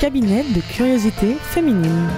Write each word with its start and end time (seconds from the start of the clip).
cabinet 0.00 0.44
de 0.54 0.62
curiosité 0.62 1.36
féminine. 1.42 2.08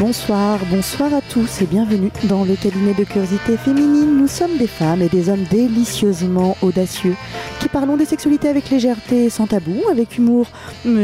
Bonsoir, 0.00 0.58
bonsoir 0.68 1.14
à 1.14 1.20
tous 1.20 1.62
et 1.62 1.66
bienvenue 1.66 2.10
dans 2.24 2.44
le 2.44 2.56
cabinet 2.56 2.94
de 2.94 3.04
curiosité 3.04 3.56
féminine. 3.56 4.16
Nous 4.16 4.26
sommes 4.26 4.56
des 4.56 4.66
femmes 4.66 5.02
et 5.02 5.08
des 5.08 5.28
hommes 5.28 5.44
délicieusement 5.52 6.56
audacieux 6.62 7.14
qui 7.60 7.68
parlons 7.68 7.96
des 7.96 8.06
sexualités 8.06 8.48
avec 8.48 8.70
légèreté 8.70 9.26
et 9.26 9.30
sans 9.30 9.46
tabou, 9.46 9.82
avec 9.88 10.18
humour 10.18 10.48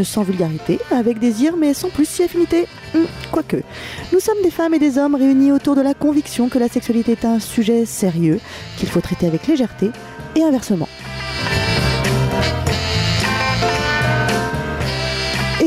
sans 0.03 0.25
vulgarité, 0.25 0.80
avec 0.91 1.21
désir 1.21 1.57
mais 1.57 1.73
sans 1.73 1.89
plus 1.89 2.09
si 2.09 2.25
affinité. 2.25 2.66
Hum, 2.96 3.07
quoique. 3.30 3.62
Nous 4.12 4.18
sommes 4.18 4.43
des 4.43 4.51
femmes 4.51 4.75
et 4.75 4.81
des 4.81 4.98
hommes 4.98 5.14
réunis 5.14 5.53
autour 5.53 5.76
de 5.76 5.82
la 5.82 5.95
conviction 5.95 6.48
que 6.48 6.59
la 6.59 6.68
sexualité 6.68 7.12
est 7.12 7.25
un 7.25 7.39
sujet 7.39 7.85
sérieux 7.85 8.40
qu'il 8.76 8.89
faut 8.89 9.01
traiter 9.01 9.29
avec 9.29 9.46
légèreté 9.46 9.93
et 10.35 10.43
inversement. 10.43 10.89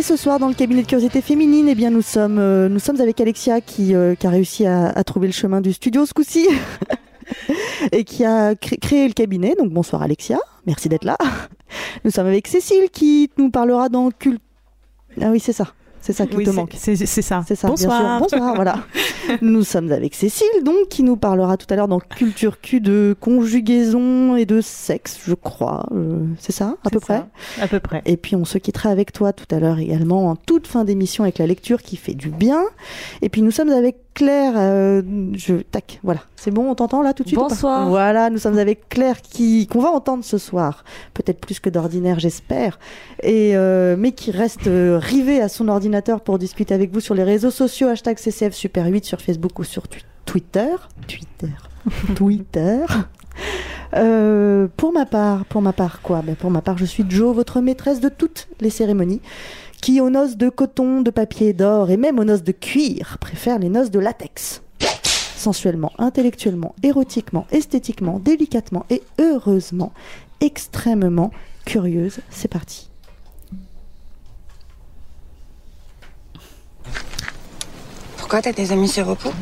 Ce 0.08 0.16
soir, 0.16 0.40
dans 0.40 0.48
le 0.48 0.54
cabinet 0.54 0.84
de 0.84 0.88
curiosité 0.88 1.22
féminine, 1.22 1.68
eh 1.68 1.76
bien, 1.76 1.90
nous 1.90 2.02
sommes, 2.02 2.40
euh, 2.40 2.70
nous 2.70 2.80
sommes 2.80 3.02
avec 3.02 3.20
Alexia 3.20 3.60
qui, 3.60 3.94
euh, 3.94 4.16
a 4.24 4.30
réussi 4.30 4.66
à, 4.66 5.04
trouver 5.04 5.28
le 5.28 5.34
chemin 5.34 5.60
du 5.60 5.74
studio 5.74 6.06
ce 6.06 6.14
coup-ci 6.14 6.48
et 7.92 8.06
qui 8.06 8.24
a 8.24 8.56
cré- 8.56 8.78
créé 8.78 9.06
le 9.06 9.14
cabinet. 9.14 9.56
Donc 9.60 9.72
bonsoir 9.72 10.02
Alexia, 10.02 10.40
merci 10.66 10.88
d'être 10.88 11.04
là. 11.04 11.18
Nous 12.06 12.12
sommes 12.12 12.28
avec 12.28 12.48
Cécile 12.48 12.90
qui 12.90 13.30
nous 13.38 13.50
parlera 13.52 13.90
dans. 13.90 14.10
Ah 15.22 15.30
oui, 15.30 15.42
c'est 15.42 15.52
ça. 15.52 15.68
C'est 16.08 16.14
ça 16.14 16.26
qui 16.26 16.38
Oui, 16.38 16.46
te 16.46 16.52
manque. 16.52 16.72
c'est 16.74 16.96
ça. 16.96 17.44
C'est 17.46 17.56
ça, 17.56 17.68
Bonsoir. 17.68 18.00
bien 18.00 18.28
sûr. 18.30 18.38
Bonsoir, 18.40 18.56
voilà. 18.56 18.76
Nous 19.42 19.64
sommes 19.64 19.92
avec 19.92 20.16
Cécile, 20.16 20.48
donc, 20.64 20.88
qui 20.90 21.04
nous 21.04 21.18
parlera 21.18 21.58
tout 21.58 21.66
à 21.70 21.76
l'heure 21.76 21.90
dans 21.90 22.00
Culture 22.00 22.62
Q 22.62 22.80
de 22.80 23.14
conjugaison 23.20 24.38
et 24.38 24.46
de 24.46 24.62
sexe, 24.62 25.20
je 25.26 25.34
crois. 25.34 25.86
Euh, 25.94 26.20
c'est 26.40 26.54
ça, 26.54 26.76
à 26.86 26.90
peu 26.90 27.02
près? 27.02 27.26
À 27.62 27.68
peu 27.68 27.82
près. 27.82 28.02
et 28.06 28.16
puis 28.16 28.38
on 28.38 28.46
se 28.46 28.58
quittera 28.58 28.90
avec 28.90 29.12
toi 29.12 29.34
tout 29.34 29.54
à 29.54 29.60
l'heure 29.60 29.80
également 29.80 30.30
en 30.30 30.38
toute 30.38 30.66
fin 30.66 30.86
d'émission 30.86 31.26
avec 31.26 31.40
la 31.40 31.46
lecture 31.48 31.82
qui 31.82 31.98
fait 31.98 32.14
du 32.14 32.30
bien. 32.30 32.64
Et 33.22 33.28
puis 33.28 33.42
nous 33.42 33.52
sommes 33.52 33.70
avec 33.70 33.98
Claire. 34.14 34.54
euh, 34.56 35.02
je 35.34 35.56
tac, 35.58 36.00
voilà, 36.04 36.22
c'est 36.38 36.50
bon, 36.52 36.72
on 36.72 36.76
t'entend 36.76 37.02
là 37.04 37.14
tout 37.14 37.24
de 37.24 37.28
suite. 37.28 37.38
Bonsoir. 37.40 37.88
Voilà, 37.90 38.30
nous 38.30 38.38
sommes 38.40 38.58
avec 38.58 38.88
Claire 38.90 39.22
qui 39.22 39.68
qu'on 39.68 39.80
va 39.82 39.90
entendre 39.90 40.24
ce 40.24 40.38
soir, 40.38 40.86
peut-être 41.14 41.40
plus 41.40 41.60
que 41.60 41.70
d'ordinaire, 41.70 42.18
j'espère. 42.20 42.80
Et 43.22 43.52
euh, 43.58 43.96
mais 44.00 44.14
qui 44.14 44.32
reste 44.32 44.70
rivée 44.72 45.42
à 45.42 45.50
son 45.50 45.68
ordinateur 45.68 45.97
pour 46.02 46.38
discuter 46.40 46.74
avec 46.74 46.92
vous 46.94 47.00
sur 47.00 47.14
les 47.16 47.24
réseaux 47.24 47.52
sociaux 47.52 47.88
hashtag 47.88 48.18
CCF 48.18 48.54
Super 48.54 48.86
8 48.88 49.06
sur 49.06 49.22
Facebook 49.22 49.58
ou 49.60 49.64
sur 49.64 49.88
tu- 49.88 50.02
Twitter. 50.26 50.76
Twitter. 51.08 51.54
Twitter. 52.16 52.86
Euh, 53.94 54.68
pour 54.76 54.92
ma 54.92 55.06
part, 55.06 55.46
pour 55.46 55.62
ma 55.62 55.74
part 55.74 56.02
quoi? 56.02 56.22
Ben 56.22 56.36
Pour 56.36 56.52
ma 56.52 56.62
part, 56.62 56.78
je 56.78 56.86
suis 56.86 57.06
Jo, 57.10 57.34
votre 57.34 57.62
maîtresse 57.62 58.00
de 58.02 58.10
toutes 58.10 58.48
les 58.60 58.70
cérémonies, 58.70 59.22
qui 59.82 60.02
aux 60.02 60.10
noces 60.10 60.36
de 60.38 60.50
coton, 60.50 61.02
de 61.02 61.10
papier, 61.12 61.54
d'or 61.54 61.90
et 61.90 61.98
même 61.98 62.20
aux 62.20 62.26
noces 62.26 62.44
de 62.44 62.52
cuir 62.52 63.18
préfère 63.20 63.60
les 63.60 63.70
noces 63.70 63.92
de 63.92 64.00
latex. 64.00 64.62
Sensuellement, 65.36 65.94
intellectuellement, 65.98 66.76
érotiquement, 66.84 67.46
esthétiquement, 67.52 68.20
délicatement 68.20 68.86
et 68.90 69.02
heureusement, 69.20 69.94
extrêmement 70.42 71.32
curieuse. 71.66 72.18
C'est 72.30 72.50
parti. 72.50 72.87
Pourquoi 78.18 78.42
t'as 78.42 78.52
des 78.54 78.72
amis 78.72 78.90
séropos 78.90 79.34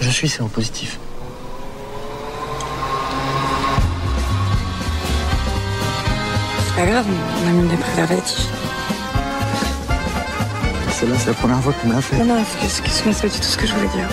Je 0.00 0.10
suis 0.10 0.28
séropositif. 0.28 0.98
C'est 6.68 6.74
pas 6.84 6.86
grave, 6.90 7.06
on 7.08 7.48
a 7.48 7.52
même 7.52 7.68
des 7.68 7.76
préservatifs. 7.76 8.46
Celle-là, 11.00 11.16
c'est 11.18 11.26
la 11.28 11.34
première 11.34 11.60
fois 11.60 11.72
qu'on 11.74 11.88
me 11.88 11.94
l'a 11.94 12.00
fait. 12.00 12.16
Non, 12.18 12.24
non, 12.24 12.38
excuse- 12.40 12.80
excuse-moi, 12.84 13.14
c'est 13.14 13.22
pas 13.28 13.34
du 13.34 13.40
tout 13.40 13.46
ce 13.46 13.56
que 13.56 13.66
je 13.66 13.74
voulais 13.74 13.88
dire. 13.88 14.08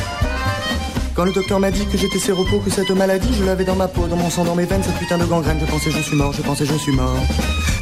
Quand 1.16 1.26
le 1.26 1.32
docteur 1.32 1.60
m'a 1.60 1.70
dit 1.70 1.86
que 1.86 1.96
j'étais 1.96 2.18
séropo, 2.18 2.58
que 2.58 2.72
cette 2.72 2.90
maladie, 2.90 3.30
je 3.38 3.44
l'avais 3.44 3.66
dans 3.66 3.76
ma 3.76 3.88
peau, 3.88 4.08
dans 4.08 4.16
mon 4.16 4.32
sang, 4.32 4.44
dans 4.46 4.56
mes 4.56 4.66
veines, 4.66 4.82
cette 4.82 4.98
putain 4.98 5.20
de 5.20 5.26
gangrène. 5.26 5.60
Je 5.60 5.66
pensais 5.66 5.92
je 5.92 6.00
suis 6.00 6.16
mort, 6.16 6.34
je 6.34 6.42
pensais 6.42 6.66
je 6.66 6.74
suis 6.74 6.92
mort. 6.92 7.16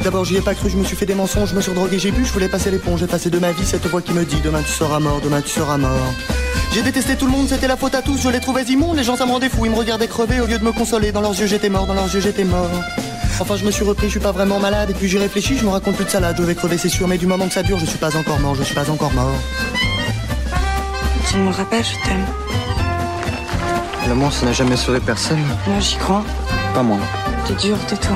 D'abord 0.03 0.25
j'y 0.25 0.35
ai 0.35 0.41
pas 0.41 0.53
cru, 0.53 0.69
je 0.69 0.75
me 0.75 0.83
suis 0.83 0.97
fait 0.97 1.05
des 1.05 1.15
mensonges, 1.15 1.51
je 1.51 1.55
me 1.55 1.61
suis 1.61 1.71
drogué, 1.71 1.97
j'ai 1.97 2.11
bu, 2.11 2.25
je 2.25 2.33
voulais 2.33 2.49
passer 2.49 2.71
l'éponge, 2.71 2.99
j'ai 2.99 3.07
passé 3.07 3.29
de 3.29 3.39
ma 3.39 3.53
vie 3.53 3.65
cette 3.65 3.87
voix 3.87 4.01
qui 4.01 4.11
me 4.11 4.25
dit 4.25 4.41
demain 4.43 4.61
tu 4.61 4.71
seras 4.71 4.99
mort, 4.99 5.21
demain 5.23 5.41
tu 5.41 5.49
seras 5.49 5.77
mort. 5.77 6.13
J'ai 6.73 6.81
détesté 6.81 7.15
tout 7.15 7.25
le 7.25 7.31
monde, 7.31 7.47
c'était 7.47 7.67
la 7.67 7.77
faute 7.77 7.95
à 7.95 8.01
tous, 8.01 8.21
je 8.21 8.27
les 8.27 8.41
trouvais 8.41 8.63
immondes, 8.63 8.97
les 8.97 9.03
gens 9.03 9.15
ça 9.15 9.25
me 9.25 9.31
rendait 9.31 9.49
fou, 9.49 9.65
ils 9.65 9.71
me 9.71 9.77
regardaient 9.77 10.07
crever 10.07 10.41
au 10.41 10.45
lieu 10.45 10.57
de 10.57 10.65
me 10.65 10.73
consoler, 10.73 11.13
dans 11.13 11.21
leurs 11.21 11.39
yeux 11.39 11.47
j'étais 11.47 11.69
mort, 11.69 11.85
dans 11.85 11.93
leurs 11.93 12.13
yeux 12.13 12.19
j'étais 12.19 12.43
mort. 12.43 12.69
Enfin 13.39 13.55
je 13.55 13.63
me 13.63 13.71
suis 13.71 13.85
repris, 13.85 14.07
je 14.07 14.11
suis 14.11 14.19
pas 14.19 14.33
vraiment 14.33 14.59
malade, 14.59 14.89
et 14.89 14.93
puis 14.93 15.07
j'ai 15.07 15.19
réfléchi, 15.19 15.57
je 15.57 15.63
me 15.63 15.69
raconte 15.69 15.95
plus 15.95 16.05
de 16.05 16.09
salade, 16.09 16.35
je 16.37 16.43
vais 16.43 16.55
crever 16.55 16.77
c'est 16.77 16.89
sûr, 16.89 17.07
mais 17.07 17.17
du 17.17 17.27
moment 17.27 17.47
que 17.47 17.53
ça 17.53 17.63
dure, 17.63 17.79
je 17.79 17.85
suis 17.85 17.99
pas 17.99 18.13
encore 18.17 18.41
mort, 18.41 18.55
je 18.55 18.63
suis 18.63 18.75
pas 18.75 18.89
encore 18.89 19.13
mort. 19.13 19.35
Tu 21.29 21.37
me 21.37 21.49
rappelles, 21.49 21.85
je 21.85 22.05
t'aime. 22.05 22.60
L'amour 24.07 24.33
ça 24.33 24.45
n'a 24.45 24.51
jamais 24.51 24.75
sauvé 24.75 24.99
personne, 24.99 25.39
Moi, 25.67 25.79
j'y 25.79 25.95
crois. 25.97 26.23
pas 26.73 26.83
moi, 26.83 26.97
T'es 27.47 27.53
dur, 27.55 27.77
tais-toi. 27.87 28.15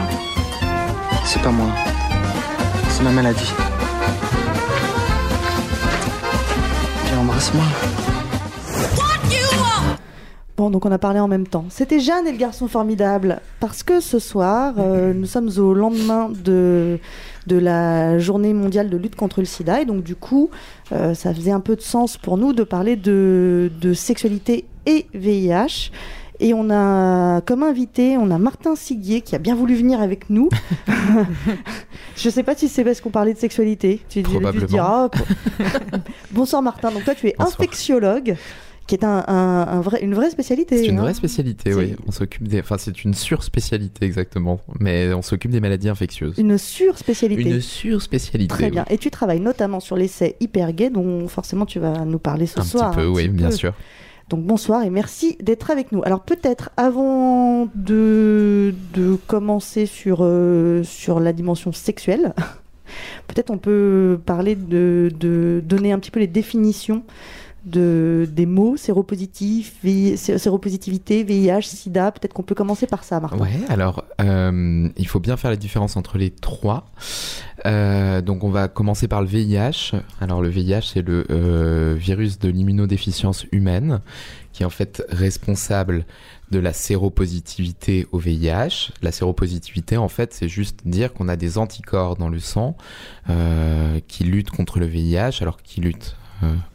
c'est 1.23 1.41
pas 1.41 1.51
moi, 1.51 1.67
c'est 2.89 3.03
ma 3.03 3.11
maladie. 3.11 3.51
Viens 7.07 7.19
embrasse-moi. 7.19 7.63
Bon, 10.57 10.69
donc 10.69 10.85
on 10.85 10.91
a 10.91 10.97
parlé 10.97 11.19
en 11.19 11.27
même 11.27 11.45
temps. 11.45 11.65
C'était 11.69 11.99
Jeanne 11.99 12.25
et 12.27 12.31
le 12.31 12.37
garçon 12.37 12.69
formidable. 12.69 13.41
Parce 13.59 13.83
que 13.83 13.99
ce 13.99 14.19
soir, 14.19 14.75
euh, 14.77 15.13
nous 15.13 15.25
sommes 15.25 15.49
au 15.57 15.73
lendemain 15.73 16.29
de, 16.33 16.97
de 17.47 17.57
la 17.57 18.19
journée 18.19 18.53
mondiale 18.53 18.89
de 18.89 18.95
lutte 18.95 19.17
contre 19.17 19.41
le 19.41 19.45
sida. 19.45 19.81
Et 19.81 19.85
donc, 19.85 20.01
du 20.03 20.15
coup, 20.15 20.49
euh, 20.93 21.13
ça 21.13 21.33
faisait 21.33 21.51
un 21.51 21.59
peu 21.59 21.75
de 21.75 21.81
sens 21.81 22.15
pour 22.15 22.37
nous 22.37 22.53
de 22.53 22.63
parler 22.63 22.95
de, 22.95 23.69
de 23.81 23.93
sexualité 23.93 24.63
et 24.85 25.05
VIH. 25.13 25.91
Et 26.41 26.53
on 26.53 26.69
a 26.69 27.39
comme 27.41 27.63
invité, 27.63 28.17
on 28.17 28.29
a 28.29 28.37
Martin 28.37 28.75
Siguier 28.75 29.21
qui 29.21 29.35
a 29.35 29.39
bien 29.39 29.55
voulu 29.55 29.73
venir 29.75 30.01
avec 30.01 30.29
nous. 30.29 30.49
Je 32.17 32.29
sais 32.29 32.43
pas 32.43 32.55
si 32.55 32.67
c'est 32.67 32.83
parce 32.83 33.01
qu'on 33.01 33.09
parlait 33.09 33.33
de 33.33 33.39
sexualité. 33.39 34.01
Tu 34.09 34.21
Probablement. 34.21 34.65
dire, 34.65 35.09
pour- 35.11 35.27
Bonsoir 36.31 36.61
Martin. 36.61 36.91
Donc 36.91 37.03
toi, 37.05 37.15
tu 37.15 37.27
es 37.27 37.35
Bonsoir. 37.37 37.53
infectiologue, 37.53 38.35
qui 38.87 38.95
est 38.95 39.03
un, 39.03 39.23
un- 39.27 39.67
un 39.67 39.81
vrai, 39.81 40.01
une 40.03 40.13
vraie 40.13 40.29
spécialité. 40.29 40.77
C'est 40.79 40.85
une 40.87 40.99
hein. 40.99 41.03
vraie 41.03 41.13
spécialité, 41.13 41.73
oui. 41.73 41.95
On 42.07 42.11
s'occupe 42.11 42.47
des, 42.47 42.59
enfin, 42.59 42.77
c'est 42.77 43.03
une 43.03 43.13
surspécialité 43.13 44.05
exactement, 44.05 44.59
mais 44.79 45.13
on 45.13 45.21
s'occupe 45.21 45.51
des 45.51 45.61
maladies 45.61 45.89
infectieuses. 45.89 46.35
Une 46.37 46.57
surspécialité. 46.57 47.41
Une 47.49 47.61
surspécialité. 47.61 48.47
Très 48.53 48.65
oui. 48.65 48.71
bien. 48.71 48.85
Et 48.89 48.97
tu 48.97 49.09
travailles 49.09 49.39
notamment 49.41 49.79
sur 49.79 49.95
l'essai 49.95 50.35
hyper 50.39 50.73
gay 50.73 50.89
dont 50.89 51.27
forcément 51.27 51.65
tu 51.65 51.79
vas 51.79 52.05
nous 52.05 52.19
parler 52.19 52.45
ce 52.45 52.59
Un 52.59 52.63
soir. 52.63 52.91
petit 52.91 52.99
peu, 52.99 53.05
un 53.07 53.09
oui, 53.11 53.23
petit 53.27 53.33
bien 53.35 53.49
peu. 53.49 53.55
sûr. 53.55 53.73
Donc 54.29 54.43
bonsoir 54.43 54.83
et 54.83 54.89
merci 54.89 55.37
d'être 55.39 55.69
avec 55.69 55.91
nous. 55.91 56.01
Alors 56.03 56.21
peut-être 56.21 56.71
avant 56.77 57.67
de, 57.75 58.73
commencer 59.27 59.85
sur, 59.85 60.19
euh, 60.21 60.83
sur 60.83 61.19
la 61.19 61.31
dimension 61.31 61.71
sexuelle, 61.71 62.33
peut-être 63.27 63.51
on 63.51 63.59
peut 63.59 64.19
parler 64.25 64.55
de 64.55 65.61
donner 65.63 65.91
un 65.91 65.99
petit 65.99 66.11
peu 66.11 66.19
les 66.19 66.27
définitions 66.27 67.03
de, 67.65 68.27
des 68.31 68.45
mots 68.45 68.77
séropositif, 68.77 69.75
VI 69.83 70.17
sé- 70.17 70.37
séropositivité, 70.37 71.23
VIH, 71.23 71.61
SIDA. 71.63 72.11
Peut-être 72.11 72.33
qu'on 72.33 72.43
peut 72.43 72.55
commencer 72.55 72.85
par 72.87 73.03
ça, 73.03 73.19
Martin. 73.19 73.37
Ouais, 73.39 73.59
alors 73.69 74.05
euh, 74.21 74.87
il 74.97 75.07
faut 75.07 75.19
bien 75.19 75.35
faire 75.37 75.49
la 75.51 75.57
différence 75.57 75.97
entre 75.97 76.17
les 76.17 76.29
trois. 76.29 76.85
Euh, 77.65 78.21
donc 78.21 78.43
on 78.43 78.49
va 78.49 78.67
commencer 78.67 79.07
par 79.07 79.21
le 79.21 79.27
VIH. 79.27 79.93
Alors 80.21 80.41
le 80.41 80.49
VIH 80.49 80.91
c'est 80.93 81.01
le 81.01 81.25
euh, 81.31 81.95
virus 81.97 82.37
de 82.39 82.49
l'immunodéficience 82.49 83.45
humaine 83.51 84.01
qui 84.53 84.63
est 84.63 84.65
en 84.65 84.69
fait 84.69 85.03
responsable 85.09 86.05
de 86.51 86.59
la 86.59 86.73
séropositivité 86.73 88.07
au 88.11 88.19
VIH. 88.19 88.91
La 89.01 89.11
séropositivité 89.11 89.97
en 89.97 90.07
fait 90.07 90.33
c'est 90.33 90.47
juste 90.47 90.81
dire 90.85 91.13
qu'on 91.13 91.27
a 91.27 91.35
des 91.35 91.57
anticorps 91.57 92.15
dans 92.17 92.29
le 92.29 92.39
sang 92.39 92.77
qui 94.07 94.23
luttent 94.23 94.51
contre 94.51 94.79
le 94.79 94.85
VIH 94.85 95.41
alors 95.41 95.61
qui 95.63 95.81
luttent 95.81 96.15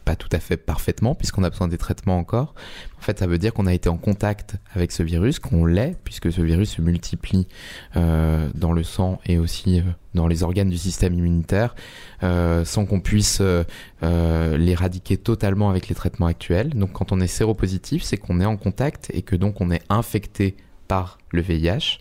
pas 0.05 0.15
tout 0.15 0.29
à 0.31 0.39
fait 0.39 0.57
parfaitement 0.57 1.15
puisqu'on 1.15 1.43
a 1.43 1.49
besoin 1.49 1.67
des 1.67 1.77
traitements 1.77 2.17
encore. 2.17 2.53
En 2.97 3.01
fait, 3.01 3.19
ça 3.19 3.27
veut 3.27 3.37
dire 3.37 3.53
qu'on 3.53 3.65
a 3.65 3.73
été 3.73 3.89
en 3.89 3.97
contact 3.97 4.57
avec 4.75 4.91
ce 4.91 5.01
virus, 5.01 5.39
qu'on 5.39 5.65
l'est, 5.65 5.97
puisque 6.03 6.31
ce 6.31 6.41
virus 6.41 6.75
se 6.75 6.81
multiplie 6.81 7.47
euh, 7.95 8.47
dans 8.53 8.73
le 8.73 8.83
sang 8.83 9.19
et 9.25 9.39
aussi 9.39 9.79
euh, 9.79 9.83
dans 10.13 10.27
les 10.27 10.43
organes 10.43 10.69
du 10.69 10.77
système 10.77 11.13
immunitaire, 11.13 11.75
euh, 12.21 12.63
sans 12.63 12.85
qu'on 12.85 12.99
puisse 12.99 13.39
euh, 13.41 13.63
euh, 14.03 14.57
l'éradiquer 14.57 15.17
totalement 15.17 15.69
avec 15.69 15.87
les 15.87 15.95
traitements 15.95 16.27
actuels. 16.27 16.69
Donc, 16.69 16.91
quand 16.91 17.11
on 17.11 17.19
est 17.19 17.27
séropositif, 17.27 18.03
c'est 18.03 18.17
qu'on 18.17 18.39
est 18.39 18.45
en 18.45 18.57
contact 18.57 19.09
et 19.13 19.23
que 19.23 19.35
donc 19.35 19.61
on 19.61 19.71
est 19.71 19.81
infecté 19.89 20.55
par 20.87 21.17
le 21.31 21.41
VIH. 21.41 21.99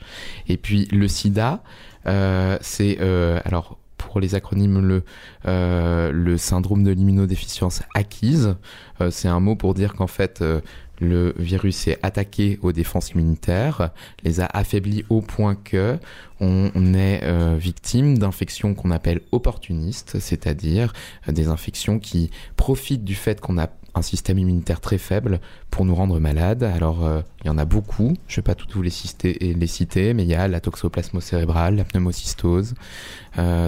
Et 0.48 0.56
puis 0.56 0.86
le 0.90 1.06
SIDA, 1.06 1.62
euh, 2.06 2.58
c'est 2.60 2.98
euh, 3.00 3.40
alors 3.44 3.78
pour 4.00 4.20
les 4.20 4.34
acronymes 4.34 4.80
le, 4.80 5.04
euh, 5.46 6.10
le 6.12 6.38
syndrome 6.38 6.82
de 6.82 6.90
l'immunodéficience 6.90 7.82
acquise. 7.94 8.56
Euh, 9.00 9.10
c'est 9.10 9.28
un 9.28 9.40
mot 9.40 9.56
pour 9.56 9.74
dire 9.74 9.94
qu'en 9.94 10.06
fait, 10.06 10.40
euh, 10.42 10.60
le 11.00 11.34
virus 11.38 11.88
est 11.88 11.98
attaqué 12.02 12.58
aux 12.62 12.72
défenses 12.72 13.10
immunitaires, 13.10 13.90
les 14.22 14.40
a 14.40 14.46
affaiblis 14.46 15.04
au 15.08 15.22
point 15.22 15.54
que 15.54 15.98
on, 16.40 16.94
est 16.94 17.22
victime 17.56 18.18
d'infections 18.18 18.74
qu'on 18.74 18.90
appelle 18.90 19.20
opportunistes, 19.32 20.18
c'est-à-dire 20.18 20.92
des 21.26 21.48
infections 21.48 21.98
qui 21.98 22.30
profitent 22.56 23.04
du 23.04 23.14
fait 23.14 23.40
qu'on 23.40 23.56
a 23.56 23.68
un 23.94 24.02
système 24.02 24.38
immunitaire 24.38 24.80
très 24.80 24.98
faible 24.98 25.40
pour 25.70 25.84
nous 25.84 25.94
rendre 25.94 26.18
malades. 26.18 26.62
Alors, 26.62 27.04
euh, 27.04 27.22
il 27.42 27.48
y 27.48 27.50
en 27.50 27.58
a 27.58 27.64
beaucoup. 27.64 28.14
Je 28.26 28.34
ne 28.34 28.36
vais 28.36 28.42
pas 28.42 28.54
toutes 28.54 28.74
vous 28.74 28.82
les 28.82 28.90
citer, 28.90 29.34
les 29.40 29.66
citer, 29.66 30.14
mais 30.14 30.24
il 30.24 30.28
y 30.28 30.34
a 30.34 30.48
la 30.48 30.60
toxoplasmose 30.60 31.24
cérébrale, 31.24 31.76
la 31.76 31.84
pneumocystose, 31.84 32.74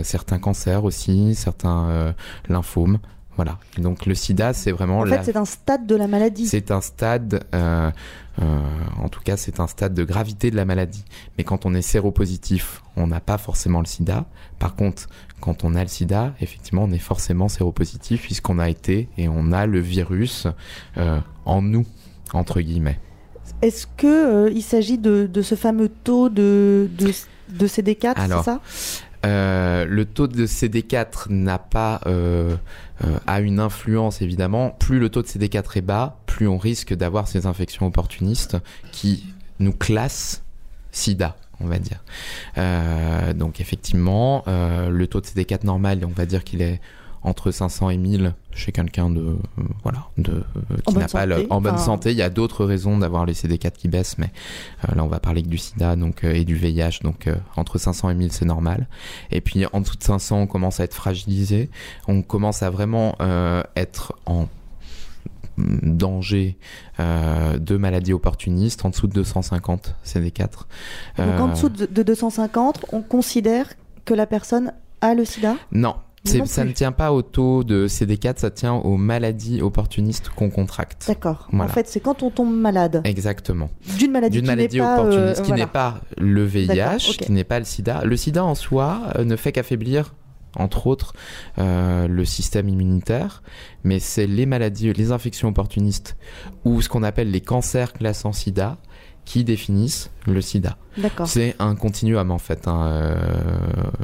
certains 0.02 0.38
cancers 0.38 0.84
aussi, 0.84 1.34
certains 1.34 2.14
lymphomes. 2.48 2.98
Voilà. 3.36 3.58
Donc 3.78 4.04
le 4.06 4.14
sida, 4.14 4.52
c'est 4.52 4.72
vraiment. 4.72 5.00
En 5.00 5.06
fait, 5.06 5.22
c'est 5.24 5.36
un 5.36 5.44
stade 5.44 5.86
de 5.86 5.96
la 5.96 6.06
maladie. 6.06 6.46
C'est 6.46 6.70
un 6.70 6.82
stade, 6.82 7.44
euh, 7.54 7.90
euh, 8.40 8.60
en 9.02 9.08
tout 9.08 9.20
cas, 9.22 9.36
c'est 9.36 9.58
un 9.58 9.66
stade 9.66 9.94
de 9.94 10.04
gravité 10.04 10.50
de 10.50 10.56
la 10.56 10.66
maladie. 10.66 11.04
Mais 11.38 11.44
quand 11.44 11.64
on 11.64 11.74
est 11.74 11.82
séropositif, 11.82 12.82
on 12.96 13.06
n'a 13.06 13.20
pas 13.20 13.38
forcément 13.38 13.80
le 13.80 13.86
sida. 13.86 14.26
Par 14.58 14.74
contre, 14.74 15.08
quand 15.42 15.64
on 15.64 15.74
a 15.74 15.82
le 15.82 15.88
sida, 15.88 16.34
effectivement, 16.40 16.84
on 16.84 16.92
est 16.92 16.98
forcément 16.98 17.48
séropositif 17.48 18.22
puisqu'on 18.22 18.58
a 18.58 18.70
été 18.70 19.08
et 19.18 19.28
on 19.28 19.52
a 19.52 19.66
le 19.66 19.80
virus 19.80 20.46
euh, 20.96 21.20
en 21.44 21.60
nous, 21.60 21.84
entre 22.32 22.60
guillemets. 22.60 22.98
Est-ce 23.60 23.86
que 23.96 24.50
il 24.50 24.62
s'agit 24.62 24.98
de, 24.98 25.28
de, 25.30 25.42
ce 25.42 25.54
fameux 25.54 25.88
taux 25.88 26.28
de, 26.28 26.88
de, 26.96 27.12
de 27.50 27.66
CD4, 27.66 28.14
c'est 28.16 28.44
ça? 28.44 28.60
euh, 29.24 29.84
le 29.84 30.04
taux 30.04 30.26
de 30.26 30.46
CD4 30.46 31.30
n'a 31.30 31.58
pas 31.58 32.00
euh, 32.06 32.56
euh, 33.04 33.18
a 33.26 33.40
une 33.40 33.60
influence 33.60 34.22
évidemment. 34.22 34.70
Plus 34.70 34.98
le 34.98 35.08
taux 35.10 35.22
de 35.22 35.26
CD4 35.26 35.78
est 35.78 35.82
bas, 35.82 36.18
plus 36.26 36.48
on 36.48 36.58
risque 36.58 36.94
d'avoir 36.94 37.28
ces 37.28 37.46
infections 37.46 37.86
opportunistes 37.86 38.56
qui 38.90 39.32
nous 39.58 39.72
classent 39.72 40.42
SIDA 40.90 41.36
on 41.62 41.66
va 41.66 41.78
dire. 41.78 42.02
donc 43.34 43.60
effectivement, 43.60 44.44
le 44.46 45.06
taux 45.06 45.20
de 45.20 45.26
CD4 45.26 45.64
normal, 45.64 46.00
on 46.04 46.12
va 46.12 46.26
dire 46.26 46.44
qu'il 46.44 46.62
est 46.62 46.80
entre 47.24 47.50
500 47.50 47.90
et 47.90 47.96
1000 47.96 48.34
chez 48.52 48.72
quelqu'un 48.72 49.08
de 49.08 49.20
euh, 49.20 49.62
voilà 49.82 50.06
de 50.18 50.32
euh, 50.32 50.76
qui 50.86 50.94
n'a 50.96 51.06
pas 51.06 51.24
le, 51.24 51.46
en 51.50 51.60
bonne 51.60 51.78
santé. 51.78 52.10
Il 52.10 52.16
y 52.16 52.22
a 52.22 52.30
d'autres 52.30 52.64
raisons 52.64 52.98
d'avoir 52.98 53.26
les 53.26 53.32
CD4 53.32 53.72
qui 53.72 53.88
baissent 53.88 54.18
mais 54.18 54.30
euh, 54.88 54.94
là 54.94 55.04
on 55.04 55.08
va 55.08 55.20
parler 55.20 55.42
que 55.42 55.48
du 55.48 55.58
sida 55.58 55.96
donc 55.96 56.24
et 56.24 56.44
du 56.44 56.54
VIH 56.54 57.00
donc 57.02 57.28
entre 57.56 57.78
500 57.78 58.10
et 58.10 58.14
1000 58.14 58.32
c'est 58.32 58.44
normal. 58.44 58.88
Et 59.30 59.40
puis 59.40 59.64
en 59.72 59.80
dessous 59.80 59.96
de 59.96 60.02
500 60.02 60.40
on 60.40 60.46
commence 60.46 60.80
à 60.80 60.84
être 60.84 60.94
fragilisé. 60.94 61.70
On 62.08 62.22
commence 62.22 62.62
à 62.62 62.70
vraiment 62.70 63.16
être 63.76 64.14
en 64.26 64.48
danger 65.82 66.58
de 66.98 67.76
maladies 67.76 68.12
opportunistes 68.12 68.84
en 68.84 68.90
dessous 68.90 69.06
de 69.06 69.14
250 69.14 69.94
CD4 70.04 70.48
donc 71.18 71.40
en 71.40 71.48
dessous 71.48 71.68
de 71.68 72.02
250 72.02 72.86
on 72.92 73.02
considère 73.02 73.68
que 74.04 74.14
la 74.14 74.26
personne 74.26 74.72
a 75.00 75.14
le 75.14 75.24
sida? 75.24 75.56
Non 75.70 75.96
ça 76.24 76.64
ne 76.64 76.72
tient 76.72 76.92
pas 76.92 77.12
au 77.12 77.22
taux 77.22 77.64
de 77.64 77.88
CD4, 77.88 78.38
ça 78.38 78.50
tient 78.50 78.74
aux 78.74 78.96
maladies 78.96 79.60
opportunistes 79.60 80.28
qu'on 80.28 80.50
contracte. 80.50 81.04
D'accord. 81.08 81.48
En 81.52 81.68
fait, 81.68 81.88
c'est 81.88 82.00
quand 82.00 82.22
on 82.22 82.30
tombe 82.30 82.54
malade. 82.54 83.00
Exactement. 83.04 83.70
D'une 83.98 84.12
maladie, 84.12 84.38
D'une 84.38 84.46
maladie 84.46 84.80
opportuniste 84.80 85.40
euh, 85.40 85.44
qui 85.44 85.52
n'est 85.52 85.66
pas 85.66 86.00
le 86.18 86.44
VIH, 86.44 87.16
qui 87.18 87.32
n'est 87.32 87.44
pas 87.44 87.58
le 87.58 87.64
SIDA. 87.64 88.02
Le 88.04 88.16
SIDA 88.16 88.44
en 88.44 88.54
soi 88.54 89.00
euh, 89.16 89.24
ne 89.24 89.36
fait 89.36 89.52
qu'affaiblir 89.52 90.14
entre 90.56 90.86
autres 90.86 91.14
euh, 91.58 92.06
le 92.08 92.24
système 92.24 92.68
immunitaire, 92.68 93.42
mais 93.84 93.98
c'est 93.98 94.26
les 94.26 94.46
maladies, 94.46 94.92
les 94.92 95.12
infections 95.12 95.48
opportunistes 95.48 96.16
ou 96.64 96.82
ce 96.82 96.88
qu'on 96.88 97.02
appelle 97.02 97.30
les 97.30 97.40
cancers 97.40 97.92
classant 97.92 98.32
SIDA 98.32 98.78
qui 99.24 99.44
définissent 99.44 100.10
le 100.26 100.40
sida. 100.40 100.76
C'est 101.26 101.54
un 101.60 101.76
continuum 101.76 102.32
en 102.32 102.38
fait. 102.38 102.66
Hein. 102.66 102.86
Euh, 102.86 103.14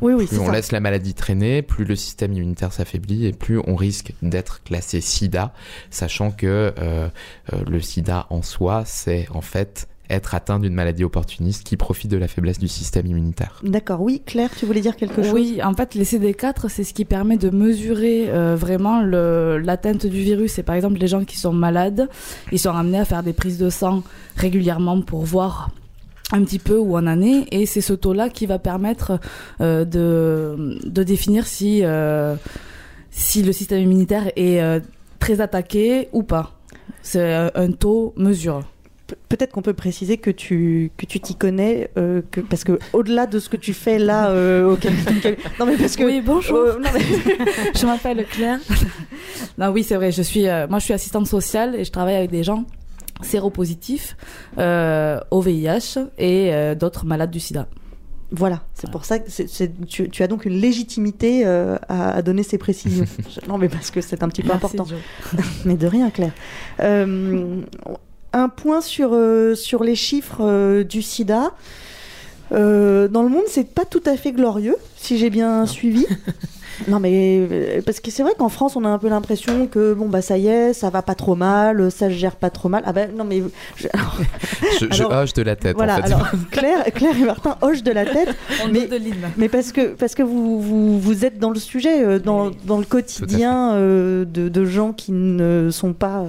oui, 0.01 0.13
oui, 0.15 0.27
plus 0.27 0.39
on 0.39 0.51
laisse 0.51 0.71
la 0.71 0.81
maladie 0.81 1.15
traîner, 1.15 1.63
plus 1.63 1.85
le 1.85 1.97
système 1.97 2.33
immunitaire 2.33 2.73
s'affaiblit 2.73 3.27
et 3.27 3.33
plus 3.33 3.61
on 3.67 3.75
risque 3.75 4.13
d'être 4.23 4.63
classé 4.63 5.01
sida, 5.01 5.53
sachant 5.91 6.31
que 6.31 6.73
euh, 6.79 7.09
le 7.69 7.81
sida 7.81 8.27
en 8.31 8.43
soi, 8.43 8.85
c'est 8.87 9.27
en 9.31 9.41
fait 9.41 9.89
être 10.11 10.35
atteint 10.35 10.59
d'une 10.59 10.75
maladie 10.75 11.05
opportuniste 11.05 11.65
qui 11.65 11.77
profite 11.77 12.11
de 12.11 12.17
la 12.17 12.29
faiblesse 12.29 12.59
du 12.59 12.69
système 12.69 13.07
immunitaire. 13.07 13.61
D'accord, 13.63 14.01
oui, 14.01 14.23
Claire, 14.25 14.51
tu 14.57 14.67
voulais 14.67 14.81
dire 14.81 14.97
quelque 14.97 15.23
chose? 15.23 15.33
Oui, 15.33 15.61
en 15.63 15.75
fait, 15.75 15.95
les 15.95 16.05
CD4, 16.05 16.69
c'est 16.69 16.85
ce 16.85 16.95
qui 16.95 17.05
permet 17.05 17.37
de 17.37 17.51
mesurer 17.51 18.27
euh, 18.29 18.57
vraiment 18.57 19.03
l'atteinte 19.03 20.07
du 20.07 20.21
virus. 20.21 20.59
Et 20.59 20.63
par 20.63 20.75
exemple, 20.75 20.99
les 20.99 21.09
gens 21.09 21.25
qui 21.25 21.39
sont 21.39 21.53
malades, 21.53 22.09
ils 22.53 22.59
sont 22.59 22.71
amenés 22.71 22.99
à 22.99 23.05
faire 23.05 23.23
des 23.23 23.33
prises 23.33 23.59
de 23.59 23.71
sang 23.71 24.03
régulièrement 24.37 25.01
pour 25.03 25.25
voir 25.25 25.71
un 26.33 26.43
petit 26.45 26.59
peu 26.59 26.79
où 26.79 26.97
on 26.97 27.07
en 27.07 27.23
est 27.23 27.47
et 27.53 27.65
c'est 27.65 27.81
ce 27.81 27.95
taux-là 27.95 28.29
qui 28.29 28.45
va 28.45 28.59
permettre 28.59 29.19
euh, 29.63 29.87
de, 29.87 30.79
de 30.85 31.03
définir 31.03 31.47
si, 31.47 31.81
euh, 31.83 32.37
si 33.11 33.43
le 33.43 33.53
système 33.53 33.81
immunitaire 33.81 34.31
est 34.37 34.83
très 35.19 35.41
attaqué 35.41 36.09
ou 36.13 36.23
pas. 36.23 36.55
C'est 37.03 37.51
un 37.55 37.73
taux 37.73 38.13
mesure 38.17 38.65
peut-être 39.29 39.53
qu'on 39.53 39.63
peut 39.63 39.75
préciser 39.75 40.19
que 40.19 40.31
tu 40.31 40.91
que 40.97 41.07
tu 41.07 41.21
t'y 41.21 41.35
connais 41.35 41.91
euh, 41.97 42.23
que, 42.31 42.41
parce 42.41 42.65
que 42.65 42.79
au-delà 42.93 43.27
de 43.27 43.39
ce 43.39 43.49
que 43.49 43.57
tu 43.57 43.73
fais 43.73 43.99
là 43.99 44.31
euh, 44.31 44.77
non 45.59 45.67
mais 45.67 45.77
parce 45.77 45.97
que 45.97 46.05
oui 46.05 46.21
bonjour 46.25 46.59
euh, 46.59 46.79
je 47.75 47.87
m'appelle 47.87 48.27
Claire 48.27 48.59
non 49.59 49.69
oui 49.69 49.83
c'est 49.83 49.97
vrai 49.97 50.13
je 50.13 50.23
suis 50.23 50.45
moi 50.69 50.79
je 50.79 50.85
suis 50.85 50.95
assistante 50.95 51.27
sociale 51.27 51.75
et 51.75 51.85
je 51.85 51.93
travaille 51.93 52.17
avec 52.17 52.31
des 52.31 52.43
gens 52.43 52.65
séropositifs 53.23 54.17
au 54.59 55.41
VIH 55.41 55.99
et 56.19 56.75
d'autres 56.77 57.07
malades 57.07 57.31
du 57.31 57.41
SIDA 57.41 57.67
voilà, 58.31 58.61
c'est 58.75 58.91
pour 58.91 59.07
ça 59.07 59.19
que 59.19 59.31
tu, 59.87 60.11
tu, 60.11 60.23
as 60.23 60.27
donc 60.27 60.45
une 60.45 60.61
légitimité 60.61 61.47
à, 61.47 62.21
donner 62.21 62.43
ces 62.43 62.59
précisions. 62.59 63.07
non, 63.49 63.57
mais 63.57 63.71
parce 63.71 63.91
que 63.91 64.03
c'est 64.03 64.23
un 64.23 64.29
petit 64.29 64.43
peu 64.43 64.53
important. 64.53 64.85
mais 65.65 65.79
de 65.79 65.87
rien, 65.87 66.11
Claire. 66.11 66.33
Un 68.33 68.49
point 68.49 68.81
sur, 68.81 69.11
euh, 69.13 69.55
sur 69.55 69.83
les 69.83 69.95
chiffres 69.95 70.43
euh, 70.43 70.85
du 70.85 71.01
sida. 71.01 71.53
Euh, 72.53 73.09
dans 73.09 73.23
le 73.23 73.29
monde, 73.29 73.45
c'est 73.47 73.69
pas 73.69 73.85
tout 73.85 74.03
à 74.07 74.17
fait 74.17 74.33
glorieux, 74.33 74.77
si 74.97 75.19
j'ai 75.19 75.31
bien 75.31 75.67
suivi. 75.67 76.07
Non 76.87 77.01
mais 77.01 77.83
parce 77.85 77.99
que 77.99 78.13
c'est 78.13 78.23
vrai 78.23 78.35
qu'en 78.39 78.49
France 78.49 78.77
on 78.77 78.85
a 78.85 78.89
un 78.89 78.99
peu 78.99 79.09
l'impression 79.09 79.67
que 79.67 79.95
bon 79.95 80.09
bah 80.09 80.23
ça 80.23 80.39
y 80.39 80.47
est 80.47 80.73
ça 80.73 80.91
va 80.91 81.03
pas 81.03 81.17
trop 81.17 81.35
mal 81.35 81.91
ça 81.91 82.09
se 82.09 82.15
gère 82.15 82.37
pas 82.37 82.51
trop 82.51 82.69
mal 82.69 82.85
ah 82.87 82.93
ben 82.93 83.11
non 83.17 83.25
mais 83.25 83.43
je, 83.77 83.89
je, 84.93 85.03
hoche 85.03 85.33
de 85.33 85.43
la 85.43 85.57
tête 85.57 85.75
voilà 85.75 85.95
en 85.95 85.97
fait. 85.97 86.05
alors 86.05 86.29
Claire, 86.53 86.85
Claire 86.95 87.17
et 87.21 87.25
Martin 87.25 87.57
hochent 87.63 87.83
de 87.83 87.91
la 87.91 88.07
tête 88.07 88.29
mais, 88.73 88.89
mais 89.37 89.49
parce 89.49 89.73
que 89.73 89.95
parce 89.95 90.15
que 90.15 90.23
vous, 90.23 90.61
vous, 90.61 91.01
vous 91.01 91.25
êtes 91.25 91.41
dans 91.41 91.51
le 91.51 91.59
sujet 91.59 92.21
dans, 92.21 92.53
dans 92.65 92.79
le 92.79 92.85
quotidien 92.85 93.75
de, 93.75 94.25
de, 94.25 94.65
gens 94.65 94.93
qui 94.93 95.11
ne 95.11 95.71
sont 95.73 95.95
pas 95.95 96.27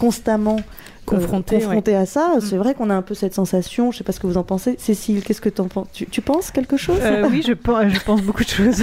constamment 0.00 0.58
confronté, 1.06 1.58
confronté 1.58 1.94
à 1.94 2.06
ça. 2.06 2.34
C'est 2.40 2.56
mm. 2.56 2.58
vrai 2.58 2.74
qu'on 2.74 2.90
a 2.90 2.94
un 2.94 3.02
peu 3.02 3.14
cette 3.14 3.34
sensation. 3.34 3.90
Je 3.90 3.98
sais 3.98 4.04
pas 4.04 4.12
ce 4.12 4.20
que 4.20 4.26
vous 4.26 4.36
en 4.36 4.44
pensez. 4.44 4.76
Cécile, 4.78 5.22
qu'est-ce 5.22 5.40
que 5.40 5.48
tu 5.48 5.60
en 5.60 5.68
penses 5.68 5.88
tu, 5.92 6.20
penses 6.20 6.50
quelque 6.50 6.76
chose? 6.76 6.98
Euh, 7.02 7.28
Oui, 7.30 7.42
je 7.46 7.52
pense, 7.52 7.88
je 7.88 8.00
pense 8.00 8.22
beaucoup 8.22 8.44
de 8.44 8.48
choses. 8.48 8.82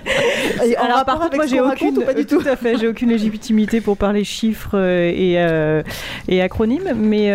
Alors, 0.78 1.04
par 1.04 1.18
contre, 1.18 1.36
moi, 1.36 1.46
j'ai 1.46 1.60
aucune, 1.60 2.02
pas 2.04 2.14
du 2.14 2.26
tout. 2.26 2.40
à 2.46 2.56
fait, 2.56 2.78
j'ai 2.78 2.88
aucune 2.88 3.10
légitimité 3.10 3.80
pour 3.80 3.96
parler 3.96 4.24
chiffres 4.24 4.74
euh, 4.74 5.10
et, 5.10 5.34
euh, 5.38 5.82
et 6.28 6.40
acronymes, 6.40 6.92
mais 6.96 7.26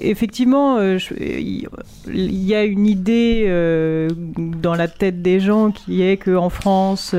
effectivement, 0.00 0.80
il 0.80 1.68
y 2.44 2.54
a 2.54 2.64
une 2.64 2.86
idée 2.86 3.46
dans 4.36 4.74
la 4.74 4.88
tête 4.88 5.22
des 5.22 5.40
gens 5.40 5.70
qui 5.70 6.02
est 6.02 6.16
qu'en 6.16 6.48
France 6.48 7.14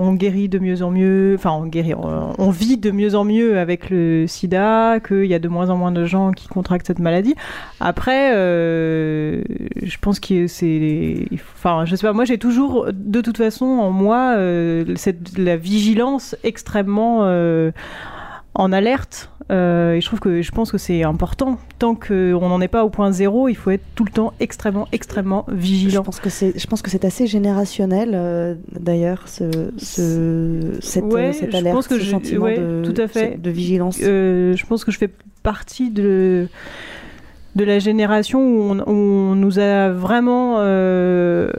on 0.00 0.14
guérit 0.14 0.48
de 0.48 0.58
mieux 0.58 0.82
en 0.82 0.90
mieux, 0.90 1.34
enfin 1.36 1.50
on 1.50 1.66
guérit, 1.66 1.92
on, 1.94 2.50
vit 2.50 2.78
de 2.78 2.90
mieux 2.90 3.14
en 3.14 3.24
mieux 3.24 3.58
avec 3.58 3.90
le 3.90 4.26
sida, 4.26 4.98
qu'il 4.98 5.26
y 5.26 5.34
a 5.34 5.38
de 5.38 5.48
moins 5.48 5.68
en 5.68 5.76
moins 5.76 5.92
de 5.92 6.06
gens 6.06 6.32
qui 6.32 6.48
contractent 6.48 6.86
cette 6.86 7.00
maladie. 7.00 7.34
Après, 7.80 8.34
euh, 8.34 9.42
je 9.82 9.96
pense 10.00 10.18
que 10.18 10.46
c'est, 10.46 11.26
enfin 11.54 11.84
je 11.84 11.96
sais 11.96 12.06
pas, 12.06 12.14
moi 12.14 12.24
j'ai 12.24 12.38
toujours 12.38 12.86
de 12.90 13.20
toute 13.20 13.36
façon 13.36 13.66
en 13.66 13.90
moi 13.90 14.34
euh, 14.36 14.84
cette, 14.96 15.36
la 15.36 15.58
vigilance 15.58 16.34
extrêmement 16.44 17.20
euh, 17.24 17.70
en 18.54 18.72
alerte. 18.72 19.29
Euh, 19.50 19.94
et 19.94 20.00
je 20.00 20.06
trouve 20.06 20.20
que 20.20 20.42
je 20.42 20.50
pense 20.52 20.70
que 20.70 20.78
c'est 20.78 21.02
important. 21.02 21.58
Tant 21.78 21.94
qu'on 21.94 22.48
n'en 22.48 22.60
est 22.60 22.68
pas 22.68 22.84
au 22.84 22.90
point 22.90 23.10
zéro, 23.10 23.48
il 23.48 23.56
faut 23.56 23.70
être 23.70 23.84
tout 23.94 24.04
le 24.04 24.12
temps 24.12 24.32
extrêmement, 24.38 24.86
extrêmement 24.92 25.44
vigilant. 25.48 26.02
Je 26.02 26.06
pense 26.06 26.20
que 26.20 26.30
c'est, 26.30 26.58
je 26.58 26.66
pense 26.66 26.82
que 26.82 26.90
c'est 26.90 27.04
assez 27.04 27.26
générationnel 27.26 28.12
euh, 28.14 28.54
d'ailleurs, 28.78 29.26
ce, 29.26 29.72
ce, 29.76 30.78
cette, 30.80 31.04
ouais, 31.04 31.32
cette 31.32 31.54
alerte, 31.54 31.68
je 31.68 31.72
pense 31.72 31.88
que 31.88 31.98
ce 31.98 32.10
sentiment 32.10 32.48
de, 32.48 32.82
tout 32.84 33.00
à 33.00 33.08
fait. 33.08 33.40
de 33.40 33.50
vigilance. 33.50 33.98
Euh, 34.02 34.54
je 34.54 34.66
pense 34.66 34.84
que 34.84 34.92
je 34.92 34.98
fais 34.98 35.10
partie 35.42 35.90
de 35.90 36.48
de 37.56 37.64
la 37.64 37.80
génération 37.80 38.38
où 38.40 38.76
on, 38.86 39.34
nous 39.34 39.58
a 39.58 39.88
vraiment, 39.90 40.56
euh, 40.60 41.50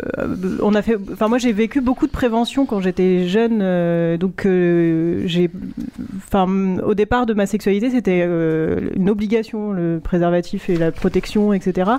on 0.61 0.73
a 0.73 0.81
fait, 0.81 0.95
enfin 1.11 1.27
moi 1.27 1.37
j'ai 1.37 1.51
vécu 1.51 1.81
beaucoup 1.81 2.07
de 2.07 2.11
prévention 2.11 2.65
quand 2.65 2.79
j'étais 2.79 3.27
jeune, 3.27 3.59
euh, 3.61 4.15
donc 4.17 4.45
euh, 4.45 5.23
j'ai, 5.25 5.49
enfin 6.17 6.47
au 6.85 6.93
départ 6.93 7.25
de 7.25 7.33
ma 7.33 7.45
sexualité 7.45 7.89
c'était 7.89 8.21
une 8.95 9.09
obligation 9.09 9.71
le 9.73 9.99
préservatif 10.01 10.69
et 10.69 10.77
la 10.77 10.91
protection 10.91 11.51
etc. 11.51 11.91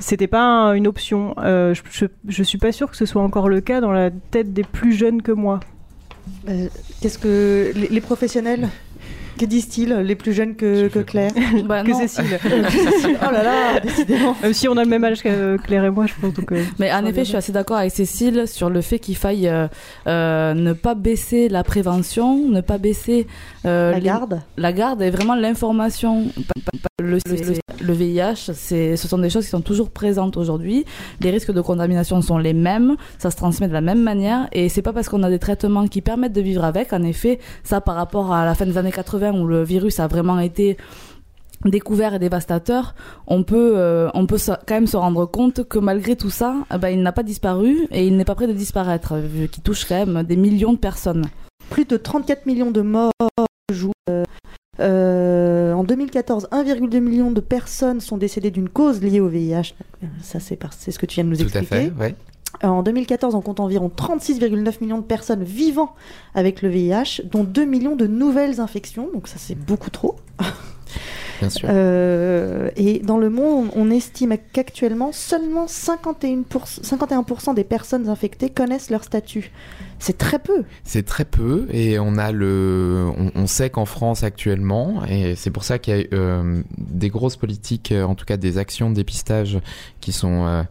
C'était 0.00 0.26
pas 0.26 0.42
un- 0.42 0.74
une 0.74 0.86
option. 0.86 1.34
Je, 1.38 1.80
je, 1.90 2.06
je 2.28 2.42
suis 2.42 2.58
pas 2.58 2.72
sûre 2.72 2.90
que 2.90 2.96
ce 2.96 3.06
soit 3.06 3.22
encore 3.22 3.48
le 3.48 3.60
cas 3.60 3.80
dans 3.80 3.92
la 3.92 4.10
tête 4.30 4.52
des 4.52 4.64
plus 4.64 4.92
jeunes 4.92 5.22
que 5.22 5.32
moi. 5.32 5.60
Qu'est-ce 7.00 7.18
que 7.18 7.72
les 7.74 8.00
professionnels? 8.00 8.68
Que 9.40 9.46
disent-ils, 9.46 9.92
les 9.94 10.14
plus 10.14 10.32
jeunes 10.32 10.54
que, 10.56 10.88
que 10.88 10.98
Claire 11.00 11.30
Bah, 11.64 11.82
que. 11.82 11.94
Cécile. 11.94 12.24
Oh 13.22 13.30
là 13.32 13.42
là, 13.42 13.80
décidément. 13.80 14.36
Même 14.42 14.52
si 14.52 14.68
on 14.68 14.76
a 14.76 14.84
le 14.84 14.88
même 14.90 15.04
âge 15.04 15.22
que 15.22 15.56
Claire 15.58 15.84
et 15.84 15.90
moi, 15.90 16.06
je 16.06 16.12
pense. 16.20 16.32
Donc, 16.34 16.52
euh, 16.52 16.62
Mais 16.78 16.92
en 16.92 17.04
effet, 17.06 17.20
je 17.24 17.28
suis 17.30 17.36
assez 17.36 17.52
d'accord 17.52 17.78
avec 17.78 17.92
Cécile 17.92 18.44
sur 18.46 18.70
le 18.70 18.80
fait 18.80 18.98
qu'il 18.98 19.16
faille 19.16 19.48
euh, 19.48 19.66
euh, 20.06 20.54
ne 20.54 20.72
pas 20.72 20.94
baisser 20.94 21.48
la 21.48 21.64
prévention, 21.64 22.48
ne 22.48 22.60
pas 22.60 22.78
baisser 22.78 23.26
euh, 23.66 23.92
La 23.92 23.98
les- 23.98 24.04
garde. 24.04 24.40
la 24.56 24.72
garde 24.72 25.02
et 25.02 25.10
vraiment 25.10 25.34
l'information. 25.34 26.26
Le, 27.00 27.16
le, 27.26 27.54
le 27.82 27.92
VIH, 27.94 28.52
c'est, 28.52 28.96
ce 28.96 29.08
sont 29.08 29.16
des 29.18 29.30
choses 29.30 29.44
qui 29.44 29.50
sont 29.50 29.62
toujours 29.62 29.90
présentes 29.90 30.36
aujourd'hui. 30.36 30.84
Les 31.22 31.30
risques 31.30 31.52
de 31.52 31.60
contamination 31.62 32.20
sont 32.20 32.36
les 32.36 32.52
mêmes, 32.52 32.96
ça 33.18 33.30
se 33.30 33.36
transmet 33.36 33.68
de 33.68 33.72
la 33.72 33.80
même 33.80 34.02
manière, 34.02 34.48
et 34.52 34.68
c'est 34.68 34.82
pas 34.82 34.92
parce 34.92 35.08
qu'on 35.08 35.22
a 35.22 35.30
des 35.30 35.38
traitements 35.38 35.86
qui 35.88 36.02
permettent 36.02 36.34
de 36.34 36.42
vivre 36.42 36.62
avec. 36.64 36.92
En 36.92 37.02
effet, 37.02 37.38
ça 37.64 37.80
par 37.80 37.94
rapport 37.94 38.34
à 38.34 38.44
la 38.44 38.54
fin 38.54 38.66
des 38.66 38.76
années 38.76 38.92
80 38.92 39.29
où 39.34 39.46
le 39.46 39.62
virus 39.62 40.00
a 40.00 40.06
vraiment 40.06 40.38
été 40.38 40.76
découvert 41.64 42.14
et 42.14 42.18
dévastateur, 42.18 42.94
on 43.26 43.42
peut, 43.42 43.74
euh, 43.76 44.08
on 44.14 44.26
peut 44.26 44.38
quand 44.66 44.74
même 44.74 44.86
se 44.86 44.96
rendre 44.96 45.26
compte 45.26 45.64
que 45.68 45.78
malgré 45.78 46.16
tout 46.16 46.30
ça, 46.30 46.54
eh 46.74 46.78
ben, 46.78 46.88
il 46.88 47.02
n'a 47.02 47.12
pas 47.12 47.22
disparu 47.22 47.86
et 47.90 48.06
il 48.06 48.16
n'est 48.16 48.24
pas 48.24 48.34
prêt 48.34 48.46
de 48.46 48.52
disparaître, 48.54 49.16
vu 49.18 49.48
qu'il 49.48 49.62
touche 49.62 49.84
quand 49.84 50.06
même 50.06 50.22
des 50.22 50.36
millions 50.36 50.72
de 50.72 50.78
personnes. 50.78 51.26
Plus 51.68 51.84
de 51.84 51.96
34 51.96 52.46
millions 52.46 52.70
de 52.70 52.80
morts 52.80 53.12
jouent. 53.70 53.92
euh, 54.08 54.24
euh, 54.80 55.74
en 55.74 55.84
2014, 55.84 56.48
1,2 56.50 57.00
million 57.00 57.30
de 57.30 57.40
personnes 57.40 58.00
sont 58.00 58.16
décédées 58.16 58.50
d'une 58.50 58.70
cause 58.70 59.02
liée 59.02 59.20
au 59.20 59.28
VIH. 59.28 59.74
Ça, 60.22 60.40
c'est 60.40 60.90
ce 60.90 60.98
que 60.98 61.04
tu 61.06 61.16
viens 61.16 61.24
de 61.24 61.28
nous 61.30 61.36
Tout 61.36 61.42
à 61.42 61.60
expliquer. 61.60 61.66
fait, 61.66 61.92
ouais. 62.00 62.14
Euh, 62.64 62.68
En 62.68 62.82
2014, 62.82 63.34
on 63.34 63.40
compte 63.40 63.60
environ 63.60 63.90
36,9 63.94 64.80
millions 64.80 64.98
de 64.98 65.04
personnes 65.04 65.44
vivant 65.44 65.94
avec 66.34 66.62
le 66.62 66.68
VIH, 66.68 67.22
dont 67.24 67.44
2 67.44 67.64
millions 67.64 67.96
de 67.96 68.06
nouvelles 68.06 68.60
infections. 68.60 69.08
Donc 69.12 69.28
ça, 69.28 69.36
c'est 69.38 69.54
beaucoup 69.54 69.90
trop. 69.90 70.16
Bien 71.40 71.48
sûr. 71.48 71.68
Euh, 71.72 72.70
et 72.76 72.98
dans 72.98 73.16
le 73.16 73.30
monde, 73.30 73.70
on 73.74 73.90
estime 73.90 74.36
qu'actuellement, 74.52 75.10
seulement 75.12 75.66
51%, 75.66 76.44
51% 76.82 77.54
des 77.54 77.64
personnes 77.64 78.08
infectées 78.08 78.50
connaissent 78.50 78.90
leur 78.90 79.04
statut. 79.04 79.50
C'est 79.98 80.18
très 80.18 80.38
peu. 80.38 80.64
C'est 80.84 81.04
très 81.04 81.24
peu 81.24 81.66
et 81.70 81.98
on 81.98 82.18
a 82.18 82.32
le, 82.32 83.10
on, 83.16 83.30
on 83.34 83.46
sait 83.46 83.70
qu'en 83.70 83.86
France 83.86 84.22
actuellement 84.22 85.02
et 85.06 85.34
c'est 85.34 85.50
pour 85.50 85.64
ça 85.64 85.78
qu'il 85.78 85.96
y 85.96 86.00
a 86.00 86.04
euh, 86.12 86.62
des 86.78 87.08
grosses 87.08 87.36
politiques, 87.36 87.92
en 87.92 88.14
tout 88.14 88.24
cas 88.24 88.36
des 88.36 88.58
actions 88.58 88.90
de 88.90 88.94
dépistage 88.94 89.58
qui 90.00 90.12
sont 90.12 90.46
euh, 90.46 90.62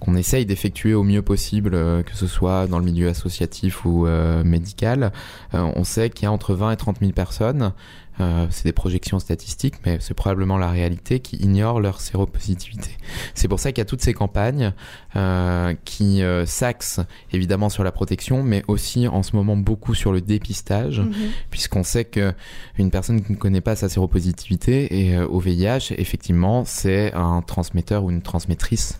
qu'on 0.00 0.16
essaye 0.16 0.46
d'effectuer 0.46 0.94
au 0.94 1.04
mieux 1.04 1.22
possible, 1.22 1.74
euh, 1.74 2.02
que 2.02 2.16
ce 2.16 2.26
soit 2.26 2.66
dans 2.66 2.78
le 2.78 2.84
milieu 2.84 3.08
associatif 3.08 3.84
ou 3.84 4.06
euh, 4.06 4.42
médical. 4.42 5.12
Euh, 5.54 5.70
on 5.76 5.84
sait 5.84 6.10
qu'il 6.10 6.24
y 6.24 6.26
a 6.26 6.32
entre 6.32 6.54
20 6.54 6.72
et 6.72 6.76
30 6.76 6.98
000 7.00 7.12
personnes. 7.12 7.72
Euh, 8.20 8.46
c'est 8.50 8.64
des 8.64 8.72
projections 8.72 9.18
statistiques, 9.18 9.74
mais 9.86 9.98
c'est 10.00 10.14
probablement 10.14 10.58
la 10.58 10.70
réalité 10.70 11.20
qui 11.20 11.36
ignorent 11.36 11.80
leur 11.80 12.00
séropositivité. 12.00 12.90
C'est 13.34 13.48
pour 13.48 13.58
ça 13.58 13.72
qu'il 13.72 13.78
y 13.78 13.82
a 13.82 13.86
toutes 13.86 14.02
ces 14.02 14.12
campagnes 14.12 14.72
euh, 15.16 15.74
qui 15.84 16.22
euh, 16.22 16.44
s'axent 16.46 17.00
évidemment 17.32 17.68
sur 17.68 17.82
la 17.82 17.92
protection, 17.92 18.42
mais 18.42 18.62
aussi 18.68 19.08
en 19.08 19.22
ce 19.22 19.34
moment 19.34 19.56
beaucoup 19.56 19.94
sur 19.94 20.12
le 20.12 20.20
dépistage, 20.20 21.02
puisqu'on 21.50 21.82
sait 21.82 22.04
que 22.04 22.32
une 22.78 22.90
personne 22.90 23.22
qui 23.22 23.32
ne 23.32 23.36
connaît 23.36 23.60
pas 23.60 23.76
sa 23.76 23.88
séropositivité 23.88 25.08
et 25.08 25.18
au 25.18 25.38
VIH, 25.38 25.94
effectivement, 25.96 26.64
c'est 26.64 27.12
un 27.14 27.42
transmetteur 27.42 28.04
ou 28.04 28.10
une 28.10 28.22
transmettrice 28.22 28.98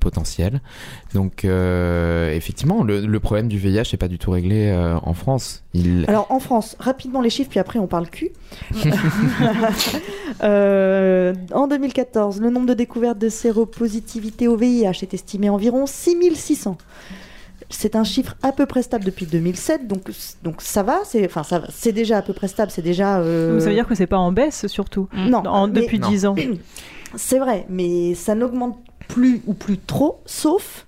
potentielle. 0.00 0.60
Donc, 1.14 1.44
effectivement, 1.44 2.82
le, 2.82 3.06
le 3.06 3.20
problème 3.20 3.48
du 3.48 3.58
VIH 3.58 3.92
n'est 3.92 3.98
pas 3.98 4.08
du 4.08 4.18
tout 4.18 4.30
réglé 4.30 4.72
en 5.02 5.14
France. 5.14 5.64
Il... 5.74 6.06
Alors 6.08 6.26
en 6.30 6.40
France, 6.40 6.76
rapidement 6.78 7.20
les 7.20 7.28
chiffres, 7.30 7.50
puis 7.50 7.58
après 7.60 7.78
on 7.78 7.86
parle 7.86 8.08
cul. 8.08 8.30
Euh, 10.42 11.34
en 11.52 11.66
2014, 11.66 12.40
le 12.40 12.50
nombre 12.50 12.66
de 12.66 12.74
découvertes 12.74 13.18
de 13.18 13.28
séropositivité 13.28 14.46
au 14.46 14.56
VIH 14.56 15.02
est 15.02 15.14
estimé 15.14 15.48
à 15.48 15.52
environ 15.52 15.86
6600. 15.86 16.78
C'est 17.70 17.96
un 17.96 18.04
chiffre 18.04 18.36
à 18.42 18.52
peu 18.52 18.64
près 18.64 18.82
stable 18.82 19.04
depuis 19.04 19.26
2007, 19.26 19.86
donc, 19.88 20.10
donc 20.44 20.62
ça 20.62 20.82
va, 20.82 21.00
c'est 21.04 21.24
enfin, 21.26 21.42
ça 21.42 21.58
va, 21.58 21.66
c'est 21.70 21.92
déjà 21.92 22.18
à 22.18 22.22
peu 22.22 22.32
près 22.32 22.48
stable, 22.48 22.70
c'est 22.70 22.82
déjà... 22.82 23.18
euh, 23.18 23.58
Ça 23.60 23.66
veut 23.66 23.74
dire 23.74 23.86
que 23.86 23.94
c'est 23.94 24.06
pas 24.06 24.16
en 24.18 24.32
baisse 24.32 24.66
surtout 24.68 25.08
Non, 25.14 25.42
en, 25.46 25.66
mais- 25.66 25.80
depuis 25.82 25.98
Non. 25.98 26.08
10 26.08 26.26
ans. 26.26 26.34
C'est 27.16 27.38
vrai, 27.38 27.64
mais 27.70 28.14
ça 28.14 28.34
n'augmente 28.34 28.78
plus 29.08 29.40
ou 29.46 29.54
plus 29.54 29.78
trop, 29.78 30.20
sauf 30.26 30.86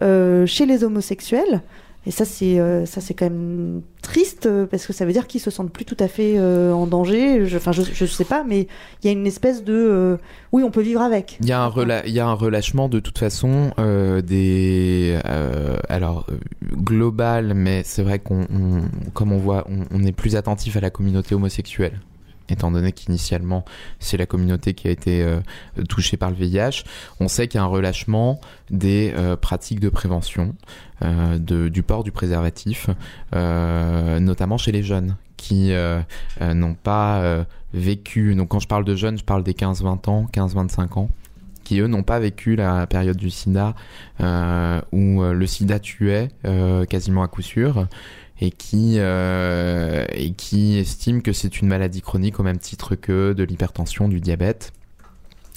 euh, 0.00 0.46
chez 0.46 0.64
les 0.64 0.84
homosexuels. 0.84 1.60
Et 2.06 2.12
ça, 2.12 2.24
c'est 2.24 2.60
euh, 2.60 2.86
ça, 2.86 3.00
c'est 3.00 3.14
quand 3.14 3.24
même 3.26 3.82
triste 4.00 4.46
euh, 4.46 4.64
parce 4.66 4.86
que 4.86 4.92
ça 4.92 5.04
veut 5.04 5.12
dire 5.12 5.26
qu'ils 5.26 5.40
se 5.40 5.50
sentent 5.50 5.72
plus 5.72 5.84
tout 5.84 5.96
à 5.98 6.06
fait 6.06 6.34
euh, 6.38 6.72
en 6.72 6.86
danger. 6.86 7.44
Je- 7.46 7.56
Enfin, 7.56 7.72
je, 7.72 7.82
je 7.82 8.06
sais 8.06 8.24
pas, 8.24 8.44
mais 8.46 8.68
il 9.02 9.06
y 9.06 9.08
a 9.08 9.12
une 9.12 9.26
espèce 9.26 9.64
de 9.64 9.74
euh, 9.74 10.16
oui, 10.52 10.62
on 10.62 10.70
peut 10.70 10.82
vivre 10.82 11.00
avec. 11.00 11.36
Il 11.40 11.48
y, 11.48 11.52
a 11.52 11.60
un 11.60 11.68
rela- 11.68 12.02
il 12.06 12.12
y 12.12 12.20
a 12.20 12.26
un 12.28 12.32
relâchement 12.34 12.88
de 12.88 13.00
toute 13.00 13.18
façon 13.18 13.72
des 14.24 15.18
alors 15.88 16.26
global 16.76 17.54
mais 17.54 17.82
c'est 17.84 18.02
vrai 18.02 18.18
qu'on 18.18 18.42
on- 18.42 18.82
comme 19.12 19.32
on 19.32 19.38
voit 19.38 19.66
on, 19.68 19.84
on 19.92 20.04
est 20.04 20.12
plus 20.12 20.36
attentif 20.36 20.76
à 20.76 20.80
la 20.80 20.90
communauté 20.90 21.34
homosexuelle 21.34 22.00
étant 22.48 22.70
donné 22.70 22.92
qu'initialement 22.92 23.64
c'est 23.98 24.16
la 24.16 24.26
communauté 24.26 24.74
qui 24.74 24.88
a 24.88 24.90
été 24.90 25.22
euh, 25.22 25.40
touchée 25.88 26.16
par 26.16 26.30
le 26.30 26.36
VIH 26.36 26.84
on 27.20 27.28
sait 27.28 27.48
qu'il 27.48 27.58
y 27.58 27.60
a 27.60 27.64
un 27.64 27.68
relâchement 27.68 28.40
des 28.70 29.12
euh, 29.16 29.36
pratiques 29.36 29.80
de 29.80 29.88
prévention 29.88 30.54
euh, 31.02 31.38
du 31.38 31.82
port 31.82 32.04
du 32.04 32.12
préservatif 32.12 32.88
notamment 33.32 34.58
chez 34.58 34.72
les 34.72 34.82
jeunes 34.82 35.16
qui 35.36 35.72
n'ont 36.40 36.74
pas 36.74 37.44
vécu 37.74 38.34
donc 38.34 38.48
quand 38.48 38.60
je 38.60 38.68
parle 38.68 38.84
de 38.84 38.94
jeunes 38.94 39.18
je 39.18 39.24
parle 39.24 39.42
des 39.42 39.52
15-20 39.52 40.10
ans 40.10 40.26
15-25 40.32 40.98
ans 40.98 41.10
qui 41.64 41.80
eux 41.80 41.88
n'ont 41.88 42.04
pas 42.04 42.18
vécu 42.20 42.56
la 42.56 42.86
période 42.86 43.16
du 43.16 43.30
sida 43.30 43.74
où 44.20 45.22
le 45.22 45.46
sida 45.46 45.78
tuait 45.78 46.30
quasiment 46.88 47.22
à 47.22 47.28
coup 47.28 47.42
sûr 47.42 47.86
et 48.40 48.50
qui 48.50 48.96
euh, 48.98 50.06
estiment 50.14 51.20
que 51.20 51.32
c'est 51.32 51.60
une 51.60 51.68
maladie 51.68 52.02
chronique 52.02 52.38
au 52.40 52.42
même 52.42 52.58
titre 52.58 52.94
que 52.94 53.32
de 53.32 53.44
l'hypertension, 53.44 54.08
du 54.08 54.20
diabète. 54.20 54.72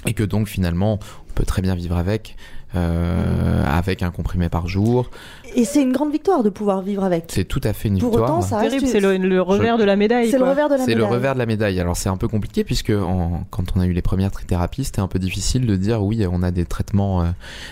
Et 0.05 0.13
que 0.13 0.23
donc 0.23 0.47
finalement 0.47 0.99
on 1.29 1.33
peut 1.33 1.43
très 1.43 1.61
bien 1.61 1.75
vivre 1.75 1.97
avec 1.97 2.37
euh, 2.75 3.63
avec 3.65 4.03
un 4.03 4.11
comprimé 4.11 4.49
par 4.49 4.67
jour. 4.67 5.09
Et 5.55 5.65
c'est 5.65 5.81
une 5.81 5.91
grande 5.91 6.11
victoire 6.11 6.43
de 6.43 6.49
pouvoir 6.49 6.81
vivre 6.81 7.03
avec. 7.03 7.25
C'est 7.29 7.43
tout 7.45 7.61
à 7.63 7.73
fait 7.73 7.87
une 7.87 7.97
Pour 7.97 8.09
victoire. 8.11 8.29
autant, 8.37 8.41
ça 8.41 8.57
reste 8.59 8.71
Terrible, 8.71 8.87
c'est 8.91 8.99
le, 8.99 9.17
le 9.17 9.41
revers 9.41 9.77
de 9.77 9.83
la 9.83 9.95
médaille. 9.95 10.29
c'est 10.29 10.37
le 10.37 10.43
revers 10.45 10.69
de 10.69 10.75
la 10.75 10.85
C'est 10.85 10.91
le 10.93 10.97
médaille. 11.01 11.11
revers 11.11 11.33
de 11.33 11.39
la 11.39 11.45
médaille. 11.47 11.79
Alors 11.79 11.97
c'est 11.97 12.09
un 12.09 12.17
peu 12.17 12.27
compliqué 12.27 12.63
puisque 12.63 12.91
en- 12.91 13.43
quand 13.49 13.63
on 13.75 13.79
a 13.79 13.85
eu 13.87 13.93
les 13.93 14.01
premières 14.03 14.31
trithérapies, 14.31 14.83
c'était 14.83 14.99
un 15.01 15.07
peu 15.07 15.17
difficile 15.19 15.65
de 15.65 15.75
dire 15.75 16.03
oui, 16.03 16.23
on 16.31 16.43
a 16.43 16.51
des 16.51 16.65
traitements 16.65 17.21
euh, 17.23 17.25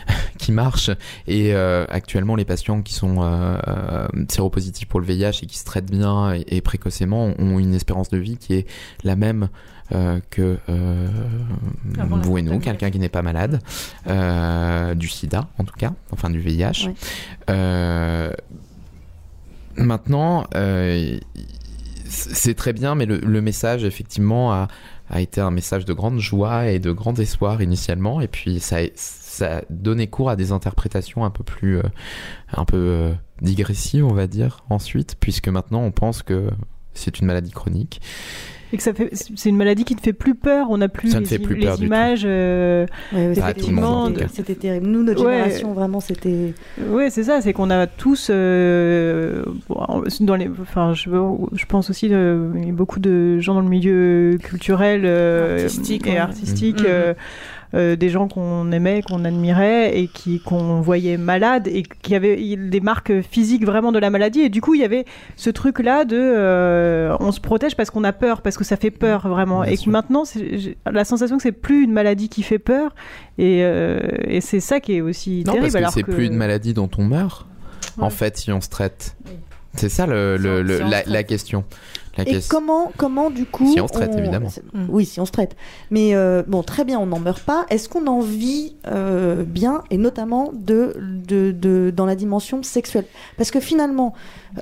qui 0.40 0.52
marchent. 0.52 0.90
Et 1.28 1.54
euh, 1.54 1.86
actuellement, 1.90 2.36
les 2.36 2.46
patients 2.46 2.82
qui 2.82 2.94
sont 2.96 3.18
euh, 3.22 3.58
euh, 3.68 4.08
séropositifs 4.30 4.88
pour 4.88 5.00
le 5.00 5.06
VIH 5.06 5.42
et 5.44 5.46
qui 5.46 5.58
se 5.60 5.66
traitent 5.66 5.92
bien 5.92 6.34
et, 6.34 6.46
et 6.58 6.62
précocement 6.62 7.32
ont 7.38 7.60
une 7.60 7.76
espérance 7.76 8.10
de 8.10 8.18
vie 8.18 8.38
qui 8.38 8.54
est 8.56 8.66
la 9.04 9.16
même. 9.16 9.50
Euh, 9.94 10.20
que 10.30 10.58
euh, 10.70 11.08
vous 12.24 12.38
et 12.38 12.42
nous, 12.42 12.60
quelqu'un 12.60 12.90
qui 12.92 13.00
n'est 13.00 13.10
pas 13.10 13.22
malade, 13.22 13.60
euh, 14.08 14.94
du 14.96 15.08
sida 15.08 15.48
en 15.58 15.64
tout 15.64 15.76
cas, 15.78 15.94
enfin 16.12 16.30
du 16.30 16.40
VIH. 16.40 16.88
Ouais. 16.88 16.94
Maintenant, 19.78 20.46
c'est 22.10 22.56
très 22.56 22.74
bien, 22.74 22.96
mais 22.96 23.06
le, 23.06 23.18
le 23.20 23.42
message, 23.42 23.84
effectivement, 23.84 24.52
a, 24.52 24.68
a 25.10 25.22
été 25.22 25.40
un 25.40 25.52
message 25.52 25.86
de 25.86 25.94
grande 25.94 26.20
joie 26.20 26.68
et 26.68 26.80
de 26.80 26.92
grand 26.92 27.18
espoir 27.20 27.62
initialement, 27.62 28.20
et 28.22 28.28
puis 28.28 28.60
ça, 28.60 28.78
a- 28.78 28.90
ça 28.96 29.58
a 29.58 29.62
donné 29.70 30.08
cours 30.08 30.30
à 30.32 30.36
des 30.36 30.52
interprétations 30.52 31.24
un 31.26 31.30
peu 31.30 31.44
plus, 31.44 31.78
euh, 31.78 31.84
un 32.54 32.66
peu 32.66 32.78
euh, 32.78 33.12
digressives, 33.42 34.04
on 34.06 34.14
va 34.14 34.26
dire, 34.26 34.64
ensuite, 34.70 35.16
puisque 35.20 35.48
maintenant 35.48 35.82
on 35.84 35.92
pense 35.92 36.24
que 36.24 36.50
c'est 36.96 37.20
une 37.20 37.28
maladie 37.28 37.52
chronique. 37.52 38.02
Et 38.74 38.78
que 38.78 38.84
ça 38.84 38.94
fait, 38.94 39.10
c'est 39.14 39.48
une 39.50 39.56
maladie 39.56 39.86
qui 39.86 39.96
ne 39.96 40.00
fait 40.02 40.12
plus 40.14 40.36
peur. 40.36 40.68
On 40.70 40.78
n'a 40.78 40.90
plus 40.90 41.12
Ça 41.12 41.18
ne 41.20 41.22
les, 41.22 41.28
fait 41.30 41.36
im- 41.38 41.44
plus 41.44 41.56
les 41.56 41.66
peur 41.66 41.78
du 41.78 41.86
images. 41.86 42.24
euh, 42.26 42.86
Ouais, 43.14 43.28
ouais, 43.28 43.34
c'était- 43.36 44.28
C'était 44.34 44.56
terrible. 44.56 44.88
Nous, 44.88 45.04
notre 45.04 45.26
Ouais. 45.26 45.34
génération, 45.44 45.74
vraiment, 45.74 46.00
c'était. 46.02 46.54
Ouais, 46.90 47.10
c'est 47.10 47.24
ça, 47.24 47.40
c'est 47.42 47.54
qu'on 47.54 47.70
a 47.70 47.88
tous, 47.88 48.28
euh, 48.30 49.44
dans 50.22 50.36
les, 50.36 50.50
enfin, 50.62 50.94
je, 50.94 51.10
je 51.54 51.66
pense 51.66 51.90
aussi, 51.90 52.10
euh, 52.12 52.50
beaucoup 52.74 53.00
de 53.00 53.40
gens 53.40 53.54
dans 53.54 53.62
le 53.62 53.70
milieu 53.70 54.38
culturel 54.44 55.04
euh, 55.06 55.64
Artistique, 55.64 56.06
et 56.08 56.12
ouais. 56.12 56.18
artistique, 56.18 56.82
Mhm. 56.82 57.16
Euh, 57.74 57.96
des 57.96 58.10
gens 58.10 58.28
qu'on 58.28 58.72
aimait, 58.72 59.02
qu'on 59.02 59.26
admirait 59.26 59.98
et 60.00 60.08
qui 60.08 60.40
qu'on 60.40 60.82
voyait 60.82 61.18
malades 61.18 61.68
et 61.68 61.84
qui 61.84 62.16
avaient 62.16 62.38
des 62.56 62.80
marques 62.80 63.22
physiques 63.22 63.66
vraiment 63.66 63.92
de 63.92 64.00
la 64.00 64.10
maladie. 64.10 64.40
Et 64.42 64.50
du 64.50 64.62
coup, 64.62 64.74
il 64.76 64.82
y 64.82 64.86
avait 64.86 65.06
ce 65.36 65.50
truc-là 65.50 66.06
de, 66.06 66.16
euh, 66.18 67.16
on 67.20 67.32
se 67.32 67.40
protège 67.42 67.76
parce 67.76 67.90
qu'on 67.90 68.04
a 68.04 68.14
peur, 68.14 68.42
parce 68.42 68.58
que 68.58 68.64
ça 68.64 68.78
fait 68.78 68.92
peur 68.92 69.28
vraiment. 69.28 69.62
Bien 69.64 69.72
et 69.72 69.76
sûr. 69.76 69.86
que 69.86 69.90
maintenant, 69.92 70.24
la 70.92 71.06
sensation 71.06 71.38
que 71.38 71.44
c'est 71.44 71.52
plus 71.52 71.84
une 71.84 71.92
maladie 71.92 72.30
qui 72.30 72.44
fait 72.44 72.60
peur. 72.60 72.96
Et, 73.38 73.60
euh, 73.64 74.00
et 74.28 74.42
c'est 74.42 74.60
ça 74.60 74.80
qui 74.80 74.94
est 74.96 75.02
aussi 75.02 75.44
Non, 75.46 75.54
terrible. 75.54 75.62
parce 75.64 75.74
que 75.74 75.78
alors 75.80 75.92
c'est 75.92 76.04
que- 76.04 76.12
plus 76.12 76.26
une 76.28 76.36
maladie 76.36 76.74
dont 76.74 76.90
on 76.98 77.04
meurt, 77.04 77.46
en 78.00 78.10
fait, 78.10 78.38
si 78.38 78.52
on 78.52 78.62
se 78.62 78.70
traite. 78.70 79.16
C'est 79.74 79.90
ça 79.90 80.08
le, 80.08 80.38
le- 80.38 80.64
la 81.08 81.24
question. 81.24 81.64
La 82.18 82.28
Et 82.28 82.40
comment, 82.50 82.92
comment 82.98 83.30
du 83.30 83.46
coup 83.46 83.72
Si 83.72 83.80
on 83.80 83.88
se 83.88 83.94
traite, 83.94 84.16
évidemment. 84.18 84.50
Mm. 84.74 84.86
Oui, 84.90 85.06
si 85.06 85.20
on 85.20 85.26
se 85.26 85.32
traite. 85.32 85.56
Mais 85.92 86.16
euh, 86.16 86.44
bon, 86.48 86.64
très 86.64 86.84
bien, 86.84 87.00
on 87.00 87.06
n'en 87.06 87.20
meurt 87.20 87.44
pas. 87.44 87.66
Est-ce 87.70 87.88
qu'on 87.90 88.08
en 88.08 88.22
vit 88.22 88.76
euh, 88.88 89.44
bien, 89.44 89.84
et 89.92 89.98
notamment 89.98 90.52
de, 90.54 90.96
de, 91.00 91.52
de- 91.52 91.94
dans 91.96 92.06
la 92.06 92.16
dimension 92.16 92.64
sexuelle? 92.64 93.06
Parce 93.38 93.52
que 93.52 93.60
finalement, 93.60 94.14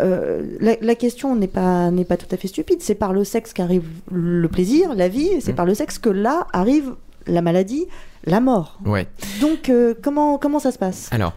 euh, 0.01 0.43
la, 0.59 0.75
la 0.81 0.95
question 0.95 1.35
n'est 1.35 1.47
pas, 1.47 1.91
n'est 1.91 2.05
pas 2.05 2.17
tout 2.17 2.27
à 2.31 2.37
fait 2.37 2.47
stupide. 2.47 2.79
C'est 2.81 2.95
par 2.95 3.13
le 3.13 3.23
sexe 3.23 3.53
qu'arrive 3.53 3.85
le 4.11 4.47
plaisir, 4.47 4.93
la 4.95 5.07
vie, 5.07 5.27
et 5.27 5.41
c'est 5.41 5.53
Mm. 5.53 5.55
par 5.55 5.65
le 5.65 5.73
sexe 5.75 5.97
que 5.97 6.09
là 6.09 6.47
arrive 6.53 6.95
la 7.27 7.41
maladie, 7.41 7.85
la 8.25 8.39
mort. 8.41 8.77
Ouais. 8.85 9.07
Donc, 9.41 9.71
comment, 10.03 10.37
comment 10.37 10.59
ça 10.59 10.71
se 10.71 10.77
passe? 10.77 11.07
Alors, 11.11 11.33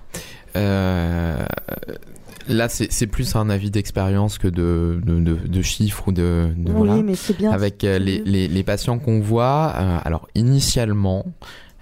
euh, 0.57 1.37
là, 2.49 2.69
c'est 2.69 3.07
plus 3.07 3.37
un 3.37 3.51
avis 3.51 3.71
d'expérience 3.71 4.39
que 4.39 4.49
de, 4.49 5.01
de, 5.05 5.21
de- 5.21 5.47
de 5.49 5.63
chiffres 5.63 6.09
ou 6.09 6.13
de. 6.13 6.49
Oui, 6.57 6.65
voilà. 6.75 6.97
mais 7.03 7.15
c'est 7.15 7.37
bien. 7.37 7.51
Avec 7.53 7.85
euh, 7.85 7.99
les, 7.99 8.19
les, 8.21 8.49
les 8.49 8.63
patients 8.63 8.99
qu'on 8.99 9.21
voit, 9.21 9.73
euh, 9.77 9.99
alors 10.05 10.29
initialement, 10.35 11.27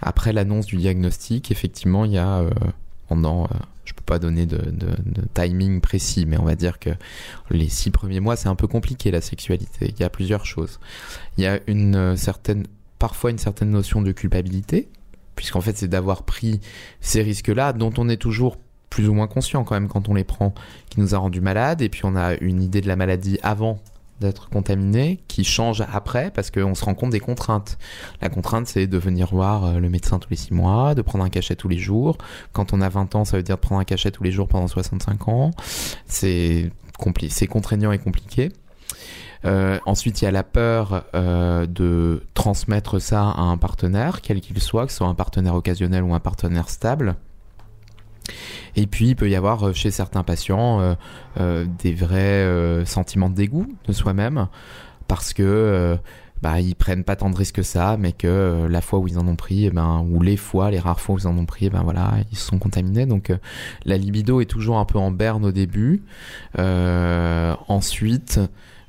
après 0.02 0.32
l'annonce 0.32 0.66
du 0.66 0.76
diagnostic, 0.76 1.50
effectivement, 1.50 2.04
il 2.04 2.12
y 2.12 2.18
a 2.18 2.38
euh, 2.40 2.50
pendant, 3.08 3.44
euh, 3.44 3.48
je 3.84 3.92
peux 3.94 4.02
pas 4.04 4.18
donner 4.18 4.46
de, 4.46 4.58
de, 4.58 4.88
de 5.04 5.22
timing 5.34 5.80
précis, 5.80 6.26
mais 6.26 6.38
on 6.38 6.44
va 6.44 6.54
dire 6.56 6.78
que 6.78 6.90
les 7.50 7.68
six 7.68 7.90
premiers 7.90 8.20
mois, 8.20 8.36
c'est 8.36 8.48
un 8.48 8.56
peu 8.56 8.66
compliqué 8.66 9.10
la 9.10 9.20
sexualité. 9.20 9.94
Il 9.96 10.00
y 10.00 10.04
a 10.04 10.10
plusieurs 10.10 10.44
choses. 10.44 10.80
Il 11.38 11.44
y 11.44 11.46
a 11.46 11.60
une 11.66 12.16
certaine, 12.16 12.64
parfois 12.98 13.30
une 13.30 13.38
certaine 13.38 13.70
notion 13.70 14.02
de 14.02 14.12
culpabilité, 14.12 14.88
puisqu'en 15.36 15.60
fait, 15.60 15.76
c'est 15.76 15.88
d'avoir 15.88 16.22
pris 16.24 16.60
ces 17.00 17.22
risques-là, 17.22 17.72
dont 17.74 17.92
on 17.98 18.08
est 18.08 18.16
toujours 18.16 18.56
plus 18.96 19.10
ou 19.10 19.12
moins 19.12 19.26
conscient 19.26 19.62
quand 19.62 19.74
même 19.74 19.88
quand 19.88 20.08
on 20.08 20.14
les 20.14 20.24
prend, 20.24 20.54
qui 20.88 21.00
nous 21.00 21.14
a 21.14 21.18
rendu 21.18 21.42
malades, 21.42 21.82
et 21.82 21.90
puis 21.90 22.00
on 22.04 22.16
a 22.16 22.32
une 22.36 22.62
idée 22.62 22.80
de 22.80 22.88
la 22.88 22.96
maladie 22.96 23.38
avant 23.42 23.78
d'être 24.20 24.48
contaminé 24.48 25.20
qui 25.28 25.44
change 25.44 25.84
après 25.92 26.30
parce 26.30 26.50
qu'on 26.50 26.74
se 26.74 26.82
rend 26.82 26.94
compte 26.94 27.10
des 27.10 27.20
contraintes. 27.20 27.76
La 28.22 28.30
contrainte, 28.30 28.66
c'est 28.68 28.86
de 28.86 28.96
venir 28.96 29.26
voir 29.26 29.66
euh, 29.66 29.80
le 29.80 29.90
médecin 29.90 30.18
tous 30.18 30.30
les 30.30 30.36
six 30.36 30.54
mois, 30.54 30.94
de 30.94 31.02
prendre 31.02 31.22
un 31.22 31.28
cachet 31.28 31.56
tous 31.56 31.68
les 31.68 31.76
jours. 31.76 32.16
Quand 32.54 32.72
on 32.72 32.80
a 32.80 32.88
20 32.88 33.14
ans, 33.16 33.26
ça 33.26 33.36
veut 33.36 33.42
dire 33.42 33.56
de 33.56 33.60
prendre 33.60 33.82
un 33.82 33.84
cachet 33.84 34.10
tous 34.10 34.22
les 34.22 34.32
jours 34.32 34.48
pendant 34.48 34.66
65 34.66 35.28
ans. 35.28 35.50
C'est 36.06 36.70
c'est 37.28 37.46
contraignant 37.46 37.92
et 37.92 37.98
compliqué. 37.98 38.50
Euh, 39.44 39.78
ensuite, 39.84 40.22
il 40.22 40.24
y 40.24 40.28
a 40.28 40.30
la 40.30 40.42
peur 40.42 41.04
euh, 41.14 41.66
de 41.66 42.22
transmettre 42.32 42.98
ça 42.98 43.28
à 43.28 43.42
un 43.42 43.58
partenaire, 43.58 44.22
quel 44.22 44.40
qu'il 44.40 44.58
soit, 44.62 44.86
que 44.86 44.92
ce 44.92 44.98
soit 44.98 45.06
un 45.06 45.14
partenaire 45.14 45.54
occasionnel 45.54 46.02
ou 46.02 46.14
un 46.14 46.20
partenaire 46.20 46.70
stable. 46.70 47.16
Et 48.76 48.86
puis, 48.86 49.08
il 49.08 49.16
peut 49.16 49.28
y 49.28 49.36
avoir 49.36 49.62
euh, 49.64 49.72
chez 49.72 49.90
certains 49.90 50.22
patients 50.22 50.80
euh, 50.80 50.94
euh, 51.40 51.66
des 51.82 51.92
vrais 51.92 52.84
sentiments 52.84 53.30
de 53.30 53.34
dégoût 53.34 53.66
de 53.86 53.92
soi-même 53.92 54.48
parce 55.08 55.32
que 55.32 55.98
bah, 56.42 56.60
ils 56.60 56.74
prennent 56.74 57.04
pas 57.04 57.16
tant 57.16 57.30
de 57.30 57.36
risques 57.36 57.56
que 57.56 57.62
ça, 57.62 57.96
mais 57.98 58.12
que 58.12 58.66
la 58.68 58.80
fois 58.80 58.98
où 58.98 59.08
ils 59.08 59.18
en 59.18 59.26
ont 59.26 59.36
pris, 59.36 59.66
eh 59.66 59.70
ben, 59.70 60.04
ou 60.10 60.20
les 60.20 60.36
fois, 60.36 60.70
les 60.70 60.78
rares 60.78 61.00
fois 61.00 61.14
où 61.14 61.18
ils 61.18 61.26
en 61.26 61.38
ont 61.38 61.46
pris, 61.46 61.66
eh 61.66 61.70
ben 61.70 61.82
voilà, 61.82 62.14
ils 62.32 62.36
sont 62.36 62.58
contaminés. 62.58 63.06
Donc 63.06 63.32
la 63.84 63.96
libido 63.96 64.40
est 64.40 64.46
toujours 64.46 64.78
un 64.78 64.84
peu 64.84 64.98
en 64.98 65.10
berne 65.10 65.44
au 65.44 65.52
début. 65.52 66.02
Ensuite, 66.58 68.40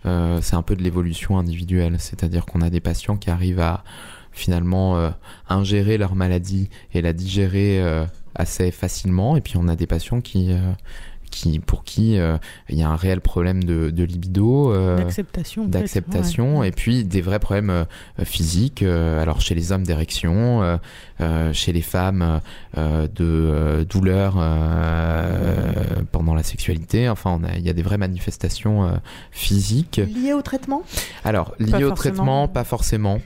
c'est 0.04 0.56
un 0.56 0.62
peu 0.64 0.76
de 0.76 0.84
l'évolution 0.84 1.38
individuelle, 1.38 1.96
c'est-à-dire 2.00 2.46
qu'on 2.46 2.62
a 2.62 2.70
des 2.70 2.82
patients 2.82 3.16
qui 3.16 3.30
arrivent 3.30 3.62
à 3.62 3.84
finalement 4.32 5.12
ingérer 5.48 5.98
leur 5.98 6.16
maladie 6.16 6.70
et 6.94 7.02
la 7.02 7.14
digérer 7.14 7.82
assez 8.38 8.72
facilement, 8.72 9.36
et 9.36 9.42
puis 9.42 9.56
on 9.58 9.68
a 9.68 9.76
des 9.76 9.88
patients 9.88 10.22
qui 10.22 10.52
euh, 10.54 10.58
qui, 11.30 11.60
pour 11.60 11.84
qui 11.84 12.18
euh, 12.18 12.38
il 12.70 12.78
y 12.78 12.84
a 12.84 12.90
un 12.90 12.96
réel 12.96 13.22
problème 13.22 13.64
de, 13.64 13.90
de 13.90 14.04
libido, 14.04 14.74
euh, 14.74 14.98
D'acceptation. 14.98 15.66
d'acceptation, 15.66 16.60
ouais. 16.60 16.70
et 16.70 16.72
puis 16.72 17.04
des 17.04 17.22
vrais 17.22 17.40
problèmes 17.40 17.70
euh, 17.70 17.84
physiques. 18.24 18.82
alors 18.82 19.42
chez 19.42 19.56
les 19.56 19.72
hommes 19.72 19.84
d'érection, 19.84 20.80
chez 21.52 21.74
les 21.74 21.82
femmes 21.82 22.42
de 22.76 23.86
douleur 23.90 24.34
pendant 26.12 26.34
la 26.34 26.44
sexualité. 26.44 27.10
Enfin, 27.10 27.40
il 27.56 27.62
y 27.62 27.70
a 27.70 27.74
des 27.74 27.82
vraies 27.82 27.98
manifestations 27.98 29.00
physiques. 29.32 29.98
Lié 29.98 30.34
au 30.34 30.42
traitement? 30.42 30.84
Alors 31.24 31.56
liées 31.60 31.84
au 31.84 31.92
traitement, 31.92 32.48
pas 32.48 32.64
forcément. 32.64 33.20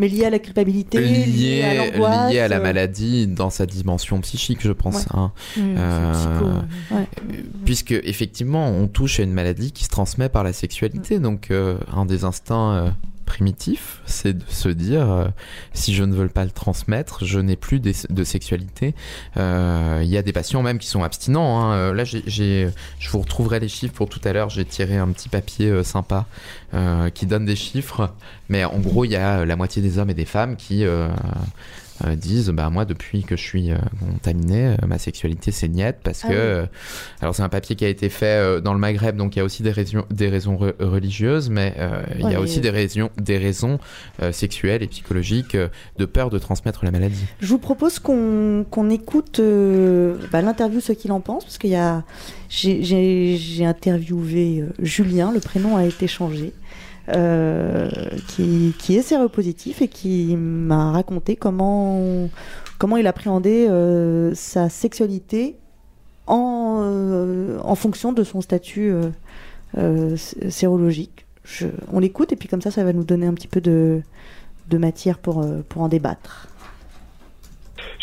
Mais 0.00 0.08
lié 0.08 0.24
à 0.24 0.30
la 0.30 0.38
culpabilité 0.38 1.62
à 1.62 1.74
l'angoisse 1.74 2.32
liées 2.32 2.40
à 2.40 2.48
la 2.48 2.56
euh, 2.56 2.62
maladie 2.62 3.26
dans 3.26 3.50
sa 3.50 3.66
dimension 3.66 4.18
psychique, 4.22 4.60
je 4.62 4.72
pense. 4.72 5.04
Ouais. 5.04 5.12
hein. 5.14 5.32
C'est 5.54 5.60
Euh, 5.60 6.12
psycho, 6.14 6.94
ouais. 6.96 7.06
puisque 7.66 7.92
effectivement 7.92 8.66
on 8.68 8.88
touche 8.88 9.20
à 9.20 9.24
une 9.24 9.32
maladie 9.32 9.72
qui 9.72 9.84
se 9.84 9.90
transmet 9.90 10.30
par 10.30 10.42
la 10.42 10.54
sexualité 10.54 11.18
donc 11.18 11.50
euh, 11.50 11.76
un 11.94 12.06
des 12.06 12.24
instincts 12.24 12.94
primitifs 13.30 14.00
c'est 14.06 14.36
de 14.36 14.42
se 14.48 14.68
dire 14.68 15.08
euh, 15.08 15.28
si 15.72 15.94
je 15.94 16.02
ne 16.02 16.12
veux 16.12 16.28
pas 16.28 16.44
le 16.44 16.50
transmettre 16.50 17.24
je 17.24 17.38
n'ai 17.38 17.54
plus 17.54 17.78
de 17.78 18.24
sexualité. 18.24 18.92
Euh, 19.36 20.00
il 20.02 20.10
y 20.10 20.16
a 20.16 20.22
des 20.22 20.32
patients 20.32 20.62
même 20.62 20.80
qui 20.80 20.88
sont 20.88 21.04
abstinents 21.04 21.60
hein. 21.60 21.74
Euh, 21.74 21.94
là 21.94 22.02
je 22.02 22.70
vous 23.10 23.20
retrouverai 23.20 23.60
les 23.60 23.68
chiffres 23.68 23.94
pour 23.94 24.08
tout 24.08 24.20
à 24.24 24.32
l'heure. 24.32 24.50
J'ai 24.50 24.64
tiré 24.64 24.96
un 24.96 25.08
petit 25.12 25.28
papier 25.28 25.84
sympa 25.84 26.26
qui 27.14 27.26
donne 27.26 27.44
des 27.44 27.56
chiffres. 27.56 28.12
Mais 28.48 28.64
en 28.64 28.78
gros 28.78 29.04
il 29.04 29.12
y 29.12 29.16
a 29.16 29.44
la 29.44 29.54
moitié 29.54 29.80
des 29.80 29.98
hommes 29.98 30.10
et 30.10 30.14
des 30.14 30.24
femmes 30.24 30.56
qui 30.56 30.84
euh, 32.06 32.16
disent 32.16 32.48
bah 32.50 32.70
moi 32.70 32.84
depuis 32.84 33.22
que 33.22 33.36
je 33.36 33.42
suis 33.42 33.70
euh, 33.72 33.76
contaminé 34.00 34.66
euh, 34.68 34.86
ma 34.86 34.98
sexualité 34.98 35.50
c'est 35.52 35.68
niette 35.68 35.98
parce 36.02 36.22
Ah 36.24 36.28
que 36.28 36.32
oui. 36.32 36.38
euh, 36.38 36.66
alors 37.20 37.34
c'est 37.34 37.42
un 37.42 37.48
papier 37.48 37.76
qui 37.76 37.84
a 37.84 37.88
été 37.88 38.08
fait 38.08 38.60
dans 38.60 38.72
le 38.72 38.78
Maghreb 38.78 39.16
donc 39.16 39.36
il 39.36 39.40
y 39.40 39.42
a 39.42 39.44
aussi 39.44 39.62
des 39.62 39.70
raisons 39.70 40.04
des 40.10 40.28
raisons 40.28 40.56
re- 40.56 40.74
religieuses 40.82 41.50
mais 41.50 41.74
il 42.18 42.24
Ouais, 42.24 42.32
y 42.32 42.34
a 42.34 42.40
aussi 42.40 42.60
des 42.60 42.70
raisons 42.70 43.10
des 43.16 43.38
raisons 43.38 43.78
sexuelles 44.32 44.82
et 44.82 44.86
psychologiques 44.86 45.56
de 45.56 46.04
peur 46.04 46.30
de 46.30 46.38
transmettre 46.38 46.84
la 46.84 46.90
maladie. 46.90 47.24
Je 47.40 47.46
vous 47.46 47.58
propose 47.58 47.98
qu'on 47.98 48.64
qu'on 48.70 48.90
écoute 48.90 49.40
bah, 50.32 50.42
l'interview 50.42 50.80
ce 50.80 50.92
qu'il 50.92 51.12
en 51.12 51.20
pense, 51.20 51.44
parce 51.44 51.58
qu'il 51.58 51.70
y 51.70 51.76
a 51.76 52.04
j'ai- 52.48 53.64
interviewé 53.64 54.64
Julien, 54.80 55.32
le 55.32 55.40
prénom 55.40 55.76
a 55.76 55.84
été 55.84 56.06
changé, 56.06 56.52
qui, 58.28 58.74
qui 58.78 58.96
est 58.96 59.02
séropositif 59.02 59.82
et 59.82 59.88
qui 59.88 60.36
m'a 60.36 60.92
raconté 60.92 61.36
comment 61.36 62.28
comment 62.78 62.96
il 62.96 63.06
appréhendait 63.06 63.68
euh, 63.68 64.32
sa 64.34 64.68
sexualité 64.68 65.56
en 66.26 66.80
euh, 66.82 67.58
en 67.62 67.74
fonction 67.74 68.12
de 68.12 68.22
son 68.24 68.40
statut 68.40 68.90
euh, 68.92 69.10
euh, 69.78 70.16
sé- 70.16 70.50
sérologique. 70.50 71.26
On 71.92 71.98
l'écoute 72.00 72.32
et 72.32 72.36
puis 72.36 72.48
comme 72.48 72.60
ça, 72.62 72.70
ça 72.70 72.84
va 72.84 72.92
nous 72.92 73.04
donner 73.04 73.26
un 73.26 73.34
petit 73.34 73.48
peu 73.48 73.60
de 73.60 74.02
matière 74.72 75.18
pour 75.18 75.42
euh, 75.42 75.62
pour 75.68 75.82
en 75.82 75.88
débattre. 75.88 76.46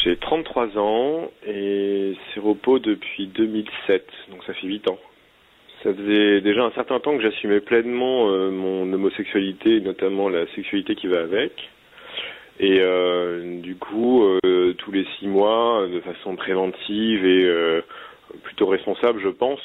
J'ai 0.04 0.18
33 0.18 0.78
ans 0.78 1.22
et 1.46 2.16
séropo 2.34 2.80
depuis 2.80 3.28
2007, 3.28 4.06
donc 4.32 4.44
ça 4.46 4.54
fait 4.54 4.68
8 4.68 4.90
ans. 4.90 4.98
Ça 5.84 5.94
faisait 5.94 6.42
déjà 6.42 6.64
un 6.64 6.72
certain 6.72 7.00
temps 7.00 7.16
que 7.16 7.22
j'assumais 7.22 7.60
pleinement 7.60 8.30
euh, 8.32 8.50
mon 8.50 8.92
homosexualité, 8.92 9.80
notamment 9.80 10.28
la 10.28 10.48
sexualité 10.56 10.96
qui 10.96 11.08
va 11.08 11.20
avec. 11.20 11.52
Et 12.60 12.80
euh, 12.80 13.60
du 13.62 13.76
coup, 13.76 14.24
euh, 14.24 14.74
tous 14.80 14.92
les 14.92 15.06
six 15.20 15.28
mois, 15.28 15.88
de 15.88 16.00
façon 16.00 16.36
préventive 16.36 17.24
et 17.26 17.82
plutôt 18.44 18.66
responsable, 18.66 19.22
je 19.22 19.30
pense, 19.30 19.62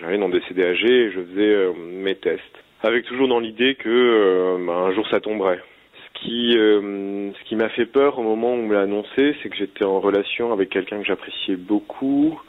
j'allais 0.00 0.18
dans 0.18 0.28
des 0.28 0.40
CDAG 0.48 0.84
et 0.84 1.10
je 1.12 1.20
faisais 1.20 1.72
mes 1.76 2.16
tests. 2.16 2.42
Avec 2.82 3.04
toujours 3.04 3.28
dans 3.28 3.38
l'idée 3.38 3.76
que 3.76 4.56
bah, 4.66 4.72
un 4.72 4.92
jour 4.92 5.06
ça 5.08 5.20
tomberait. 5.20 5.60
Ce 5.94 6.20
qui, 6.20 6.52
ce 6.54 7.44
qui 7.44 7.54
m'a 7.54 7.68
fait 7.68 7.86
peur 7.86 8.18
au 8.18 8.22
moment 8.22 8.54
où 8.54 8.58
on 8.58 8.66
me 8.66 8.74
l'a 8.74 8.82
annoncé, 8.82 9.36
c'est 9.42 9.48
que 9.48 9.56
j'étais 9.56 9.84
en 9.84 10.00
relation 10.00 10.52
avec 10.52 10.70
quelqu'un 10.70 10.98
que 10.98 11.06
j'appréciais 11.06 11.56
beaucoup 11.56 12.40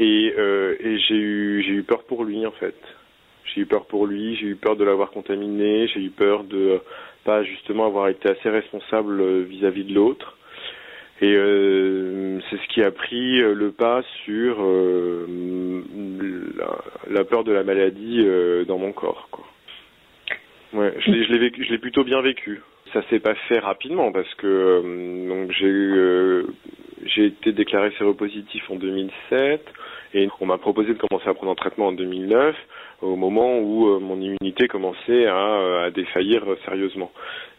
et, 0.00 0.34
euh, 0.36 0.74
et 0.80 0.98
j'ai 0.98 1.14
eu, 1.14 1.84
peur 1.86 2.02
pour 2.04 2.24
lui 2.24 2.44
en 2.46 2.52
fait. 2.52 2.74
J'ai 3.44 3.60
eu 3.62 3.66
peur 3.66 3.86
pour 3.86 4.06
lui, 4.06 4.34
j'ai 4.36 4.46
eu 4.46 4.56
peur 4.56 4.76
de 4.76 4.84
l'avoir 4.84 5.10
contaminé, 5.10 5.86
j'ai 5.88 6.00
eu 6.00 6.10
peur 6.10 6.44
de 6.44 6.80
pas 7.24 7.44
justement 7.44 7.86
avoir 7.86 8.08
été 8.08 8.28
assez 8.28 8.48
responsable 8.48 9.42
vis-à-vis 9.42 9.84
de 9.84 9.94
l'autre. 9.94 10.36
Et 11.20 11.34
euh, 11.34 12.40
c'est 12.48 12.56
ce 12.56 12.68
qui 12.68 12.82
a 12.82 12.90
pris 12.90 13.40
le 13.40 13.72
pas 13.72 14.02
sur 14.24 14.56
euh, 14.60 15.26
la, 17.10 17.24
peur 17.24 17.44
de 17.44 17.52
la 17.52 17.62
maladie 17.62 18.22
euh, 18.24 18.64
dans 18.64 18.78
mon 18.78 18.92
corps. 18.92 19.28
Quoi. 19.30 19.44
Ouais, 20.72 20.94
je 21.00 21.10
l'ai, 21.10 21.78
plutôt 21.78 22.04
bien 22.04 22.22
vécu. 22.22 22.62
Ça 22.92 23.02
s'est 23.10 23.20
pas 23.20 23.34
fait 23.48 23.58
rapidement 23.58 24.12
parce 24.12 24.32
que 24.34 24.46
euh, 24.46 25.28
donc 25.28 25.52
j'ai 25.52 25.66
eu, 25.66 25.94
euh, 25.96 26.42
j'ai 27.04 27.26
été 27.26 27.52
déclaré 27.52 27.92
séropositif 27.98 28.68
en 28.70 28.76
2007 28.76 29.64
et 30.14 30.28
on 30.40 30.46
m'a 30.46 30.58
proposé 30.58 30.94
de 30.94 30.98
commencer 30.98 31.28
à 31.28 31.34
prendre 31.34 31.52
un 31.52 31.56
traitement 31.56 31.88
en 31.88 31.92
2009 31.92 32.56
au 33.02 33.16
moment 33.16 33.58
où 33.58 33.88
euh, 33.88 33.98
mon 33.98 34.20
immunité 34.20 34.68
commençait 34.68 35.26
à, 35.26 35.84
à 35.84 35.90
défaillir 35.90 36.44
sérieusement. 36.64 37.10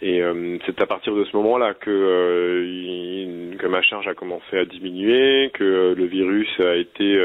Et 0.02 0.22
euh, 0.22 0.58
c'est 0.66 0.82
à 0.82 0.86
partir 0.86 1.16
de 1.16 1.24
ce 1.26 1.36
moment-là 1.38 1.74
que, 1.74 1.90
euh, 1.90 3.56
que 3.58 3.68
ma 3.68 3.82
charge 3.82 4.08
a 4.08 4.14
commencé 4.14 4.58
à 4.58 4.66
diminuer, 4.66 5.52
que 5.54 5.94
le 5.96 6.06
virus 6.06 6.50
a 6.60 6.76
été 6.76 7.20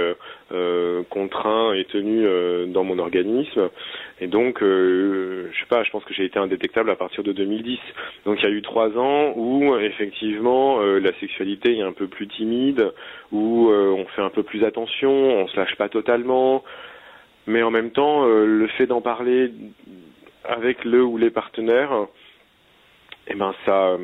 contraint 1.10 1.72
et 1.72 1.84
tenu 1.86 2.24
dans 2.68 2.84
mon 2.84 2.98
organisme. 2.98 3.70
Et 4.20 4.26
donc, 4.26 4.58
je 4.60 5.48
sais 5.58 5.66
pas, 5.68 5.82
je 5.82 5.90
pense 5.90 6.04
que 6.04 6.14
j'ai 6.14 6.24
été 6.24 6.38
indétectable 6.38 6.90
à 6.90 6.96
partir 6.96 7.24
de 7.24 7.32
2010. 7.32 7.78
Donc 8.26 8.38
il 8.40 8.44
y 8.44 8.46
a 8.46 8.54
eu 8.54 8.62
trois 8.62 8.90
ans 8.96 9.32
où 9.36 9.76
effectivement 9.78 10.80
la 10.80 11.12
sexualité 11.18 11.78
est 11.78 11.82
un 11.82 11.92
peu 11.92 12.06
plus 12.06 12.28
timide, 12.28 12.92
où 13.32 13.70
on 13.70 14.04
fait 14.14 14.22
un 14.22 14.30
peu 14.30 14.42
plus 14.42 14.64
attention, 14.64 15.10
on 15.10 15.48
se 15.48 15.56
lâche 15.56 15.76
pas 15.76 15.88
totalement. 15.88 16.62
Mais 17.46 17.62
en 17.62 17.70
même 17.70 17.90
temps, 17.90 18.26
euh, 18.26 18.44
le 18.44 18.66
fait 18.66 18.86
d'en 18.86 19.00
parler 19.00 19.52
avec 20.44 20.84
le 20.84 21.02
ou 21.02 21.16
les 21.16 21.30
partenaires, 21.30 22.06
eh 23.28 23.34
ben 23.34 23.54
ça, 23.64 23.96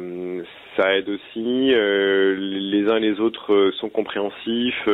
ça 0.76 0.96
aide 0.96 1.08
aussi. 1.08 1.72
Euh, 1.72 2.36
les 2.38 2.88
uns 2.88 2.96
et 2.96 3.00
les 3.00 3.20
autres 3.20 3.72
sont 3.76 3.88
compréhensifs, 3.88 4.88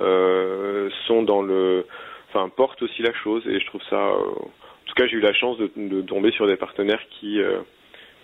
euh, 0.00 0.90
sont 1.06 1.22
dans 1.22 1.42
le, 1.42 1.86
enfin 2.28 2.48
portent 2.48 2.82
aussi 2.82 3.02
la 3.02 3.12
chose. 3.12 3.46
Et 3.46 3.60
je 3.60 3.66
trouve 3.66 3.82
ça, 3.90 4.00
en 4.00 4.86
tout 4.86 4.94
cas, 4.96 5.06
j'ai 5.06 5.16
eu 5.16 5.20
la 5.20 5.34
chance 5.34 5.58
de, 5.58 5.70
de, 5.76 6.02
tomber 6.02 6.32
sur 6.32 6.46
des 6.46 6.56
partenaires 6.56 7.02
qui 7.20 7.40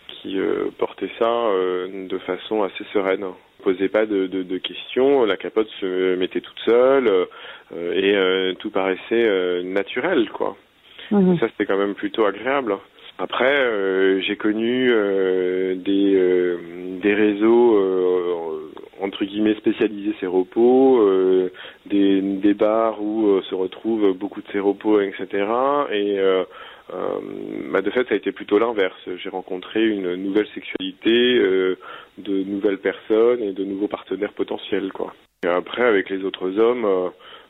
qui 0.08 0.36
portaient 0.78 1.10
ça 1.18 1.48
de 1.88 2.18
façon 2.26 2.62
assez 2.62 2.84
sereine 2.92 3.24
posait 3.60 3.88
pas 3.88 4.06
de, 4.06 4.26
de, 4.26 4.42
de, 4.42 4.58
questions, 4.58 5.24
la 5.24 5.36
capote 5.36 5.68
se 5.80 6.16
mettait 6.16 6.40
toute 6.40 6.58
seule 6.64 7.08
euh, 7.08 7.92
et 7.92 8.16
euh, 8.16 8.54
tout 8.54 8.70
paraissait 8.70 8.98
euh, 9.12 9.62
naturel, 9.62 10.28
quoi. 10.30 10.56
Mmh. 11.10 11.38
Ça, 11.38 11.48
c'était 11.48 11.66
quand 11.66 11.78
même 11.78 11.94
plutôt 11.94 12.24
agréable. 12.24 12.76
Après, 13.18 13.54
j'ai 14.22 14.36
connu 14.36 14.90
des, 15.76 16.56
des 17.02 17.14
réseaux 17.14 18.69
entre 19.00 19.24
guillemets 19.24 19.54
spécialisés 19.54 20.14
séropos, 20.20 21.08
des, 21.86 22.20
des 22.20 22.54
bars 22.54 23.02
où 23.02 23.40
se 23.42 23.54
retrouvent 23.54 24.12
beaucoup 24.12 24.42
de 24.42 24.50
séropos, 24.52 25.00
etc. 25.00 25.46
Et 25.92 26.18
euh, 26.92 27.20
bah 27.70 27.82
de 27.82 27.90
fait, 27.90 28.06
ça 28.08 28.14
a 28.14 28.16
été 28.16 28.32
plutôt 28.32 28.58
l'inverse. 28.58 28.98
J'ai 29.22 29.28
rencontré 29.28 29.86
une 29.86 30.14
nouvelle 30.16 30.48
sexualité, 30.54 31.38
euh, 31.38 31.78
de 32.18 32.42
nouvelles 32.42 32.78
personnes 32.78 33.42
et 33.42 33.52
de 33.52 33.64
nouveaux 33.64 33.88
partenaires 33.88 34.32
potentiels. 34.32 34.90
Après, 35.46 35.82
avec 35.82 36.10
les 36.10 36.24
autres 36.24 36.58
hommes, 36.58 36.84
euh, 36.84 37.08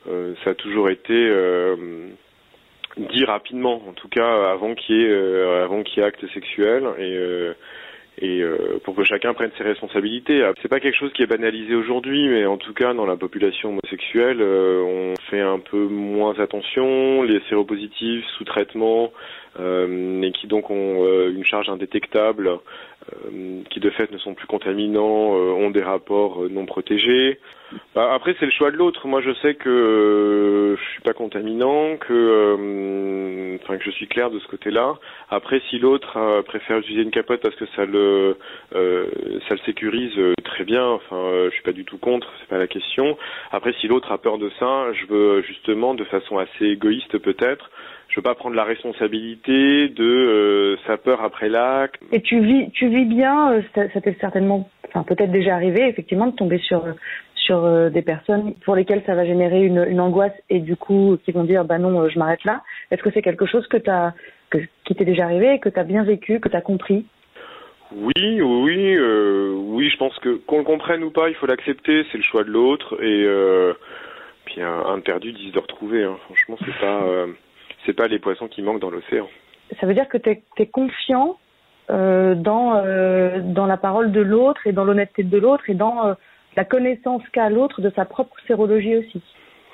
euh 0.09 0.35
ça 0.45 0.51
a 0.51 0.55
toujours 0.55 0.91
été 0.91 1.15
euh, 1.15 2.09
dit 2.97 3.25
rapidement, 3.25 3.83
en 3.89 3.93
tout 3.93 4.09
cas 4.09 4.51
avant 4.51 4.75
qu'il 4.75 4.97
y 4.97 5.05
ait, 5.05 5.11
euh, 5.11 6.05
acte 6.05 6.27
sexuel 6.35 6.85
et 8.21 8.43
euh, 8.43 8.81
pour 8.85 8.95
que 8.95 9.05
chacun 9.05 9.33
prenne 9.35 9.51
ses 9.57 9.65
responsabilités. 9.65 10.49
C'est 10.61 10.69
pas 10.69 10.81
quelque 10.81 10.97
chose 10.97 11.13
qui 11.13 11.23
est 11.23 11.27
banalisé 11.27 11.75
aujourd'hui, 11.75 12.29
mais 12.29 12.47
en 12.47 12.57
tout 12.57 12.75
cas 12.75 12.93
dans 12.95 13.07
la 13.07 13.17
population 13.17 13.71
homosexuelle, 13.71 14.39
euh, 14.41 14.83
on 14.83 15.15
fait 15.31 15.41
un 15.41 15.59
peu 15.59 15.87
moins 15.87 16.39
attention. 16.39 17.23
Les 17.23 17.41
séropositifs 17.49 18.25
sous 18.37 18.45
traitement 18.45 19.13
et 19.59 20.33
qui 20.33 20.47
donc 20.47 20.71
ont 20.71 21.29
une 21.29 21.45
charge 21.45 21.69
indétectable, 21.69 22.59
qui 23.71 23.81
de 23.81 23.91
fait 23.91 24.11
ne 24.11 24.19
sont 24.19 24.35
plus 24.35 24.47
contaminants, 24.47 25.33
ont 25.33 25.71
des 25.71 25.83
rapports 25.83 26.49
non 26.49 26.67
protégés. 26.67 27.39
Bah, 27.95 28.13
après, 28.15 28.35
c'est 28.39 28.47
le 28.47 28.53
choix 28.53 28.71
de 28.71 28.77
l'autre. 28.77 29.07
Moi, 29.07 29.21
je 29.21 29.33
sais 29.43 29.55
que 29.55 29.69
euh, 29.69 30.77
je 30.77 30.83
suis 30.93 31.03
pas 31.03 31.13
contaminant, 31.13 31.97
que, 31.97 32.13
euh, 32.13 33.59
enfin, 33.63 33.77
que 33.79 33.85
je 33.85 33.91
suis 33.91 34.09
clair 34.09 34.31
de 34.31 34.39
ce 34.41 34.49
côté-là. 34.49 34.99
Après, 35.29 35.61
si 35.71 35.79
l'autre 35.79 36.17
euh, 36.17 36.43
préfère 36.43 36.79
utiliser 36.79 37.03
une 37.03 37.11
capote 37.11 37.41
parce 37.41 37.55
que 37.57 37.67
ça 37.77 37.85
le, 37.85 38.37
euh, 38.75 39.07
ça 39.49 39.55
le 39.55 39.61
sécurise, 39.67 40.17
euh, 40.19 40.35
très 40.45 40.65
bien. 40.65 40.85
Enfin, 40.85 41.47
je 41.47 41.51
suis 41.51 41.63
pas 41.63 41.73
du 41.73 41.85
tout 41.85 41.99
contre. 41.99 42.33
C'est 42.41 42.49
pas 42.49 42.59
la 42.59 42.67
question. 42.67 43.17
Après, 43.53 43.73
si 43.81 43.87
l'autre 43.87 44.11
a 44.11 44.19
peur 44.19 44.39
de 44.39 44.51
ça, 44.59 44.93
je 44.93 45.07
veux 45.07 45.43
justement, 45.43 45.95
de 45.95 46.05
façon 46.05 46.39
assez 46.39 46.67
égoïste 46.67 47.19
peut-être, 47.19 47.71
je 48.11 48.17
veux 48.17 48.23
pas 48.23 48.35
prendre 48.35 48.57
la 48.57 48.65
responsabilité 48.65 49.89
de 49.89 50.77
sa 50.87 50.97
peur 50.97 51.23
après 51.23 51.49
l'acte. 51.49 52.01
Et 52.13 52.21
tu 52.21 52.41
vis, 52.41 52.71
tu 52.73 52.89
vis 52.89 53.05
bien. 53.05 53.63
ça, 53.75 53.89
ça 53.91 54.01
t'est 54.01 54.17
certainement, 54.21 54.69
enfin, 54.89 55.05
peut-être 55.05 55.31
déjà 55.31 55.55
arrivé, 55.55 55.87
effectivement, 55.89 56.27
de 56.27 56.37
tomber 56.37 56.59
sur 56.59 56.85
sur 57.37 57.65
euh, 57.65 57.89
des 57.89 58.03
personnes 58.03 58.55
pour 58.65 58.77
lesquelles 58.77 59.03
ça 59.07 59.15
va 59.15 59.25
générer 59.25 59.65
une, 59.65 59.85
une, 59.89 60.01
angoisse 60.01 60.35
et 60.51 60.61
du 60.61 60.77
coup 60.77 61.17
qui 61.25 61.33
vont 61.33 61.45
dire 61.45 61.65
bah 61.65 61.79
non, 61.79 62.03
euh, 62.03 62.09
je 62.09 62.19
m'arrête 62.19 62.45
là. 62.45 62.63
Est-ce 62.91 63.03
que 63.03 63.11
c'est 63.13 63.23
quelque 63.23 63.47
chose 63.47 63.67
que 63.69 63.79
as, 63.91 64.13
que, 64.51 64.59
qui 64.85 64.95
t'est 64.95 65.05
déjà 65.05 65.25
arrivé, 65.25 65.59
que 65.59 65.69
tu 65.69 65.81
as 65.81 65.85
bien 65.85 66.05
vécu, 66.05 66.39
que 66.39 66.49
tu 66.49 66.57
as 66.57 66.61
compris? 66.61 67.07
Oui, 67.93 68.41
oui, 68.41 68.95
euh, 68.95 69.53
oui, 69.53 69.91
je 69.91 69.97
pense 69.97 70.17
que 70.19 70.37
qu'on 70.47 70.59
le 70.59 70.65
comprenne 70.65 71.03
ou 71.03 71.11
pas, 71.11 71.29
il 71.29 71.35
faut 71.35 71.47
l'accepter, 71.47 72.05
c'est 72.13 72.19
le 72.19 72.25
choix 72.25 72.45
de 72.45 72.51
l'autre 72.51 73.03
et 73.03 73.25
euh, 73.25 73.73
puis 74.45 74.61
perdu 75.05 75.33
disent 75.33 75.53
de 75.53 75.59
retrouver. 75.59 76.05
Hein. 76.05 76.17
Franchement, 76.27 76.57
c'est 76.65 76.79
pas 76.79 77.03
euh, 77.03 77.27
c'est 77.85 77.93
pas 77.93 78.09
les 78.09 78.19
poissons 78.19 78.49
qui 78.49 78.63
manquent 78.63 78.81
dans 78.81 78.91
l'océan. 78.91 79.29
Ça 79.81 79.87
veut 79.87 79.95
dire 79.95 80.09
que 80.09 80.19
tu 80.19 80.31
es, 80.31 80.43
es, 80.59 80.67
confiant 80.67 81.39
euh, 81.91 82.35
dans 82.35 82.83
dans 83.55 83.67
la 83.67 83.77
parole 83.77 84.13
de 84.13 84.21
l'autre 84.21 84.67
et 84.67 84.73
dans 84.73 84.85
l'honnêteté 84.85 85.23
de 85.23 85.39
l'autre 85.39 85.69
et 85.69 85.75
dans 85.75 86.15
la 86.57 86.65
connaissance 86.65 87.23
qu'a 87.33 87.49
l'autre 87.49 87.81
de 87.81 87.91
sa 87.91 88.05
propre 88.05 88.37
sérologie 88.47 88.97
aussi 88.97 89.23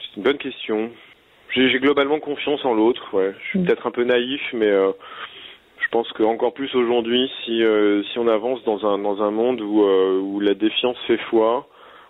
C'est 0.01 0.17
une 0.17 0.23
bonne 0.23 0.39
question. 0.39 0.91
J'ai 1.51 1.79
globalement 1.79 2.21
confiance 2.21 2.65
en 2.65 2.75
l'autre, 2.75 3.15
ouais. 3.15 3.35
Je 3.41 3.49
suis 3.49 3.59
mmh. 3.59 3.65
peut-être 3.65 3.87
un 3.87 3.91
peu 3.91 4.05
naïf, 4.05 4.43
mais 4.53 4.67
euh, 4.67 4.93
je 5.79 5.89
pense 5.89 6.11
qu'encore 6.13 6.53
plus 6.53 6.75
aujourd'hui, 6.75 7.31
si, 7.45 7.63
euh, 7.63 8.03
si 8.13 8.19
on 8.19 8.29
avance 8.29 8.63
dans 8.65 8.85
un, 8.87 8.99
dans 8.99 9.23
un 9.23 9.31
monde 9.31 9.61
où, 9.61 9.83
euh, 9.85 10.21
où 10.21 10.41
la 10.41 10.55
défiance 10.55 10.99
fait 11.07 11.19
foi, 11.31 11.67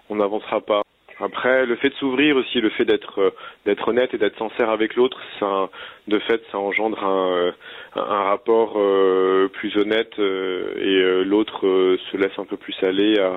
on 0.09 0.16
n'avancera 0.16 0.61
pas. 0.61 0.82
Après, 1.18 1.64
le 1.64 1.76
fait 1.76 1.88
de 1.90 1.94
s'ouvrir 1.94 2.37
aussi, 2.37 2.61
le 2.61 2.70
fait 2.70 2.85
d'être 2.85 3.20
euh, 3.20 3.31
d'être 3.64 3.88
honnête 3.88 4.12
et 4.14 4.18
d'être 4.18 4.38
sincère 4.38 4.70
avec 4.70 4.96
l'autre, 4.96 5.18
ça, 5.40 5.70
de 6.09 6.18
fait, 6.18 6.42
ça 6.52 6.59
engendre 6.59 7.02
un, 7.05 7.52
un 7.96 8.22
rapport 8.24 8.74
euh, 8.76 9.48
plus 9.48 9.76
honnête 9.76 10.18
et 10.18 11.24
l'autre 11.24 11.61
se 11.62 12.16
laisse 12.16 12.38
un 12.38 12.44
peu 12.44 12.57
plus 12.57 12.74
aller 12.83 13.18
à 13.18 13.33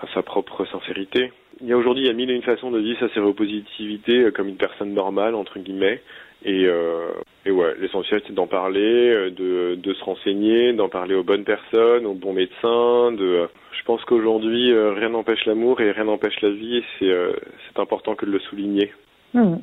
à 0.00 0.06
sa 0.14 0.22
propre 0.22 0.64
sincérité. 0.66 1.32
Il 1.60 1.68
y 1.68 1.72
a 1.72 1.76
aujourd'hui, 1.76 2.04
il 2.04 2.06
y 2.06 2.10
a 2.10 2.14
mille 2.14 2.30
et 2.30 2.34
une 2.34 2.42
façons 2.42 2.70
de 2.70 2.78
vivre 2.78 2.98
sa 2.98 3.12
séropositivité 3.12 4.20
euh, 4.20 4.30
comme 4.30 4.48
une 4.48 4.56
personne 4.56 4.94
normale, 4.94 5.34
entre 5.34 5.58
guillemets. 5.58 6.02
Et, 6.44 6.64
euh, 6.66 7.12
ouais, 7.46 7.74
l'essentiel 7.80 8.20
c'est 8.26 8.34
d'en 8.34 8.46
parler, 8.46 8.80
euh, 8.80 9.76
de, 9.76 9.94
se 9.94 10.04
renseigner, 10.04 10.72
d'en 10.72 10.88
parler 10.88 11.14
aux 11.14 11.22
bonnes 11.22 11.44
personnes, 11.44 12.06
aux 12.06 12.14
bons 12.14 12.32
médecins. 12.32 13.12
De, 13.12 13.48
je 13.72 13.84
pense 13.84 14.04
qu'aujourd'hui 14.04 14.72
rien 14.74 15.10
n'empêche 15.10 15.44
l'amour 15.46 15.80
et 15.80 15.90
rien 15.90 16.04
n'empêche 16.04 16.40
la 16.40 16.50
vie 16.50 16.78
et 16.78 16.84
c'est 17.00 17.80
important 17.80 18.14
que 18.14 18.26
de 18.26 18.32
le 18.32 18.40
souligner. 18.40 18.92
Mmh. 19.34 19.56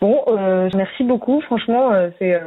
Bon, 0.00 0.22
euh, 0.28 0.68
merci 0.74 1.04
beaucoup. 1.04 1.40
Franchement, 1.42 1.90
c'est 2.18 2.40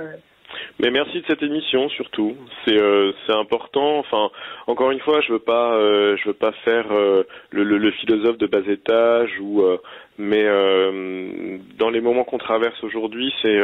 mais 0.80 0.90
merci 0.92 1.20
de 1.22 1.26
cette 1.28 1.44
émission 1.44 1.90
surtout. 1.90 2.36
C'est 2.66 2.78
euh, 2.78 3.12
c'est 3.26 3.34
important. 3.36 4.00
Enfin, 4.00 4.30
encore 4.68 4.92
une 4.92 5.00
fois, 5.00 5.22
je 5.22 5.34
veux 5.34 5.40
pas 5.40 5.74
euh, 5.76 6.18
je 6.18 6.28
veux 6.28 6.34
pas 6.34 6.52
faire 6.64 6.86
euh, 6.92 7.24
le, 7.52 7.64
le, 7.64 7.78
le, 7.78 7.92
philosophe 7.92 8.38
de 8.38 8.48
bas 8.48 8.60
étage 8.68 9.32
ou 9.40 9.62
euh, 9.62 9.78
mais 10.18 10.44
euh, 10.46 11.58
dans 11.78 11.90
les 11.90 12.02
moments 12.02 12.24
qu'on 12.24 12.38
traverse 12.38 12.82
aujourd'hui, 12.84 13.34
c'est 13.42 13.60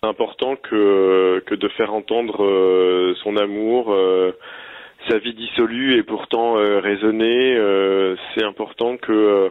c'est 0.00 0.08
important 0.08 0.56
que 0.56 1.42
que 1.46 1.54
de 1.54 1.68
faire 1.68 1.92
entendre 1.94 3.14
son 3.22 3.36
amour. 3.36 3.94
sa 5.08 5.18
vie 5.18 5.34
dissolue 5.34 5.96
et 5.98 6.02
pourtant 6.02 6.54
raisonnée, 6.54 7.56
c'est 8.34 8.44
important 8.44 8.96
que 8.96 9.50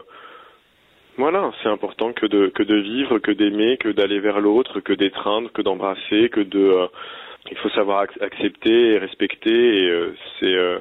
voilà, 1.18 1.52
c'est 1.62 1.70
important 1.70 2.14
que 2.14 2.26
de 2.26 2.48
que 2.50 2.64
de 2.64 2.76
vivre, 2.76 3.20
que 3.20 3.32
d'aimer, 3.32 3.78
que 3.78 3.90
d'aller 3.90 4.20
vers 4.20 4.40
l'autre, 4.40 4.80
que 4.80 4.94
d'étreindre, 4.94 5.52
que 5.52 5.62
d'embrasser, 5.62 6.30
que 6.30 6.42
de 6.42 6.60
euh, 6.60 6.88
il 7.52 7.58
faut 7.58 7.70
savoir 7.70 8.00
ac 8.00 8.12
accepter 8.22 8.94
et 8.94 8.98
respecter 8.98 9.84
et 9.84 9.90
euh, 9.90 10.16
c'est 10.40 10.54
euh, 10.56 10.80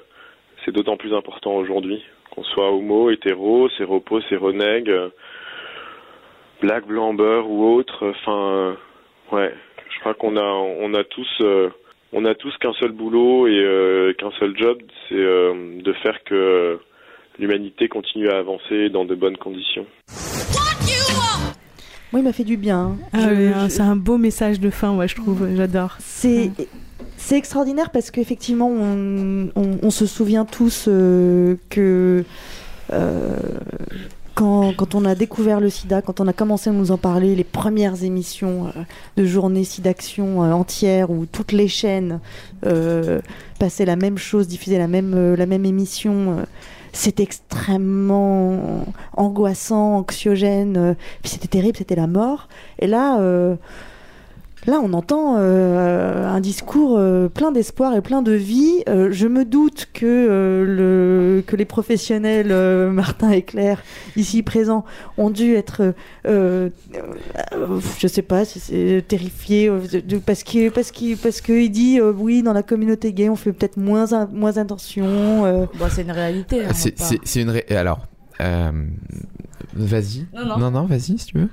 c'est 0.64 0.73
d'autant 0.73 0.97
plus 0.97 1.14
important 1.14 1.55
aujourd'hui. 1.55 2.03
Qu'on 2.31 2.44
soit 2.44 2.73
homo, 2.73 3.11
hétéro, 3.11 3.68
séropo, 3.70 4.20
séronègue, 4.23 4.90
black, 6.61 6.87
blanc, 6.87 7.14
beurre 7.14 7.49
ou 7.49 7.77
autre, 7.77 8.09
enfin 8.09 8.77
Ouais, 9.33 9.55
je 9.90 10.01
crois 10.01 10.14
qu'on 10.14 10.37
a, 10.37 10.42
on 10.42 10.92
a 10.94 11.03
tous, 11.05 11.38
euh, 11.40 11.70
on 12.12 12.25
a 12.25 12.35
tous 12.35 12.57
qu'un 12.59 12.73
seul 12.75 12.92
boulot 12.92 13.47
et 13.47 13.59
euh, 13.59 14.12
qu'un 14.14 14.31
seul 14.33 14.57
job, 14.57 14.79
c'est 15.09 15.14
euh, 15.14 15.81
de 15.81 15.92
faire 15.94 16.23
que 16.25 16.79
l'humanité 17.38 17.88
continue 17.88 18.29
à 18.29 18.38
avancer 18.38 18.88
dans 18.90 19.05
de 19.05 19.14
bonnes 19.14 19.37
conditions. 19.37 19.87
Moi, 22.12 22.20
il 22.20 22.23
m'a 22.25 22.33
fait 22.33 22.44
du 22.44 22.57
bien. 22.57 22.79
hein. 22.79 22.97
Ah 23.12 23.35
je- 23.35 23.68
C'est 23.70 23.83
un 23.83 23.97
beau 23.97 24.18
message 24.18 24.61
de 24.61 24.70
fin, 24.70 24.94
ouais, 24.94 25.09
je 25.09 25.16
trouve. 25.16 25.49
J'adore. 25.57 25.97
C'est 26.01 26.51
c'est 27.16 27.37
extraordinaire 27.37 27.90
parce 27.90 28.11
qu'effectivement, 28.11 28.68
on, 28.68 29.49
on, 29.57 29.79
on 29.83 29.90
se 29.90 30.05
souvient 30.07 30.44
tous 30.44 30.87
euh, 30.88 31.57
que 31.70 32.25
euh, 32.92 33.37
quand, 34.35 34.75
quand 34.77 34.94
on 34.94 35.05
a 35.07 35.14
découvert 35.14 35.59
le 35.59 35.70
sida, 35.70 36.03
quand 36.03 36.20
on 36.20 36.27
a 36.29 36.33
commencé 36.33 36.68
à 36.70 36.73
nous 36.73 36.90
en 36.90 36.99
parler, 36.99 37.35
les 37.35 37.44
premières 37.44 38.05
émissions 38.05 38.66
euh, 38.66 38.70
de 39.16 39.25
journée 39.25 39.64
SIDAction 39.64 40.44
euh, 40.44 40.53
entière 40.53 41.11
où 41.11 41.25
toutes 41.25 41.53
les 41.53 41.68
chaînes 41.68 42.20
euh, 42.66 43.20
passaient 43.59 43.87
la 43.87 43.97
même 43.97 44.18
chose, 44.18 44.47
diffusaient 44.47 44.79
la 44.79 44.88
même, 44.88 45.14
euh, 45.14 45.35
la 45.37 45.47
même 45.47 45.64
émission. 45.64 46.44
C'était 46.94 47.24
extrêmement 47.24 48.87
angoissant, 49.16 49.96
anxiogène, 49.96 50.76
euh, 50.76 50.94
puis 51.22 51.30
c'était 51.30 51.48
terrible, 51.48 51.76
c'était 51.76 51.96
la 51.96 52.07
mort. 52.07 52.48
Et 52.78 52.87
là, 52.87 53.18
euh, 53.20 53.57
Là, 54.66 54.81
on 54.83 54.92
entend 54.94 55.37
euh, 55.38 56.27
un 56.27 56.40
discours 56.40 56.96
euh, 56.98 57.29
plein 57.29 57.53
d'espoir 57.53 57.94
et 57.94 58.00
plein 58.00 58.22
de 58.22 58.33
vie. 58.33 58.83
Euh, 58.88 59.09
je 59.12 59.27
me 59.29 59.44
doute 59.44 59.88
que, 59.92 60.07
euh, 60.07 60.64
le, 61.37 61.42
que 61.42 61.55
les 61.55 61.66
professionnels, 61.66 62.48
euh, 62.50 62.90
Martin 62.90 63.31
et 63.31 63.42
Claire, 63.42 63.83
ici 64.16 64.42
présents, 64.42 64.85
ont 65.18 65.29
dû 65.29 65.55
être, 65.55 65.92
euh, 66.27 66.70
euh, 67.53 67.81
je 67.98 68.07
sais 68.09 68.22
pas, 68.22 68.44
si 68.46 68.59
c'est 68.59 69.05
terrifiés 69.07 69.68
euh, 69.68 69.81
parce 70.24 70.42
que 70.42 70.70
parce 70.70 70.90
qu'il 70.90 71.16
parce 71.18 71.40
qu'il 71.42 71.70
dit 71.70 72.00
euh, 72.00 72.12
oui 72.16 72.42
dans 72.42 72.53
la 72.55 72.62
communauté 72.62 73.12
gay 73.12 73.29
on 73.29 73.37
fait 73.37 73.53
peut-être 73.53 73.77
moins 73.77 74.12
in- 74.14 74.29
moins 74.33 74.57
attention. 74.57 75.44
euh. 75.44 75.66
Bon, 75.79 75.87
c'est 75.90 76.03
une 76.03 76.11
réalité. 76.11 76.64
hein, 76.64 76.70
C'est 76.72 77.40
une. 77.42 77.50
ré- 77.50 77.66
Alors, 77.70 78.07
euh, 78.40 78.70
vas-y. 79.74 80.27
Non, 80.35 80.59
non. 80.59 80.70
non, 80.70 80.87
vas-y 80.87 81.18
si 81.18 81.27
tu 81.27 81.38
veux. 81.38 81.48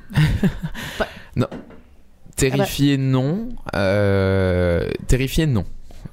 Non. 1.35 1.47
Terrifié, 2.35 2.97
non. 2.97 3.49
Euh, 3.75 4.89
terrifié, 5.07 5.45
non. 5.45 5.65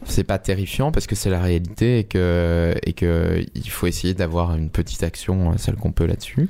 C'est 0.04 0.24
pas 0.24 0.38
terrifiant 0.38 0.92
parce 0.92 1.06
que 1.06 1.14
c'est 1.14 1.30
la 1.30 1.40
réalité 1.40 1.98
et 1.98 2.04
que, 2.04 2.74
et 2.84 2.92
que 2.92 3.44
il 3.54 3.70
faut 3.70 3.86
essayer 3.86 4.14
d'avoir 4.14 4.54
une 4.54 4.70
petite 4.70 5.02
action, 5.02 5.50
euh, 5.50 5.54
celle 5.56 5.74
qu'on 5.76 5.92
peut 5.92 6.06
là-dessus. 6.06 6.48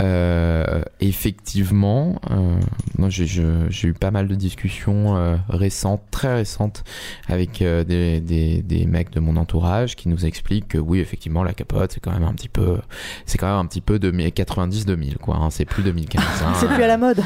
Euh, 0.00 0.82
effectivement, 1.00 2.20
euh, 2.30 2.60
j'ai 3.08 3.88
eu 3.88 3.94
pas 3.94 4.10
mal 4.10 4.28
de 4.28 4.34
discussions 4.34 5.16
euh, 5.16 5.36
récentes, 5.48 6.02
très 6.10 6.34
récentes, 6.34 6.84
avec 7.26 7.62
euh, 7.62 7.82
des, 7.82 8.20
des, 8.20 8.62
des 8.62 8.86
mecs 8.86 9.10
de 9.10 9.20
mon 9.20 9.36
entourage 9.36 9.96
qui 9.96 10.08
nous 10.08 10.24
expliquent 10.24 10.68
que 10.68 10.78
oui, 10.78 11.00
effectivement, 11.00 11.42
la 11.42 11.52
capote 11.52 11.92
c'est 11.92 12.00
quand 12.00 12.12
même 12.12 12.22
un 12.22 12.32
petit 12.32 12.48
peu, 12.48 12.78
c'est 13.26 13.38
quand 13.38 13.48
même 13.48 13.56
un 13.56 13.66
petit 13.66 13.80
peu 13.80 13.98
de 13.98 14.12
90-2000 14.12 15.16
quoi. 15.18 15.36
Hein, 15.36 15.50
c'est 15.50 15.64
plus 15.64 15.82
2015. 15.82 16.22
hein. 16.44 16.52
C'est 16.54 16.68
plus 16.68 16.82
à 16.82 16.88
la 16.88 16.98
mode. 16.98 17.20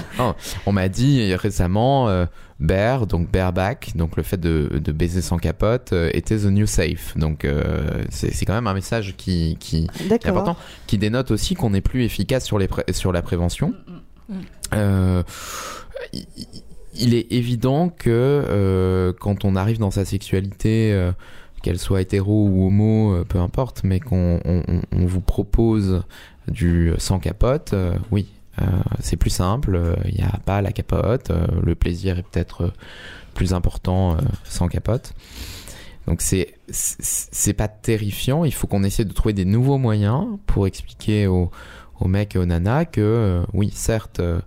On 0.66 0.72
m'a 0.72 0.88
dit 0.88 1.35
récemment, 1.35 2.08
euh, 2.08 2.26
bear, 2.62 3.07
donc 3.07 3.31
bareback, 3.31 3.92
donc 3.96 4.16
le 4.16 4.22
fait 4.22 4.38
de, 4.38 4.81
de 4.83 4.92
baiser 4.92 5.20
sans 5.20 5.37
capote, 5.38 5.92
euh, 5.92 6.09
était 6.14 6.38
the 6.38 6.44
new 6.46 6.66
safe. 6.66 7.16
Donc 7.18 7.44
euh, 7.44 8.05
c'est 8.11 8.44
quand 8.46 8.55
même 8.55 8.66
un 8.66 8.75
message 8.75 9.14
qui, 9.16 9.57
qui, 9.61 9.88
qui 9.88 10.03
est 10.09 10.27
important, 10.27 10.57
qui 10.87 10.96
dénote 10.96 11.31
aussi 11.31 11.55
qu'on 11.55 11.75
est 11.75 11.81
plus 11.81 12.05
efficace 12.05 12.44
sur, 12.46 12.59
les 12.59 12.68
pré- 12.68 12.85
sur 12.92 13.12
la 13.12 13.20
prévention. 13.22 13.75
Mm, 14.29 14.35
mm. 14.35 14.40
Euh, 14.75 15.22
il- 16.94 17.14
est 17.14 17.33
évident 17.33 17.88
que 17.88 18.09
euh, 18.11 19.12
quand 19.18 19.44
on 19.44 19.57
arrive 19.57 19.79
dans 19.79 19.90
sa 19.90 20.05
sexualité, 20.05 20.92
euh, 20.92 21.12
qu'elle 21.62 21.79
soit 21.79 22.01
hétéro 22.01 22.46
ou 22.48 22.66
homo, 22.66 23.14
euh, 23.14 23.25
peu 23.25 23.38
importe, 23.38 23.83
mais 23.85 24.01
qu'on 24.01 24.40
on, 24.44 25.07
vous 25.07 25.20
propose 25.20 26.03
du 26.48 26.92
sans 26.98 27.18
capote, 27.18 27.72
euh, 27.72 27.94
oui, 28.11 28.27
c'est 29.00 29.16
plus 29.16 29.30
simple. 29.30 29.74
euh, 29.74 29.96
Il 30.06 30.14
n'y 30.14 30.22
a 30.22 30.38
pas 30.44 30.60
la 30.62 30.72
capote. 30.72 31.30
euh, 31.30 31.46
le 31.62 31.74
plaisir 31.74 32.18
est 32.18 32.22
peut-être 32.22 32.64
euh, 32.64 32.72
plus 33.34 33.54
important 33.54 34.14
euh, 34.14 34.20
sans 34.44 34.68
capote. 34.68 35.14
Donc 36.06 36.20
c'est 36.20 36.54
c'est 36.68 37.52
pas 37.54 37.68
terrifiant. 37.68 38.44
Il 38.44 38.52
faut 38.52 38.66
qu'on 38.66 38.82
essaie 38.82 39.04
de 39.04 39.12
trouver 39.12 39.34
des 39.34 39.44
nouveaux 39.44 39.78
moyens 39.78 40.26
pour 40.46 40.66
expliquer 40.66 41.26
aux, 41.28 41.50
aux 42.00 42.08
mecs 42.08 42.34
et 42.34 42.38
aux 42.38 42.46
nanas 42.46 42.86
que 42.86 43.00
euh, 43.00 43.42
oui, 43.52 43.70
certes, 43.72 44.20
euh, 44.20 44.40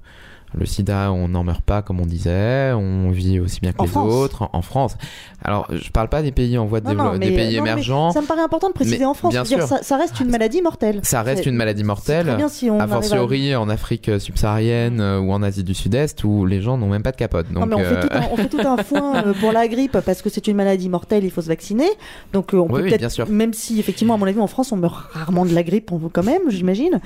le 0.54 0.66
sida, 0.66 1.12
on 1.12 1.28
n'en 1.28 1.44
meurt 1.44 1.62
pas 1.62 1.82
comme 1.82 2.00
on 2.00 2.06
disait, 2.06 2.72
on 2.74 3.10
vit 3.12 3.40
aussi 3.40 3.60
bien 3.60 3.74
que 3.74 3.80
En 3.80 3.84
les 3.84 3.90
France. 3.90 4.14
autres 4.14 4.42
en, 4.44 4.50
en 4.54 4.62
France. 4.62 4.96
Alors, 5.44 5.68
je 5.72 5.90
parle 5.90 6.08
pas 6.08 6.22
des 6.22 6.32
pays 6.32 6.58
en 6.58 6.66
voie 6.66 6.80
de 6.80 6.88
développement, 6.88 7.18
des 7.18 7.32
pays 7.36 7.58
non, 7.58 7.64
émergents. 7.64 8.12
Ça 8.12 8.22
me 8.22 8.26
paraît 8.26 8.42
important 8.42 8.70
de 8.70 8.74
préciser 8.74 9.00
Mais 9.00 9.06
en 9.06 9.14
France. 9.14 9.32
bien 9.34 9.44
dire, 9.44 9.58
sûr. 9.60 9.68
ça, 9.68 9.84
ça 9.84 9.98
reste 9.98 10.20
une 10.22 10.30
maladie 10.30 10.62
mortelle. 10.62 11.00
Ça 11.04 11.24
reste 11.24 11.46
une 11.46 11.56
maladie 11.56 11.84
mortelle. 11.84 12.26
Très 12.28 12.36
bien 12.38 12.48
si 12.48 12.70
on 12.70 12.80
A 12.80 12.84
à- 12.86 12.88
fortiori 12.88 13.54
en 13.56 13.68
Afrique 13.70 14.10
subsaharienne 14.20 15.02
euh, 15.02 15.20
ou 15.20 15.32
en 15.34 15.44
Asie 15.44 15.64
du 15.64 15.74
Sud-Est 15.74 16.24
où 16.24 16.46
les 16.46 16.62
gens 16.62 16.78
n'ont 16.78 16.90
même 16.90 17.04
pas 17.04 17.12
de 17.12 17.18
capote. 17.18 17.48
Donc, 17.52 17.70
non, 17.70 17.78
mais 17.78 17.84
on, 17.84 17.86
euh, 17.86 18.02
fait 18.02 18.08
tout 18.08 18.14
un, 18.16 18.22
on 18.32 18.38
fait 18.38 18.50
tout 18.50 18.68
un 18.68 18.78
foin 18.84 19.16
euh, 19.26 19.34
pour 19.40 19.52
la 19.52 19.68
grippe 19.68 19.98
parce 20.06 20.22
que 20.22 20.30
c'est 20.30 20.48
une 20.48 20.56
maladie 20.56 20.90
mortelle, 20.90 21.26
il 21.26 21.32
faut 21.32 21.42
se 21.42 21.48
vacciner. 21.48 21.88
Donc 22.34 22.54
euh, 22.54 22.58
on 22.58 22.64
Oui, 22.68 22.80
peut 22.82 22.84
oui, 22.84 22.98
peut-être, 22.98 23.30
même 23.30 23.54
si 23.54 23.80
effectivement 23.80 24.14
à 24.14 24.18
mon 24.18 24.26
avis 24.26 24.40
en 24.40 24.48
France 24.48 24.72
on 24.72 24.78
meurt 24.78 24.96
rarement 25.12 25.46
de 25.46 25.54
la 25.54 25.64
grippe 25.64 25.92
on- 25.92 26.00
quand 26.12 26.24
même, 26.24 26.44
j'imagine. 26.50 27.02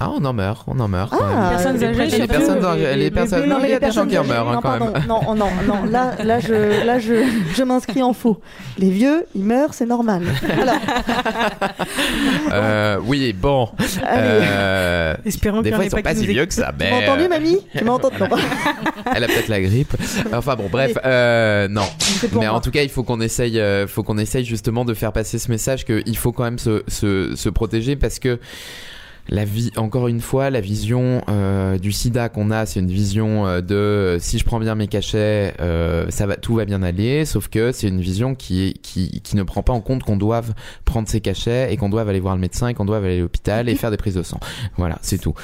Ah, 0.00 0.10
on 0.14 0.24
en 0.24 0.32
meurt, 0.32 0.62
on 0.68 0.78
en 0.78 0.86
meurt. 0.86 1.10
quand 1.10 1.18
Ah, 1.20 1.26
même. 1.40 1.50
Personnes 1.50 1.76
les 1.76 1.84
âgées, 2.00 2.18
les 2.18 2.26
personnes, 2.28 2.76
les- 2.76 2.82
les, 2.82 2.96
les 2.96 3.10
personnes, 3.10 3.40
bébés, 3.40 3.50
non, 3.52 3.58
mais 3.60 3.68
il 3.68 3.70
y 3.70 3.74
a 3.74 3.78
les 3.80 3.86
des 3.86 3.92
gens 3.92 4.06
qui 4.06 4.16
en 4.16 4.22
personnes 4.22 4.36
meurent 4.44 4.48
hein, 4.48 4.52
âgées, 4.52 4.62
quand 4.62 4.78
non, 4.78 4.92
même. 4.92 5.06
non, 5.08 5.34
non, 5.34 5.50
non, 5.66 5.84
là, 5.90 6.12
là, 6.22 6.38
je, 6.38 6.84
là, 6.86 6.98
je, 7.00 7.24
je 7.56 7.62
m'inscris 7.64 8.02
en 8.04 8.12
faux. 8.12 8.40
Les 8.78 8.90
vieux, 8.90 9.26
ils 9.34 9.44
meurent, 9.44 9.74
c'est 9.74 9.86
normal. 9.86 10.22
Voilà. 10.54 10.74
Euh, 12.52 12.98
oui, 13.04 13.32
bon. 13.32 13.68
Euh, 14.06 15.14
Espérons 15.24 15.62
des 15.62 15.72
fois, 15.72 15.84
ils 15.84 15.90
sont 15.90 16.00
pas 16.00 16.14
si 16.14 16.26
vieux 16.26 16.46
que 16.46 16.54
ça. 16.54 16.68
Tu 16.78 16.84
Mais 16.84 16.90
m'as 16.90 16.96
entendu, 17.12 17.24
euh, 17.24 17.28
mamie? 17.28 17.58
Tu 17.76 17.84
m'as 17.84 17.92
entendu 17.92 18.16
Non, 18.20 18.28
Elle 19.14 19.24
a 19.24 19.26
peut-être 19.26 19.48
la 19.48 19.60
grippe. 19.60 19.94
Enfin 20.32 20.56
bon, 20.56 20.68
bref, 20.70 20.96
euh, 21.04 21.68
non. 21.68 21.82
Mais 22.32 22.46
moi. 22.46 22.50
en 22.52 22.60
tout 22.60 22.70
cas, 22.70 22.82
il 22.82 22.88
faut 22.88 23.02
qu'on 23.02 23.20
essaye, 23.20 23.58
euh, 23.60 23.86
faut 23.86 24.02
qu'on 24.02 24.18
essaye 24.18 24.44
justement 24.44 24.84
de 24.84 24.94
faire 24.94 25.12
passer 25.12 25.38
ce 25.38 25.50
message 25.50 25.84
qu'il 25.84 26.16
faut 26.16 26.32
quand 26.32 26.44
même 26.44 26.58
se, 26.58 26.82
se, 26.88 27.34
se 27.36 27.48
protéger 27.48 27.96
parce 27.96 28.18
que 28.18 28.38
la 29.30 29.44
vie, 29.44 29.70
encore 29.76 30.08
une 30.08 30.20
fois, 30.20 30.48
la 30.50 30.60
vision 30.60 31.22
euh, 31.28 31.76
du 31.78 31.92
SIDA 31.92 32.28
qu'on 32.28 32.50
a, 32.50 32.64
c'est 32.64 32.80
une 32.80 32.90
vision 32.90 33.46
euh, 33.46 33.60
de 33.60 33.74
euh, 33.74 34.18
si 34.18 34.38
je 34.38 34.44
prends 34.44 34.58
bien 34.58 34.74
mes 34.74 34.88
cachets, 34.88 35.54
ça 36.08 36.26
va, 36.26 36.36
tout 36.36 36.54
va 36.54 36.64
bien 36.64 36.82
aller. 36.82 37.24
Sauf 37.24 37.48
que 37.48 37.72
c'est 37.72 37.88
une 37.88 38.00
vision 38.00 38.34
qui, 38.34 38.68
est, 38.68 38.72
qui, 38.78 39.20
qui 39.20 39.36
ne 39.36 39.42
prend 39.42 39.62
pas 39.62 39.72
en 39.72 39.80
compte 39.80 40.02
qu'on 40.02 40.16
doive 40.16 40.54
prendre 40.84 41.08
ses 41.08 41.20
cachets 41.20 41.72
et 41.72 41.76
qu'on 41.76 41.88
doive 41.88 42.08
aller 42.08 42.20
voir 42.20 42.34
le 42.34 42.40
médecin 42.40 42.68
et 42.68 42.74
qu'on 42.74 42.84
doive 42.86 43.04
aller 43.04 43.18
à 43.18 43.20
l'hôpital 43.20 43.68
et 43.68 43.74
faire 43.74 43.90
des 43.90 43.96
prises 43.96 44.14
de 44.14 44.22
sang. 44.22 44.40
Voilà, 44.76 44.98
c'est 45.02 45.18
tout. 45.18 45.34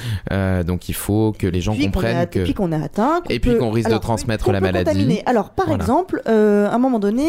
Donc 0.65 0.89
il 0.89 0.95
faut 0.95 1.33
que 1.37 1.47
les 1.47 1.61
gens 1.61 1.73
Puis 1.73 1.83
qu'on 1.83 1.89
est 1.89 1.91
comprennent 1.93 2.27
que 2.27 2.39
puis 2.43 2.53
qu'on 2.53 2.71
est 2.71 2.83
atteint. 2.83 3.21
et 3.29 3.39
puis 3.39 3.57
qu'on 3.57 3.71
risque 3.71 3.87
alors, 3.87 3.99
de 3.99 4.03
transmettre 4.03 4.51
la 4.51 4.61
maladie. 4.61 4.85
contaminer. 4.85 5.23
Alors, 5.25 5.51
par 5.51 5.67
Voilà. 5.67 5.83
exemple, 5.83 6.21
à 6.25 6.31
un 6.73 6.77
moment 6.79 6.99
donné, 6.99 7.27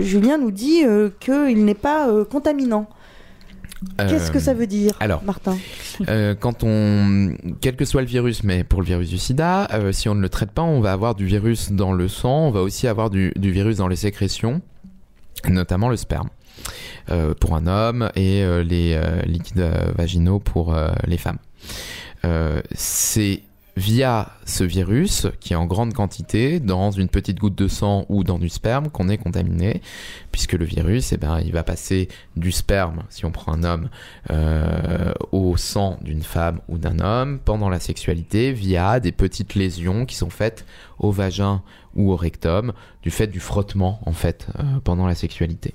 Julien 0.00 0.36
nous 0.38 0.50
dit 0.50 0.82
qu'il 1.20 1.64
n'est 1.64 1.74
pas 1.74 2.08
contaminant. 2.30 2.86
Qu'est-ce 3.98 4.30
Euh, 4.30 4.32
que 4.32 4.38
ça 4.40 4.54
veut 4.54 4.66
dire, 4.66 4.92
alors, 5.00 5.22
Martin 5.24 5.56
Euh, 6.08 6.34
quand 6.38 6.62
on, 6.64 7.34
quel 7.60 7.76
que 7.76 7.84
soit 7.84 8.00
le 8.02 8.06
virus, 8.08 8.42
mais 8.42 8.64
pour 8.64 8.80
le 8.80 8.86
virus 8.86 9.08
du 9.08 9.18
sida, 9.18 9.68
euh, 9.72 9.92
si 9.92 10.08
on 10.08 10.14
ne 10.14 10.20
le 10.20 10.28
traite 10.28 10.50
pas, 10.50 10.62
on 10.62 10.80
va 10.80 10.92
avoir 10.92 11.14
du 11.14 11.26
virus 11.26 11.70
dans 11.72 11.92
le 11.92 12.08
sang, 12.08 12.46
on 12.48 12.50
va 12.50 12.60
aussi 12.60 12.86
avoir 12.88 13.10
du, 13.10 13.32
du 13.36 13.50
virus 13.52 13.76
dans 13.76 13.88
les 13.88 13.96
sécrétions, 13.96 14.60
notamment 15.48 15.88
le 15.88 15.96
sperme. 15.96 16.28
Euh, 17.10 17.34
pour 17.34 17.54
un 17.54 17.66
homme 17.66 18.10
et 18.16 18.42
euh, 18.42 18.62
les 18.62 18.94
euh, 18.94 19.20
liquides 19.26 19.60
euh, 19.60 19.92
vaginaux 19.96 20.38
pour 20.38 20.72
euh, 20.74 20.88
les 21.06 21.18
femmes. 21.18 21.38
Euh, 22.24 22.62
c'est 22.72 23.42
via 23.76 24.30
ce 24.44 24.62
virus, 24.62 25.26
qui 25.40 25.52
est 25.52 25.56
en 25.56 25.66
grande 25.66 25.94
quantité, 25.94 26.60
dans 26.60 26.90
une 26.90 27.08
petite 27.08 27.38
goutte 27.38 27.56
de 27.56 27.68
sang 27.68 28.06
ou 28.08 28.22
dans 28.22 28.38
du 28.38 28.48
sperme, 28.48 28.88
qu'on 28.88 29.08
est 29.08 29.18
contaminé, 29.18 29.82
puisque 30.30 30.52
le 30.52 30.64
virus, 30.64 31.12
eh 31.12 31.16
ben, 31.16 31.40
il 31.40 31.52
va 31.52 31.64
passer 31.64 32.08
du 32.36 32.52
sperme, 32.52 33.02
si 33.08 33.24
on 33.24 33.32
prend 33.32 33.52
un 33.52 33.64
homme, 33.64 33.88
euh, 34.30 35.12
au 35.32 35.56
sang 35.56 35.98
d'une 36.02 36.22
femme 36.22 36.60
ou 36.68 36.78
d'un 36.78 37.00
homme 37.00 37.40
pendant 37.44 37.68
la 37.68 37.80
sexualité 37.80 38.52
via 38.52 39.00
des 39.00 39.12
petites 39.12 39.54
lésions 39.54 40.06
qui 40.06 40.16
sont 40.16 40.30
faites 40.30 40.64
au 40.98 41.10
vagin 41.10 41.62
ou 41.96 42.12
au 42.12 42.16
rectum 42.16 42.72
du 43.02 43.10
fait 43.10 43.26
du 43.26 43.40
frottement 43.40 44.00
en 44.06 44.12
fait 44.12 44.46
euh, 44.58 44.62
pendant 44.82 45.06
la 45.06 45.14
sexualité. 45.14 45.72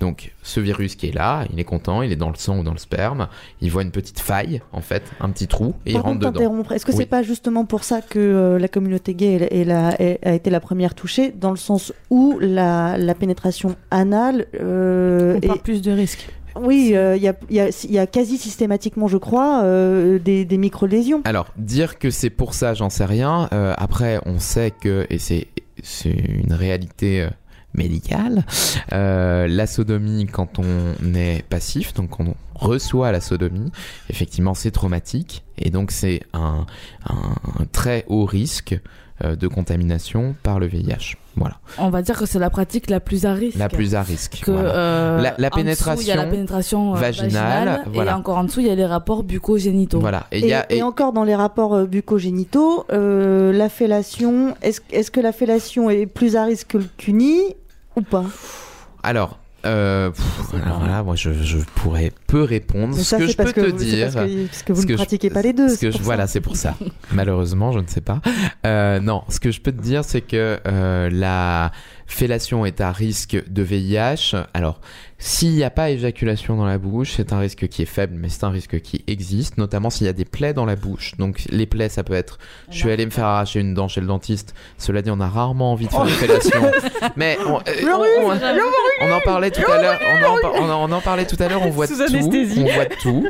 Donc 0.00 0.32
ce 0.42 0.60
virus 0.60 0.96
qui 0.96 1.08
est 1.08 1.14
là, 1.14 1.44
il 1.52 1.58
est 1.60 1.64
content, 1.64 2.02
il 2.02 2.12
est 2.12 2.16
dans 2.16 2.30
le 2.30 2.36
sang 2.36 2.58
ou 2.58 2.62
dans 2.62 2.72
le 2.72 2.78
sperme, 2.78 3.28
il 3.60 3.70
voit 3.70 3.82
une 3.82 3.90
petite 3.90 4.20
faille 4.20 4.60
en 4.72 4.80
fait, 4.80 5.02
un 5.20 5.30
petit 5.30 5.46
trou 5.46 5.74
et 5.86 5.92
il 5.92 5.98
rentre 5.98 6.18
de 6.20 6.26
dedans. 6.26 6.62
Est-ce 6.70 6.84
que 6.84 6.90
Oui. 6.92 6.96
c'est 6.98 7.06
pas 7.06 7.22
justement 7.22 7.64
pour 7.64 7.84
ça 7.84 8.00
que 8.02 8.18
euh, 8.18 8.58
la 8.58 8.68
communauté 8.68 9.14
gay 9.14 9.34
est- 9.50 9.60
est 9.60 9.64
la- 9.64 10.00
est- 10.00 10.18
a 10.26 10.32
été 10.34 10.50
la 10.50 10.60
première 10.60 10.94
touchée, 10.94 11.30
dans 11.32 11.50
le 11.50 11.56
sens 11.56 11.92
où 12.10 12.38
la, 12.40 12.98
la 12.98 13.14
pénétration 13.14 13.76
anale 13.90 14.46
euh, 14.60 15.38
plus 15.62 15.82
de 15.82 15.92
risques. 15.92 16.28
Oui, 16.60 16.92
euh, 16.94 17.16
il 17.16 17.22
y, 17.22 17.26
a, 17.28 17.34
y 17.50 17.58
a- 17.58 17.68
il 17.84 17.90
y 17.90 17.98
a 17.98 18.06
quasi 18.06 18.36
systématiquement, 18.38 19.08
je 19.08 19.16
crois, 19.16 19.62
euh, 19.64 20.20
des, 20.20 20.44
des 20.44 20.56
micro-lésions. 20.56 21.20
Alors, 21.24 21.46
dire 21.56 21.98
que 21.98 22.10
c'est 22.10 22.30
pour 22.30 22.54
ça, 22.54 22.74
j'en 22.74 22.90
sais 22.90 23.04
rien. 23.04 23.48
Euh, 23.52 23.74
après, 23.76 24.20
on 24.24 24.38
sait 24.38 24.70
que, 24.70 25.04
et 25.10 25.18
c'est 25.18 25.48
une 26.04 26.52
réalité 26.52 27.22
euh, 27.22 27.30
médicale, 27.74 28.44
euh, 28.92 29.46
la 29.48 29.66
sodomie, 29.66 30.26
quand 30.26 30.58
on 30.58 31.14
est 31.14 31.44
passif, 31.48 31.92
donc 31.92 32.10
quand 32.10 32.24
on 32.24 32.36
reçoit 32.54 33.10
la 33.12 33.20
sodomie, 33.20 33.72
effectivement, 34.10 34.54
c'est 34.54 34.70
traumatique. 34.70 35.44
Et 35.58 35.70
donc, 35.70 35.90
c'est 35.90 36.22
un, 36.32 36.66
très 37.72 38.04
haut 38.08 38.24
risque 38.24 38.78
de 39.22 39.46
contamination 39.48 40.34
par 40.42 40.58
le 40.58 40.66
VIH. 40.66 41.16
Voilà. 41.36 41.56
On 41.78 41.88
va 41.90 42.02
dire 42.02 42.16
que 42.18 42.26
c'est 42.26 42.38
la 42.38 42.50
pratique 42.50 42.88
la 42.90 43.00
plus 43.00 43.26
à 43.26 43.32
risque. 43.34 43.58
La 43.58 43.68
plus 43.68 43.94
à 43.94 44.02
risque. 44.02 44.40
que 44.44 44.50
voilà. 44.52 44.74
euh, 44.74 45.20
La- 45.20 45.34
la 45.38 45.48
en 45.52 45.62
dessous, 45.62 45.90
il 46.00 46.06
y 46.06 46.12
a 46.12 46.16
la 46.16 46.26
pénétration 46.26 46.94
euh, 46.94 46.98
vaginale, 46.98 47.30
vaginale, 47.68 47.82
voilà. 47.92 48.10
et 48.12 48.14
encore 48.14 48.38
en 48.38 48.44
dessous 48.44 48.60
il 48.60 48.66
y 48.66 48.70
a 48.70 48.74
les 48.74 48.86
rapports 48.86 49.24
bucco-génitaux. 49.24 49.98
Voilà. 50.00 50.26
Et, 50.32 50.38
il 50.38 50.44
Et, 50.44 50.48
y 50.48 50.52
a, 50.54 50.70
et 50.70 50.82
encore 50.82 51.12
dans 51.12 51.24
les 51.24 51.34
rapports 51.34 51.74
euh, 51.74 51.86
bucco-génitaux, 51.86 52.86
euh, 52.92 53.52
la 53.52 53.68
fellation, 53.68 54.54
est-ce 54.62 54.80
est-ce 54.92 55.10
que 55.10 55.20
la 55.20 55.32
fellation 55.32 55.90
est 55.90 56.06
plus 56.06 56.36
à 56.36 56.44
risque 56.44 56.68
que 56.68 56.78
le 56.78 56.86
cuni 56.96 57.40
ou 57.96 58.02
pas? 58.02 58.24
Alors, 59.02 59.38
euh, 59.64 60.10
pff, 60.10 60.54
alors 60.64 60.86
là, 60.86 61.02
moi, 61.02 61.14
je, 61.16 61.32
je 61.32 61.58
pourrais 61.74 62.12
peu 62.26 62.42
répondre. 62.42 62.94
Ce 62.96 63.16
que 63.16 63.26
je 63.26 63.36
peux 63.36 63.52
te 63.52 63.70
dire. 63.72 64.10
parce 64.12 64.26
que, 64.26 64.46
parce 64.46 64.62
que 64.62 64.72
vous 64.72 64.80
ce 64.82 64.86
ne 64.86 64.88
que 64.88 64.92
je- 64.94 64.98
pratiquez 64.98 65.30
pas 65.30 65.42
les 65.42 65.52
deux. 65.52 65.68
ce 65.68 65.78
que 65.80 65.90
je- 65.90 65.98
voilà, 65.98 66.26
c'est 66.26 66.40
pour 66.40 66.56
ça. 66.56 66.74
Malheureusement, 67.12 67.72
je 67.72 67.78
ne 67.80 67.86
sais 67.86 68.00
pas. 68.00 68.20
Euh, 68.66 69.00
non, 69.00 69.22
ce 69.28 69.40
que 69.40 69.50
je 69.50 69.60
peux 69.60 69.72
te 69.72 69.80
dire, 69.82 70.04
c'est 70.04 70.20
que 70.20 70.58
euh, 70.66 71.08
la 71.10 71.72
fellation 72.14 72.64
est 72.64 72.80
à 72.80 72.92
risque 72.92 73.36
de 73.48 73.62
VIH. 73.62 74.36
Alors, 74.54 74.80
s'il 75.18 75.52
n'y 75.52 75.64
a 75.64 75.70
pas 75.70 75.90
éjaculation 75.90 76.56
dans 76.56 76.66
la 76.66 76.76
bouche, 76.78 77.12
c'est 77.16 77.32
un 77.32 77.38
risque 77.38 77.68
qui 77.68 77.82
est 77.82 77.86
faible, 77.86 78.14
mais 78.18 78.28
c'est 78.28 78.44
un 78.44 78.50
risque 78.50 78.80
qui 78.80 79.04
existe, 79.06 79.58
notamment 79.58 79.88
s'il 79.90 80.06
y 80.06 80.10
a 80.10 80.12
des 80.12 80.24
plaies 80.24 80.52
dans 80.52 80.64
la 80.66 80.76
bouche. 80.76 81.12
Donc, 81.18 81.44
les 81.50 81.66
plaies, 81.66 81.88
ça 81.88 82.02
peut 82.04 82.12
être, 82.14 82.38
je 82.70 82.76
suis 82.78 82.90
allé 82.90 83.04
me 83.06 83.10
faire 83.10 83.24
arracher 83.26 83.60
une 83.60 83.74
dent 83.74 83.88
chez 83.88 84.00
le 84.00 84.06
dentiste. 84.06 84.54
Cela 84.78 85.02
dit, 85.02 85.10
on 85.10 85.20
a 85.20 85.28
rarement 85.28 85.72
envie 85.72 85.86
de 85.86 85.90
faire 85.90 86.02
une 86.04 86.08
fellation. 86.10 86.70
mais 87.16 87.38
on, 87.46 87.56
euh, 87.58 87.60
on- 88.22 88.30
on- 88.32 89.08
on 89.08 89.12
en 89.12 89.20
parlait 89.20 89.50
tout 89.50 89.70
à 89.70 89.80
l'heure. 89.82 89.98
On, 90.60 90.92
en 90.92 91.00
parlait 91.00 91.26
tout 91.26 91.36
à 91.42 91.48
l'heure. 91.48 91.62
On 91.62 91.70
voit 91.70 91.86
Sous 91.86 91.96
tout. 91.96 92.02
anesthésie. 92.02 92.64
On 92.68 92.74
voit 92.74 92.86
tout. 92.86 93.26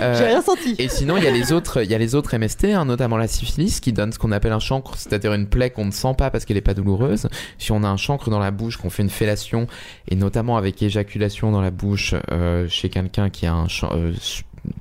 Euh, 0.00 0.14
J'ai 0.18 0.24
rien 0.24 0.42
senti. 0.42 0.74
et 0.78 0.88
sinon, 0.88 1.16
il 1.18 1.24
y 1.24 1.26
a 1.26 1.30
les 1.30 1.52
autres, 1.52 1.82
il 1.84 1.90
y 1.90 1.94
a 1.94 1.98
les 1.98 2.14
autres 2.14 2.36
MST, 2.36 2.64
hein, 2.72 2.84
notamment 2.84 3.16
la 3.16 3.28
syphilis, 3.28 3.80
qui 3.80 3.92
donne 3.92 4.12
ce 4.12 4.18
qu'on 4.18 4.32
appelle 4.32 4.52
un 4.52 4.58
chancre, 4.60 4.94
c'est-à-dire 4.96 5.32
une 5.34 5.46
plaie 5.46 5.70
qu'on 5.70 5.84
ne 5.84 5.90
sent 5.92 6.14
pas 6.16 6.30
parce 6.30 6.44
qu'elle 6.44 6.56
est 6.56 6.60
pas 6.62 6.74
douloureuse. 6.74 7.28
Si 7.58 7.70
on 7.72 7.82
a 7.84 7.88
un 7.88 7.96
chancre 7.96 8.23
dans 8.30 8.38
la 8.38 8.50
bouche, 8.50 8.76
qu'on 8.76 8.90
fait 8.90 9.02
une 9.02 9.10
fellation, 9.10 9.66
et 10.08 10.16
notamment 10.16 10.56
avec 10.56 10.82
éjaculation 10.82 11.50
dans 11.50 11.60
la 11.60 11.70
bouche 11.70 12.14
euh, 12.30 12.68
chez 12.68 12.88
quelqu'un 12.88 13.30
qui 13.30 13.46
a 13.46 13.54
un 13.54 13.66
euh, 13.92 14.12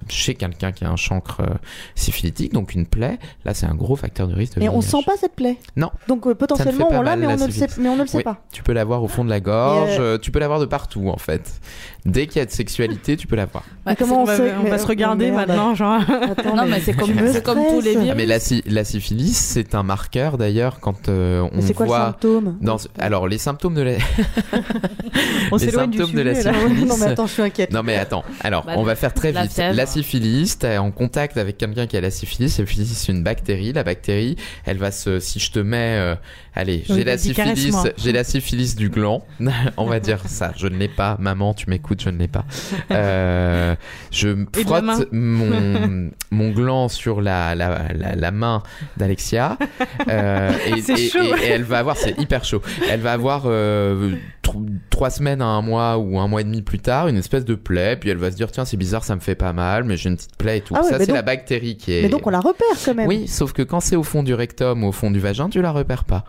chez 0.08 0.36
quelqu'un 0.36 0.72
qui 0.72 0.86
a 0.86 0.90
un 0.90 0.96
chancre 0.96 1.42
euh, 1.42 1.54
syphilitique, 1.96 2.54
donc 2.54 2.74
une 2.74 2.86
plaie, 2.86 3.20
là 3.46 3.54
c'est 3.54 3.66
un 3.66 3.76
gros 3.76 3.96
facteur 3.98 4.28
de 4.28 4.34
risque 4.34 4.56
de 4.56 4.60
Mais 4.62 4.70
on 4.70 4.80
sent 4.82 5.04
pas 5.06 5.18
cette 5.18 5.36
plaie? 5.36 5.58
Non. 5.76 5.92
Donc 6.08 6.26
euh, 6.26 6.36
potentiellement 6.36 6.88
on 6.92 7.02
l'a, 7.02 7.16
mais 7.18 7.28
on 7.28 7.32
ne 7.36 7.46
le 7.46 7.52
sait, 7.52 7.68
syphilis. 7.68 7.80
mais 7.80 7.90
on 7.90 7.98
ne 7.98 8.02
le 8.04 8.08
sait 8.08 8.18
Oui. 8.18 8.24
pas. 8.24 8.42
Tu 8.52 8.64
peux 8.64 8.74
l'avoir 8.74 9.04
au 9.04 9.08
fond 9.08 9.26
de 9.26 9.30
la 9.30 9.40
gorge, 9.40 9.98
euh, 10.00 10.18
tu 10.18 10.32
peux 10.32 10.40
l'avoir 10.40 10.60
de 10.60 10.66
partout 10.66 11.10
en 11.10 11.18
fait. 11.18 11.60
Dès 12.06 12.28
qu'il 12.28 12.40
y 12.40 12.42
a 12.42 12.46
de 12.46 12.52
sexualité, 12.52 13.16
tu 13.16 13.28
peux 13.28 13.38
l'avoir. 13.38 13.64
Mais 13.86 13.96
comment 13.96 14.24
on 14.24 14.26
va, 14.26 14.36
sait 14.36 14.52
on 14.62 14.70
va 14.70 14.78
se 14.78 14.86
regarder 14.86 15.32
merde. 15.32 15.48
maintenant, 15.48 15.74
genre. 15.74 16.02
Attends, 16.02 16.56
Non 16.56 16.66
mais 16.66 16.82
c'est 16.82 16.94
comme, 16.94 17.14
tous 17.56 17.80
les 17.82 17.92
virus. 17.92 18.10
Ah, 18.12 18.16
mais 18.16 18.26
la, 18.26 18.40
sy- 18.42 18.62
la 18.66 18.84
syphilis, 18.84 19.38
c'est 19.38 19.74
un 19.74 19.84
marqueur 19.84 20.38
d'ailleurs 20.38 20.80
quand 20.82 21.08
euh, 21.08 21.48
on 21.54 21.58
Mais 21.58 21.62
c'est 21.62 21.74
quoi 21.74 21.86
le 21.86 21.90
voit 21.92 22.06
symptôme 22.08 22.58
dans 22.62 22.78
alors 23.00 23.28
les 23.30 23.38
symptômes 23.38 23.76
de 23.76 23.82
la 23.84 23.92
On 25.52 25.58
les 25.58 25.66
s'éloigne 25.66 25.90
du 25.92 25.98
symptômes 26.00 26.16
de 26.16 26.22
la 26.22 26.36
sujet, 26.36 26.52
là. 26.52 26.58
syphilis. 26.68 26.86
Non 26.86 26.98
mais 26.98 27.06
attends, 27.06 27.28
je 27.28 27.34
suis 27.34 27.42
inquiète. 27.42 27.72
Non 27.72 27.84
mais 27.84 27.96
attends, 27.96 28.24
alors 28.42 28.66
Bah, 28.66 28.74
on 28.78 28.84
va 28.84 28.96
faire 28.96 29.14
très 29.14 29.32
la 29.32 29.44
vite. 29.44 29.54
fièvre. 29.54 29.76
La 29.76 29.86
syphilis, 29.86 30.58
t'es 30.60 30.78
en 30.78 30.92
contact 30.92 31.38
avec 31.38 31.58
quelqu'un 31.58 31.88
qui 31.88 31.98
a 31.98 32.02
la 32.02 32.12
syphilis. 32.12 32.46
La 32.58 32.66
syphilis, 32.66 32.86
c'est 32.94 33.12
une 33.12 33.24
bactérie. 33.24 33.74
La 33.74 33.84
bactérie, 33.84 34.36
elle 34.66 34.78
va 34.78 34.92
se, 34.92 35.20
si 35.20 35.40
je 35.40 35.52
te 35.52 35.60
mets, 35.60 35.98
euh, 36.00 36.16
allez, 36.56 36.84
j'ai 36.88 37.04
la 37.04 37.18
syphilis, 37.18 37.76
j'ai 37.98 38.12
la 38.12 38.24
syphilis 38.24 38.76
du 38.76 38.90
gland. 38.90 39.26
on 39.78 39.86
va 39.86 40.00
dire 40.00 40.20
ça. 40.28 40.52
Je 40.58 40.68
ne 40.68 40.78
l'ai 40.78 40.88
pas. 40.88 41.18
Maman, 41.20 41.54
tu 41.54 41.70
m'écoutes, 41.70 42.02
je 42.04 42.10
ne 42.10 42.18
l'ai 42.20 42.28
pas. 42.28 42.46
Euh, 42.92 43.76
je 44.12 44.46
frotte 44.64 45.08
mon 45.12 46.10
mon 46.32 46.50
gland 46.52 46.90
sur 46.90 47.22
la 47.22 47.56
la, 47.56 47.88
la, 47.94 48.16
la 48.16 48.32
main 48.32 48.62
d'Alexia. 48.98 49.58
Euh, 50.10 50.52
et, 50.76 50.82
C'est 50.82 50.94
et- 50.94 51.10
chaud. 51.10 51.20
et- 51.24 51.44
et 51.46 51.50
elle 51.50 51.64
va 51.64 51.80
avoir, 51.80 51.98
c'est 51.98 52.18
hyper 52.20 52.44
chaud. 52.46 52.62
Elle 52.90 53.00
va 53.02 53.14
avoir 53.14 53.44
euh, 53.46 54.16
trois 54.90 55.10
semaines 55.10 55.42
à 55.42 55.46
un 55.46 55.62
mois 55.62 55.98
ou 55.98 56.20
un 56.20 56.28
mois 56.28 56.42
et 56.42 56.44
demi 56.44 56.62
plus 56.62 56.80
tard 56.80 57.08
une 57.08 57.18
espèce 57.18 57.46
de 57.46 57.56
plaie, 57.56 57.96
puis 57.96 58.10
elle 58.10 58.18
va 58.18 58.30
se 58.32 58.36
dire 58.36 58.52
tiens 58.52 58.66
c'est 58.66 58.78
bizarre, 58.78 59.04
ça 59.04 59.16
me 59.16 59.22
fait 59.22 59.36
pas 59.36 59.54
mal, 59.54 59.84
mais 59.84 59.98
j'ai 59.98 60.10
une 60.10 60.16
petite 60.18 60.36
plaie 60.38 60.58
et 60.58 60.62
tout. 60.62 60.74
Ah 60.78 60.82
ouais, 60.84 60.90
ça 60.90 61.00
c'est 61.00 61.08
donc- 61.08 61.16
la 61.16 61.22
bactérie 61.22 61.78
qui 61.78 61.94
est. 61.94 62.02
Mais 62.04 62.10
donc 62.10 62.28
on 62.28 62.30
la 62.30 62.40
repère 62.40 62.68
quand 62.84 62.94
même. 62.94 63.08
Oui, 63.08 63.28
sauf 63.28 63.54
que 63.54 63.62
quand 63.62 63.80
c'est 63.80 63.96
au 63.96 64.04
fond 64.04 64.22
du 64.24 64.34
rectum 64.34 64.84
ou 64.84 64.88
au 64.88 64.92
fond 64.92 65.12
du 65.12 65.20
vagin, 65.20 65.50
tu 65.50 65.62
la 65.62 65.72
repères 65.72 66.04
pas. 66.04 66.26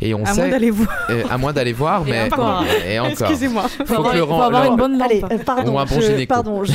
Et 0.00 0.14
on 0.14 0.18
À 0.18 0.20
moins 0.24 0.32
sait, 0.34 0.50
d'aller 0.50 0.70
voir. 0.70 0.88
euh, 1.10 1.22
à 1.30 1.38
moins 1.38 1.52
d'aller 1.52 1.72
voir, 1.72 2.04
mais 2.04 2.22
encore. 2.22 2.64
et 2.88 2.98
encore. 3.00 3.10
Excusez-moi. 3.12 3.62
Faut 3.68 3.84
Faut 3.86 3.94
avoir, 3.94 4.12
que 4.12 4.18
le 4.18 4.24
faut 4.26 4.32
avoir 4.34 4.64
le- 4.64 4.70
une 4.70 4.76
bonne 4.76 4.98
lampe. 4.98 5.10
Allez, 5.10 5.22
euh, 5.30 5.38
pardon, 5.44 5.72
Ou 5.74 5.78
un 5.78 5.84
bon 5.84 5.94
je, 5.96 6.00
gynéco. 6.06 6.34
pardon, 6.34 6.64
je, 6.64 6.72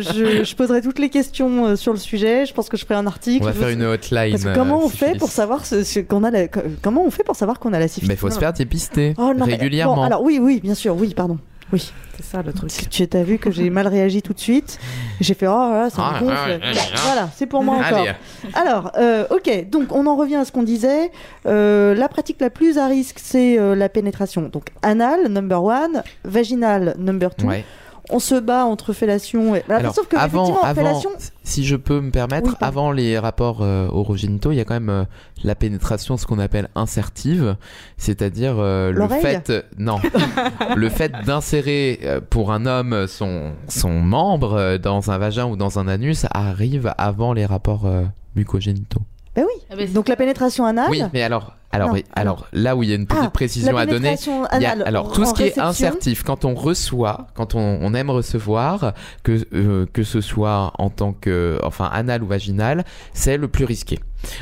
je, 0.00 0.44
je 0.44 0.56
poserai 0.56 0.80
toutes 0.82 0.98
les 0.98 1.08
questions 1.10 1.66
euh, 1.66 1.76
sur 1.76 1.92
le 1.92 1.98
sujet. 1.98 2.46
Je 2.46 2.52
pense 2.54 2.68
que 2.68 2.76
je 2.76 2.84
ferai 2.84 2.94
un 2.98 3.06
article. 3.06 3.42
On 3.42 3.46
va 3.46 3.52
faire 3.52 3.68
une 3.68 3.82
hotline. 3.82 4.32
Parce 4.32 4.44
que 4.44 4.54
comment 4.54 4.80
euh, 4.80 4.84
on 4.84 4.88
fait 4.88 5.18
pour 5.18 5.30
savoir 5.30 5.64
ce, 5.66 5.84
ce 5.84 6.00
qu'on 6.00 6.24
a 6.24 6.30
la- 6.30 6.48
comment 6.82 7.04
on 7.04 7.10
fait 7.10 7.24
pour 7.24 7.36
savoir 7.36 7.58
qu'on 7.58 7.72
a 7.72 7.78
la 7.78 7.88
syphilis 7.88 8.08
Mais 8.10 8.16
faut 8.16 8.30
se 8.30 8.38
faire 8.38 8.52
dépister 8.52 9.14
Oh, 9.18 9.32
non, 9.36 9.46
mais- 9.46 9.54
régulièrement. 9.54 9.96
bon, 9.96 10.02
alors 10.02 10.22
oui, 10.22 10.38
oui, 10.40 10.60
bien 10.62 10.74
sûr, 10.74 10.96
oui, 10.96 11.12
pardon. 11.14 11.38
Oui. 11.72 11.92
C'est 12.16 12.24
ça 12.24 12.42
le 12.42 12.52
truc. 12.52 12.70
Tu 12.88 13.06
as 13.12 13.22
vu 13.22 13.36
que 13.38 13.50
j'ai 13.50 13.68
mal 13.68 13.86
réagi 13.88 14.22
tout 14.22 14.32
de 14.32 14.38
suite. 14.38 14.78
J'ai 15.20 15.34
fait 15.34 15.46
oh 15.48 15.50
là, 15.72 15.90
ça 15.90 16.00
me 16.00 16.06
Ah, 16.06 16.18
gonfle. 16.20 16.60
ah, 16.62 16.68
ah, 16.74 16.98
Voilà, 17.04 17.28
c'est 17.36 17.44
pour 17.46 17.62
moi 17.62 17.76
encore. 17.76 18.06
Alors, 18.54 18.92
euh, 18.96 19.26
ok, 19.30 19.68
donc 19.68 19.92
on 19.94 20.06
en 20.06 20.16
revient 20.16 20.36
à 20.36 20.44
ce 20.46 20.52
qu'on 20.52 20.62
disait. 20.62 21.10
Euh, 21.46 21.94
la 21.94 22.08
pratique 22.08 22.40
la 22.40 22.48
plus 22.48 22.78
à 22.78 22.86
risque, 22.86 23.18
c'est 23.22 23.58
euh, 23.58 23.74
la 23.74 23.90
pénétration. 23.90 24.48
Donc 24.50 24.68
anal, 24.82 25.28
number 25.28 25.62
one, 25.62 26.02
vaginal, 26.24 26.94
number 26.98 27.34
two. 27.34 27.46
ouais. 27.48 27.64
On 28.10 28.18
se 28.18 28.34
bat 28.36 28.64
entre 28.64 28.92
fellation 28.92 29.54
et. 29.54 29.62
Alors, 29.68 29.80
Alors, 29.80 29.94
sauf 29.94 30.06
que 30.08 30.16
avant, 30.16 30.44
effectivement, 30.44 30.62
avant, 30.68 30.74
fellation. 31.00 31.10
si 31.42 31.64
je 31.64 31.76
peux 31.76 32.00
me 32.00 32.10
permettre, 32.10 32.50
Oui, 32.50 32.54
avant 32.60 32.92
les 32.92 33.18
rapports 33.18 33.62
euh, 33.62 33.88
orogénitaux, 33.90 34.52
il 34.52 34.56
y 34.56 34.60
a 34.60 34.64
quand 34.64 34.74
même 34.74 34.90
euh, 34.90 35.04
la 35.44 35.54
pénétration, 35.54 36.16
ce 36.16 36.26
qu'on 36.26 36.38
appelle 36.38 36.68
insertive, 36.74 37.56
c'est-à-dire 37.96 38.54
euh, 38.58 38.92
le 38.92 39.08
fait, 39.08 39.52
non, 39.78 39.98
le 40.76 40.88
fait 40.88 41.12
d'insérer 41.24 42.00
euh, 42.04 42.20
pour 42.28 42.52
un 42.52 42.66
homme 42.66 43.06
son 43.06 43.52
son 43.68 43.90
membre 43.90 44.54
euh, 44.54 44.78
dans 44.78 45.10
un 45.10 45.18
vagin 45.18 45.46
ou 45.46 45.56
dans 45.56 45.78
un 45.78 45.88
anus 45.88 46.26
arrive 46.32 46.92
avant 46.98 47.32
les 47.32 47.46
rapports 47.46 47.86
euh, 47.86 48.04
mucogénitaux. 48.34 49.00
Ben 49.34 49.44
oui. 49.46 49.62
Ah 49.70 49.76
ben, 49.76 49.92
Donc 49.92 50.08
la 50.08 50.16
pénétration 50.16 50.64
anale. 50.64 50.88
Oui, 50.90 51.02
mais 51.12 51.22
alors, 51.22 51.54
alors, 51.76 51.88
Non, 51.88 51.94
oui, 51.94 52.04
alors 52.14 52.46
là 52.52 52.76
où 52.76 52.82
il 52.82 52.88
y 52.88 52.92
a 52.92 52.96
une 52.96 53.06
petite 53.06 53.22
Ah, 53.24 53.30
précision 53.30 53.76
à 53.76 53.86
donner, 53.86 54.16
il 54.54 54.60
y 54.62 54.66
a- 54.66 54.76
alors 54.84 55.12
tout 55.12 55.24
ce 55.24 55.32
qui 55.34 55.44
est 55.44 55.58
insertif, 55.58 56.22
quand 56.22 56.44
on 56.44 56.54
reçoit, 56.54 57.28
quand 57.34 57.54
on, 57.54 57.78
on 57.80 57.94
aime 57.94 58.10
recevoir, 58.10 58.92
que 59.22 59.46
euh, 59.54 59.86
que 59.92 60.02
ce 60.02 60.20
soit 60.20 60.72
en 60.78 60.90
tant 60.90 61.12
que, 61.12 61.58
enfin 61.62 61.88
anal 61.92 62.22
ou 62.22 62.26
vaginal, 62.26 62.84
c'est 63.12 63.36
le 63.36 63.48
plus 63.48 63.64
risqué. 63.64 63.98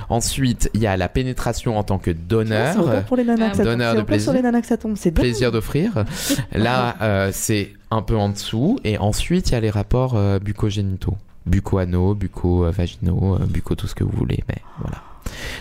Ensuite, 0.08 0.70
il 0.72 0.80
y 0.80 0.86
a 0.86 0.96
la 0.96 1.08
pénétration 1.08 1.76
en 1.76 1.82
tant 1.82 1.98
que 1.98 2.12
C'est 2.12 2.26
donneur, 2.26 2.78
encore 2.78 3.02
pour 3.04 3.16
les 3.16 3.24
nanas 3.24 3.50
tombe. 3.50 3.64
Donneur 3.64 3.94
C'est 3.96 4.14
de 4.14 4.18
sur 4.18 4.32
les 4.32 4.42
nanas 4.42 4.60
que 4.62 4.66
ça 4.66 4.76
tombe. 4.76 4.96
C'est 4.96 5.10
plaisir 5.10 5.52
d'offrir. 5.52 6.04
Là, 6.52 6.96
euh, 7.02 7.30
c'est 7.32 7.72
un 7.90 8.02
peu 8.02 8.16
en 8.16 8.28
dessous, 8.30 8.78
et 8.84 8.98
ensuite 8.98 9.50
il 9.50 9.52
y 9.52 9.56
a 9.56 9.60
les 9.60 9.70
rapports 9.70 10.14
euh, 10.16 10.38
bucogénitaux, 10.38 11.16
buco-anaux, 11.46 12.14
buco-vaginaux, 12.14 13.36
euh, 13.40 13.46
buco 13.46 13.74
tout 13.74 13.86
ce 13.86 13.94
que 13.94 14.04
vous 14.04 14.16
voulez, 14.16 14.42
mais 14.48 14.56
voilà. 14.80 14.98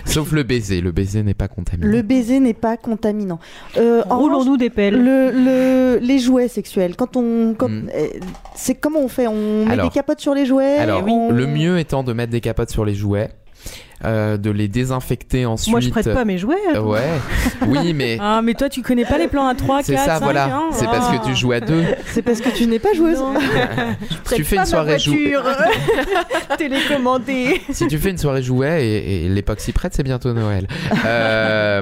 Sauf 0.05 0.31
le 0.31 0.43
baiser, 0.43 0.81
le 0.81 0.91
baiser 0.91 1.23
n'est 1.23 1.33
pas 1.33 1.47
contaminé. 1.47 1.89
Le 1.91 2.01
baiser 2.01 2.39
n'est 2.39 2.53
pas 2.53 2.77
contaminant. 2.77 3.39
Euh, 3.77 4.01
Roulons-nous 4.09 4.57
des 4.57 4.69
pelles. 4.69 4.95
le, 5.01 5.31
le- 5.31 5.99
les 6.01 6.19
jouets 6.19 6.47
sexuels, 6.47 6.95
quand 6.95 7.15
on, 7.17 7.53
quand- 7.57 7.69
Mm. 7.69 7.89
euh, 7.95 8.07
c'est 8.55 8.75
comment 8.75 8.99
on 8.99 9.07
fait? 9.07 9.27
On 9.27 9.65
met 9.65 9.71
Alors- 9.71 9.87
des 9.89 9.93
capotes 9.93 10.19
sur 10.19 10.33
les 10.33 10.45
jouets? 10.45 10.77
Alors, 10.77 11.03
on- 11.07 11.31
le 11.31 11.47
mieux 11.47 11.79
étant 11.79 12.03
de 12.03 12.13
mettre 12.13 12.31
des 12.31 12.41
capotes 12.41 12.69
sur 12.69 12.85
les 12.85 12.95
jouets, 12.95 13.29
euh, 14.05 14.37
de 14.37 14.49
les 14.51 14.67
désinfecter 14.67 15.45
ensuite. 15.45 15.71
Moi, 15.71 15.79
je 15.79 15.89
prête 15.89 16.13
pas 16.13 16.25
mes 16.25 16.37
jouets. 16.37 16.55
Euh, 16.75 16.81
ouais, 16.81 16.99
oui, 17.67 17.93
mais 17.93 18.17
Ah, 18.21 18.41
mais 18.43 18.53
toi, 18.53 18.69
tu 18.69 18.81
connais 18.81 19.05
pas 19.05 19.17
les 19.17 19.27
plans 19.27 19.47
à 19.47 19.55
3, 19.55 19.77
4, 19.77 19.85
c'est 19.85 19.95
5, 19.97 20.05
ça, 20.05 20.19
voilà. 20.19 20.45
hein. 20.45 20.63
C'est 20.71 20.85
parce 20.85 21.09
que 21.09 21.15
Ah. 21.19 21.23
tu 21.25 21.35
joues 21.35 21.51
à 21.53 21.59
deux. 21.59 21.83
C'est 22.07 22.21
parce 22.21 22.41
que 22.41 22.49
tu 22.49 22.65
n'es 22.67 22.79
pas 22.79 22.93
joueuse. 22.93 23.19
Tu 24.35 24.43
fais 24.43 24.55
une 24.57 24.65
soirée 24.65 24.97
jouet. 24.99 25.33
télécommandée. 26.57 27.61
Si 27.71 27.87
tu 27.87 27.97
fais 27.97 28.09
une 28.09 28.17
soirée 28.17 28.41
jouet 28.43 28.85
et, 28.85 29.25
et 29.25 29.29
l'époque 29.29 29.59
s'y 29.59 29.71
prête, 29.71 29.93
c'est 29.93 30.03
bientôt 30.03 30.33
Noël. 30.33 30.67
Euh, 31.05 31.81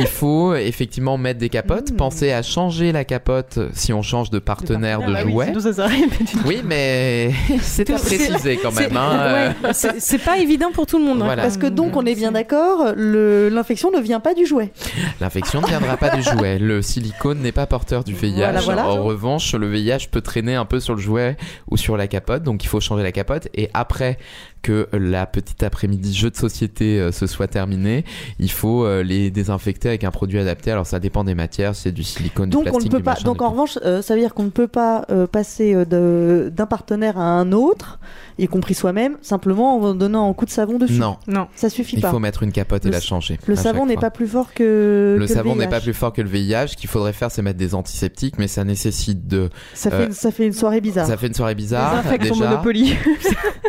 il 0.00 0.06
faut 0.06 0.54
effectivement 0.54 1.18
mettre 1.18 1.40
des 1.40 1.48
capotes. 1.48 1.90
Mm. 1.92 1.96
Pensez 1.96 2.32
à 2.32 2.42
changer 2.42 2.92
la 2.92 3.04
capote 3.04 3.58
si 3.72 3.92
on 3.92 4.02
change 4.02 4.30
de 4.30 4.38
partenaire 4.38 5.00
de 5.00 5.14
Ah 5.16 5.22
oui, 5.24 5.32
jouet. 5.32 5.46
sinon 5.46 5.60
ça 5.60 5.72
s'arrête. 5.72 6.08
Oui, 6.46 6.62
mais 6.64 7.32
c'est 7.60 7.90
à 7.90 7.94
préciser 7.94 8.58
quand 8.62 8.70
C'est 8.72 8.88
même. 8.92 8.96
hein. 8.96 9.52
ouais, 9.64 9.72
c'est 9.98 10.18
pas 10.18 10.38
évident 10.38 10.70
pour 10.72 10.86
tout 10.86 10.98
le 10.98 11.04
monde. 11.04 11.22
hein, 11.22 11.26
Voilà. 11.34 11.42
Parce 11.42 11.56
que 11.58 11.66
donc, 11.66 11.96
on 11.96 12.04
est 12.06 12.14
bien 12.14 12.32
d'accord, 12.32 12.92
le- 12.96 13.48
l'infection 13.48 13.90
ne 13.90 14.00
vient 14.00 14.20
pas 14.20 14.34
du 14.34 14.46
jouet. 14.46 14.72
L'infection 15.20 15.60
ne 15.60 15.66
viendra 15.66 15.96
pas 15.96 16.10
du 16.10 16.22
jouet. 16.22 16.58
Le 16.64 16.80
silicone 16.82 17.40
n'est 17.40 17.52
pas 17.52 17.66
porteur 17.66 18.04
du 18.04 18.14
VIH. 18.14 18.34
Voilà, 18.36 18.60
voilà. 18.60 18.88
En 18.88 19.02
revanche, 19.02 19.54
le 19.54 19.66
VIH 19.68 20.08
peut 20.10 20.20
traîner 20.20 20.54
un 20.54 20.64
peu 20.64 20.80
sur 20.80 20.94
le 20.94 21.00
jouet 21.00 21.36
ou 21.70 21.76
sur 21.76 21.96
la 21.96 22.06
capote, 22.06 22.42
donc 22.42 22.64
il 22.64 22.68
faut 22.68 22.80
changer 22.80 23.02
la 23.02 23.12
capote. 23.12 23.48
Et 23.54 23.68
après 23.74 24.18
que 24.64 24.88
la 24.92 25.26
petite 25.26 25.62
après-midi 25.62 26.14
jeu 26.14 26.30
de 26.30 26.36
société 26.36 26.98
euh, 26.98 27.12
se 27.12 27.26
soit 27.26 27.46
terminé, 27.48 28.04
il 28.38 28.50
faut 28.50 28.84
euh, 28.84 29.02
les 29.02 29.30
désinfecter 29.30 29.88
avec 29.90 30.04
un 30.04 30.10
produit 30.10 30.38
adapté. 30.38 30.70
Alors 30.70 30.86
ça 30.86 30.98
dépend 30.98 31.22
des 31.22 31.34
matières, 31.34 31.76
c'est 31.76 31.92
du 31.92 32.02
silicone, 32.02 32.48
Donc 32.50 32.64
du 32.64 32.70
on 32.70 32.72
ne 32.72 32.78
plastique, 32.78 32.90
peut 32.92 32.96
du 32.98 33.02
pas. 33.04 33.14
Donc 33.22 33.42
en 33.42 33.46
tout. 33.46 33.50
revanche, 33.52 33.78
euh, 33.84 34.00
ça 34.02 34.14
veut 34.14 34.20
dire 34.20 34.32
qu'on 34.34 34.44
ne 34.44 34.48
peut 34.50 34.66
pas 34.66 35.04
euh, 35.10 35.26
passer 35.26 35.74
d'un 35.86 36.66
partenaire 36.66 37.18
à 37.18 37.24
un 37.38 37.52
autre, 37.52 37.98
y 38.38 38.48
compris 38.48 38.74
soi-même, 38.74 39.16
simplement 39.22 39.76
en 39.78 39.94
donnant 39.94 40.28
un 40.30 40.32
coup 40.32 40.46
de 40.46 40.50
savon 40.50 40.78
dessus. 40.78 40.94
Non, 40.94 41.18
Non. 41.26 41.46
Ça 41.54 41.68
suffit 41.68 41.96
il 41.96 42.02
pas. 42.02 42.10
faut 42.10 42.18
mettre 42.18 42.42
une 42.42 42.52
capote 42.52 42.84
et 42.84 42.88
Le- 42.88 42.94
la 42.94 43.00
changer. 43.00 43.38
Le 43.46 43.56
savon 43.56 43.84
n'est 43.86 43.96
pas 43.96 44.10
plus 44.10 44.26
fort 44.26 44.54
que. 44.54 45.16
Le 45.18 45.26
que 45.26 45.32
savon 45.32 45.54
n'est 45.56 45.68
pas 45.68 45.80
plus 45.80 45.92
fort 45.94 46.12
que 46.12 46.22
le 46.22 46.28
VIH. 46.28 46.68
Ce 46.68 46.76
qu'il 46.76 46.88
faudrait 46.88 47.12
faire, 47.12 47.30
c'est 47.30 47.42
mettre 47.42 47.58
des 47.58 47.74
antiseptiques, 47.74 48.38
mais 48.38 48.48
ça 48.48 48.64
nécessite 48.64 49.28
de. 49.28 49.50
Ça 49.74 49.90
fait, 49.90 50.06
une, 50.06 50.12
ça 50.12 50.30
fait 50.30 50.46
une 50.46 50.52
soirée 50.54 50.80
bizarre. 50.80 51.06
Ça 51.06 51.16
fait 51.18 51.26
une 51.26 51.34
soirée 51.34 51.54
bizarre. 51.54 52.02
Déjà. 52.18 52.34
Monopoly. 52.34 52.94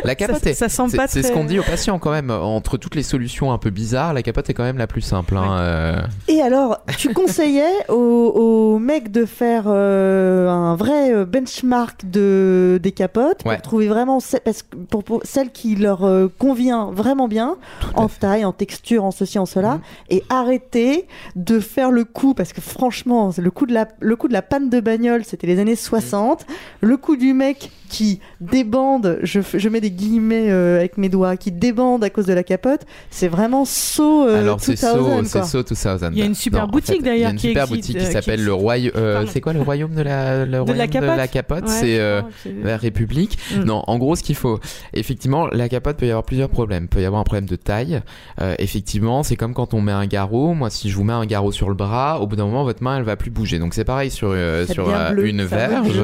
La 0.04 0.14
capote 0.14 0.44
ça 0.54 0.68
sent 0.68 0.85
c'est- 0.88 0.96
pas 0.96 1.06
C'est 1.08 1.22
ce 1.22 1.32
qu'on 1.32 1.44
dit 1.44 1.58
aux 1.58 1.62
patients 1.62 1.98
quand 1.98 2.10
même. 2.10 2.30
Entre 2.30 2.76
toutes 2.76 2.94
les 2.94 3.02
solutions 3.02 3.52
un 3.52 3.58
peu 3.58 3.70
bizarres, 3.70 4.12
la 4.14 4.22
capote 4.22 4.48
est 4.50 4.54
quand 4.54 4.62
même 4.64 4.78
la 4.78 4.86
plus 4.86 5.00
simple. 5.00 5.36
hein, 5.36 5.58
euh. 5.58 5.96
Et 6.28 6.40
alors, 6.42 6.78
tu 6.98 7.12
conseillais 7.12 7.62
aux, 7.88 7.94
aux 7.94 8.78
mecs 8.78 9.10
de 9.12 9.24
faire 9.24 9.64
euh, 9.66 10.48
un 10.48 10.76
vrai 10.76 11.12
euh, 11.12 11.24
benchmark 11.24 12.08
de, 12.08 12.78
des 12.82 12.92
capotes 12.92 13.42
Ouais. 13.44 13.54
pour 13.54 13.62
trouver 13.62 13.88
vraiment 13.88 14.20
ce- 14.20 14.36
parce 14.38 14.62
que 14.62 14.76
pour, 14.76 15.04
pour 15.04 15.20
celle 15.24 15.50
qui 15.50 15.74
leur 15.76 16.04
euh, 16.04 16.28
convient 16.38 16.90
vraiment 16.92 17.28
bien, 17.28 17.56
en 17.94 18.08
taille, 18.08 18.44
en 18.44 18.52
texture, 18.52 19.04
en 19.04 19.10
ceci, 19.10 19.38
en 19.38 19.46
cela, 19.46 19.74
Mhm. 19.74 19.80
et 20.10 20.24
arrêter 20.28 21.06
de 21.36 21.60
faire 21.60 21.90
le 21.90 22.04
coup, 22.04 22.34
parce 22.34 22.52
que 22.52 22.60
franchement, 22.60 23.30
le 23.36 23.50
coup 23.50 23.66
de 23.66 23.74
la, 23.74 23.88
le 24.00 24.16
coup 24.16 24.28
de 24.28 24.32
la 24.32 24.42
panne 24.42 24.70
de 24.70 24.80
bagnole, 24.80 25.24
c'était 25.24 25.46
les 25.46 25.58
années 25.58 25.76
60, 25.76 26.46
le 26.80 26.96
coup 26.96 27.16
du 27.16 27.32
mec 27.32 27.70
qui 27.88 28.20
débande, 28.40 29.18
je, 29.22 29.40
je 29.54 29.68
mets 29.68 29.80
des 29.80 29.90
guillemets 29.90 30.50
euh, 30.50 30.75
avec 30.76 30.98
mes 30.98 31.08
doigts, 31.08 31.36
qui 31.36 31.52
débande 31.52 32.04
à 32.04 32.10
cause 32.10 32.26
de 32.26 32.32
la 32.32 32.42
capote, 32.42 32.82
c'est 33.10 33.28
vraiment 33.28 33.64
saut 33.64 34.26
euh, 34.26 34.40
Alors 34.40 34.60
c'est 34.60 34.80
2000, 34.80 35.26
So, 35.26 35.62
c'est. 35.64 35.74
So 35.74 35.98
2000. 35.98 36.12
Il 36.12 36.18
y 36.18 36.22
a 36.22 36.26
une 36.26 36.34
super 36.34 36.64
en 36.64 36.68
boutique, 36.68 36.96
fait, 36.96 37.00
Il 37.00 37.06
y 37.06 37.08
a 37.08 37.12
d'ailleurs, 37.12 37.30
une 37.32 37.36
qui 37.36 37.48
super 37.48 37.64
existe, 37.64 37.80
boutique 37.80 37.96
euh, 37.96 38.06
qui 38.06 38.12
s'appelle 38.12 38.44
le 38.44 38.52
royaume. 38.52 38.92
Pardon. 38.92 39.30
c'est 39.32 39.40
quoi 39.40 39.52
le 39.52 39.62
royaume 39.62 39.94
de 39.94 40.02
la, 40.02 40.44
le 40.44 40.46
De 40.46 40.52
la 40.52 40.62
royaume 40.62 40.86
de 40.86 40.92
capote 40.92 41.16
la 41.16 41.28
capote? 41.28 41.64
Ouais, 41.64 41.70
C'est 41.70 41.98
euh, 41.98 42.22
la 42.62 42.76
République. 42.76 43.38
Mm. 43.54 43.64
Non, 43.64 43.82
en 43.86 43.98
gros, 43.98 44.16
ce 44.16 44.22
qu'il 44.22 44.36
faut, 44.36 44.60
effectivement, 44.92 45.46
la 45.48 45.68
capote 45.68 45.96
peut 45.96 46.06
y 46.06 46.10
avoir 46.10 46.24
plusieurs 46.24 46.48
problèmes. 46.48 46.84
Il 46.84 46.88
peut 46.88 47.00
y 47.00 47.04
avoir 47.04 47.20
un 47.20 47.24
problème 47.24 47.46
de 47.46 47.56
taille. 47.56 48.00
Euh, 48.40 48.54
effectivement, 48.58 49.22
c'est 49.22 49.36
comme 49.36 49.54
quand 49.54 49.74
on 49.74 49.80
met 49.80 49.92
un 49.92 50.06
garrot. 50.06 50.54
Moi, 50.54 50.70
si 50.70 50.90
je 50.90 50.96
vous 50.96 51.04
mets 51.04 51.12
un 51.12 51.26
garrot 51.26 51.52
sur 51.52 51.68
le 51.68 51.74
bras, 51.74 52.20
au 52.20 52.26
bout 52.26 52.36
d'un 52.36 52.46
moment, 52.46 52.64
votre 52.64 52.82
main, 52.82 52.98
elle 52.98 53.04
va 53.04 53.16
plus 53.16 53.30
bouger. 53.30 53.58
Donc 53.58 53.74
c'est 53.74 53.84
pareil 53.84 54.10
sur 54.10 54.30
euh, 54.32 54.66
sur 54.66 54.88
euh, 54.88 55.10
bleu, 55.10 55.28
une 55.28 55.44
verge. 55.44 56.02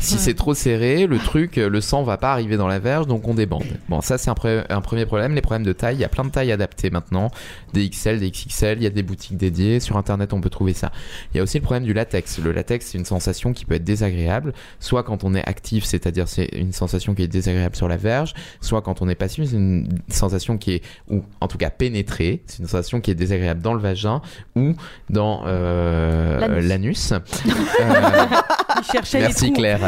Si 0.00 0.18
c'est 0.18 0.34
trop 0.34 0.54
serré, 0.54 1.06
le 1.06 1.18
truc, 1.18 1.58
euh, 1.58 1.68
le 1.68 1.80
sang 1.80 2.02
va 2.02 2.16
pas 2.16 2.32
arriver 2.32 2.56
dans 2.56 2.68
la 2.68 2.78
verge, 2.78 3.06
donc 3.06 3.26
on 3.26 3.34
débande. 3.34 3.64
Bon, 3.88 4.00
ça 4.04 4.18
c'est 4.18 4.30
un, 4.30 4.34
pre- 4.34 4.64
un 4.68 4.80
premier 4.80 5.06
problème. 5.06 5.34
Les 5.34 5.40
problèmes 5.40 5.64
de 5.64 5.72
taille, 5.72 5.96
il 5.96 6.00
y 6.00 6.04
a 6.04 6.08
plein 6.08 6.24
de 6.24 6.30
tailles 6.30 6.52
adaptées 6.52 6.90
maintenant, 6.90 7.30
des 7.72 7.88
XL, 7.88 8.20
des 8.20 8.30
XXL. 8.30 8.78
Il 8.78 8.84
y 8.84 8.86
a 8.86 8.90
des 8.90 9.02
boutiques 9.02 9.36
dédiées. 9.36 9.80
Sur 9.80 9.96
internet, 9.96 10.32
on 10.32 10.40
peut 10.40 10.50
trouver 10.50 10.72
ça. 10.74 10.92
Il 11.32 11.36
y 11.38 11.40
a 11.40 11.42
aussi 11.42 11.58
le 11.58 11.62
problème 11.64 11.84
du 11.84 11.92
latex. 11.92 12.38
Le 12.38 12.52
latex, 12.52 12.86
c'est 12.86 12.98
une 12.98 13.04
sensation 13.04 13.52
qui 13.52 13.64
peut 13.64 13.74
être 13.74 13.84
désagréable, 13.84 14.52
soit 14.80 15.02
quand 15.02 15.24
on 15.24 15.34
est 15.34 15.46
actif, 15.48 15.84
c'est-à-dire 15.84 16.28
c'est 16.28 16.46
une 16.54 16.72
sensation 16.72 17.14
qui 17.14 17.22
est 17.22 17.28
désagréable 17.28 17.76
sur 17.76 17.88
la 17.88 17.96
verge, 17.96 18.34
soit 18.60 18.82
quand 18.82 19.02
on 19.02 19.08
est 19.08 19.14
passif, 19.14 19.44
c'est 19.48 19.56
une 19.56 19.88
sensation 20.08 20.58
qui 20.58 20.74
est, 20.74 20.82
ou 21.10 21.22
en 21.40 21.48
tout 21.48 21.58
cas 21.58 21.70
pénétrée, 21.70 22.42
c'est 22.46 22.58
une 22.60 22.66
sensation 22.68 23.00
qui 23.00 23.10
est 23.10 23.14
désagréable 23.14 23.60
dans 23.62 23.74
le 23.74 23.80
vagin 23.80 24.20
ou 24.56 24.74
dans 25.10 25.42
euh, 25.46 26.60
L'anus. 26.60 27.12
cherchait 28.92 29.20
Merci. 29.20 29.52
Claire. 29.52 29.80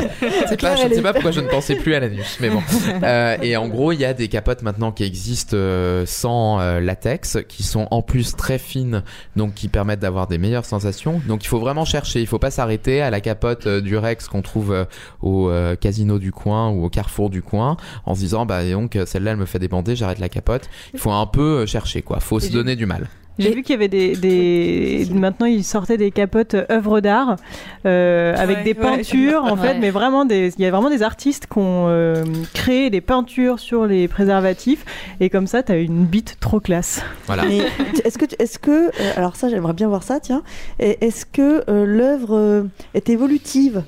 C'est 0.48 0.60
pas, 0.60 0.76
je 0.76 0.86
ne 0.86 0.94
sais 0.94 1.02
pas 1.02 1.12
pourquoi 1.12 1.30
je 1.30 1.40
ne 1.40 1.48
pensais 1.48 1.76
plus 1.76 1.94
à 1.94 2.00
l'anus, 2.00 2.38
mais 2.40 2.50
bon. 2.50 2.62
Euh, 3.02 3.36
et 3.42 3.56
en 3.56 3.68
gros, 3.68 3.92
il 3.92 4.00
y 4.00 4.04
a 4.04 4.14
des 4.14 4.28
capotes 4.28 4.62
maintenant 4.62 4.90
qui 4.90 5.04
existent 5.04 5.56
euh, 5.56 6.04
sans 6.06 6.60
euh, 6.60 6.80
latex, 6.80 7.38
qui 7.48 7.62
sont 7.62 7.86
en 7.90 8.00
plus 8.00 8.34
très 8.36 8.58
fines, 8.58 9.02
donc 9.36 9.54
qui 9.54 9.68
permettent 9.68 10.00
d'avoir 10.00 10.26
des 10.26 10.38
meilleures 10.38 10.64
sensations. 10.64 11.20
Donc 11.26 11.44
il 11.44 11.48
faut 11.48 11.58
vraiment 11.58 11.84
chercher, 11.84 12.20
il 12.20 12.26
faut 12.26 12.38
pas 12.38 12.50
s'arrêter 12.50 13.02
à 13.02 13.10
la 13.10 13.20
capote 13.20 13.66
euh, 13.66 13.80
du 13.80 13.96
Rex 13.96 14.28
qu'on 14.28 14.42
trouve 14.42 14.86
au 15.20 15.50
casino 15.80 16.18
du 16.18 16.32
coin 16.32 16.70
ou 16.70 16.84
au 16.84 16.88
carrefour 16.88 17.30
du 17.30 17.42
coin, 17.42 17.76
en 18.06 18.14
se 18.14 18.20
disant 18.20 18.46
bah 18.46 18.68
donc 18.68 18.98
celle-là 19.04 19.32
elle 19.32 19.36
me 19.36 19.46
fait 19.46 19.58
débander, 19.58 19.94
j'arrête 19.94 20.18
la 20.18 20.28
capote. 20.28 20.68
Il 20.94 21.00
faut 21.00 21.12
un 21.12 21.26
peu 21.26 21.66
chercher 21.66 22.02
quoi, 22.02 22.20
faut 22.20 22.40
se 22.40 22.50
donner 22.50 22.76
du 22.76 22.86
mal. 22.86 23.08
J'ai 23.38 23.54
vu 23.54 23.62
qu'il 23.62 23.72
y 23.74 23.76
avait 23.76 23.88
des, 23.88 24.16
des... 24.16 25.06
Maintenant, 25.12 25.46
ils 25.46 25.64
sortaient 25.64 25.96
des 25.98 26.10
capotes 26.10 26.56
œuvres 26.70 27.00
d'art 27.00 27.36
euh, 27.84 28.34
avec 28.36 28.58
Ouais, 28.58 28.62
des 28.64 28.70
ouais. 28.70 28.74
peintures, 28.74 29.44
en 29.44 29.56
fait, 29.56 29.72
Ouais. 29.74 29.78
mais 29.78 29.90
vraiment, 29.90 30.24
des... 30.24 30.52
il 30.56 30.62
y 30.62 30.66
a 30.66 30.70
vraiment 30.70 30.90
des 30.90 31.02
artistes 31.02 31.46
qui 31.46 31.58
ont 31.58 31.86
euh, 31.88 32.24
créé 32.54 32.88
des 32.90 33.00
peintures 33.00 33.58
sur 33.60 33.86
les 33.86 34.08
préservatifs, 34.08 34.84
et 35.20 35.28
comme 35.30 35.46
ça, 35.46 35.62
t'as 35.62 35.78
une 35.78 36.04
bite 36.06 36.36
trop 36.40 36.60
classe. 36.60 37.02
Voilà. 37.26 37.44
Mais 37.44 37.58
est-ce 38.04 38.16
que, 38.18 38.24
tu- 38.24 38.36
est-ce 38.38 38.58
que, 38.58 38.88
euh, 38.88 39.12
alors 39.16 39.36
ça, 39.36 39.48
j'aimerais 39.48 39.74
bien 39.74 39.88
voir 39.88 40.02
ça, 40.02 40.18
tiens. 40.20 40.42
Est-ce 40.78 41.26
que 41.26 41.62
euh, 41.68 41.84
l'œuvre 41.84 42.66
est 42.94 43.10
évolutive? 43.10 43.82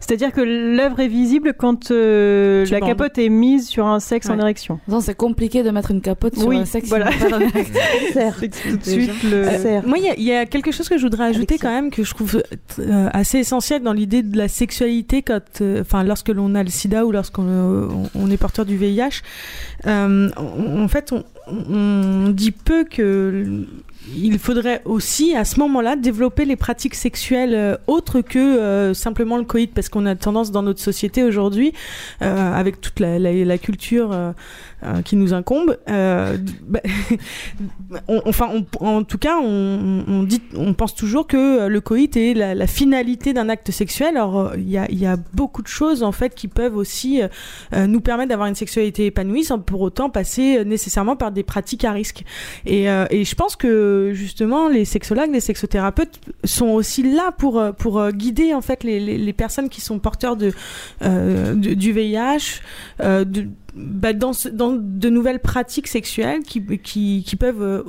C'est-à-dire 0.00 0.32
que 0.32 0.40
l'œuvre 0.40 1.00
est 1.00 1.08
visible 1.08 1.54
quand 1.56 1.90
euh, 1.90 2.64
la 2.70 2.80
bandes. 2.80 2.88
capote 2.90 3.18
est 3.18 3.28
mise 3.28 3.68
sur 3.68 3.86
un 3.86 4.00
sexe 4.00 4.28
en 4.28 4.38
érection. 4.38 4.80
Non, 4.88 5.00
c'est 5.00 5.14
compliqué 5.14 5.62
de 5.62 5.70
mettre 5.70 5.90
une 5.90 6.00
capote 6.00 6.36
sur 6.36 6.48
Oui, 6.48 6.56
un 6.58 6.64
sexe. 6.64 6.88
voilà. 6.88 7.06
pas 7.10 7.28
dans 7.30 7.38
les- 7.38 7.48
Serre. 8.12 8.36
C'est 8.40 8.48
tout 8.70 8.76
de 8.76 8.84
suite 8.84 9.22
le... 9.30 9.44
Serre. 9.58 9.86
Moi, 9.86 9.98
il 9.98 10.04
y 10.04 10.08
a- 10.08 10.14
il 10.16 10.24
y, 10.24 10.32
a 10.32 10.46
quelque 10.46 10.70
chose 10.72 10.88
que 10.88 10.96
je 10.98 11.02
voudrais 11.02 11.24
ajouter 11.24 11.54
Alexia. 11.54 11.68
quand 11.68 11.74
même 11.74 11.90
que 11.90 12.02
je 12.04 12.14
trouve 12.14 12.42
euh, 12.78 13.08
assez 13.12 13.38
essentiel 13.38 13.82
dans 13.82 13.92
l'idée 13.92 14.22
de 14.22 14.36
la 14.36 14.48
sexualité 14.48 15.22
quand, 15.22 15.40
euh, 15.60 15.80
enfin, 15.82 16.02
lorsque 16.04 16.28
l'on 16.28 16.54
a 16.54 16.62
le 16.62 16.68
SIDA 16.70 17.04
ou 17.06 17.12
lorsqu'on 17.12 17.46
euh, 17.46 17.88
on- 18.14 18.30
est 18.30 18.36
porteur 18.36 18.64
du 18.64 18.76
VIH. 18.76 19.22
Euh, 19.86 20.28
en 20.36 20.82
en 20.82 20.88
fait, 20.88 21.12
on, 21.12 21.24
on 21.48 22.28
dit 22.30 22.52
peu 22.52 22.84
que 22.84 23.64
il 24.08 24.38
faudrait 24.38 24.82
aussi 24.84 25.34
à 25.36 25.44
ce 25.44 25.60
moment-là 25.60 25.96
développer 25.96 26.44
les 26.44 26.56
pratiques 26.56 26.94
sexuelles 26.94 27.54
euh, 27.54 27.76
autres 27.86 28.22
que 28.22 28.38
euh, 28.38 28.94
simplement 28.94 29.36
le 29.36 29.44
coït 29.44 29.72
parce 29.74 29.88
qu'on 29.88 30.06
a 30.06 30.14
tendance 30.14 30.50
dans 30.50 30.62
notre 30.62 30.80
société 30.80 31.22
aujourd'hui 31.22 31.72
euh, 32.22 32.52
avec 32.54 32.80
toute 32.80 32.98
la, 33.00 33.58
culture 33.58 34.16
euh, 34.82 35.02
qui 35.02 35.16
nous 35.16 35.34
incombe 35.34 35.76
euh, 35.88 36.36
bah, 36.66 36.80
on- 38.08 38.22
enfin 38.26 38.48
on- 38.80 38.86
en 38.86 39.04
tout 39.04 39.18
cas 39.18 39.36
on, 39.42 40.04
on 40.06 40.22
dit 40.22 40.40
on 40.56 40.74
pense 40.74 40.94
toujours 40.94 41.26
que 41.26 41.36
euh, 41.36 41.68
le 41.68 41.80
coït 41.80 42.16
est 42.16 42.34
la, 42.34 42.54
la 42.54 42.66
finalité 42.66 43.32
d'un 43.32 43.48
acte 43.48 43.70
sexuel. 43.70 44.16
Alors 44.16 44.38
euh, 44.38 44.54
il 44.56 44.68
y 44.70 44.78
a, 44.78 44.90
y 44.90 45.06
a 45.06 45.16
beaucoup 45.34 45.62
de 45.62 45.68
choses 45.68 46.02
en 46.02 46.12
fait 46.12 46.34
qui 46.34 46.48
peuvent 46.48 46.76
aussi 46.76 47.20
euh, 47.72 47.86
nous 47.86 48.00
permettre 48.00 48.30
d'avoir 48.30 48.48
une 48.48 48.54
sexualité 48.54 49.06
épanouie 49.06 49.44
sans 49.44 49.58
pour 49.58 49.80
autant 49.80 50.10
passer 50.10 50.64
nécessairement 50.64 51.16
par 51.16 51.30
des 51.32 51.42
pratiques 51.42 51.84
à 51.84 51.92
risque. 51.92 52.24
Et, 52.66 52.84
et 53.10 53.24
je 53.24 53.34
pense 53.34 53.56
que 53.56 54.12
justement 54.14 54.68
les 54.68 54.84
sexologues, 54.84 55.32
les 55.32 55.40
sexothérapeutes 55.40 56.20
sont 56.44 56.68
aussi 56.68 57.02
là 57.02 57.32
pour 57.36 57.62
pour 57.78 58.10
guider 58.12 58.54
en 58.54 58.60
fait 58.60 58.84
les, 58.84 59.00
les, 59.18 59.32
personnes 59.32 59.68
qui 59.68 59.80
sont 59.80 59.98
porteurs 59.98 60.36
de, 60.36 60.52
de- 61.02 61.74
du 61.74 61.92
VIH 61.92 62.60
de, 63.00 63.46
bah, 63.74 64.12
dans 64.12 64.32
dans 64.52 64.72
de 64.78 65.08
nouvelles 65.10 65.40
pratiques 65.40 65.86
sexuelles 65.88 66.40
qui 66.42 66.64
qui, 66.78 67.24
qui 67.26 67.36
peuvent 67.36 67.62
euh, 67.62 67.82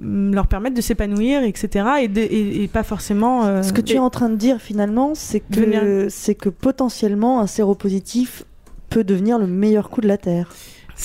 leur 0.00 0.46
permettre 0.46 0.76
de 0.76 0.80
s'épanouir 0.80 1.42
etc 1.42 1.86
et, 2.02 2.08
de, 2.08 2.20
et, 2.20 2.62
et 2.64 2.68
pas 2.68 2.82
forcément 2.82 3.46
euh, 3.46 3.62
Ce 3.62 3.72
que 3.72 3.80
tu 3.80 3.94
es 3.94 3.98
en 3.98 4.10
train 4.10 4.28
de 4.28 4.36
dire 4.36 4.60
finalement, 4.60 5.14
c'est 5.14 5.40
que, 5.40 5.60
Devenir- 5.60 6.10
c'est 6.10 6.34
que 6.34 6.48
potentiellement 6.48 7.40
un 7.40 7.46
séropositif 7.46 8.44
peut 8.90 9.04
devenir 9.04 9.38
le 9.38 9.46
meilleur 9.46 9.90
coup 9.90 10.00
de 10.00 10.08
la 10.08 10.18
Terre. 10.18 10.54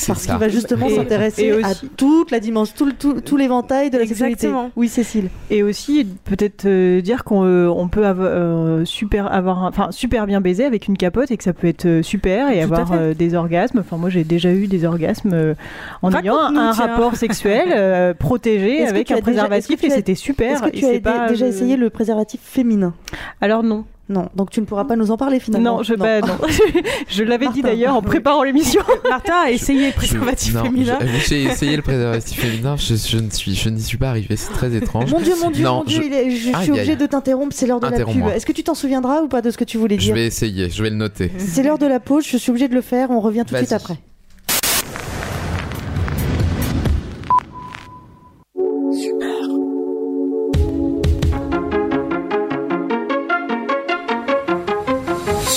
Parce 0.08 0.26
qu'il 0.26 0.36
va 0.36 0.50
justement 0.50 0.90
s'intéresser 0.90 1.52
à 1.64 1.70
toute 1.98 2.32
la 2.32 2.40
dimension, 2.40 2.74
tout, 2.76 2.86
le- 2.86 2.94
tout, 2.94 3.22
tout 3.22 3.38
l'éventail 3.38 3.92
de 3.92 3.98
la 3.98 4.04
Exactement. 4.04 4.32
sexualité. 4.32 4.72
Oui, 4.76 4.88
Cécile. 4.88 5.30
Et 5.52 5.62
aussi 5.62 6.08
peut-être 6.26 6.66
euh, 6.66 7.02
dire 7.02 7.24
qu'on 7.24 7.46
euh, 7.46 7.68
on 7.68 7.88
peut 7.88 8.06
avoir 8.08 8.28
euh, 8.32 8.86
super 8.86 9.32
avoir 9.32 9.62
enfin 9.64 9.90
super 9.92 10.26
bien 10.26 10.42
baiser 10.42 10.66
avec 10.66 10.88
une 10.88 10.98
capote 10.98 11.30
et 11.30 11.38
que 11.38 11.44
ça 11.44 11.54
peut 11.54 11.68
être 11.68 12.02
super 12.02 12.50
et 12.50 12.58
Tout 12.66 12.74
avoir 12.74 12.92
euh, 12.94 13.14
des 13.14 13.36
orgasmes. 13.36 13.80
Enfin 13.80 13.98
moi 13.98 14.10
j'ai 14.10 14.24
déjà 14.24 14.52
eu 14.52 14.66
des 14.68 14.84
orgasmes 14.84 15.32
euh, 15.34 15.54
en 16.02 16.12
ayant 16.12 16.34
un, 16.38 16.40
Raconte-nous, 16.40 16.60
un 16.62 16.72
tiens. 16.74 16.88
rapport 16.88 17.16
sexuel 17.16 17.70
euh, 17.76 18.14
protégé 18.18 18.86
avec 18.88 19.12
un 19.12 19.22
préservatif 19.22 19.84
et 19.84 19.88
as- 19.92 19.96
c'était 19.96 20.16
super. 20.16 20.54
Est-ce 20.54 20.64
que 20.64 20.68
Et 20.70 20.80
tu 20.80 20.86
as 20.86 21.00
pas, 21.00 21.28
déjà 21.30 21.46
euh, 21.46 21.50
essayé 21.50 21.78
le 21.78 21.90
préservatif 21.92 22.40
féminin? 22.44 22.94
Alors 23.42 23.62
non, 23.62 23.86
Non, 24.10 24.28
donc 24.36 24.50
tu 24.50 24.60
ne 24.60 24.66
pourras 24.66 24.84
pas 24.84 24.98
nous 24.98 25.12
en 25.12 25.18
parler 25.18 25.40
finalement. 25.40 25.78
non 25.78 25.84
je 25.84 25.94
bah, 25.96 26.20
non. 26.20 26.38
je 27.08 27.24
l'avais 27.24 27.48
dit 27.48 27.62
d'ailleurs 27.62 27.96
en 27.96 28.02
préparant 28.02 28.44
l'émission. 28.44 28.82
Martin 29.10 29.34
a 29.46 29.50
essayé 29.52 29.88
le 29.88 29.94
préservatif 29.94 30.52
Je- 30.52 30.58
non, 30.58 30.66
féminin 30.66 31.00
je- 31.02 31.28
J'ai 31.30 31.44
essayé 31.44 31.76
le 31.78 31.82
préservatif 31.82 32.38
féminin, 32.40 32.76
je, 32.76 32.96
je 32.96 33.18
ne 33.18 33.30
suis, 33.30 33.56
je 33.56 33.70
n'y 33.70 33.82
suis 33.82 33.98
pas 33.98 34.10
arrivé, 34.10 34.36
c'est 34.36 34.52
très 34.52 34.76
étrange. 34.76 35.10
Mon 35.10 35.22
Dieu, 35.22 35.34
mon 35.42 35.52
Dieu, 35.52 35.64
Non, 35.64 35.76
mon 35.78 35.84
Dieu, 35.86 36.02
je- 36.02 36.08
il 36.08 36.14
est- 36.14 36.30
je, 36.32 36.50
Aïe, 36.54 36.64
suis 36.64 36.72
obligée 36.72 36.92
aïe. 36.92 36.98
de 36.98 37.06
t'interrompre, 37.06 37.56
c'est 37.56 37.66
l'heure 37.66 37.80
de 37.80 37.88
la 37.88 38.06
pub. 38.06 38.28
Est-ce 38.36 38.46
que 38.46 38.52
tu 38.52 38.64
t'en 38.64 38.76
souviendras 38.76 39.22
ou 39.22 39.30
pas 39.30 39.42
de 39.42 39.52
ce 39.52 39.58
que 39.58 39.64
tu 39.64 39.78
voulais 39.78 39.96
Je 39.96 40.02
dire 40.06 40.16
vais 40.16 40.26
essayer, 40.28 40.70
je 40.70 40.84
vais 40.84 40.90
le 40.90 40.98
noter. 40.98 41.32
C'est 41.38 41.64
l'heure 41.64 41.78
de 41.78 41.86
la 41.88 42.02
pause, 42.02 42.26
je 42.28 42.36
suis 42.36 42.50
obligée 42.50 42.68
de 42.68 42.74
le 42.76 42.82
faire, 42.82 43.10
on 43.10 43.22
revient 43.22 43.46
tout 43.48 43.54
de 43.54 43.60
suite 43.60 43.72
après. 43.72 43.96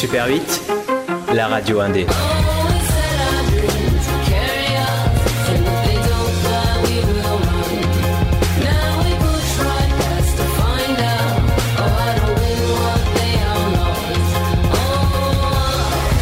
Super 0.07 0.31
8, 0.31 1.35
la 1.35 1.49
radio 1.49 1.85
indé. 1.85 2.07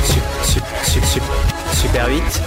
Su- 0.06 0.52
su- 0.52 1.00
su- 1.00 1.06
su- 1.06 1.82
Super 1.82 2.10
8. 2.10 2.43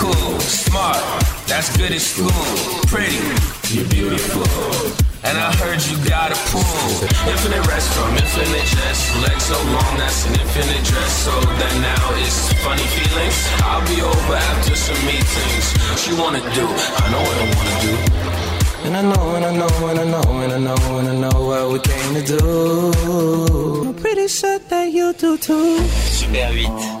Cool, 0.00 0.40
smart, 0.40 0.96
that's 1.46 1.76
good 1.76 1.92
at 1.92 2.00
school. 2.00 2.32
Pretty, 2.88 3.20
you're 3.68 3.88
beautiful. 3.88 4.48
And 5.22 5.36
I 5.36 5.52
heard 5.60 5.80
you 5.84 5.96
got 6.08 6.32
a 6.32 6.38
pool. 6.48 6.88
Infinite 7.28 7.64
rest 7.68 7.92
from 7.92 8.16
infinite 8.16 8.64
chest. 8.72 9.00
Legs 9.20 9.44
so 9.44 9.58
long, 9.76 9.92
that's 10.00 10.24
an 10.26 10.40
infinite 10.40 10.82
dress. 10.88 11.12
So 11.24 11.32
that 11.60 11.74
now 11.84 12.04
it's 12.24 12.48
funny 12.64 12.88
feelings. 12.96 13.36
I'll 13.68 13.84
be 13.92 14.00
over 14.00 14.34
after 14.34 14.74
some 14.74 15.00
meetings. 15.04 15.66
What 15.92 16.00
you 16.08 16.16
wanna 16.16 16.40
do? 16.56 16.64
I 16.64 17.06
know 17.12 17.22
what 17.28 17.36
I 17.36 17.46
wanna 17.56 17.76
do. 17.84 17.94
And 18.86 18.96
I 18.96 19.02
know, 19.02 19.24
and 19.36 19.44
I 19.44 19.52
know, 19.60 19.88
and 19.90 19.98
I 20.00 20.06
know, 20.14 20.28
and 20.40 20.52
I 20.52 20.58
know, 20.58 20.98
and 20.98 21.08
I 21.08 21.14
know 21.24 21.38
what 21.48 21.64
we 21.72 21.78
came 21.80 22.14
to 22.16 22.22
do. 22.24 23.88
I'm 23.88 23.94
pretty 23.94 24.26
sure 24.26 24.58
that 24.58 24.90
you 24.90 25.12
do 25.12 25.36
too. 25.36 25.78
Super 26.16 26.48
8. 26.64 27.00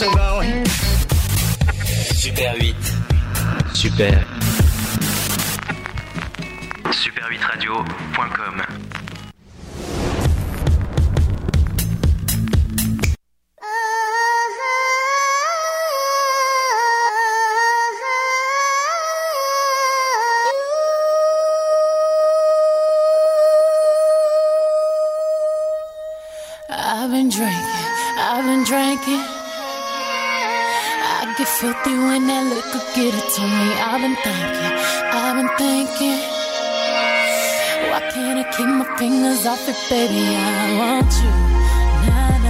me 0.00 0.06
up. 0.06 0.66
Super 2.14 2.54
8. 2.58 2.74
Super. 3.74 4.24
Super8radio.com 6.88 8.81
filthy 31.62 31.94
when 31.96 32.26
that 32.26 32.44
liquor 32.50 32.82
get 32.92 33.14
it 33.14 33.28
to 33.36 33.42
me. 33.56 33.68
I've 33.88 34.02
been 34.02 34.16
thinking, 34.26 34.74
I've 35.14 35.36
been 35.38 35.52
thinking. 35.62 36.20
Why 37.88 38.00
can't 38.10 38.38
I 38.42 38.46
keep 38.54 38.66
my 38.66 38.88
fingers 38.98 39.46
off 39.46 39.68
it, 39.68 39.78
baby? 39.88 40.24
I 40.34 40.74
want 40.80 41.12
you, 41.22 41.30
nah. 42.10 42.41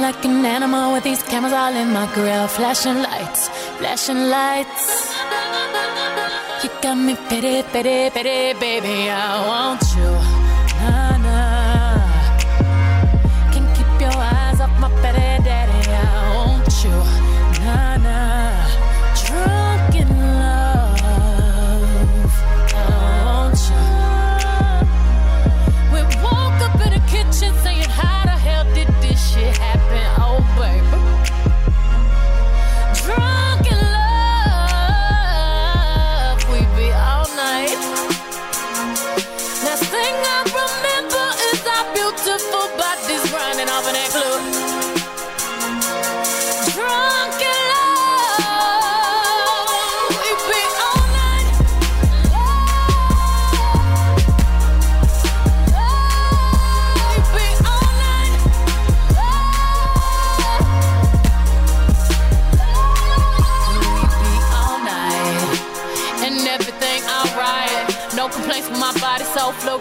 Like 0.00 0.24
an 0.24 0.46
animal 0.46 0.92
with 0.92 1.04
these 1.04 1.22
cameras 1.22 1.52
all 1.52 1.74
in 1.74 1.92
my 1.92 2.06
grill. 2.14 2.48
Flashing 2.48 3.02
lights, 3.02 3.48
flashing 3.78 4.30
lights. 4.30 5.14
You 6.64 6.70
got 6.80 6.94
me 6.94 7.16
pity, 7.28 7.62
pity, 7.70 8.08
pity, 8.08 8.58
baby. 8.58 9.10
I 9.10 9.46
want 9.46 9.82
you. 9.96 10.19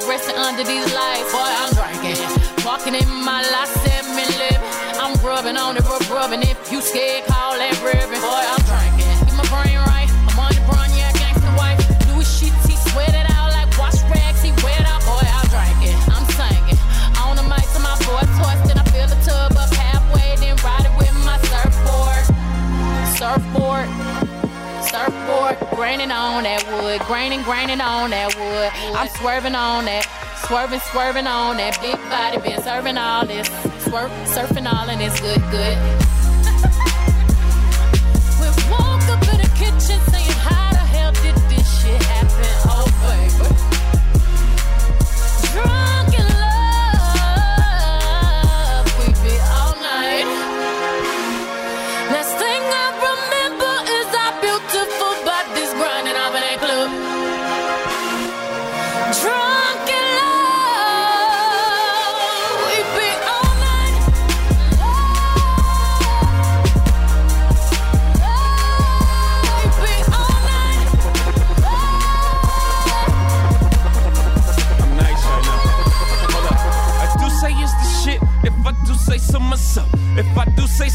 Fluorescent 0.10 0.38
under 0.40 0.64
these 0.64 0.92
lights. 0.94 1.32
Boy, 1.32 1.54
I'm 1.62 1.74
drinking. 1.78 2.66
Walking 2.66 2.96
in 2.96 3.10
my 3.24 3.42
life, 3.54 3.70
seven 3.86 4.16
living. 4.16 4.58
I'm 4.98 5.14
rubbing 5.24 5.56
on 5.56 5.78
it, 5.78 5.84
rub, 5.84 6.10
rubbing. 6.10 6.42
If 6.42 6.72
you 6.72 6.82
scared, 6.82 7.29
graining 25.80 26.12
on 26.12 26.44
that 26.44 26.62
wood, 26.84 27.00
graining, 27.08 27.42
graining 27.44 27.80
on 27.80 28.10
that 28.10 28.36
wood. 28.36 28.98
I'm 28.98 29.08
swerving 29.08 29.56
on 29.56 29.86
that, 29.86 30.04
swerving, 30.46 30.82
swerving 30.92 31.26
on 31.26 31.56
that 31.56 31.80
big 31.82 31.96
body, 32.10 32.38
been 32.38 32.62
serving 32.62 32.98
all 32.98 33.26
this, 33.26 33.48
swerve, 33.86 34.12
surfing 34.28 34.70
all 34.70 34.90
and 34.90 35.02
it's 35.02 35.22
good, 35.22 35.40
good. 35.50 36.09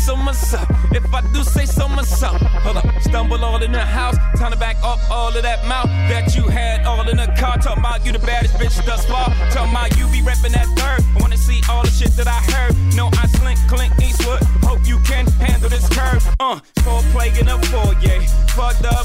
So 0.04 0.14
myself. 0.16 0.68
If 0.92 1.14
I 1.14 1.22
do 1.32 1.42
say 1.42 1.64
so 1.64 1.88
myself. 1.88 2.40
Hold 2.64 2.76
up, 2.76 2.86
stumble 3.00 3.42
all 3.42 3.62
in 3.62 3.72
the 3.72 3.80
house. 3.80 4.16
Time 4.38 4.52
to 4.52 4.58
back 4.58 4.76
up 4.82 4.98
all 5.10 5.34
of 5.34 5.42
that 5.42 5.66
mouth 5.66 5.88
that 6.12 6.36
you 6.36 6.42
had 6.42 6.84
all 6.84 7.08
in 7.08 7.16
the 7.16 7.26
car. 7.40 7.56
Talking 7.56 7.80
about 7.80 8.04
you 8.04 8.12
the 8.12 8.18
baddest 8.18 8.54
bitch 8.54 8.76
thus 8.84 9.06
far. 9.06 9.28
Talking 9.50 9.72
about 9.72 9.96
you 9.96 10.06
be 10.08 10.20
reppin' 10.20 10.52
that 10.52 10.68
third. 10.76 11.00
I 11.16 11.20
wanna 11.22 11.38
see 11.38 11.60
all 11.70 11.82
the 11.82 11.90
shit 11.90 12.12
that 12.18 12.28
I 12.28 12.40
heard. 12.52 12.74
No, 12.94 13.08
I 13.16 13.26
slink, 13.38 13.58
clink, 13.66 13.92
Eastwood. 13.98 14.42
Hope 14.68 14.86
you 14.86 14.98
can 15.00 15.26
handle 15.40 15.70
this 15.70 15.88
curve. 15.88 16.22
Uh, 16.38 16.60
four 16.84 17.00
plague 17.12 17.38
in 17.38 17.48
a 17.48 17.58
foyer. 17.72 18.20
Fucked 18.54 18.84
up 18.84 19.03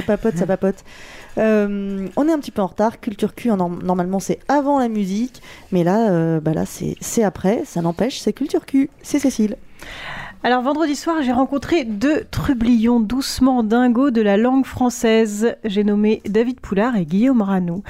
ça 0.00 0.02
papote, 0.06 0.36
ça 0.36 0.46
papote. 0.46 0.84
Euh, 1.38 2.06
on 2.16 2.28
est 2.28 2.32
un 2.32 2.38
petit 2.38 2.50
peu 2.50 2.62
en 2.62 2.66
retard. 2.66 3.00
Culture 3.00 3.34
Q, 3.34 3.50
en 3.50 3.56
norm- 3.56 3.82
normalement, 3.82 4.20
c'est 4.20 4.38
avant 4.48 4.78
la 4.78 4.88
musique. 4.88 5.42
Mais 5.72 5.84
là, 5.84 6.10
euh, 6.10 6.40
bah 6.40 6.52
là 6.52 6.64
c'est 6.66 7.22
après. 7.22 7.62
Ça 7.64 7.82
n'empêche, 7.82 8.18
c'est 8.20 8.32
Culture 8.32 8.66
Q. 8.66 8.90
C'est 9.02 9.18
Cécile. 9.18 9.56
Alors 10.44 10.62
vendredi 10.62 10.94
soir, 10.94 11.16
j'ai 11.22 11.32
rencontré 11.32 11.84
deux 11.84 12.24
trublions 12.30 13.00
doucement 13.00 13.64
dingos 13.64 14.10
de 14.10 14.22
la 14.22 14.36
langue 14.36 14.64
française. 14.64 15.56
J'ai 15.64 15.82
nommé 15.82 16.22
David 16.28 16.60
Poulard 16.60 16.96
et 16.96 17.04
Guillaume 17.04 17.42
Ranou. 17.42 17.82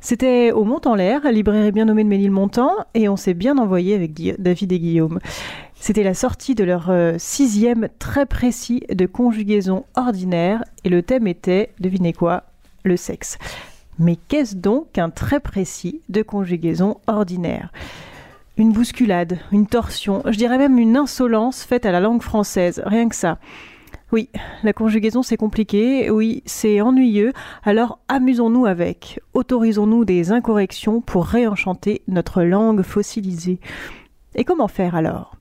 C'était 0.00 0.52
au 0.52 0.64
Mont 0.64 0.82
en 0.84 0.94
l'air, 0.94 1.22
librairie 1.32 1.72
bien 1.72 1.86
nommée 1.86 2.04
de 2.04 2.10
Ménilmontant, 2.10 2.72
et 2.92 3.08
on 3.08 3.16
s'est 3.16 3.32
bien 3.32 3.56
envoyé 3.56 3.94
avec 3.94 4.12
David 4.38 4.72
et 4.72 4.78
Guillaume. 4.78 5.18
C'était 5.86 6.02
la 6.02 6.14
sortie 6.14 6.54
de 6.54 6.64
leur 6.64 6.88
euh, 6.88 7.16
sixième 7.18 7.90
très 7.98 8.24
précis 8.24 8.84
de 8.90 9.04
conjugaison 9.04 9.84
ordinaire, 9.96 10.64
et 10.82 10.88
le 10.88 11.02
thème 11.02 11.26
était, 11.26 11.74
devinez 11.78 12.14
quoi, 12.14 12.44
le 12.84 12.96
sexe. 12.96 13.36
Mais 13.98 14.16
qu'est-ce 14.16 14.56
donc 14.56 14.92
qu'un 14.92 15.10
très 15.10 15.40
précis 15.40 16.00
de 16.08 16.22
conjugaison 16.22 16.96
ordinaire? 17.06 17.70
Une 18.56 18.72
bousculade, 18.72 19.38
une 19.52 19.66
torsion, 19.66 20.22
je 20.24 20.38
dirais 20.38 20.56
même 20.56 20.78
une 20.78 20.96
insolence 20.96 21.64
faite 21.64 21.84
à 21.84 21.92
la 21.92 22.00
langue 22.00 22.22
française, 22.22 22.82
rien 22.86 23.06
que 23.10 23.14
ça. 23.14 23.36
Oui, 24.10 24.30
la 24.62 24.72
conjugaison 24.72 25.22
c'est 25.22 25.36
compliqué, 25.36 26.08
oui, 26.08 26.42
c'est 26.46 26.80
ennuyeux, 26.80 27.34
alors 27.62 27.98
amusons-nous 28.08 28.64
avec, 28.64 29.20
autorisons-nous 29.34 30.06
des 30.06 30.32
incorrections 30.32 31.02
pour 31.02 31.26
réenchanter 31.26 32.00
notre 32.08 32.42
langue 32.42 32.80
fossilisée. 32.80 33.60
Et 34.34 34.44
comment 34.44 34.66
faire 34.66 34.94
alors? 34.94 35.36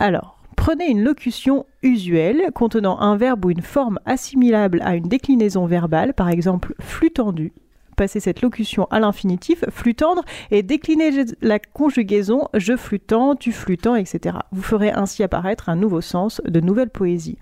Alors, 0.00 0.38
prenez 0.56 0.88
une 0.88 1.02
locution 1.02 1.66
usuelle 1.82 2.50
contenant 2.54 3.00
un 3.00 3.16
verbe 3.16 3.44
ou 3.44 3.50
une 3.50 3.62
forme 3.62 3.98
assimilable 4.06 4.80
à 4.82 4.96
une 4.96 5.08
déclinaison 5.08 5.66
verbale, 5.66 6.14
par 6.14 6.28
exemple 6.28 6.74
flux 6.80 7.10
tendu, 7.10 7.52
passer 7.94 8.20
cette 8.20 8.42
locution 8.42 8.86
à 8.90 9.00
l'infinitif, 9.00 9.64
flux 9.70 9.94
tendre, 9.94 10.24
et 10.50 10.62
décliner 10.62 11.10
la 11.40 11.58
conjugaison 11.58 12.48
je 12.54 12.76
flûtant, 12.76 13.36
tu 13.36 13.52
flûtant, 13.52 13.94
etc. 13.94 14.38
Vous 14.52 14.62
ferez 14.62 14.90
ainsi 14.90 15.22
apparaître 15.22 15.68
un 15.68 15.76
nouveau 15.76 16.00
sens, 16.00 16.40
de 16.44 16.60
nouvelles 16.60 16.90
poésies. 16.90 17.38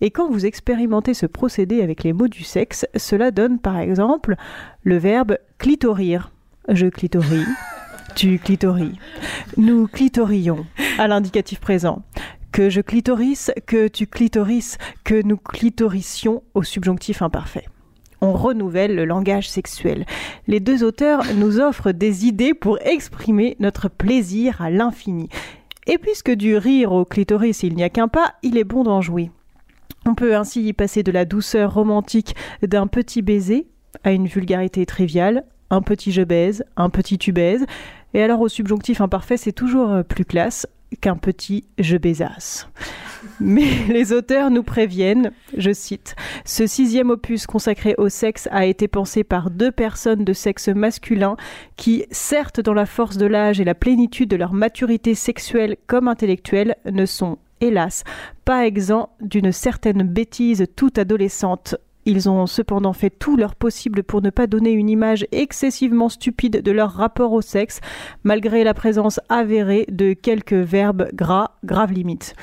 Et 0.00 0.10
quand 0.10 0.30
vous 0.30 0.46
expérimentez 0.46 1.12
ce 1.12 1.26
procédé 1.26 1.82
avec 1.82 2.02
les 2.02 2.14
mots 2.14 2.28
du 2.28 2.42
sexe, 2.42 2.86
cela 2.96 3.30
donne 3.30 3.58
par 3.58 3.78
exemple 3.78 4.36
le 4.82 4.96
verbe 4.96 5.36
clitorir. 5.58 6.32
Je 6.68 6.86
clitorie, 6.86 7.44
tu 8.14 8.38
clitories, 8.38 8.98
nous 9.56 9.86
clitorions 9.86 10.66
à 10.98 11.08
l'indicatif 11.08 11.60
présent. 11.60 12.02
Que 12.52 12.68
je 12.68 12.80
clitoris, 12.80 13.52
que 13.66 13.88
tu 13.88 14.06
clitoris, 14.06 14.78
que 15.04 15.22
nous 15.22 15.36
clitorissions 15.36 16.42
au 16.54 16.62
subjonctif 16.62 17.22
imparfait 17.22 17.66
on 18.22 18.32
renouvelle 18.32 18.94
le 18.94 19.04
langage 19.04 19.48
sexuel. 19.48 20.04
Les 20.46 20.60
deux 20.60 20.84
auteurs 20.84 21.22
nous 21.36 21.58
offrent 21.58 21.92
des 21.92 22.26
idées 22.26 22.54
pour 22.54 22.78
exprimer 22.82 23.56
notre 23.60 23.88
plaisir 23.88 24.60
à 24.60 24.70
l'infini. 24.70 25.28
Et 25.86 25.98
puisque 25.98 26.30
du 26.30 26.56
rire 26.56 26.92
au 26.92 27.04
clitoris 27.04 27.62
il 27.62 27.74
n'y 27.74 27.82
a 27.82 27.88
qu'un 27.88 28.08
pas, 28.08 28.34
il 28.42 28.58
est 28.58 28.64
bon 28.64 28.84
d'en 28.84 29.00
jouer. 29.00 29.30
On 30.06 30.14
peut 30.14 30.36
ainsi 30.36 30.62
y 30.62 30.72
passer 30.72 31.02
de 31.02 31.12
la 31.12 31.24
douceur 31.24 31.74
romantique 31.74 32.34
d'un 32.62 32.86
petit 32.86 33.22
baiser 33.22 33.66
à 34.04 34.12
une 34.12 34.26
vulgarité 34.26 34.86
triviale, 34.86 35.44
un 35.70 35.82
petit 35.82 36.12
je 36.12 36.22
baise, 36.22 36.64
un 36.76 36.90
petit 36.90 37.18
tu 37.18 37.32
baises, 37.32 37.64
et 38.14 38.22
alors 38.22 38.40
au 38.40 38.48
subjonctif 38.48 39.00
imparfait 39.00 39.36
c'est 39.36 39.52
toujours 39.52 39.90
euh, 39.90 40.02
plus 40.02 40.24
classe 40.24 40.66
qu'un 41.00 41.16
petit 41.16 41.64
je 41.78 41.96
baisasse. 41.96 42.68
Mais 43.38 43.68
les 43.88 44.12
auteurs 44.12 44.50
nous 44.50 44.62
préviennent, 44.62 45.32
je 45.56 45.72
cite, 45.72 46.16
Ce 46.44 46.66
sixième 46.66 47.10
opus 47.10 47.46
consacré 47.46 47.94
au 47.98 48.08
sexe 48.08 48.48
a 48.50 48.66
été 48.66 48.88
pensé 48.88 49.24
par 49.24 49.50
deux 49.50 49.70
personnes 49.70 50.24
de 50.24 50.32
sexe 50.32 50.68
masculin 50.68 51.36
qui, 51.76 52.04
certes 52.10 52.60
dans 52.60 52.74
la 52.74 52.86
force 52.86 53.16
de 53.16 53.26
l'âge 53.26 53.60
et 53.60 53.64
la 53.64 53.74
plénitude 53.74 54.30
de 54.30 54.36
leur 54.36 54.52
maturité 54.52 55.14
sexuelle 55.14 55.76
comme 55.86 56.08
intellectuelle, 56.08 56.76
ne 56.90 57.06
sont, 57.06 57.38
hélas, 57.60 58.04
pas 58.44 58.66
exempts 58.66 59.10
d'une 59.20 59.52
certaine 59.52 60.02
bêtise 60.02 60.66
toute 60.76 60.98
adolescente. 60.98 61.76
Ils 62.06 62.30
ont 62.30 62.46
cependant 62.46 62.92
fait 62.92 63.10
tout 63.10 63.36
leur 63.36 63.54
possible 63.54 64.02
pour 64.02 64.22
ne 64.22 64.30
pas 64.30 64.46
donner 64.46 64.70
une 64.70 64.88
image 64.88 65.26
excessivement 65.32 66.08
stupide 66.08 66.62
de 66.62 66.72
leur 66.72 66.92
rapport 66.92 67.32
au 67.32 67.42
sexe, 67.42 67.80
malgré 68.24 68.64
la 68.64 68.74
présence 68.74 69.20
avérée 69.28 69.86
de 69.90 70.14
quelques 70.14 70.52
verbes 70.52 71.08
gras, 71.12 71.52
grave 71.64 71.92
limite. 71.92 72.34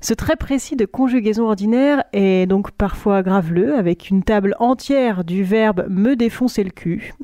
Ce 0.00 0.14
trait 0.14 0.36
précis 0.36 0.76
de 0.76 0.84
conjugaison 0.84 1.46
ordinaire 1.46 2.02
est 2.12 2.46
donc 2.46 2.72
parfois 2.72 3.22
graveleux, 3.22 3.76
avec 3.76 4.10
une 4.10 4.24
table 4.24 4.56
entière 4.58 5.24
du 5.24 5.44
verbe 5.44 5.86
me 5.88 6.16
défoncer 6.16 6.64
le 6.64 6.70
cul. 6.70 7.14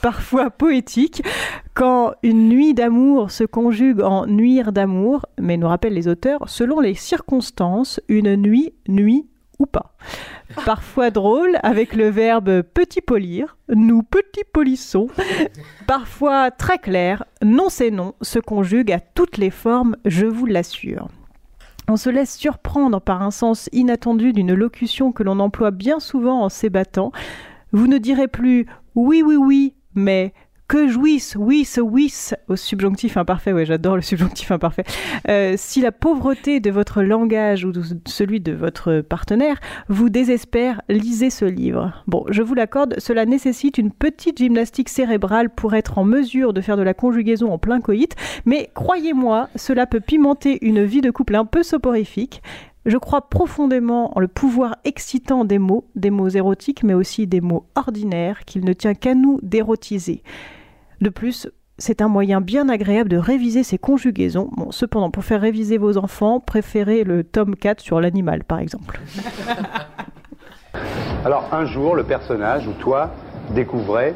Parfois 0.00 0.50
poétique, 0.50 1.22
quand 1.74 2.12
une 2.22 2.48
nuit 2.48 2.74
d'amour 2.74 3.30
se 3.30 3.42
conjugue 3.42 4.02
en 4.02 4.26
nuire 4.26 4.70
d'amour, 4.70 5.26
mais 5.40 5.56
nous 5.56 5.66
rappellent 5.66 5.94
les 5.94 6.08
auteurs, 6.08 6.48
selon 6.48 6.78
les 6.78 6.94
circonstances, 6.94 8.00
une 8.08 8.36
nuit, 8.36 8.74
nuit 8.86 9.26
ou 9.58 9.66
pas. 9.66 9.94
Parfois 10.64 11.10
drôle 11.10 11.58
avec 11.62 11.94
le 11.94 12.08
verbe 12.08 12.62
petit 12.62 13.00
polir, 13.00 13.56
nous 13.68 14.02
petit 14.02 14.44
polissons. 14.52 15.08
Parfois 15.86 16.50
très 16.50 16.78
clair, 16.78 17.24
non 17.42 17.68
c'est 17.68 17.90
non, 17.90 18.14
se 18.20 18.38
conjugue 18.38 18.92
à 18.92 19.00
toutes 19.00 19.36
les 19.36 19.50
formes, 19.50 19.96
je 20.04 20.26
vous 20.26 20.46
l'assure. 20.46 21.08
On 21.88 21.96
se 21.96 22.08
laisse 22.08 22.34
surprendre 22.36 23.00
par 23.00 23.22
un 23.22 23.30
sens 23.30 23.68
inattendu 23.72 24.32
d'une 24.32 24.54
locution 24.54 25.12
que 25.12 25.22
l'on 25.22 25.38
emploie 25.38 25.70
bien 25.70 26.00
souvent 26.00 26.42
en 26.42 26.48
s'ébattant. 26.48 27.12
Vous 27.72 27.86
ne 27.86 27.98
direz 27.98 28.28
plus 28.28 28.66
oui, 28.94 29.22
oui, 29.22 29.36
oui, 29.36 29.74
mais 29.94 30.32
que 30.68 30.88
jouisse, 30.88 31.36
oui, 31.38 31.64
ce 31.64 31.80
whis, 31.80 32.34
au 32.48 32.56
subjonctif 32.56 33.16
imparfait, 33.16 33.52
ouais, 33.52 33.66
j'adore 33.66 33.96
le 33.96 34.02
subjonctif 34.02 34.50
imparfait. 34.50 34.84
Euh, 35.28 35.54
si 35.56 35.80
la 35.80 35.92
pauvreté 35.92 36.60
de 36.60 36.70
votre 36.70 37.02
langage 37.02 37.64
ou 37.64 37.72
celui 38.06 38.40
de 38.40 38.52
votre 38.52 39.00
partenaire 39.00 39.60
vous 39.88 40.08
désespère, 40.08 40.80
lisez 40.88 41.30
ce 41.30 41.44
livre. 41.44 42.02
Bon, 42.06 42.24
je 42.30 42.42
vous 42.42 42.54
l'accorde, 42.54 42.94
cela 42.98 43.26
nécessite 43.26 43.78
une 43.78 43.92
petite 43.92 44.38
gymnastique 44.38 44.88
cérébrale 44.88 45.50
pour 45.50 45.74
être 45.74 45.98
en 45.98 46.04
mesure 46.04 46.52
de 46.52 46.60
faire 46.60 46.76
de 46.76 46.82
la 46.82 46.94
conjugaison 46.94 47.52
en 47.52 47.58
plein 47.58 47.80
coït, 47.80 48.14
mais 48.44 48.70
croyez-moi, 48.74 49.48
cela 49.56 49.86
peut 49.86 50.00
pimenter 50.00 50.58
une 50.62 50.84
vie 50.84 51.02
de 51.02 51.10
couple 51.10 51.36
un 51.36 51.44
peu 51.44 51.62
soporifique. 51.62 52.42
Je 52.86 52.98
crois 52.98 53.30
profondément 53.30 54.14
en 54.16 54.20
le 54.20 54.28
pouvoir 54.28 54.76
excitant 54.84 55.46
des 55.46 55.58
mots, 55.58 55.86
des 55.94 56.10
mots 56.10 56.28
érotiques, 56.28 56.82
mais 56.82 56.92
aussi 56.92 57.26
des 57.26 57.40
mots 57.40 57.64
ordinaires, 57.76 58.44
qu'il 58.44 58.62
ne 58.64 58.74
tient 58.74 58.92
qu'à 58.94 59.14
nous 59.14 59.38
d'érotiser. 59.42 60.22
De 61.00 61.08
plus, 61.08 61.48
c'est 61.78 62.02
un 62.02 62.08
moyen 62.08 62.42
bien 62.42 62.68
agréable 62.68 63.08
de 63.08 63.16
réviser 63.16 63.62
ses 63.62 63.78
conjugaisons. 63.78 64.50
Cependant, 64.70 65.10
pour 65.10 65.24
faire 65.24 65.40
réviser 65.40 65.78
vos 65.78 65.96
enfants, 65.96 66.40
préférez 66.40 67.04
le 67.04 67.24
tome 67.24 67.56
4 67.56 67.80
sur 67.80 68.02
l'animal, 68.02 68.44
par 68.44 68.58
exemple. 68.58 69.00
Alors 71.24 71.48
un 71.52 71.64
jour, 71.64 71.94
le 71.94 72.04
personnage 72.04 72.66
ou 72.66 72.72
toi 72.72 73.10
découvrait 73.54 74.14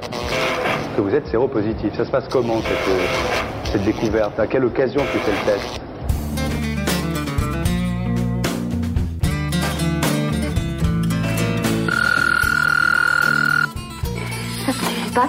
que 0.95 1.01
vous 1.01 1.15
êtes 1.15 1.27
séropositif. 1.27 1.97
Ça 1.97 2.05
se 2.05 2.11
passe 2.11 2.29
comment 2.29 2.61
cette, 2.61 3.73
cette 3.73 3.85
découverte? 3.85 4.39
À 4.39 4.47
quelle 4.47 4.67
occasion 4.67 5.01
tu 5.11 5.17
fais 5.19 5.31
le 5.31 5.53
test 5.53 5.81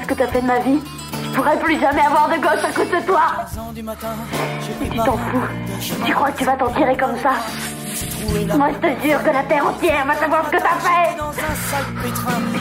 ce 0.01 0.07
que 0.07 0.13
t'as 0.13 0.27
fait 0.27 0.41
de 0.41 0.47
ma 0.47 0.59
vie. 0.59 0.79
Je 1.23 1.29
pourrais 1.35 1.57
plus 1.59 1.79
jamais 1.79 2.01
avoir 2.01 2.29
de 2.29 2.35
gosse 2.35 2.63
à 2.63 2.71
cause 2.71 2.89
de 2.89 3.05
toi. 3.05 3.21
Et 4.83 4.89
tu 4.89 4.97
t'en 4.97 5.17
fous. 5.17 5.47
Tu 6.05 6.13
crois 6.13 6.31
que 6.31 6.37
tu 6.37 6.43
vas 6.45 6.55
t'en 6.55 6.69
tirer 6.69 6.97
comme 6.97 7.17
ça? 7.17 7.31
Moi 8.55 8.67
je 8.73 8.87
te 8.87 9.07
jure 9.07 9.23
que 9.23 9.29
la 9.29 9.43
terre 9.43 9.65
entière 9.65 10.05
va 10.05 10.15
savoir 10.15 10.45
ce 10.45 10.51
que 10.51 10.57
t'as 10.57 10.79
fait. 10.79 11.17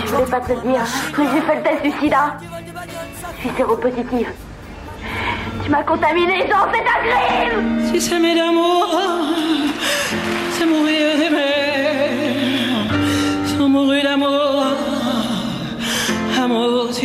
Je 0.04 0.12
voulais 0.12 0.30
pas 0.30 0.40
te 0.40 0.52
le 0.52 0.60
dire, 0.60 0.80
mais 1.18 1.24
j'ai 1.32 1.40
fait 1.40 1.56
le 1.56 1.62
test 1.62 1.82
du 1.82 1.92
sida. 2.00 2.36
Je 3.36 3.40
suis 3.40 3.56
séropositive. 3.56 4.32
Tu 5.64 5.70
m'as 5.70 5.82
contaminé, 5.82 6.46
Jean, 6.48 6.66
c'est 6.72 6.80
un 6.80 7.00
crime. 7.04 7.90
Si 7.92 8.00
s'aimer 8.00 8.34
d'amour, 8.34 8.86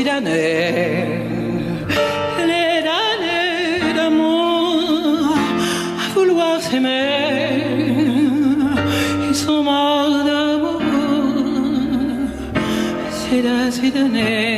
amour 0.03 0.09
si 0.09 0.09
damné. 0.09 1.05
Les 2.39 2.81
damnés 2.87 3.93
d'amour, 3.95 5.35
à 6.01 6.13
vouloir 6.13 6.61
s'aimer. 6.61 7.63
Ils 9.29 9.35
sont 9.35 9.63
morts 9.63 10.23
d'amour, 10.25 10.81
c'est 13.11 13.41
là, 13.41 13.71
c'est 13.71 13.91
donné. 13.91 14.52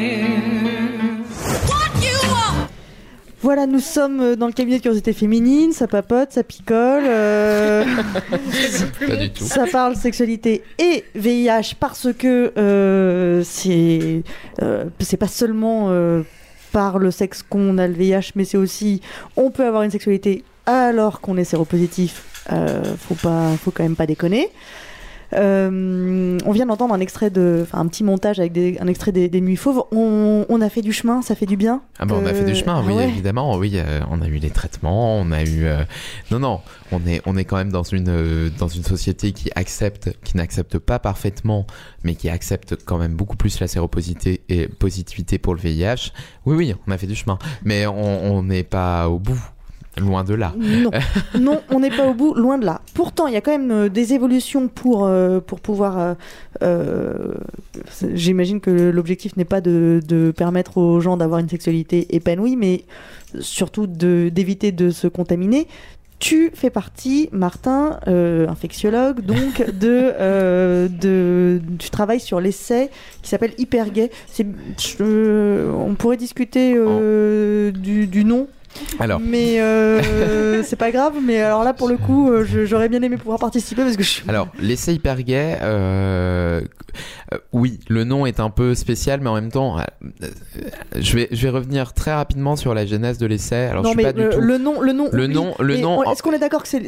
Voilà, 3.46 3.68
nous 3.68 3.80
sommes 3.80 4.22
euh, 4.22 4.36
dans 4.36 4.48
le 4.48 4.54
cabinet 4.54 4.78
de 4.78 4.82
curiosité 4.82 5.14
féminine, 5.14 5.72
ça 5.72 5.86
papote, 5.86 6.32
ça 6.32 6.41
picole, 6.41 7.04
euh, 7.06 7.86
Pas 9.08 9.16
du 9.18 9.30
tout. 9.30 9.43
ça 9.43 9.68
parle 9.72 9.96
sexualité 9.96 10.64
et 10.80 11.04
VIH 11.14 11.76
parce 11.80 12.08
que 12.12 12.52
euh, 12.58 13.43
c'est 13.46 14.24
euh, 14.64 14.86
c'est 15.00 15.18
pas 15.18 15.28
seulement 15.28 15.89
euh, 15.91 16.24
par 16.72 16.98
le 16.98 17.12
sexe 17.12 17.43
qu'on 17.43 17.78
a 17.78 17.86
le 17.86 17.93
VIH, 17.93 18.32
mais 18.34 18.46
c'est 18.46 18.58
aussi 18.58 19.02
on 19.38 19.52
peut 19.52 19.68
avoir 19.68 19.84
une 19.84 19.91
sexualité 19.91 20.43
alors 20.66 21.22
qu'on 21.22 21.38
est 21.38 21.43
séropositif. 21.43 22.24
Euh, 22.52 22.82
faut 22.98 23.14
pas, 23.14 23.52
faut 23.64 23.70
quand 23.70 23.84
même 23.84 23.96
pas 23.96 24.08
déconner. 24.08 24.50
Euh, 25.34 26.38
on 26.45 26.51
vient 26.51 26.65
d'entendre 26.65 26.93
un 26.93 26.99
extrait 26.99 27.30
de, 27.30 27.59
enfin 27.63 27.80
un 27.80 27.88
petit 27.88 28.03
montage 28.03 28.39
avec 28.39 28.51
des- 28.51 28.78
un 28.80 28.88
extrait 28.88 29.11
des, 29.11 29.28
des 29.30 29.41
Nuits 29.41 29.55
Fauves. 29.55 29.84
On, 29.91 30.45
on 30.47 30.61
a 30.61 30.69
fait 30.69 30.82
du 30.82 30.93
chemin, 30.93 31.21
ça 31.21 31.36
fait 31.36 31.45
du 31.45 31.57
bien. 31.57 31.82
Ah 31.99 32.05
bah 32.05 32.15
on 32.21 32.26
a 32.26 32.34
fait 32.34 32.45
du 32.45 32.55
chemin, 32.55 32.82
Ah 32.82 32.84
oui 32.88 32.93
ouais. 32.93 33.07
évidemment, 33.07 33.55
oui, 33.57 33.73
euh, 33.76 34.01
on 34.09 34.21
a 34.21 34.28
eu 34.28 34.38
les 34.38 34.49
traitements, 34.49 35.17
on 35.19 35.32
a 35.32 35.43
eu, 35.43 35.65
euh, 35.65 35.84
non 36.32 36.39
non, 36.39 36.61
on 36.91 37.05
est 37.07 37.21
on 37.26 37.38
est 37.38 37.45
quand 37.45 37.57
même 37.57 37.71
dans 37.71 37.84
une 37.84 38.49
dans 38.57 38.67
une 38.67 38.84
société 38.84 39.32
qui 39.32 39.49
accepte, 39.55 40.11
qui 40.23 40.38
n'accepte 40.38 40.78
pas 40.78 40.99
parfaitement, 40.99 41.65
mais 42.03 42.15
qui 42.15 42.30
accepte 42.30 42.76
quand 42.86 42.97
même 42.97 43.13
beaucoup 43.15 43.38
plus 43.38 43.59
la 43.59 43.67
séropositivité 43.67 44.41
et 44.49 44.67
positivité 44.67 45.38
pour 45.38 45.53
le 45.55 45.59
VIH. 45.61 46.11
Oui 46.45 46.55
oui, 46.55 46.76
on 46.88 46.91
a 46.91 46.97
fait 46.97 47.07
du 47.07 47.15
chemin, 47.15 47.38
mais 47.63 47.88
on 47.88 48.43
n'est 48.43 48.63
pas 48.63 49.09
au 49.09 49.19
bout, 49.19 49.39
loin 50.00 50.24
de 50.24 50.34
là. 50.34 50.54
Non, 50.58 50.91
non, 51.39 51.62
on 51.70 51.80
n'est 51.80 51.89
pas 51.91 52.06
au 52.08 52.14
bout, 52.14 52.34
loin 52.34 52.58
de 52.58 52.66
là. 52.66 52.82
Pourtant, 52.93 53.28
il 53.28 53.34
y 53.34 53.38
a 53.38 53.41
quand 53.41 53.52
même 53.52 53.72
euh, 53.72 53.89
des 53.89 54.14
évolutions 54.14 54.68
pour, 54.68 55.06
euh, 55.06 55.39
pour 55.39 55.60
pouvoir. 55.60 56.16
euh, 56.62 57.34
J'imagine 58.14 58.60
que 58.62 58.89
l'objectif 58.89 59.36
n'est 59.38 59.46
pas 59.46 59.62
de, 59.62 60.02
de 60.08 60.32
permettre 60.32 60.78
aux 60.78 61.00
gens 61.00 61.18
d'avoir 61.18 61.39
une 61.39 61.50
sexualité 61.50 62.16
épanouie, 62.16 62.56
mais 62.56 62.84
surtout 63.39 63.88
d'éviter 63.88 64.72
de, 64.72 64.89
se 64.91 65.08
contaminer. 65.08 65.68
Tu 66.18 66.50
fais 66.54 66.70
partie, 66.70 67.28
Martin, 67.34 68.00
euh, 68.08 68.48
infectiologue, 68.48 69.20
donc 69.22 69.58
de, 69.80 70.14
euh, 70.20 70.88
de, 70.88 71.62
tu 71.78 71.89
travailles 71.89 72.22
sur 72.22 72.39
l'essai 72.39 72.89
qui 73.22 73.30
s'appelle 73.30 73.52
Hypergay. 73.58 74.10
C'est, 74.28 74.48
je- 74.80 75.70
on 75.72 75.93
pourrait 75.96 76.16
discuter 76.18 76.74
du, 77.74 78.08
du 78.08 78.24
nom? 78.24 78.48
Alors. 78.99 79.19
mais 79.19 79.59
euh, 79.61 80.61
c'est 80.63 80.76
pas 80.76 80.91
grave. 80.91 81.13
Mais 81.23 81.41
alors 81.41 81.63
là, 81.63 81.73
pour 81.73 81.88
le 81.88 81.97
coup, 81.97 82.32
euh, 82.32 82.43
je- 82.45 82.65
j'aurais 82.65 82.89
bien 82.89 83.01
aimé 83.01 83.17
pouvoir 83.17 83.39
participer 83.39 83.84
parce 83.84 83.97
que 83.97 84.03
je 84.03 84.09
suis. 84.09 84.23
Alors, 84.28 84.47
l'essai 84.59 84.93
hyper 84.93 85.21
gay, 85.23 85.57
euh, 85.61 86.61
euh, 87.34 87.38
oui, 87.53 87.80
le 87.89 88.03
nom 88.03 88.26
est 88.26 88.39
un 88.39 88.49
peu 88.49 88.76
spécial, 88.76 89.19
mais 89.21 89.30
en 89.30 89.36
même 89.36 89.51
temps, 89.51 89.80
euh, 89.80 89.84
je 90.95 91.15
vais, 91.15 91.28
je 91.32 91.41
vais 91.43 91.49
revenir 91.49 91.93
très 91.93 92.13
rapidement 92.13 92.55
sur 92.55 92.73
la 92.73 92.86
genèse 92.86 93.17
de 93.17 93.26
l'essai. 93.26 93.55
Alors, 93.65 93.84
non, 93.84 93.89
je 93.91 93.97
suis 93.97 93.97
mais 93.97 94.03
pas 94.03 94.13
du 94.13 94.21
le, 94.23 94.30
tout. 94.30 94.39
le 94.39 94.57
nom, 94.57 94.82
le 94.82 94.93
nom, 94.93 95.09
Le 95.11 95.28
nom- 95.28 95.55
le 95.59 95.78
nom- 95.78 96.03
Est-ce 96.11 96.21
qu'on 96.23 96.34
est 96.34 96.39
d'accord 96.39 96.63
que 96.63 96.69
c'est 96.69 96.84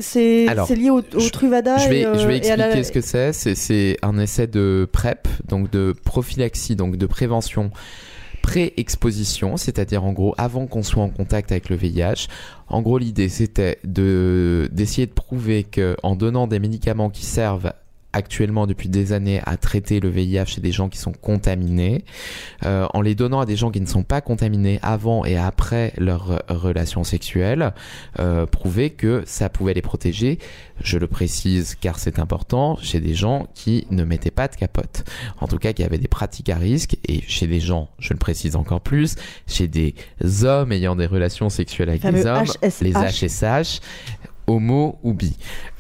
lié 0.76 0.90
au, 0.90 1.00
au 1.00 1.30
Truvada 1.32 1.78
Je 1.78 1.90
vais, 1.90 2.02
et, 2.02 2.04
je 2.04 2.28
vais 2.28 2.38
expliquer 2.38 2.58
la- 2.58 2.84
ce 2.84 2.92
que. 2.92 3.02
C'est. 3.02 3.32
C'est 3.34 3.98
un 4.02 4.18
essai 4.20 4.48
de 4.48 4.88
PrEP, 4.92 5.28
donc 5.48 5.70
de 5.72 5.94
prophylaxie, 6.04 6.76
donc 6.76 6.98
de 6.98 7.06
prévention 7.06 7.72
pré-exposition, 8.48 9.58
c'est-à-dire 9.58 10.06
en 10.06 10.14
gros 10.14 10.34
avant 10.38 10.68
qu'on 10.68 10.82
soit 10.82 11.04
en 11.04 11.10
contact 11.10 11.52
avec 11.52 11.68
le 11.68 11.76
VIH. 11.76 12.30
En 12.70 12.82
gros, 12.82 12.98
l'idée 12.98 13.28
c'était 13.28 13.78
de 13.84 14.70
d'essayer 14.72 15.06
de 15.06 15.12
prouver 15.12 15.66
que 15.66 15.98
en 16.02 16.16
donnant 16.16 16.48
des 16.48 16.60
médicaments 16.60 17.10
qui 17.10 17.26
servent 17.26 17.74
actuellement 18.18 18.68
depuis 18.68 18.90
des 18.90 19.14
années 19.14 19.42
à 19.46 19.58
traiter 19.58 20.00
le 20.00 20.10
VIH 20.10 20.46
chez 20.46 20.62
des 20.62 20.72
gens 20.72 20.90
qui 20.90 20.98
sont 20.98 21.12
contaminés, 21.12 22.04
euh, 22.66 22.88
en 22.94 23.02
les 23.02 23.16
donnant 23.16 23.40
à 23.40 23.46
des 23.46 23.56
gens 23.56 23.70
qui 23.72 23.80
ne 23.80 23.86
sont 23.86 24.04
pas 24.04 24.22
contaminés 24.22 24.80
avant 24.82 25.24
et 25.24 25.38
après 25.38 25.94
leur 25.98 26.32
euh, 26.32 26.40
relation 26.50 27.04
sexuelle, 27.04 27.74
euh, 28.20 28.46
prouver 28.46 28.90
que 28.90 29.24
ça 29.26 29.50
pouvait 29.50 29.74
les 29.74 29.82
protéger. 29.82 30.40
Je 30.82 30.98
le 30.98 31.08
précise 31.08 31.76
car 31.80 32.00
c'est 32.00 32.20
important 32.20 32.78
chez 32.82 33.00
des 33.00 33.14
gens 33.14 33.48
qui 33.54 33.88
ne 33.92 34.04
mettaient 34.04 34.32
pas 34.32 34.48
de 34.48 34.56
capote. 34.56 35.04
En 35.40 35.48
tout 35.48 35.58
cas, 35.58 35.74
qui 35.74 35.84
avaient 35.84 35.98
des 35.98 36.08
pratiques 36.08 36.50
à 36.50 36.58
risque 36.58 36.98
et 37.08 37.22
chez 37.28 37.48
des 37.48 37.60
gens, 37.60 37.90
je 38.00 38.14
le 38.14 38.20
précise 38.20 38.56
encore 38.56 38.82
plus, 38.82 39.16
chez 39.48 39.68
des 39.68 39.94
hommes 40.44 40.72
ayant 40.72 40.96
des 40.96 41.06
relations 41.06 41.50
sexuelles 41.50 41.90
avec 41.90 42.02
des 42.02 42.26
hommes, 42.26 42.46
HSH. 42.46 42.82
les 42.82 42.94
HSH 42.94 43.82
homo 44.48 44.98
ou 45.04 45.16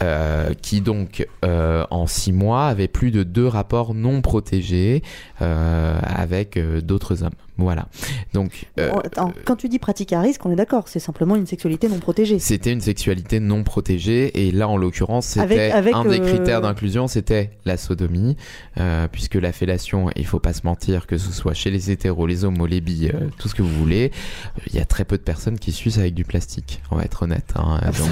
euh, 0.04 0.54
qui 0.62 0.82
donc 0.82 1.26
euh, 1.44 1.86
en 1.90 2.06
six 2.06 2.34
mois 2.34 2.68
avaient 2.68 2.88
plus 2.88 3.12
de 3.12 3.24
deux 3.24 3.48
rapports 3.48 3.94
non 3.94 4.22
protégés 4.22 5.02
euh, 5.42 6.00
avec 6.04 6.60
d'autres 6.60 7.24
hommes. 7.24 7.32
Voilà. 7.58 7.88
Donc, 8.34 8.68
euh, 8.80 8.92
attends, 9.04 9.34
quand 9.46 9.56
tu 9.56 9.68
dis 9.70 9.80
pratique 9.80 10.14
à 10.14 10.22
risque, 10.22 10.46
on 10.46 10.52
est 10.52 10.56
d'accord, 10.56 10.88
c'est 10.88 11.00
simplement 11.00 11.36
une 11.36 11.48
sexualité 11.48 11.88
non 11.90 12.00
protégée. 12.00 12.40
c'était 12.40 12.72
une 12.72 12.82
sexualité 12.82 13.40
non 13.40 13.64
protégée 13.64 14.48
et 14.48 14.52
là 14.52 14.68
en 14.68 14.78
l'occurrence 14.78 15.26
c'était 15.28 15.72
un 15.72 16.06
des 16.06 16.20
euh, 16.20 16.26
critères 16.26 16.62
d'inclusion 16.62 17.08
c'était 17.08 17.52
la 17.66 17.78
sodomie 17.78 18.38
euh, 18.80 19.08
puisque 19.12 19.36
la 19.36 19.52
fellation 19.52 20.10
il 20.16 20.26
faut 20.26 20.40
pas 20.40 20.54
se 20.54 20.62
mentir 20.66 21.08
que 21.08 21.18
ce 21.18 21.32
soit 21.32 21.54
chez 21.54 21.72
les 21.72 21.90
hétéros 21.92 22.28
les 22.28 22.46
homos 22.46 22.68
les 22.68 22.80
bi 22.82 23.08
euh, 23.12 23.28
tout 23.40 23.48
ce 23.48 23.56
que 23.56 23.62
vous 23.64 23.74
voulez 23.74 24.12
il 24.68 24.76
y 24.76 24.80
a 24.80 24.86
très 24.86 25.04
peu 25.06 25.18
de 25.18 25.24
personnes 25.24 25.58
qui 25.58 25.72
sucent 25.72 25.98
avec 26.00 26.14
du 26.14 26.24
plastique 26.26 26.82
on 26.92 26.98
va 26.98 27.04
être 27.04 27.24
honnête 27.24 27.54
hein. 27.56 27.80
Ah, 27.82 27.92
donc 27.92 28.10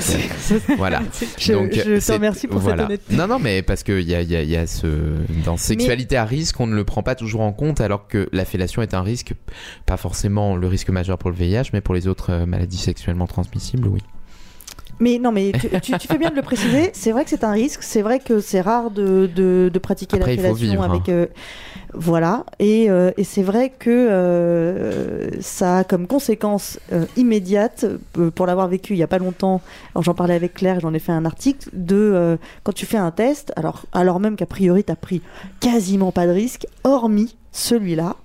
euh, 0.52 0.60
voilà 0.78 1.02
Je- 1.38 1.54
donc 1.54 1.72
je 1.74 2.04
te 2.06 2.12
remercie 2.12 2.48
pour 2.48 2.62
cette 2.64 2.80
honnêteté. 2.80 3.16
non 3.16 3.28
non 3.28 3.38
mais 3.40 3.62
parce 3.62 3.84
que 3.84 4.00
il 4.00 4.10
y 4.10 4.16
a, 4.16 4.22
y 4.24 4.56
a 4.56 4.66
ce 4.68 4.88
dans 5.46 5.58
sexualité 5.58 6.18
à 6.18 6.26
risque 6.26 6.60
on 6.60 6.68
ne 6.68 6.76
le 6.76 6.84
prend 6.84 7.04
pas 7.04 7.16
toujours 7.16 7.42
en 7.42 7.52
compte 7.54 7.80
alors 7.82 8.08
que 8.08 8.28
la 8.32 8.46
fellation 8.46 8.82
est 8.82 8.94
un 8.96 9.02
risque 9.04 9.34
pas 9.86 9.98
forcément 9.98 10.56
le 10.56 10.68
risque 10.68 10.90
majeur 10.90 11.18
pour 11.18 11.30
le 11.30 11.36
VIH 11.36 11.70
mais 11.74 11.82
pour 11.82 11.96
les 11.96 12.08
autres 12.08 12.32
euh, 12.32 12.46
maladies 12.46 12.78
sexuellement 12.78 13.28
transmissibles 13.28 13.88
oui 13.88 14.02
Mais 15.02 15.20
non, 15.20 15.34
mais 15.34 15.52
tu, 15.52 15.68
tu- 15.82 15.98
tu 15.98 16.08
fais 16.08 16.18
bien 16.18 16.30
de 16.32 16.36
le 16.38 16.42
préciser. 16.52 16.90
C'est 16.94 17.12
vrai 17.12 17.26
que 17.26 17.30
c'est 17.30 17.44
un 17.44 17.52
risque. 17.52 17.84
C'est 17.84 18.02
vrai 18.02 18.20
que 18.20 18.40
c'est 18.40 18.62
rare 18.62 18.92
de, 18.92 19.28
de, 19.28 19.70
de 19.74 19.80
pratiquer 19.80 20.18
la 20.20 20.26
fellation 20.26 20.82
avec. 20.84 21.10
hein. 21.10 21.12
euh, 21.12 21.26
voilà. 21.94 22.46
Et, 22.60 22.90
euh, 22.90 23.12
et 23.18 23.26
c'est 23.26 23.44
vrai 23.44 23.72
que 23.78 23.90
euh, 23.90 25.30
ça 25.42 25.80
a 25.80 25.84
comme 25.84 26.08
conséquence 26.08 26.80
immédiate, 27.18 27.86
pour 28.36 28.46
l'avoir 28.46 28.70
vécu 28.70 28.94
il 28.94 28.98
y 29.00 29.04
a 29.04 29.08
pas 29.08 29.18
longtemps, 29.18 29.60
j'en 30.00 30.14
parlais 30.14 30.34
avec 30.34 30.54
Claire, 30.54 30.80
j'en 30.80 30.94
ai 30.94 31.00
fait 31.00 31.12
un 31.12 31.26
article, 31.26 31.70
de 31.74 32.38
quand 32.64 32.72
tu 32.74 32.86
fais 32.86 32.98
un 32.98 33.12
test, 33.12 33.52
alors, 33.58 33.84
alors 33.92 34.22
même 34.22 34.36
qu'a 34.38 34.46
priori 34.46 34.84
tu 34.86 34.92
as 34.94 34.96
pris 34.96 35.22
quasiment 35.60 36.12
pas 36.14 36.26
de 36.26 36.32
risque, 36.32 36.68
hormis 36.86 37.36
celui-là. 37.52 38.16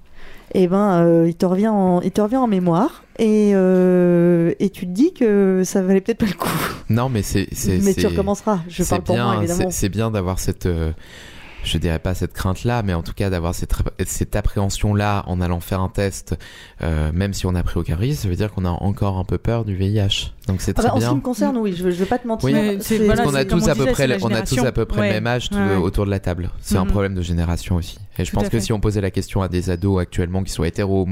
Et 0.55 0.66
ben, 0.66 1.03
euh, 1.05 1.26
il 1.28 1.34
te 1.36 1.46
revient 1.46 1.68
en, 1.68 2.01
il 2.01 2.11
te 2.11 2.20
revient 2.20 2.36
en 2.38 2.48
mémoire 2.48 3.05
et, 3.18 3.53
euh, 3.55 4.53
et 4.59 4.68
tu 4.70 4.86
te 4.86 4.90
dis 4.90 5.12
que 5.14 5.62
ça 5.64 5.80
valait 5.82 6.01
peut-être 6.01 6.18
pas 6.18 6.26
le 6.26 6.32
coup. 6.32 6.48
Non, 6.88 7.09
mais 7.09 7.22
c'est. 7.22 7.46
Mais 7.82 7.94
tu 7.94 8.07
recommenceras. 8.07 8.59
Je 8.68 8.82
parle 8.82 9.03
pour 9.03 9.14
bien, 9.14 9.26
moi, 9.26 9.36
évidemment. 9.36 9.70
c'est- 9.70 9.80
C'est 9.80 9.88
bien 9.88 10.11
d'avoir 10.11 10.38
cette. 10.40 10.66
Je 11.64 11.78
dirais 11.78 11.98
pas 11.98 12.14
cette 12.14 12.32
crainte-là, 12.32 12.82
mais 12.82 12.94
en 12.94 13.02
tout 13.02 13.12
cas 13.12 13.30
d'avoir 13.30 13.54
cette, 13.54 13.74
cette 14.06 14.34
appréhension-là 14.36 15.24
en 15.26 15.40
allant 15.40 15.61
faire 15.61 15.80
un 15.80 15.88
test, 15.88 16.36
euh, 16.82 17.11
même 17.12 17.34
si 17.34 17.46
on 17.46 17.52
n'a 17.52 17.62
pris 17.62 17.78
aucun 17.78 17.96
risque, 17.96 18.22
ça 18.22 18.28
veut 18.28 18.36
dire 18.36 18.50
qu'on 18.52 18.64
a 18.64 18.70
encore 18.70 19.18
un 19.18 19.24
peu 19.24 19.38
peur 19.38 19.64
du 19.64 19.74
VIH. 19.74 20.32
Donc 20.48 20.61
c'est 20.61 20.72
Ah 20.78 20.82
très 20.82 20.88
bah, 20.88 20.94
en 20.94 20.96
ce 20.96 21.00
qui 21.04 21.06
bien. 21.08 21.14
me 21.16 21.20
concerne, 21.20 21.56
oui, 21.58 21.72
je, 21.76 21.82
je 21.90 21.96
vais 21.96 22.06
pas 22.06 22.18
te 22.18 22.26
mentir. 22.26 22.48
Oui, 22.48 22.78
c'est- 22.80 23.06
parce 23.06 23.20
qu'on 23.20 23.34
a 23.34 23.44
tous 23.44 23.68
à 23.68 23.74
peu 23.74 23.86
près, 23.86 24.06
le- 24.06 24.16
on 24.22 24.30
a 24.32 24.42
tous 24.42 24.58
à 24.64 24.72
peu 24.72 24.84
près 24.84 25.08
le 25.08 25.14
même 25.14 25.26
âge 25.26 25.48
Ouais. 25.52 25.76
autour 25.76 26.06
de 26.06 26.11
la 26.11 26.18
table. 26.20 26.50
C'est 26.61 26.76
un 26.76 26.84
Mhm. 26.84 26.90
problème 26.90 27.14
de 27.14 27.22
génération 27.22 27.76
aussi. 27.76 27.98
Et 28.18 28.24
je 28.24 28.30
Tout 28.30 28.36
pense 28.36 28.48
que 28.48 28.58
si 28.61 28.72
on 28.72 28.80
posait 28.80 29.00
la 29.00 29.11
question 29.11 29.42
à 29.42 29.48
des 29.48 29.70
ados 29.70 30.00
actuellement 30.00 30.42
qui 30.42 30.52
sont 30.52 30.64
hétéro 30.64 31.06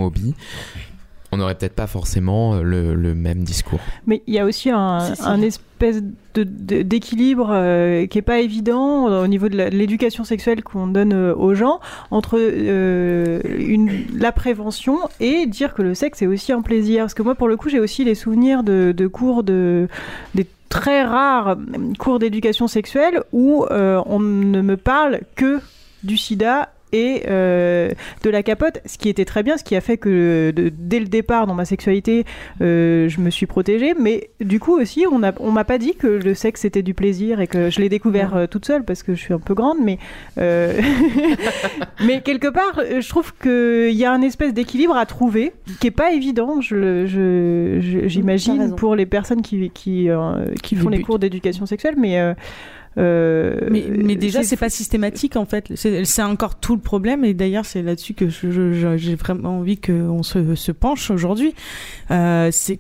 on 1.33 1.37
n'aurait 1.37 1.55
peut-être 1.55 1.75
pas 1.75 1.87
forcément 1.87 2.55
euh, 2.55 2.63
le, 2.63 2.95
le 2.95 3.15
même 3.15 3.43
discours. 3.45 3.81
Mais 4.07 4.23
il 4.27 4.35
y 4.35 4.39
a 4.39 4.45
aussi 4.45 4.71
un, 4.71 5.01
Si, 5.01 5.17
si. 5.17 5.23
un 5.23 5.43
espèce 5.43 6.03
d'équilibre 6.35 7.49
euh, 7.53 8.07
qui 8.07 8.19
est 8.19 8.23
pas 8.23 8.39
évident 8.41 9.09
euh, 9.11 9.25
au 9.25 9.27
niveau 9.27 9.49
de 9.49 9.57
l'éducation 9.57 10.25
sexuelle 10.25 10.63
qu'on 10.63 10.87
donne 10.87 11.13
euh, 11.13 11.35
aux 11.35 11.55
gens 11.55 11.81
entre 12.11 12.39
euh, 12.39 13.41
une, 13.59 14.05
la 14.17 14.33
prévention 14.33 14.99
et 15.21 15.47
dire 15.47 15.75
que 15.75 15.83
le 15.83 15.95
sexe 15.95 16.23
est 16.23 16.27
aussi 16.27 16.53
un 16.53 16.63
plaisir. 16.63 17.03
Parce 17.05 17.15
que 17.15 17.23
moi, 17.23 17.35
pour 17.35 17.49
le 17.49 17.57
coup, 17.57 17.69
j'ai 17.69 17.81
aussi 17.81 18.05
les 18.05 18.15
souvenirs 18.15 18.63
de, 18.63 18.93
de 18.97 19.07
cours 19.07 19.43
de 19.43 19.89
des 20.35 20.47
très 20.69 21.03
rares 21.03 21.57
cours 21.99 22.19
d'éducation 22.19 22.69
sexuelle 22.69 23.23
où 23.33 23.65
euh, 23.71 24.03
on 24.07 24.21
ne 24.21 24.61
me 24.61 24.77
parle 24.77 25.21
que 25.35 25.61
du 26.03 26.17
sida 26.17 26.69
et 26.93 27.23
euh, 27.29 27.91
de 28.23 28.31
la 28.31 28.43
capote, 28.43 28.81
ce 28.87 28.99
qui 28.99 29.09
était 29.09 29.25
très 29.25 29.43
bien, 29.43 29.57
ce 29.57 29.65
qui 29.65 29.77
a 29.77 29.81
fait 29.81 29.97
que 29.99 30.53
de- 30.55 30.71
dès 30.77 31.01
le 31.01 31.07
départ 31.07 31.47
dans 31.47 31.55
ma 31.55 31.65
sexualité, 31.65 32.25
euh, 32.61 33.09
je 33.09 33.21
me 33.21 33.31
suis 33.31 33.47
protégée. 33.47 33.95
Mais 33.99 34.31
du 34.41 34.61
coup 34.61 34.79
aussi, 34.79 35.05
on 35.11 35.23
a, 35.23 35.33
on 35.41 35.51
m'a 35.51 35.65
pas 35.65 35.79
dit 35.79 35.95
que 35.95 36.07
le 36.07 36.35
sexe 36.35 36.63
c'était 36.63 36.83
du 36.83 36.95
plaisir 36.95 37.41
et 37.41 37.47
que 37.47 37.71
je 37.71 37.81
l'ai 37.81 37.89
découvert 37.89 38.35
euh, 38.37 38.47
toute 38.47 38.65
seule 38.67 38.85
parce 38.85 39.03
que 39.03 39.15
je 39.15 39.21
suis 39.21 39.35
un 39.35 39.39
peu 39.39 39.55
grande, 39.55 39.79
mais 39.83 39.99
mais 42.05 42.21
quelque 42.23 42.49
part, 42.49 42.81
je 43.01 43.09
trouve 43.09 43.33
qu'il 43.43 43.97
y 43.97 44.05
a 44.05 44.13
un 44.13 44.23
espèce 44.23 44.55
d'équilibre 44.55 44.97
à 44.97 45.07
trouver 45.07 45.53
qui 45.81 45.89
est 45.89 45.91
pas 45.93 46.13
évident. 46.13 46.61
Je, 46.61 47.07
j'imagine 48.07 48.75
pour 48.77 48.95
les 48.97 49.07
personnes 49.07 49.43
qui 49.43 49.71
qui, 49.71 50.09
qui 50.63 50.77
font 50.77 50.89
les 50.89 51.03
cours 51.03 51.19
d'éducation 51.19 51.67
sexuelle, 51.67 51.95
mais 51.99 52.35
euh, 52.97 53.59
Mais, 53.71 53.85
mais 53.89 54.17
déjà, 54.17 54.43
c'est 54.43 54.57
pas 54.57 54.71
systématique 54.71 55.37
en 55.37 55.45
fait. 55.45 55.73
C'est 55.75 56.23
encore 56.23 56.57
tout 56.59 56.75
le 56.75 56.81
problème. 56.81 57.25
Et 57.25 57.35
d'ailleurs, 57.35 57.65
c'est 57.65 57.83
là-dessus 57.83 58.15
que 58.15 58.29
j'ai 58.29 59.15
vraiment 59.15 59.59
envie 59.59 59.79
qu'on 59.79 60.23
se, 60.23 60.55
se 60.55 60.73
penche 60.73 61.11
aujourd'hui. 61.11 61.55
Euh, 62.11 62.49
c'est 62.53 62.79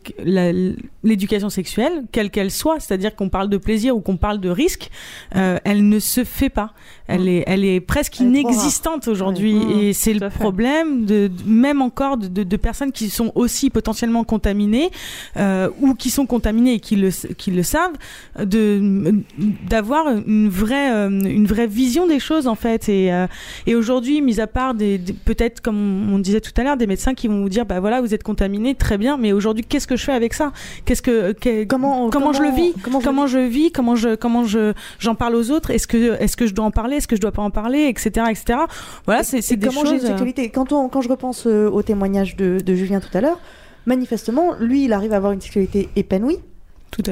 l'éducation 1.05 1.51
sexuelle, 1.51 2.05
quelle 2.13 2.31
qu'elle 2.31 2.51
soit, 2.51 2.81
c'est-à-dire 2.81 3.15
qu'on 3.15 3.29
parle 3.29 3.49
de 3.49 3.57
plaisir 3.59 3.97
ou 3.97 4.01
qu'on 4.01 4.17
parle 4.17 4.41
de 4.41 4.49
risque, 4.51 4.91
euh, 5.37 5.59
elle 5.65 5.89
ne 5.89 5.99
se 5.99 6.25
fait 6.25 6.49
pas. 6.51 6.73
Elle 7.07 7.29
est, 7.29 7.45
elle 7.47 7.65
est 7.65 7.81
presque 7.81 8.21
Elle 8.21 8.35
est 8.37 8.43
trop 8.43 8.51
inexistante 8.53 9.09
aujourd'hui. 9.09 9.55
Mmh, 9.55 9.71
Et 9.81 9.93
c'est 9.93 10.13
le 10.15 10.29
problème 10.29 11.05
de, 11.07 11.31
même 11.47 11.81
encore 11.83 12.17
de, 12.19 12.27
de- 12.29 12.43
de 12.43 12.57
personnes 12.57 12.93
qui 12.93 13.09
sont 13.11 13.33
aussi 13.35 13.71
potentiellement 13.71 14.25
contaminées 14.25 14.91
euh, 15.37 15.69
ou 15.81 15.95
qui 15.95 16.11
sont 16.11 16.27
contaminées 16.27 16.75
et 16.75 16.81
qui 16.81 16.97
le, 16.97 17.11
qui 17.35 17.51
le 17.51 17.63
savent, 17.63 17.93
de 18.43 19.15
d'avoir 19.69 19.98
une 20.07 20.49
vraie 20.49 20.93
euh, 20.93 21.09
une 21.11 21.47
vraie 21.47 21.67
vision 21.67 22.07
des 22.07 22.21
choses 22.21 22.47
en 22.47 22.55
fait. 22.55 22.89
Et, 22.89 23.13
euh, 23.13 23.27
et 23.67 23.75
aujourd'hui, 23.75 24.21
mis 24.23 24.41
à 24.41 24.47
part 24.47 24.75
des, 24.75 24.99
des- 24.99 25.13
peut-être 25.13 25.61
comme 25.61 26.13
on 26.13 26.19
disait 26.19 26.41
tout 26.41 26.53
à 26.57 26.63
l'heure, 26.63 26.77
des 26.77 26.87
médecins 26.87 27.15
qui 27.15 27.27
vont 27.27 27.43
vous 27.43 27.49
dire 27.49 27.67
bah 27.67 27.81
voilà 27.81 28.01
vous 28.01 28.15
êtes 28.15 28.23
contaminé, 28.23 28.75
très 28.75 28.99
bien, 28.99 29.17
mais 29.17 29.33
aujourd'hui 29.33 29.65
qu'est-ce 29.65 29.87
que 29.87 29.97
je 29.97 30.05
fais 30.05 30.13
avec 30.13 30.35
ça? 30.35 30.53
Qu'est-ce 30.85 31.03
que, 31.03 31.33
comment 31.65 32.11
comment 32.11 32.33
je 32.33 32.43
le 32.43 32.51
vis? 32.51 32.73
Comment, 33.03 33.27
je 33.27 33.39
vis? 33.39 33.73
Comment 33.73 33.97
je 33.97 34.15
comment 34.15 34.45
je 34.45 34.73
j'en 34.99 35.15
parle 35.15 35.35
aux 35.35 35.51
autres? 35.51 35.71
Est-ce 35.71 35.87
que 35.87 36.21
est-ce 36.23 36.37
que 36.37 36.47
je 36.47 36.55
dois 36.55 36.67
en 36.67 36.71
parler? 36.71 36.97
Est-ce 36.97 37.09
que 37.09 37.17
je 37.17 37.21
dois 37.21 37.33
pas 37.33 37.43
en 37.43 37.51
parler? 37.51 37.87
Etc. 37.89 38.11
Etc. 38.31 38.59
Voilà, 39.07 39.23
c'est 39.23 39.41
des 39.57 39.67
comment 39.67 39.85
choses. 39.85 40.05
euh, 40.05 40.49
quand, 40.55 40.73
on- 40.73 40.89
quand 40.89 41.01
je 41.01 41.09
repense 41.09 41.47
au 41.47 41.83
témoignage 41.83 42.37
de, 42.37 42.61
de 42.61 42.75
Julien 42.75 43.01
tout 43.01 43.17
à 43.17 43.21
l'heure, 43.21 43.41
manifestement, 43.87 44.53
lui, 44.61 44.85
il 44.85 44.93
arrive 44.93 45.13
à 45.13 45.17
avoir 45.17 45.33
une 45.33 45.41
sexualité 45.41 45.89
épanouie. 45.97 46.39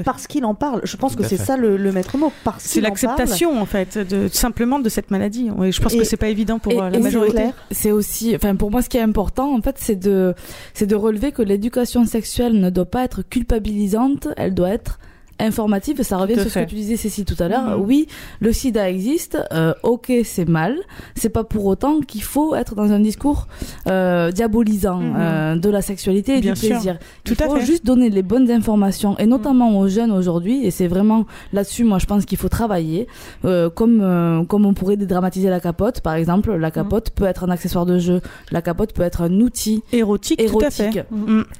Parce 0.04 0.26
qu'il 0.26 0.44
en 0.44 0.54
parle. 0.54 0.80
Je 0.84 0.96
pense 0.96 1.12
Tout 1.14 1.22
que 1.22 1.28
c'est 1.28 1.36
ça 1.36 1.56
le, 1.56 1.76
le 1.76 1.92
maître 1.92 2.16
mot. 2.18 2.32
Parce 2.44 2.64
C'est 2.64 2.80
en 2.80 2.82
l'acceptation 2.84 3.60
en 3.60 3.66
fait, 3.66 3.98
de, 3.98 4.28
simplement 4.28 4.78
de 4.78 4.88
cette 4.88 5.10
maladie. 5.10 5.48
Je 5.70 5.80
pense 5.80 5.94
Et- 5.94 5.98
que 5.98 6.04
c'est 6.04 6.16
pas 6.16 6.28
évident 6.28 6.58
pour 6.58 6.72
Et- 6.72 6.80
euh, 6.80 6.90
la 6.90 6.98
et 6.98 7.00
majorité. 7.02 7.44
C'est 7.70 7.92
aussi, 7.92 8.34
enfin 8.34 8.56
pour 8.56 8.70
moi, 8.70 8.82
ce 8.82 8.88
qui 8.88 8.96
est 8.96 9.02
important, 9.02 9.54
en 9.54 9.62
fait, 9.62 9.76
c'est 9.78 9.96
de, 9.96 10.34
c'est 10.74 10.86
de 10.86 10.96
relever 10.96 11.30
que 11.32 11.42
l'éducation 11.42 12.04
sexuelle 12.04 12.58
ne 12.60 12.70
doit 12.70 12.84
pas 12.86 13.04
être 13.04 13.22
culpabilisante, 13.22 14.28
elle 14.36 14.54
doit 14.54 14.70
être 14.70 14.98
informative. 15.38 16.02
Ça 16.02 16.16
revient 16.16 16.34
Tout 16.34 16.40
sur 16.42 16.50
ce 16.50 16.58
que 16.60 16.64
tu 16.68 16.74
disais, 16.74 16.96
Cécile, 16.96 17.24
tout 17.24 17.36
à 17.42 17.48
l'heure. 17.48 17.78
Mhm. 17.78 17.84
Oui, 17.84 18.06
le 18.40 18.52
SIDA 18.52 18.88
existe. 18.90 19.38
euh, 19.52 19.74
ok, 19.82 20.12
c'est 20.24 20.48
mal. 20.48 20.76
C'est 21.14 21.28
pas 21.28 21.44
pour 21.44 21.64
autant 21.66 22.00
qu'il 22.00 22.22
faut 22.22 22.54
être 22.54 22.74
dans 22.74 22.92
un 22.92 23.00
discours 23.00 23.46
euh, 23.88 24.30
diabolisant 24.32 25.00
Mhm. 25.00 25.14
euh, 25.18 25.56
de 25.56 25.68
la 25.70 25.82
sexualité 25.82 26.38
et 26.38 26.40
Bien 26.40 26.52
du 26.54 26.60
sûr. 26.60 26.70
plaisir. 26.70 26.98
Tout 27.24 27.34
Il 27.38 27.42
à 27.42 27.46
faut 27.46 27.56
fait. 27.56 27.66
juste 27.66 27.84
donner 27.84 28.10
les 28.10 28.22
bonnes 28.22 28.50
informations 28.50 29.16
et 29.18 29.26
notamment 29.26 29.78
aux 29.78 29.88
jeunes 29.88 30.12
aujourd'hui. 30.12 30.64
Et 30.66 30.70
c'est 30.70 30.86
vraiment 30.88 31.26
là-dessus, 31.52 31.84
moi, 31.84 31.98
je 31.98 32.06
pense 32.06 32.24
qu'il 32.24 32.38
faut 32.38 32.48
travailler. 32.48 33.06
Euh, 33.44 33.68
comme 33.70 34.00
euh, 34.02 34.44
comme 34.44 34.64
on 34.66 34.74
pourrait 34.74 34.96
dédramatiser 34.96 35.48
la 35.48 35.60
capote, 35.60 36.00
par 36.00 36.14
exemple, 36.14 36.54
la 36.54 36.70
capote 36.70 37.10
peut 37.10 37.24
être 37.24 37.44
un 37.44 37.50
accessoire 37.50 37.86
de 37.86 37.98
jeu. 37.98 38.20
La 38.50 38.62
capote 38.62 38.92
peut 38.92 39.02
être 39.02 39.22
un 39.22 39.40
outil 39.40 39.82
érotique. 39.92 40.44
tout 40.46 40.58
à 40.60 40.70
fait. 40.70 40.84
érotique. 40.84 41.02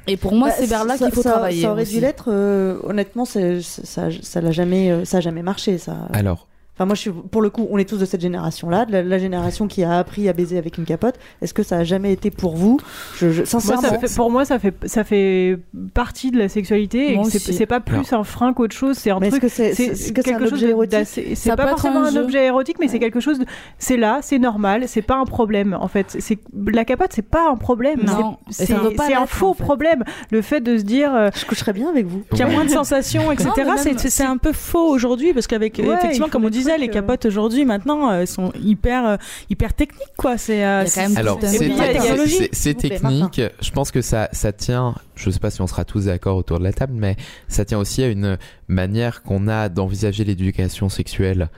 Et 0.06 0.16
pour 0.16 0.34
moi, 0.34 0.48
Bah, 0.48 0.54
c'est 0.58 0.66
vers 0.66 0.84
là 0.84 0.96
qu'il 0.96 1.10
faut 1.10 1.22
ça- 1.22 1.32
travailler. 1.32 1.62
Ça 1.62 1.72
aurait 1.72 1.82
aussi. 1.82 1.94
dû 1.94 2.00
l'être. 2.00 2.26
euh, 2.28 2.76
honnêtement, 2.84 3.24
c'est- 3.24 3.60
ça, 3.66 4.08
ça 4.22 4.40
l'a 4.40 4.52
jamais, 4.52 4.90
euh, 4.90 5.04
ça 5.04 5.18
a 5.18 5.20
jamais 5.20 5.42
marché. 5.42 5.78
Ça. 5.78 6.08
Alors, 6.12 6.48
Enfin, 6.76 6.84
moi, 6.84 6.94
je 6.94 7.00
suis, 7.00 7.10
pour 7.10 7.40
le 7.40 7.48
coup, 7.48 7.66
on 7.70 7.78
est 7.78 7.88
tous 7.88 7.96
de 7.98 8.04
cette 8.04 8.20
génération-là, 8.20 8.84
de 8.84 8.92
la, 8.92 9.02
la 9.02 9.18
génération 9.18 9.66
qui 9.66 9.82
a 9.82 9.96
appris 9.98 10.28
à 10.28 10.34
baiser 10.34 10.58
avec 10.58 10.76
une 10.76 10.84
capote. 10.84 11.14
Est-ce 11.40 11.54
que 11.54 11.62
ça 11.62 11.78
a 11.78 11.84
jamais 11.84 12.12
été 12.12 12.30
pour 12.30 12.54
vous? 12.54 12.78
Je, 13.16 13.30
je- 13.30 13.38
Moi, 13.38 13.46
Sincèrement, 13.46 13.80
ça 13.82 13.98
fait- 13.98 14.14
pour 14.14 14.30
moi, 14.30 14.44
ça 14.44 14.58
fait, 14.58 14.74
ça 14.84 15.02
fait 15.02 15.58
partie 15.94 16.30
de 16.30 16.38
la 16.38 16.48
sexualité 16.50 17.12
et 17.12 17.16
Moi 17.16 17.24
c'est 17.30 17.64
pas 17.66 17.80
plus 17.80 18.12
un 18.12 18.24
frein 18.24 18.52
qu'autre 18.52 18.76
chose. 18.76 18.98
C'est 18.98 19.10
un 19.10 19.18
Mais 19.20 19.28
est-ce 19.28 19.36
truc. 19.36 19.42
que 19.44 19.48
c'est- 19.48 19.70
est-ce 19.70 20.12
que 20.12 20.20
c'est 20.22 20.34
un 20.34 20.38
quelque 20.38 20.50
chose 20.50 20.62
érotique? 20.64 20.90
d'assez- 20.90 21.34
C'est 21.34 21.48
Ça 21.48 21.56
pas 21.56 21.68
forcément 21.68 22.02
un 22.04 22.16
objet 22.16 22.44
érotique, 22.44 22.76
mais 22.78 22.88
c'est 22.88 22.98
quelque 22.98 23.20
chose. 23.20 23.38
de- 23.38 23.46
C'est 23.78 23.96
là, 23.96 24.18
c'est 24.20 24.38
normal, 24.38 24.84
c'est 24.86 25.00
pas 25.02 25.16
un 25.16 25.24
problème 25.24 25.76
en 25.80 25.88
fait. 25.88 26.16
C'est 26.18 26.38
la 26.66 26.84
capote, 26.84 27.10
c'est 27.14 27.22
pas 27.22 27.48
un 27.50 27.56
problème. 27.56 28.00
Non, 28.06 28.36
C'est- 28.50 28.72
un 29.14 29.26
faux 29.26 29.48
en 29.50 29.54
fait. 29.54 29.62
problème. 29.64 30.04
Le 30.30 30.42
fait 30.42 30.60
de 30.60 30.76
se 30.76 30.82
dire. 30.82 31.14
euh, 31.14 31.30
je 31.34 31.46
coucherais 31.46 31.72
bien 31.72 31.88
avec 31.88 32.06
vous. 32.06 32.22
qu'il 32.30 32.40
y 32.40 32.42
a 32.42 32.46
moins 32.48 32.64
de 32.64 32.70
sensations, 32.70 33.32
etc. 33.32 33.48
Non, 33.64 33.74
c'est- 33.76 34.24
un 34.26 34.36
peu 34.38 34.52
faux 34.52 34.88
aujourd'hui 34.88 35.32
parce 35.32 35.46
qu'avec 35.46 35.78
effectivement, 35.78 36.28
comme 36.28 36.44
on 36.44 36.50
des 36.50 36.65
les 36.78 36.88
euh, 36.88 36.92
capotes 36.92 37.24
aujourd'hui, 37.24 37.64
maintenant, 37.64 38.10
euh, 38.10 38.26
sont 38.26 38.52
hyper 38.62 39.06
euh, 39.06 39.16
hyper 39.50 39.74
techniques 39.74 40.16
quoi. 40.16 40.38
C'est 40.38 40.64
euh, 40.64 40.84
Alors, 41.16 41.38
c'est 41.42 42.74
technique. 42.74 43.40
Je 43.60 43.70
pense 43.70 43.90
que 43.90 44.02
ça, 44.02 44.28
ça 44.32 44.52
tient, 44.52 44.94
je 45.14 45.30
sais 45.30 45.38
pas 45.38 45.50
si 45.50 45.60
on 45.60 45.66
sera 45.66 45.84
tous 45.84 46.06
d'accord 46.06 46.36
autour 46.36 46.58
de 46.58 46.64
la 46.64 46.72
table, 46.72 46.94
mais 46.94 47.16
ça 47.48 47.64
tient 47.64 47.78
aussi 47.78 48.02
à 48.02 48.08
une 48.08 48.38
manière 48.68 49.22
qu'on 49.22 49.48
a 49.48 49.68
d'envisager 49.68 50.24
l'éducation 50.24 50.88
sexuelle 50.88 51.48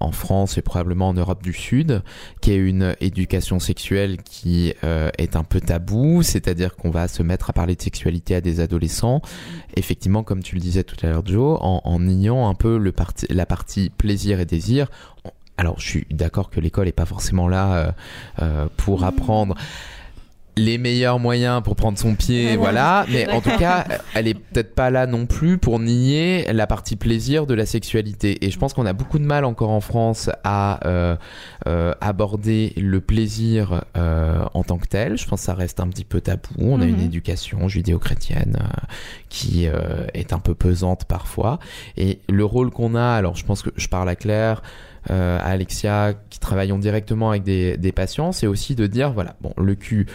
en 0.00 0.12
France 0.12 0.58
et 0.58 0.62
probablement 0.62 1.08
en 1.08 1.14
Europe 1.14 1.42
du 1.42 1.52
Sud, 1.52 2.02
qui 2.40 2.52
est 2.52 2.56
une 2.56 2.94
éducation 3.00 3.58
sexuelle 3.58 4.18
qui 4.22 4.74
euh, 4.84 5.10
est 5.18 5.36
un 5.36 5.44
peu 5.44 5.60
tabou, 5.60 6.22
c'est-à-dire 6.22 6.76
qu'on 6.76 6.90
va 6.90 7.08
se 7.08 7.22
mettre 7.22 7.50
à 7.50 7.52
parler 7.52 7.74
de 7.74 7.82
sexualité 7.82 8.34
à 8.34 8.40
des 8.40 8.60
adolescents, 8.60 9.20
effectivement, 9.76 10.22
comme 10.22 10.42
tu 10.42 10.54
le 10.54 10.60
disais 10.60 10.84
tout 10.84 10.96
à 11.02 11.10
l'heure, 11.10 11.26
Joe, 11.26 11.58
en, 11.60 11.80
en 11.84 12.00
niant 12.00 12.48
un 12.48 12.54
peu 12.54 12.78
le 12.78 12.92
parti, 12.92 13.26
la 13.30 13.46
partie 13.46 13.90
plaisir 13.90 14.40
et 14.40 14.44
désir. 14.44 14.88
Alors, 15.56 15.80
je 15.80 15.88
suis 15.88 16.06
d'accord 16.10 16.50
que 16.50 16.60
l'école 16.60 16.86
est 16.86 16.92
pas 16.92 17.04
forcément 17.04 17.48
là 17.48 17.74
euh, 17.74 17.92
euh, 18.42 18.68
pour 18.76 19.02
apprendre 19.04 19.56
les 20.58 20.76
meilleurs 20.78 21.18
moyens 21.18 21.62
pour 21.62 21.76
prendre 21.76 21.98
son 21.98 22.14
pied, 22.14 22.56
voilà. 22.56 23.06
Mais 23.10 23.28
en 23.30 23.40
tout 23.40 23.56
cas, 23.58 23.84
elle 24.14 24.28
est 24.28 24.34
peut-être 24.34 24.74
pas 24.74 24.90
là 24.90 25.06
non 25.06 25.26
plus 25.26 25.56
pour 25.58 25.78
nier 25.78 26.52
la 26.52 26.66
partie 26.66 26.96
plaisir 26.96 27.46
de 27.46 27.54
la 27.54 27.64
sexualité. 27.66 28.44
Et 28.44 28.50
je 28.50 28.58
pense 28.58 28.74
qu'on 28.74 28.86
a 28.86 28.92
beaucoup 28.92 29.18
de 29.18 29.24
mal 29.24 29.44
encore 29.44 29.70
en 29.70 29.80
France 29.80 30.30
à 30.44 30.86
euh, 30.86 31.16
euh, 31.66 31.94
aborder 32.00 32.72
le 32.76 33.00
plaisir 33.00 33.84
euh, 33.96 34.44
en 34.54 34.64
tant 34.64 34.78
que 34.78 34.88
tel. 34.88 35.16
Je 35.16 35.26
pense 35.26 35.40
que 35.40 35.46
ça 35.46 35.54
reste 35.54 35.80
un 35.80 35.88
petit 35.88 36.04
peu 36.04 36.20
tabou. 36.20 36.48
On 36.58 36.80
a 36.80 36.84
une 36.84 36.96
Mhm. 36.98 37.04
éducation 37.04 37.68
judéo-chrétienne 37.68 38.58
qui 39.28 39.66
est 39.66 40.32
un 40.32 40.38
peu 40.38 40.54
pesante 40.54 41.04
parfois. 41.04 41.58
Et 41.96 42.18
le 42.28 42.44
rôle 42.44 42.70
qu'on 42.70 42.94
a, 42.94 43.12
alors 43.12 43.36
je 43.36 43.44
pense 43.44 43.62
que 43.62 43.70
je 43.76 43.88
parle 43.88 44.08
à 44.08 44.16
Claire, 44.16 44.62
euh, 45.10 45.38
à 45.38 45.44
Alexia, 45.50 46.14
qui 46.30 46.38
travaillons 46.38 46.78
directement 46.78 47.30
avec 47.30 47.42
des, 47.42 47.76
des 47.76 47.92
patients, 47.92 48.32
c'est 48.32 48.46
aussi 48.46 48.74
de 48.74 48.86
dire 48.86 49.12
voilà, 49.12 49.36
bon, 49.40 49.52
le 49.56 49.74
cul, 49.74 50.06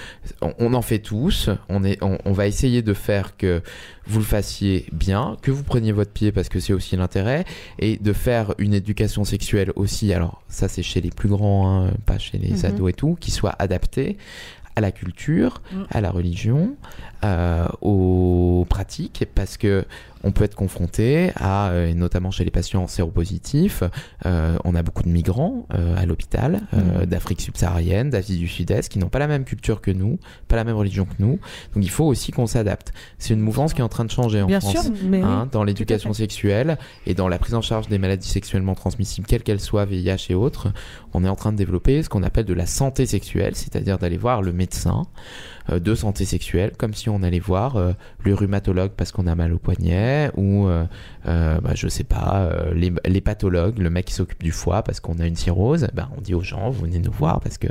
on, 0.41 0.53
on 0.59 0.73
en 0.73 0.81
fait 0.81 0.99
tous. 0.99 1.49
On 1.69 1.83
est, 1.83 2.01
on, 2.03 2.17
on 2.25 2.31
va 2.31 2.47
essayer 2.47 2.81
de 2.81 2.93
faire 2.93 3.35
que 3.37 3.61
vous 4.05 4.19
le 4.19 4.25
fassiez 4.25 4.85
bien, 4.91 5.37
que 5.41 5.51
vous 5.51 5.63
preniez 5.63 5.91
votre 5.91 6.11
pied 6.11 6.31
parce 6.31 6.49
que 6.49 6.59
c'est 6.59 6.73
aussi 6.73 6.95
l'intérêt, 6.95 7.45
et 7.79 7.97
de 7.97 8.13
faire 8.13 8.53
une 8.57 8.73
éducation 8.73 9.23
sexuelle 9.23 9.71
aussi. 9.75 10.13
Alors 10.13 10.41
ça, 10.47 10.67
c'est 10.67 10.83
chez 10.83 11.01
les 11.01 11.09
plus 11.09 11.29
grands, 11.29 11.85
hein, 11.85 11.91
pas 12.05 12.17
chez 12.19 12.37
les 12.37 12.51
Mhm. 12.51 12.65
ados 12.65 12.89
et 12.89 12.93
tout, 12.93 13.17
qui 13.19 13.31
soit 13.31 13.55
adaptée 13.59 14.17
à 14.75 14.81
la 14.81 14.91
culture, 14.91 15.61
Mm. 15.71 15.83
à 15.91 16.01
la 16.01 16.09
religion, 16.09 16.75
euh, 17.23 17.67
aux 17.81 18.65
pratiques, 18.67 19.23
parce 19.35 19.55
que 19.57 19.85
on 20.23 20.31
peut 20.31 20.43
être 20.45 20.55
confronté 20.55 21.31
à, 21.35 21.69
euh, 21.69 21.87
et 21.87 21.93
notamment 21.93 22.31
chez 22.31 22.45
les 22.45 22.51
patients 22.51 22.87
séropositifs, 22.87 23.83
euh, 24.25 24.57
on 24.63 24.73
a 24.75 24.81
beaucoup 24.83 25.03
de 25.03 25.09
migrants 25.09 25.67
euh, 25.73 25.95
à 25.97 26.05
l'hôpital, 26.05 26.61
euh, 26.73 27.03
Mm. 27.03 27.05
d'Afrique 27.05 27.41
subsaharienne, 27.41 28.09
d'Asie 28.09 28.37
du 28.37 28.47
Sud-Est, 28.47 28.89
qui 28.89 28.99
n'ont 28.99 29.09
pas 29.09 29.19
la 29.19 29.27
même 29.27 29.43
culture 29.45 29.81
que 29.81 29.91
nous, 29.91 30.19
pas 30.47 30.55
la 30.55 30.63
même 30.63 30.75
religion 30.75 31.05
que 31.05 31.15
nous. 31.19 31.39
Donc 31.73 31.83
il 31.83 31.89
faut 31.89 32.05
aussi 32.05 32.31
qu'on 32.31 32.47
s'adapte. 32.47 32.93
C'est 33.17 33.33
une 33.33 33.39
mouvance 33.41 33.73
qui 33.73 33.81
est 33.81 33.83
en 33.83 33.89
train 33.89 34.05
de 34.05 34.11
changer 34.11 34.41
en 34.41 34.47
Bien 34.47 34.59
France, 34.59 34.71
sûr, 34.85 34.93
mais 35.05 35.21
hein, 35.21 35.43
oui, 35.43 35.49
dans 35.51 35.63
l'éducation 35.63 36.13
sexuelle 36.13 36.77
et 37.05 37.13
dans 37.13 37.27
la 37.27 37.37
prise 37.39 37.53
en 37.55 37.61
charge 37.61 37.87
des 37.87 37.97
maladies 37.97 38.27
sexuellement 38.29 38.75
transmissibles, 38.75 39.27
quelles 39.27 39.43
qu'elles 39.43 39.59
soient, 39.59 39.85
VIH 39.85 40.27
et 40.29 40.35
autres. 40.35 40.69
On 41.13 41.23
est 41.23 41.29
en 41.29 41.35
train 41.35 41.51
de 41.51 41.57
développer 41.57 42.01
ce 42.03 42.09
qu'on 42.09 42.23
appelle 42.23 42.45
de 42.45 42.53
la 42.53 42.65
santé 42.65 43.05
sexuelle, 43.05 43.55
c'est-à-dire 43.55 43.97
d'aller 43.97 44.17
voir 44.17 44.41
le 44.41 44.53
médecin 44.53 45.03
de 45.69 45.95
santé 45.95 46.25
sexuelle, 46.25 46.73
comme 46.77 46.93
si 46.93 47.09
on 47.09 47.23
allait 47.23 47.39
voir 47.39 47.77
euh, 47.77 47.93
le 48.23 48.33
rhumatologue 48.33 48.91
parce 48.95 49.11
qu'on 49.11 49.27
a 49.27 49.35
mal 49.35 49.53
au 49.53 49.57
poignet, 49.57 50.31
ou 50.35 50.67
euh, 51.27 51.59
bah, 51.61 51.71
je 51.75 51.87
sais 51.87 52.03
pas, 52.03 52.49
euh, 52.51 52.73
les, 52.73 52.91
les 53.05 53.21
pathologues, 53.21 53.79
le 53.79 53.89
mec 53.89 54.05
qui 54.05 54.13
s'occupe 54.13 54.43
du 54.43 54.51
foie 54.51 54.83
parce 54.83 54.99
qu'on 54.99 55.19
a 55.19 55.25
une 55.25 55.35
cirrhose. 55.35 55.87
Bah, 55.93 56.09
on 56.17 56.21
dit 56.21 56.33
aux 56.33 56.41
gens, 56.41 56.69
vous 56.69 56.85
venez 56.85 56.99
nous 56.99 57.11
voir 57.11 57.39
parce 57.39 57.57
que 57.57 57.67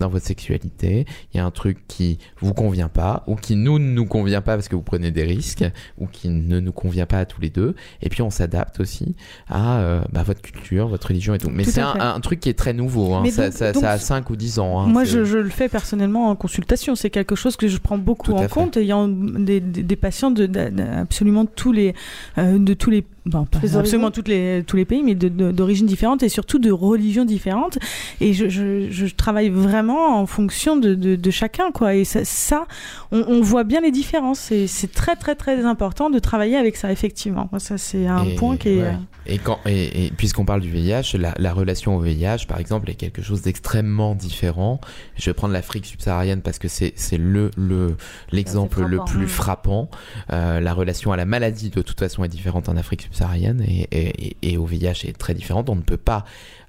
dans 0.00 0.08
votre 0.08 0.24
sexualité, 0.26 1.06
il 1.32 1.36
y 1.36 1.40
a 1.40 1.44
un 1.44 1.50
truc 1.50 1.78
qui 1.88 2.18
vous 2.40 2.54
convient 2.54 2.88
pas, 2.88 3.24
ou 3.26 3.36
qui 3.36 3.56
nous 3.56 3.78
ne 3.78 3.90
nous 3.92 4.06
convient 4.06 4.40
pas 4.40 4.54
parce 4.56 4.68
que 4.68 4.76
vous 4.76 4.82
prenez 4.82 5.10
des 5.10 5.24
risques, 5.24 5.64
ou 5.98 6.06
qui 6.06 6.28
ne 6.28 6.60
nous 6.60 6.72
convient 6.72 7.06
pas 7.06 7.18
à 7.20 7.24
tous 7.24 7.40
les 7.40 7.50
deux. 7.50 7.74
Et 8.02 8.08
puis 8.08 8.22
on 8.22 8.30
s'adapte 8.30 8.80
aussi 8.80 9.14
à 9.48 9.78
euh, 9.78 10.00
bah, 10.12 10.22
votre 10.22 10.40
culture, 10.42 10.88
votre 10.88 11.08
religion 11.08 11.34
et 11.34 11.38
tout. 11.38 11.50
Mais 11.50 11.64
c'est 11.64 11.80
un, 11.80 12.20
truc 12.20 12.40
qui 12.40 12.48
est 12.48 12.58
très 12.58 12.72
nouveau. 12.72 13.14
Hein. 13.14 13.24
Ça, 13.30 13.50
ça- 13.50 13.72
donc- 13.72 13.82
ça 13.82 13.90
a 13.92 13.98
5 13.98 14.30
ou 14.30 14.36
10 14.36 14.58
ans. 14.58 14.80
hein. 14.80 14.86
Moi, 14.86 15.04
je, 15.04 15.24
je 15.24 15.38
le 15.38 15.50
fais 15.50 15.68
personnellement 15.68 16.28
en 16.30 16.36
consultation. 16.36 16.94
C'est 16.94 17.10
quelque 17.10 17.34
chose 17.34 17.56
que 17.56 17.68
je 17.68 17.78
prends 17.78 17.98
beaucoup 17.98 18.32
en 18.32 18.38
fait. 18.42 18.48
compte, 18.48 18.76
ayant 18.76 19.08
des, 19.08 19.60
des, 19.60 19.82
des 19.82 19.96
patients 19.96 20.30
de, 20.30 20.46
de- 20.46 20.70
de- 20.70 20.82
absolument 20.82 21.44
tous 21.46 21.72
les, 21.72 21.94
euh, 22.38 22.58
de 22.58 22.74
tous 22.74 22.90
les, 22.90 22.93
simply 22.94 23.13
bon, 23.26 23.44
pas 23.46 23.58
les 23.62 23.76
absolument 23.76 24.10
toutes 24.10 24.28
les, 24.28 24.62
tous 24.66 24.76
les 24.76 24.84
pays, 24.84 25.02
mais 25.02 25.14
d'origines 25.14 25.86
différentes 25.86 26.22
et 26.22 26.28
surtout 26.28 26.58
de 26.58 26.70
religions 26.70 27.24
différentes. 27.24 27.78
Et 28.20 28.32
je, 28.32 28.48
je, 28.48 28.88
je 28.90 29.06
travaille 29.14 29.48
vraiment 29.50 30.18
en 30.20 30.26
fonction 30.26 30.76
de, 30.76 30.94
de, 30.94 31.16
de 31.16 31.30
chacun, 31.30 31.70
quoi. 31.72 31.94
Et 31.94 32.04
ça, 32.04 32.24
ça 32.24 32.66
on, 33.12 33.24
on 33.28 33.40
voit 33.40 33.64
bien 33.64 33.80
les 33.80 33.90
différences. 33.90 34.50
Et 34.52 34.66
c'est 34.66 34.92
très, 34.92 35.16
très, 35.16 35.34
très 35.34 35.64
important 35.64 36.10
de 36.10 36.18
travailler 36.18 36.56
avec 36.56 36.76
ça, 36.76 36.92
effectivement. 36.92 37.48
Ça, 37.58 37.78
c'est 37.78 38.06
un 38.06 38.24
Et- 38.24 38.34
point 38.34 38.56
qui 38.56 38.68
est. 38.70 38.82
ouais. 38.82 38.96
Et, 39.26 39.38
quand, 39.38 39.58
et, 39.64 40.04
et 40.04 40.10
puisqu'on 40.10 40.44
parle 40.44 40.60
du 40.60 40.68
VIH, 40.68 41.16
la, 41.18 41.32
la 41.38 41.54
relation 41.54 41.96
au 41.96 42.00
VIH, 42.00 42.44
par 42.46 42.58
exemple, 42.60 42.90
est 42.90 42.94
quelque 42.94 43.22
chose 43.22 43.40
d'extrêmement 43.40 44.14
différent. 44.14 44.82
Je 45.16 45.30
vais 45.30 45.32
prendre 45.32 45.54
l'Afrique 45.54 45.86
subsaharienne 45.86 46.42
parce 46.42 46.58
que 46.58 46.68
c'est 46.68 46.92
c'est 46.94 47.16
le 47.16 47.50
le 47.56 47.96
l'exemple 48.32 48.82
le 48.84 48.98
frappant. 48.98 49.04
plus 49.12 49.26
frappant. 49.28 49.88
Euh, 50.30 50.60
la 50.60 50.74
relation 50.74 51.10
à 51.10 51.16
la 51.16 51.24
maladie, 51.24 51.70
de 51.70 51.80
toute 51.80 51.98
façon, 51.98 52.22
est 52.22 52.28
différente 52.28 52.68
en 52.68 52.76
Afrique 52.76 53.00
subsaharienne 53.00 53.13
et, 53.22 53.86
et, 53.90 54.26
et- 54.28 54.36
et 54.52 54.56
au 54.56 54.64
VIH 54.66 55.04
est 55.08 55.16
très 55.16 55.34
différente. 55.34 55.68
On 55.70 55.76
ne 55.76 55.82
peut 55.82 55.96
pas 55.96 56.24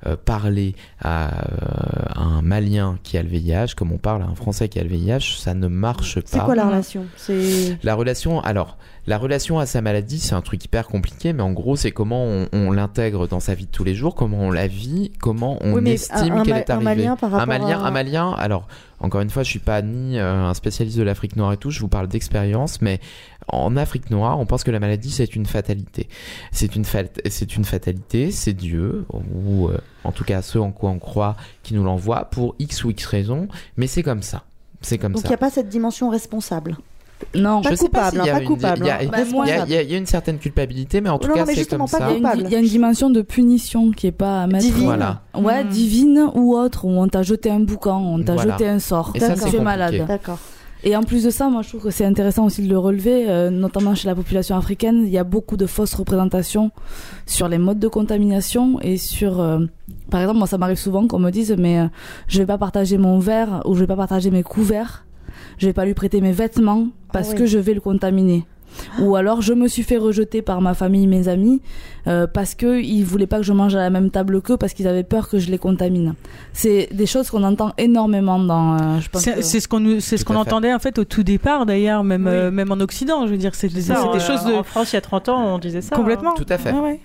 euh, 0.05 0.15
parler 0.15 0.75
à, 1.01 1.29
euh, 1.29 2.05
à 2.13 2.21
un 2.21 2.41
Malien 2.41 2.97
qui 3.03 3.17
a 3.17 3.23
le 3.23 3.29
VIH 3.29 3.73
comme 3.75 3.91
on 3.91 3.97
parle 3.97 4.21
à 4.21 4.25
un 4.25 4.35
Français 4.35 4.69
qui 4.69 4.79
a 4.79 4.83
le 4.83 4.89
VIH. 4.89 5.37
Ça 5.39 5.53
ne 5.53 5.67
marche 5.67 6.15
pas. 6.15 6.27
C'est 6.27 6.39
quoi 6.39 6.55
la 6.55 6.65
relation? 6.67 7.05
C'est 7.17 7.77
La 7.83 7.95
relation, 7.95 8.39
alors, 8.41 8.77
la 9.07 9.17
relation 9.17 9.59
à 9.59 9.65
sa 9.65 9.81
maladie, 9.81 10.19
c'est 10.19 10.33
un 10.33 10.41
truc 10.41 10.63
hyper 10.65 10.87
compliqué, 10.87 11.31
mais 11.33 11.43
en 11.43 11.51
gros, 11.51 11.75
c'est 11.75 11.91
comment 11.91 12.23
on, 12.25 12.47
on 12.53 12.71
l'intègre 12.71 13.27
dans 13.27 13.39
sa 13.39 13.53
vie 13.53 13.65
de 13.65 13.71
tous 13.71 13.83
les 13.83 13.93
jours, 13.95 14.15
comment 14.15 14.39
on 14.39 14.51
la 14.51 14.67
vit, 14.67 15.11
comment 15.19 15.57
on 15.61 15.73
Oui, 15.73 15.89
estime 15.91 16.33
un- 16.33 16.37
un 16.39 16.43
qu'elle 16.43 16.57
est 16.57 16.69
un 16.69 16.75
arrivée. 16.75 16.85
Malien 16.95 17.15
par 17.15 17.35
un 17.35 17.45
Malien, 17.45 17.79
à- 17.83 17.87
un 17.87 17.91
Malien, 17.91 18.31
alors, 18.31 18.67
encore 18.99 19.21
une 19.21 19.29
fois, 19.29 19.43
je 19.43 19.49
suis 19.49 19.59
pas 19.59 19.81
ni 19.83 20.17
euh, 20.17 20.33
un 20.45 20.53
spécialiste 20.55 20.97
de 20.97 21.03
l'Afrique 21.03 21.35
noire 21.35 21.53
et 21.53 21.57
tout, 21.57 21.69
je 21.69 21.79
vous 21.81 21.87
parle 21.87 22.07
d'expérience, 22.07 22.81
mais 22.81 22.99
en 23.47 23.77
Afrique 23.77 24.09
noire, 24.09 24.39
on 24.39 24.47
pense 24.47 24.63
que 24.63 24.71
la 24.71 24.79
maladie, 24.79 25.11
c'est 25.11 25.35
une 25.35 25.45
fatalité. 25.45 26.09
C'est 26.51 26.75
une, 26.75 26.83
c'est 27.29 27.55
une 27.55 27.63
fatalité, 27.65 28.31
c'est 28.31 28.53
Dieu, 28.53 29.05
ou 29.13 29.67
euh, 29.67 29.77
en 30.03 30.11
tout 30.11 30.23
cas 30.23 30.41
ce 30.41 30.57
en 30.57 30.71
quoi 30.71 30.89
on 30.89 30.97
croit, 30.99 31.35
qui 31.61 31.75
nous 31.75 31.83
l'envoie 31.83 32.25
pour 32.25 32.55
X 32.57 32.83
ou 32.83 32.89
X 32.89 33.05
raisons, 33.05 33.47
mais 33.77 33.85
c'est 33.85 34.01
comme 34.03 34.23
ça. 34.23 34.43
C'est 34.81 34.97
comme 34.97 35.11
Donc 35.13 35.21
ça. 35.21 35.27
il 35.27 35.31
n'y 35.31 35.35
a 35.35 35.37
pas 35.39 35.49
cette 35.51 35.69
dimension 35.69 36.09
responsable. 36.09 36.75
Non, 37.33 37.61
pas 37.61 37.71
je 37.71 37.75
sais 37.75 37.89
pas 37.89 38.11
coupable, 38.11 38.17
s'il 38.17 38.25
y 38.25 38.29
a 38.29 38.33
pas 38.39 38.45
coupable. 38.45 38.79
il 39.67 39.73
y 39.89 39.93
a- 39.93 39.97
une 39.97 40.05
certaine 40.05 40.37
culpabilité, 40.37 41.01
mais 41.01 41.09
en 41.09 41.17
tout 41.17 41.27
Non, 41.29 41.33
cas, 41.35 41.45
c'est 41.45 41.65
comme 41.69 41.87
ça. 41.87 42.09
Il 42.11 42.21
y, 42.21 42.25
a 42.25 42.33
une, 42.33 42.39
di- 42.39 42.43
il 42.45 42.51
y 42.51 42.55
a 42.55 42.59
une 42.59 42.65
dimension 42.67 43.09
de 43.09 43.21
punition 43.21 43.91
qui 43.91 44.07
est 44.07 44.11
pas 44.11 44.43
à 44.43 44.47
mettre. 44.47 44.65
Divine. 44.65 44.83
Voilà. 44.85 45.21
Ouais, 45.37 45.63
Hmm. 45.63 45.69
divine 45.69 46.29
ou 46.35 46.55
autre, 46.55 46.85
où 46.85 46.89
on 46.89 47.07
t'a 47.07 47.23
jeté 47.23 47.49
un 47.49 47.59
boucan, 47.61 47.99
on 48.01 48.21
t'a 48.23 48.33
Voilà. 48.35 48.53
jeté 48.53 48.67
un 48.67 48.79
sort, 48.79 49.11
Et 49.15 49.19
ça, 49.19 49.33
tu 49.35 49.55
es 49.55 49.59
malade. 49.59 50.05
D'accord. 50.07 50.39
Et 50.83 50.95
en 50.95 51.01
plus 51.01 51.23
de 51.23 51.31
ça, 51.31 51.49
moi 51.49 51.63
je 51.63 51.69
trouve 51.69 51.81
que 51.83 51.89
c'est 51.89 52.05
intéressant 52.05 52.45
aussi 52.45 52.61
de 52.61 52.69
le 52.69 52.77
relever, 52.77 53.27
euh, 53.27 53.49
notamment 53.49 53.95
chez 53.95 54.07
la 54.07 54.13
population 54.13 54.55
africaine, 54.55 55.01
il 55.05 55.09
y 55.09 55.17
a 55.17 55.23
beaucoup 55.23 55.57
de 55.57 55.65
fausses 55.65 55.95
représentations 55.95 56.69
sur 57.25 57.47
les 57.47 57.57
modes 57.57 57.79
de 57.79 57.87
contamination 57.87 58.79
et 58.81 58.97
sur, 58.97 59.39
euh, 59.39 59.59
par 60.11 60.21
exemple, 60.21 60.37
moi 60.37 60.45
ça 60.47 60.59
m'arrive 60.59 60.77
souvent 60.77 61.07
qu'on 61.07 61.17
me 61.17 61.31
dise, 61.31 61.55
mais 61.57 61.79
euh, 61.79 61.87
je 62.27 62.37
vais 62.37 62.45
pas 62.45 62.59
partager 62.59 62.99
mon 62.99 63.17
verre 63.17 63.63
ou 63.65 63.73
je 63.73 63.79
vais 63.79 63.87
pas 63.87 63.95
partager 63.95 64.29
mes 64.29 64.43
couverts, 64.43 65.04
je 65.57 65.65
vais 65.67 65.73
pas 65.73 65.85
lui 65.85 65.93
prêter 65.93 66.21
mes 66.21 66.31
vêtements 66.31 66.87
parce 67.11 67.29
oui. 67.29 67.35
que 67.35 67.45
je 67.45 67.57
vais 67.59 67.73
le 67.73 67.81
contaminer. 67.81 68.45
Ou 68.99 69.15
alors 69.15 69.41
je 69.41 69.53
me 69.53 69.69
suis 69.69 69.83
fait 69.83 69.95
rejeter 69.97 70.41
par 70.41 70.59
ma 70.59 70.73
famille, 70.73 71.07
mes 71.07 71.29
amis, 71.29 71.61
euh, 72.07 72.27
parce 72.27 72.55
que 72.55 72.81
ils 72.81 73.03
voulaient 73.05 73.25
pas 73.25 73.37
que 73.37 73.43
je 73.43 73.53
mange 73.53 73.73
à 73.73 73.79
la 73.79 73.89
même 73.89 74.11
table 74.11 74.41
qu'eux 74.41 74.57
parce 74.57 74.73
qu'ils 74.73 74.85
avaient 74.89 75.03
peur 75.05 75.29
que 75.29 75.39
je 75.39 75.49
les 75.49 75.57
contamine. 75.57 76.13
C'est 76.51 76.89
des 76.91 77.05
choses 77.05 77.29
qu'on 77.29 77.43
entend 77.43 77.71
énormément 77.77 78.37
dans. 78.37 78.73
euh, 78.75 78.99
C'est 79.13 79.35
que- 79.35 79.41
ce 79.43 79.67
qu'on 79.69 79.99
ce 80.01 80.23
qu'on 80.25 80.35
entendait 80.35 80.73
en 80.73 80.79
fait 80.79 80.99
au 80.99 81.05
tout 81.05 81.23
départ 81.23 81.65
d'ailleurs 81.65 82.03
même 82.03 82.27
euh, 82.27 82.51
même 82.51 82.69
en 82.69 82.81
Occident 82.81 83.25
je 83.27 83.31
veux 83.31 83.37
dire 83.37 83.55
c'est 83.55 83.69
des 83.73 83.91
euh, 83.91 84.19
choses 84.19 84.43
de 84.43 84.53
En 84.55 84.63
France, 84.63 84.91
il 84.91 84.95
y 84.95 84.97
a 84.97 85.01
30 85.01 85.29
ans, 85.29 85.55
on 85.55 85.57
disait 85.57 85.79
ça. 85.81 85.95
complètement 85.95 86.33
Tout 86.33 86.45
à 86.49 86.57
fait. 86.57 86.73
Ouais, 86.73 86.79
ouais. 86.81 86.99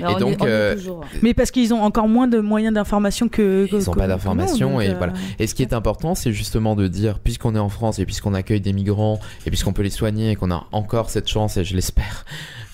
Alors, 0.00 0.16
Et 0.16 0.20
donc, 0.20 0.36
on 0.40 0.44
y 0.44 0.48
est 0.48 0.50
euh, 0.50 0.74
toujours. 0.74 1.04
mais 1.22 1.34
parce 1.34 1.50
qu'ils 1.50 1.72
ont 1.74 1.82
encore 1.82 2.08
moins 2.08 2.28
de 2.28 2.38
moyens 2.40 2.74
d'information 2.74 3.28
que, 3.28 3.66
que 3.66 3.76
Ils 3.76 3.86
n'ont 3.86 3.94
pas 3.94 4.06
donc, 4.06 4.80
et 4.80 4.90
euh, 4.90 4.94
voilà. 4.96 5.12
Et 5.38 5.46
ce 5.46 5.54
qui 5.54 5.62
est 5.62 5.72
important, 5.72 6.14
c'est 6.14 6.32
justement 6.32 6.76
de 6.76 6.88
dire, 6.88 7.18
puisqu'on 7.18 7.54
est 7.54 7.60
en 7.60 7.68
France 7.68 7.98
et 7.98 8.04
puisqu'on 8.04 8.34
accueille 8.34 8.60
des 8.60 8.72
migrants 8.72 9.18
et 9.46 9.50
puisqu'on 9.50 9.72
peut 9.72 9.82
les 9.82 9.90
soigner 9.90 10.30
et 10.30 10.36
qu'on 10.36 10.50
a 10.50 10.66
encore 10.72 11.10
cette 11.10 11.28
chance, 11.28 11.56
et 11.56 11.64
je 11.64 11.74
l'espère, 11.74 12.24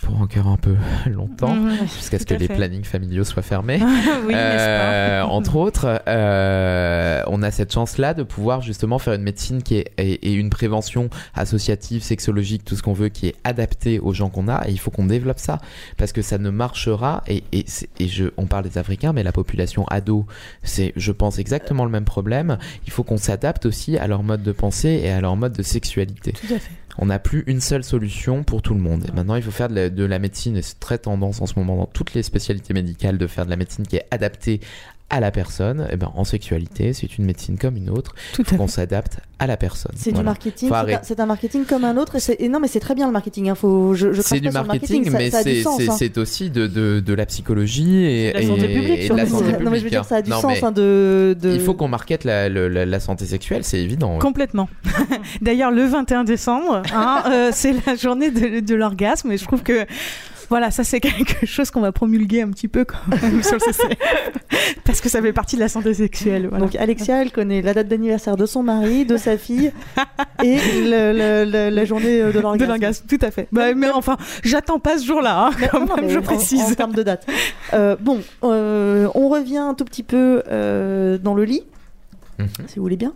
pour 0.02 0.20
encore 0.20 0.48
un 0.48 0.56
peu 0.56 0.74
longtemps, 1.10 1.54
Mhm. 1.54 1.78
jusqu'à 1.86 2.18
ce 2.18 2.26
que 2.26 2.34
les 2.34 2.46
fait. 2.48 2.54
plannings 2.56 2.84
familiaux 2.84 3.24
soient 3.24 3.42
fermés. 3.42 3.80
oui, 4.26 4.34
Euh, 4.36 5.22
entre 5.28 5.56
autres, 5.56 6.02
euh, 6.08 7.22
on 7.28 7.42
a 7.42 7.50
cette 7.50 7.72
chance-là 7.72 8.14
de 8.14 8.22
pouvoir 8.22 8.60
justement 8.62 8.98
faire 8.98 9.14
une 9.14 9.22
médecine 9.22 9.62
qui 9.62 9.76
est 9.76 9.92
et, 9.98 10.12
et 10.30 10.32
une 10.34 10.50
prévention 10.50 11.08
associative, 11.34 12.02
sexologique, 12.02 12.64
tout 12.64 12.76
ce 12.76 12.82
qu'on 12.82 12.92
veut, 12.92 13.08
qui 13.08 13.28
est 13.28 13.34
adaptée 13.44 13.98
aux 14.00 14.12
gens 14.12 14.28
qu'on 14.28 14.48
a. 14.48 14.66
Et 14.68 14.72
il 14.72 14.78
faut 14.78 14.90
qu'on 14.90 15.06
développe 15.06 15.38
ça 15.38 15.58
parce 15.96 16.12
que 16.12 16.22
ça 16.22 16.38
ne 16.38 16.50
marchera. 16.50 17.22
Et, 17.28 17.44
et, 17.52 17.64
c'est- 17.66 17.88
et 17.98 18.08
je, 18.08 18.26
on 18.36 18.46
parle 18.46 18.64
des 18.64 18.78
Africains, 18.78 19.12
mais 19.12 19.22
la 19.22 19.32
population 19.32 19.84
ado, 19.88 20.26
c'est, 20.62 20.92
je 20.96 21.12
pense, 21.12 21.38
exactement 21.38 21.84
le 21.84 21.90
même 21.90 22.04
problème. 22.04 22.58
Il 22.86 22.92
faut 22.92 23.04
qu'on 23.04 23.16
s'adapte 23.18 23.66
aussi 23.66 23.96
à 23.98 24.06
leur 24.06 24.22
mode 24.22 24.42
de 24.42 24.52
pensée 24.52 25.00
et 25.04 25.10
à 25.10 25.20
leur 25.20 25.36
mode 25.36 25.52
de 25.52 25.62
sexualité. 25.62 26.32
Tout 26.32 26.54
à 26.54 26.58
fait. 26.58 26.70
On 26.98 27.06
n'a 27.06 27.18
plus 27.18 27.44
une 27.46 27.60
seule 27.60 27.84
solution 27.84 28.44
pour 28.44 28.62
tout 28.62 28.74
le 28.74 28.80
monde. 28.80 29.06
Et 29.08 29.12
maintenant, 29.12 29.34
il 29.34 29.42
faut 29.42 29.50
faire 29.50 29.68
de 29.68 29.74
la, 29.74 29.90
de 29.90 30.04
la 30.04 30.18
médecine, 30.18 30.56
et 30.56 30.62
c'est 30.62 30.78
très 30.78 30.98
tendance 30.98 31.40
en 31.40 31.46
ce 31.46 31.58
moment 31.58 31.76
dans 31.76 31.86
toutes 31.86 32.14
les 32.14 32.22
spécialités 32.22 32.74
médicales 32.74 33.18
de 33.18 33.26
faire 33.26 33.44
de 33.44 33.50
la 33.50 33.56
médecine 33.56 33.86
qui 33.86 33.96
est 33.96 34.06
adaptée 34.10 34.60
à 35.12 35.20
la 35.20 35.30
personne. 35.30 35.86
Et 35.92 35.96
ben, 35.96 36.10
en 36.16 36.24
sexualité, 36.24 36.92
c'est 36.92 37.16
une 37.18 37.24
médecine 37.24 37.56
comme 37.58 37.76
une 37.76 37.90
autre. 37.90 38.14
Il 38.38 38.44
faut 38.44 38.56
qu'on 38.56 38.66
s'adapte 38.66 39.18
à 39.38 39.46
la 39.46 39.56
personne. 39.56 39.92
C'est 39.96 40.10
du 40.12 40.22
marketing, 40.22 40.70
c'est 41.02 41.20
un- 41.20 41.26
marketing 41.26 41.64
comme 41.64 41.84
un 41.84 41.96
autre. 41.96 42.16
Et, 42.38 42.48
non, 42.48 42.58
mais 42.60 42.68
c'est 42.68 42.80
très 42.80 42.94
bien 42.94 43.06
le 43.06 43.12
marketing. 43.12 43.48
Hein. 43.50 43.54
Faut, 43.54 43.94
je, 43.94 44.12
je 44.12 44.22
C'est 44.22 44.40
du 44.40 44.50
marketing, 44.50 45.10
mais 45.12 45.30
du 45.30 45.30
c'est 45.30 45.66
hein. 45.66 45.94
c'est 45.96 46.16
aussi 46.18 46.50
de, 46.50 46.66
de, 46.66 47.00
de 47.00 47.14
la 47.14 47.26
psychologie 47.26 48.04
et, 48.04 48.32
De 48.32 48.38
la 48.38 48.46
santé 48.46 48.68
publique, 48.68 49.00
et 49.00 49.08
de 49.08 49.14
la 49.14 49.24
Non, 49.60 49.70
mais 49.70 49.78
je 49.78 49.84
veux 49.84 49.90
dire, 49.90 50.04
ça 50.04 50.16
a 50.16 50.22
du 50.22 50.30
Non, 50.30 50.40
sens, 50.40 50.62
hein, 50.62 50.72
de- 50.72 51.36
de- 51.40 51.52
Il 51.54 51.60
faut 51.60 51.74
qu'on 51.74 51.88
markete 51.88 52.24
la, 52.24 52.48
la, 52.48 52.86
la 52.86 53.00
santé 53.00 53.26
sexuelle, 53.26 53.64
c'est 53.64 53.80
évident. 53.80 54.18
Complètement. 54.18 54.68
D'ailleurs, 55.42 55.70
le 55.70 55.84
21 55.84 56.24
décembre, 56.24 56.82
hein, 56.94 57.22
euh, 57.30 57.50
c'est 57.52 57.74
la 57.86 57.94
journée 57.96 58.30
de, 58.30 58.60
de 58.60 58.74
l'orgasme 58.74 59.30
et 59.32 59.36
je 59.36 59.44
trouve 59.44 59.62
que 59.62 59.84
voilà, 60.52 60.70
ça 60.70 60.84
c'est 60.84 61.00
quelque 61.06 61.46
chose 61.46 61.70
qu'on 61.70 61.80
va 61.80 61.92
promulguer 61.92 62.42
un 62.42 62.50
petit 62.50 62.68
peu 62.68 62.84
quand 62.84 62.98
même 63.22 63.42
sur 63.42 63.54
le 63.54 63.60
CCF 63.60 63.96
parce 64.84 65.00
que 65.00 65.08
ça 65.08 65.22
fait 65.22 65.32
partie 65.32 65.56
de 65.56 65.60
la 65.62 65.68
santé 65.68 65.94
sexuelle. 65.94 66.48
voilà. 66.48 66.64
Donc 66.66 66.76
Alexia, 66.76 67.22
elle 67.22 67.32
connaît 67.32 67.62
la 67.62 67.72
date 67.72 67.88
d'anniversaire 67.88 68.36
de 68.36 68.44
son 68.44 68.62
mari, 68.62 69.06
de 69.06 69.16
sa 69.16 69.38
fille 69.38 69.72
et 70.44 70.56
le- 70.82 71.12
le- 71.12 71.50
le- 71.50 71.70
la 71.74 71.84
journée 71.86 72.20
euh, 72.20 72.32
de 72.32 72.38
l'orgasme. 72.40 72.58
De 72.58 72.68
l'orgasme, 72.68 73.06
tout 73.08 73.18
à 73.22 73.30
fait. 73.30 73.48
Bah, 73.50 73.72
mais 73.74 73.88
enfin, 73.90 74.18
j'attends 74.44 74.78
pas 74.78 74.98
ce 74.98 75.06
jour-là, 75.06 75.46
hein, 75.46 75.50
quand 75.70 75.86
Non, 75.86 75.96
même, 75.96 76.10
je 76.10 76.18
précise. 76.18 76.60
En, 76.62 76.74
termes 76.74 76.92
de 76.94 77.02
date. 77.02 77.26
Euh, 77.72 77.96
bon, 77.98 78.20
euh, 78.44 79.08
on 79.14 79.28
revient 79.30 79.56
un 79.56 79.72
tout 79.74 79.84
petit 79.86 80.02
peu 80.02 80.42
euh, 80.50 81.16
dans 81.16 81.34
le 81.34 81.44
lit, 81.44 81.62
Mhm. 82.38 82.48
si 82.66 82.76
vous 82.76 82.82
voulez 82.82 82.96
bien. 82.96 83.14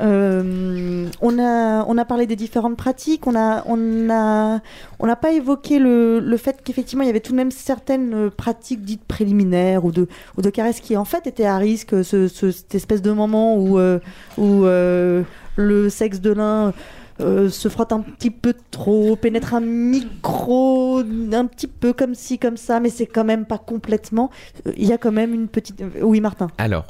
Euh, 0.00 1.06
on, 1.20 1.38
a, 1.38 1.84
on 1.86 1.96
a 1.98 2.04
parlé 2.04 2.26
des 2.26 2.36
différentes 2.36 2.76
pratiques, 2.76 3.26
on 3.26 3.34
on 3.34 4.10
a, 4.10 4.60
on 4.98 5.06
n'a 5.06 5.16
pas 5.16 5.32
évoqué 5.32 5.78
le, 5.78 6.20
le 6.20 6.36
fait 6.36 6.60
qu'effectivement 6.64 7.04
il 7.04 7.06
y 7.06 7.10
avait 7.10 7.20
tout 7.20 7.32
de 7.32 7.36
même 7.36 7.50
certaines 7.50 8.14
euh, 8.14 8.30
pratiques 8.30 8.82
dites 8.82 9.04
préliminaires 9.04 9.84
ou 9.84 9.92
de, 9.92 10.08
ou 10.36 10.42
de 10.42 10.50
caresses 10.50 10.80
qui 10.80 10.96
en 10.96 11.04
fait 11.04 11.26
étaient 11.26 11.46
à 11.46 11.58
risque, 11.58 12.04
ce, 12.04 12.28
ce- 12.28 12.50
cette 12.50 12.74
espèce 12.74 13.02
de 13.02 13.12
moment 13.12 13.56
où, 13.56 13.78
euh, 13.78 13.98
où 14.36 14.64
le 14.64 15.88
sexe 15.88 16.20
de 16.20 16.32
l'un 16.32 16.72
se 17.18 17.68
frotte 17.68 17.92
un 17.92 18.00
petit 18.00 18.32
peu 18.32 18.54
trop, 18.72 19.14
pénètre 19.14 19.54
un 19.54 19.60
micro, 19.60 20.98
un 20.98 21.46
petit 21.46 21.68
peu 21.68 21.92
comme 21.92 22.14
ci, 22.16 22.38
comme 22.40 22.56
ça, 22.56 22.80
mais 22.80 22.90
c'est 22.90 23.06
quand 23.06 23.24
même 23.24 23.44
pas 23.44 23.58
complètement. 23.58 24.30
Il 24.76 24.86
y 24.86 24.92
a 24.92 24.98
quand 24.98 25.12
même 25.12 25.32
une 25.32 25.46
petite. 25.46 25.80
Oui, 26.02 26.20
Martin. 26.20 26.48
Alors, 26.58 26.86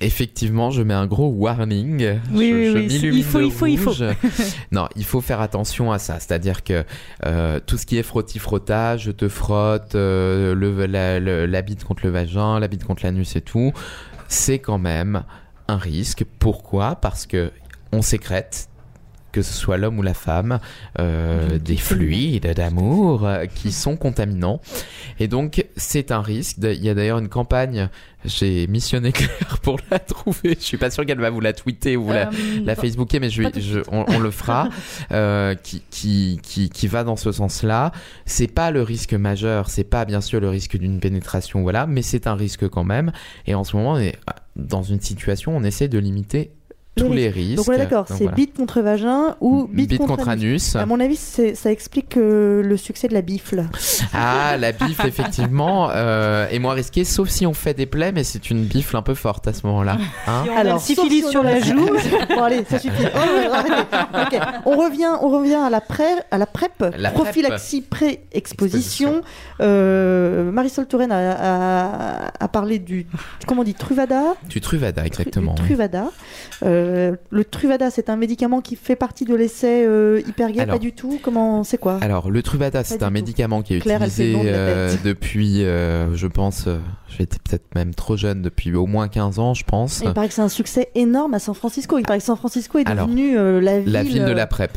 effectivement, 0.00 0.70
je 0.70 0.82
mets 0.82 0.94
un 0.94 1.06
gros 1.06 1.28
warning. 1.28 2.18
Oui, 2.32 2.50
je, 2.50 2.54
oui, 2.54 2.66
je 2.66 2.72
oui, 2.78 2.86
m'illumine 2.86 3.18
il 3.18 3.24
faut, 3.24 3.40
il 3.40 3.50
faut, 3.52 3.66
il 3.66 3.78
faut. 3.78 3.94
non, 4.72 4.88
il 4.96 5.04
faut 5.04 5.20
faire 5.20 5.40
attention 5.40 5.92
à 5.92 5.98
ça. 5.98 6.18
C'est-à-dire 6.20 6.64
que 6.64 6.84
euh, 7.24 7.60
tout 7.64 7.76
ce 7.78 7.86
qui 7.86 7.96
est 7.98 8.02
frotti-frottage, 8.02 9.04
je 9.04 9.10
te 9.10 9.28
frotte, 9.28 9.94
euh, 9.94 10.54
le, 10.54 10.86
la, 10.86 11.18
le- 11.20 11.46
la 11.46 11.62
bite 11.62 11.84
contre 11.84 12.04
le 12.04 12.10
vagin, 12.10 12.58
la 12.60 12.68
bite 12.68 12.84
contre 12.84 13.04
l'anus 13.04 13.36
et 13.36 13.40
tout, 13.40 13.72
c'est 14.28 14.58
quand 14.58 14.78
même 14.78 15.22
un 15.68 15.78
risque. 15.78 16.24
Pourquoi? 16.38 16.96
Parce 16.96 17.26
que 17.26 17.50
on 17.92 18.02
sécrète 18.02 18.68
que 19.32 19.42
ce 19.42 19.52
soit 19.52 19.76
l'homme 19.76 19.98
ou 19.98 20.02
la 20.02 20.14
femme, 20.14 20.60
euh, 20.98 21.58
des 21.58 21.76
fluides 21.76 22.46
d'amour 22.54 23.26
euh, 23.26 23.46
qui 23.46 23.70
sont 23.72 23.96
contaminants. 23.96 24.60
Et 25.20 25.28
donc, 25.28 25.66
c'est 25.76 26.10
un 26.10 26.22
risque. 26.22 26.56
Il 26.62 26.82
y 26.82 26.88
a 26.88 26.94
d'ailleurs 26.94 27.18
une 27.18 27.28
campagne, 27.28 27.88
j'ai 28.24 28.66
missionné 28.66 29.12
Claire 29.12 29.58
pour 29.62 29.78
la 29.90 29.98
trouver. 29.98 30.56
Je 30.58 30.64
suis 30.64 30.78
pas 30.78 30.90
sûr 30.90 31.04
qu'elle 31.04 31.20
va 31.20 31.30
vous 31.30 31.40
la 31.40 31.52
tweeter 31.52 31.96
ou 31.96 32.10
la, 32.10 32.28
Euh, 32.28 32.32
la 32.64 32.74
pas- 32.74 32.80
Facebooker, 32.82 33.20
mais 33.20 33.28
je, 33.30 33.42
je- 33.58 33.80
on, 33.92 34.04
on 34.08 34.18
le 34.18 34.30
fera, 34.30 34.68
euh, 35.12 35.54
qui, 35.54 35.82
qui, 35.90 36.40
qui, 36.42 36.70
qui 36.70 36.86
va 36.86 37.04
dans 37.04 37.16
ce 37.16 37.30
sens-là. 37.32 37.92
C'est 38.24 38.46
pas 38.52 38.70
le 38.70 38.82
risque 38.82 39.12
majeur, 39.12 39.68
c'est 39.68 39.84
pas 39.84 40.04
bien 40.06 40.20
sûr 40.22 40.40
le 40.40 40.48
risque 40.48 40.76
d'une 40.78 40.98
pénétration, 40.98 41.62
voilà, 41.62 41.86
mais 41.86 42.02
c'est 42.02 42.26
un 42.26 42.34
risque 42.34 42.68
quand 42.68 42.84
même. 42.84 43.12
Et 43.46 43.54
en 43.54 43.64
ce 43.64 43.76
moment, 43.76 43.92
on 43.92 43.98
est 43.98 44.16
dans 44.56 44.82
une 44.82 45.00
situation, 45.02 45.54
on 45.54 45.62
essaie 45.64 45.88
de 45.88 45.98
limiter 45.98 46.52
tous 46.96 47.12
les 47.12 47.28
risques. 47.28 47.56
Donc 47.56 47.68
on 47.68 47.72
est 47.72 47.78
d'accord, 47.78 48.06
c'est 48.08 48.14
voilà. 48.24 48.32
bite 48.32 48.56
contre 48.56 48.80
vagin 48.80 49.36
ou 49.40 49.66
bite, 49.70 49.90
Bite 49.90 49.98
contre, 49.98 50.16
contre 50.16 50.28
anus. 50.30 50.76
À 50.76 50.86
mon 50.86 50.98
avis, 50.98 51.16
ça 51.16 51.70
explique 51.70 52.16
euh, 52.16 52.62
le 52.62 52.76
succès 52.76 53.06
de 53.08 53.14
la 53.14 53.22
bifle. 53.22 53.66
Ah, 54.14 54.56
la 54.58 54.72
bifle, 54.72 55.06
effectivement, 55.06 55.90
euh, 55.92 56.48
est 56.48 56.58
moins 56.58 56.72
risquée, 56.74 57.04
sauf 57.04 57.28
si 57.28 57.46
on 57.46 57.52
fait 57.54 57.74
des 57.74 57.86
plaies, 57.86 58.12
mais 58.12 58.24
c'est 58.24 58.50
une 58.50 58.64
bifle 58.64 58.96
un 58.96 59.02
peu 59.02 59.14
forte 59.14 59.46
à 59.46 59.52
ce 59.52 59.66
moment-là. 59.66 59.98
Hein 60.26 60.42
Si 60.44 60.50
on 60.50 60.56
a 60.56 60.64
le 60.64 60.78
syphilis 60.78 61.24
si 61.24 61.30
sur 61.30 61.40
on 61.40 61.44
la 61.44 61.60
joue. 61.60 61.86
bon 62.30 62.42
allez, 62.42 62.64
ça 62.68 62.78
suffit. 62.78 63.04
Oh, 63.14 63.18
On 64.66 64.76
revient, 64.76 65.10
on 65.20 65.28
revient 65.28 65.54
à 65.54 65.70
la 65.70 65.80
pré, 65.80 66.04
à 66.30 66.38
la 66.38 66.46
PrEP, 66.46 66.84
La 66.96 67.10
prophylaxie 67.10 67.82
pré-exposition. 67.82 69.22
Euh, 69.60 70.50
Marisol 70.50 70.86
Touraine 70.86 71.12
a, 71.12 71.32
a- 71.32 72.30
a 72.40 72.48
parlé 72.48 72.78
du, 72.78 73.06
comment 73.46 73.60
on 73.62 73.64
dit, 73.64 73.74
Truvada? 73.74 74.34
Du 74.48 74.60
Truvada, 74.60 75.04
exactement. 75.04 75.54
Du 75.54 75.62
oui. 75.62 75.68
Euh, 76.86 77.16
le 77.30 77.44
Truvada, 77.44 77.90
c'est 77.90 78.08
un 78.10 78.16
médicament 78.16 78.60
qui 78.60 78.76
fait 78.76 78.96
partie 78.96 79.24
de 79.24 79.34
l'essai 79.34 79.84
euh, 79.86 80.20
hyper 80.26 80.50
gay, 80.50 80.60
Alors- 80.60 80.76
pas 80.76 80.78
du 80.78 80.92
tout. 80.92 81.18
Comment, 81.22 81.64
c'est 81.64 81.78
quoi 81.78 81.98
Alors, 82.00 82.30
le 82.30 82.42
Truvada, 82.42 82.84
c'est 82.84 83.02
un 83.02 83.08
tout. 83.08 83.12
médicament 83.12 83.62
qui 83.62 83.74
est 83.74 83.80
Claire, 83.80 84.00
utilisé 84.02 84.34
euh, 84.46 84.94
depuis, 85.04 85.64
euh, 85.64 86.14
je 86.14 86.26
pense, 86.26 86.68
j'étais 87.08 87.38
peut-être 87.42 87.74
même 87.74 87.94
trop 87.94 88.16
jeune, 88.16 88.42
depuis 88.42 88.74
au 88.74 88.86
moins 88.86 89.08
15 89.08 89.38
ans, 89.38 89.54
je 89.54 89.64
pense. 89.64 90.02
Il 90.04 90.12
paraît 90.12 90.28
que 90.28 90.34
c'est 90.34 90.42
un 90.42 90.48
succès 90.48 90.90
énorme 90.94 91.34
à 91.34 91.38
San 91.38 91.54
Francisco. 91.54 91.98
Il 91.98 92.04
paraît 92.04 92.18
que 92.18 92.24
San 92.24 92.36
Francisco 92.36 92.78
est 92.78 92.88
Alors, 92.88 93.06
devenu 93.06 93.36
euh, 93.38 93.60
la 93.60 93.80
ville. 93.80 93.92
La 93.92 94.02
ville 94.02 94.24
de 94.24 94.30
euh, 94.30 94.34
la 94.34 94.46
PrEP. 94.46 94.76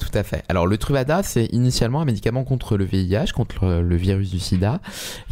Tout 0.00 0.16
à 0.16 0.22
fait. 0.22 0.42
Alors, 0.48 0.66
le 0.66 0.78
Truvada, 0.78 1.22
c'est 1.22 1.46
initialement 1.46 2.00
un 2.00 2.04
médicament 2.04 2.44
contre 2.44 2.76
le 2.76 2.84
VIH, 2.84 3.32
contre 3.34 3.66
le, 3.82 3.96
virus 3.96 4.30
du 4.30 4.38
sida, 4.38 4.80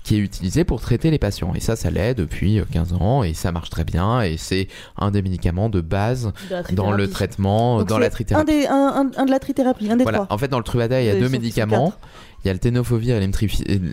qui 0.03 0.17
est 0.17 0.19
utilisé 0.19 0.65
pour 0.65 0.81
traiter 0.81 1.11
les 1.11 1.19
patients. 1.19 1.53
Et 1.55 1.61
ça, 1.61 1.77
ça 1.77 1.91
l'est 1.91 2.15
depuis 2.15 2.59
euh, 2.59 2.65
15 2.71 2.93
ans 2.95 3.23
et 3.23 3.33
ça 3.33 3.53
marche 3.53 3.71
très 3.71 3.85
bien. 3.85 4.21
Et 4.23 4.37
c'est 4.37 4.67
un 4.99 5.11
des 5.13 5.23
médicaments 5.23 5.69
de 5.71 5.81
base 5.81 6.33
De 6.51 6.75
dans 6.75 6.91
le 6.93 7.09
traitement, 7.09 7.79
Donc 7.79 7.89
dans 7.89 7.99
la 7.99 8.07
Un, 8.07 8.11
trithérapie. 8.11 8.47
des, 8.53 8.67
un, 8.67 8.75
un- 8.75 9.11
un 9.21 9.25
de 9.25 9.31
la 9.31 9.39
trithérapie, 9.39 9.91
un 9.91 9.97
des 9.97 10.03
Voilà. 10.03 10.19
trois. 10.19 10.35
En 10.35 10.39
fait, 10.39 10.49
dans 10.49 10.59
le 10.59 10.65
Truvada, 10.65 11.01
il 11.01 11.07
y 11.07 11.11
a 11.11 11.15
deux 11.19 11.29
médicaments. 11.29 11.87
quatre. 11.91 11.99
Il 12.47 12.49
y 12.49 12.51
a 12.51 12.53
le 12.53 12.61
ténofovir 12.61 13.17
et 13.17 13.29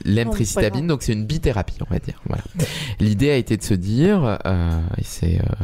l'emtricitabine, 0.05 0.81
pas 0.81 0.87
donc 0.87 1.01
c'est 1.01 1.13
une 1.13 1.25
bithérapie, 1.25 1.79
on 1.81 1.91
va 1.91 1.97
dire. 1.97 2.21
Voilà. 2.27 2.43
L'idée 2.99 3.31
a 3.31 3.35
été 3.35 3.57
de 3.57 3.63
se 3.63 3.73
dire, 3.73 4.37
euh, 4.45 4.79
et 4.99 5.03
c'est 5.03 5.39
euh, 5.39 5.55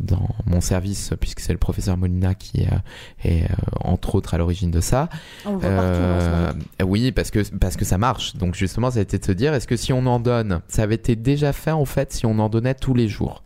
dans 0.00 0.28
mon 0.44 0.60
service, 0.60 1.12
puisque 1.20 1.38
c'est 1.38 1.52
le 1.52 1.58
professeur 1.60 1.96
Molina 1.96 2.34
qui 2.34 2.62
euh, 2.62 2.70
est 3.22 3.44
euh, 3.44 3.54
entre 3.82 4.16
autres 4.16 4.34
à 4.34 4.38
l'origine 4.38 4.72
de 4.72 4.80
ça. 4.80 5.08
On 5.46 5.58
voit 5.58 5.70
partout, 5.70 6.00
moment. 6.00 6.64
oui, 6.82 7.12
parce 7.12 7.30
que 7.30 7.48
parce 7.58 7.76
que 7.76 7.84
ça 7.84 7.96
marche. 7.96 8.34
Donc 8.34 8.56
justement, 8.56 8.90
ça 8.90 8.98
a 8.98 9.02
été 9.02 9.16
de 9.16 9.24
se 9.24 9.30
dire, 9.30 9.54
est-ce 9.54 9.68
que 9.68 9.76
si 9.76 9.92
on 9.92 10.04
en 10.06 10.18
donne, 10.18 10.62
ça 10.66 10.82
avait 10.82 10.96
été 10.96 11.14
déjà 11.14 11.52
fait 11.52 11.70
en 11.70 11.84
fait 11.84 12.12
si 12.12 12.26
on 12.26 12.40
en 12.40 12.48
donnait 12.48 12.74
tous 12.74 12.94
les 12.94 13.06
jours? 13.06 13.44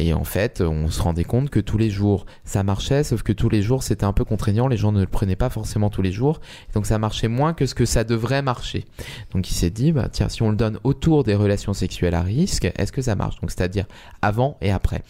Et 0.00 0.14
en 0.14 0.22
fait, 0.22 0.60
on 0.60 0.88
se 0.88 1.02
rendait 1.02 1.24
compte 1.24 1.50
que 1.50 1.58
tous 1.58 1.76
les 1.76 1.90
jours, 1.90 2.24
ça 2.44 2.62
marchait, 2.62 3.02
sauf 3.02 3.24
que 3.24 3.32
tous 3.32 3.48
les 3.48 3.62
jours, 3.62 3.82
c'était 3.82 4.04
un 4.04 4.12
peu 4.12 4.24
contraignant. 4.24 4.68
Les 4.68 4.76
gens 4.76 4.92
ne 4.92 5.00
le 5.00 5.08
prenaient 5.08 5.36
pas 5.36 5.50
forcément 5.50 5.90
tous 5.90 6.02
les 6.02 6.12
jours. 6.12 6.40
Donc 6.72 6.86
ça 6.86 6.98
marchait 6.98 7.26
moins 7.26 7.52
que 7.52 7.66
ce 7.66 7.74
que 7.74 7.84
ça 7.84 8.04
devrait 8.04 8.40
marcher. 8.40 8.84
Donc 9.32 9.50
il 9.50 9.54
s'est 9.54 9.70
dit, 9.70 9.90
bah, 9.90 10.08
tiens, 10.10 10.28
si 10.28 10.42
on 10.42 10.50
le 10.50 10.56
donne 10.56 10.78
autour 10.84 11.24
des 11.24 11.34
relations 11.34 11.72
sexuelles 11.72 12.14
à 12.14 12.22
risque, 12.22 12.70
est-ce 12.76 12.92
que 12.92 13.02
ça 13.02 13.16
marche? 13.16 13.40
Donc 13.40 13.50
c'est-à-dire 13.50 13.86
avant 14.22 14.56
et 14.60 14.70
après. 14.70 15.02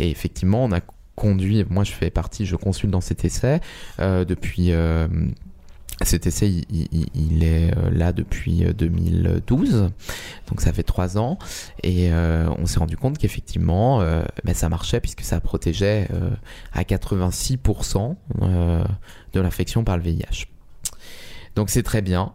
Et 0.00 0.10
effectivement, 0.10 0.64
on 0.64 0.72
a 0.72 0.80
conduit, 1.14 1.64
moi 1.70 1.84
je 1.84 1.92
fais 1.92 2.10
partie, 2.10 2.44
je 2.44 2.56
consulte 2.56 2.90
dans 2.90 3.00
cet 3.00 3.24
essai 3.24 3.60
euh, 4.00 4.24
depuis... 4.24 4.72
euh, 4.72 5.06
cet 6.02 6.26
essai, 6.26 6.48
il, 6.70 7.44
est 7.44 7.76
euh, 7.76 7.90
là 7.90 8.12
depuis 8.12 8.64
euh, 8.64 8.72
2012, 8.72 9.90
donc 10.48 10.60
ça 10.60 10.72
fait 10.72 10.82
trois 10.82 11.18
ans, 11.18 11.38
et 11.82 12.12
euh, 12.12 12.48
on 12.58 12.66
s'est 12.66 12.80
rendu 12.80 12.96
compte 12.96 13.18
qu'effectivement, 13.18 14.00
euh, 14.00 14.24
ben, 14.44 14.54
ça 14.54 14.68
marchait 14.68 15.00
puisque 15.00 15.22
ça 15.22 15.40
protégeait 15.40 16.08
euh, 16.12 16.30
à 16.72 16.82
86% 16.82 18.16
euh, 18.42 18.84
de 19.32 19.40
l'infection 19.40 19.84
par 19.84 19.96
le 19.96 20.02
VIH. 20.02 20.46
Donc 21.54 21.70
c'est 21.70 21.84
très 21.84 22.02
bien. 22.02 22.32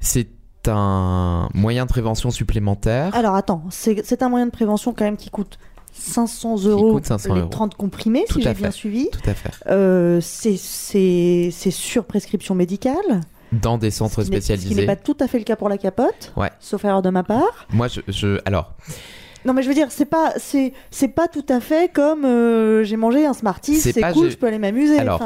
C'est 0.00 0.28
un 0.66 1.48
moyen 1.54 1.86
de 1.86 1.88
prévention 1.88 2.30
supplémentaire. 2.30 3.14
Alors 3.14 3.34
attends, 3.34 3.64
c'est 3.70 4.22
un 4.22 4.28
moyen 4.28 4.44
de 4.44 4.50
prévention 4.50 4.92
quand 4.92 5.04
même 5.04 5.16
qui 5.16 5.30
coûte 5.30 5.58
500 6.00 6.64
euros 6.64 6.92
coûte 6.94 7.06
500 7.06 7.34
les 7.34 7.40
euros. 7.40 7.50
30 7.50 7.74
comprimés, 7.74 8.24
Tout 8.28 8.38
si 8.38 8.42
j'ai 8.42 8.54
bien 8.54 8.70
suivi. 8.70 9.08
Tout 9.10 9.28
à 9.30 9.34
fait. 9.34 9.50
Euh, 9.68 10.20
c'est- 10.20 11.70
sur 11.70 12.04
prescription 12.04 12.54
médicale. 12.54 13.20
Dans 13.52 13.78
des 13.78 13.90
centres 13.90 14.14
ce 14.14 14.20
n'est- 14.20 14.24
Ce 14.24 14.30
qui 14.30 14.36
spécialisés. 14.54 14.74
n'est 14.80 14.86
pas 14.86 14.96
tout 14.96 15.16
à 15.20 15.26
fait 15.26 15.38
le 15.38 15.44
cas 15.44 15.56
pour 15.56 15.68
la 15.68 15.76
capote, 15.76 16.32
Ouais. 16.36 16.50
sauf 16.60 16.84
erreur 16.84 17.02
de 17.02 17.10
ma 17.10 17.24
part. 17.24 17.66
Moi, 17.72 17.88
je, 17.88 18.00
je 18.08 18.38
alors, 18.44 18.74
Non 19.44 19.52
mais 19.54 19.62
je 19.62 19.68
veux 19.68 19.74
dire, 19.74 19.86
c'est 19.90 20.04
pas 20.04 20.34
c'est 20.36 20.72
c'est 20.90 21.08
pas 21.08 21.26
tout 21.28 21.44
à 21.48 21.60
fait 21.60 21.90
comme 21.92 22.24
euh, 22.24 22.84
j'ai 22.84 22.96
mangé 22.96 23.24
un 23.26 23.32
Smarties, 23.32 23.76
C'est 23.76 23.92
cool, 24.12 24.24
j'ai- 24.26 24.30
je 24.32 24.36
peux 24.38 24.46
aller 24.46 24.58
m'amuser. 24.58 24.98
Alors, 24.98 25.20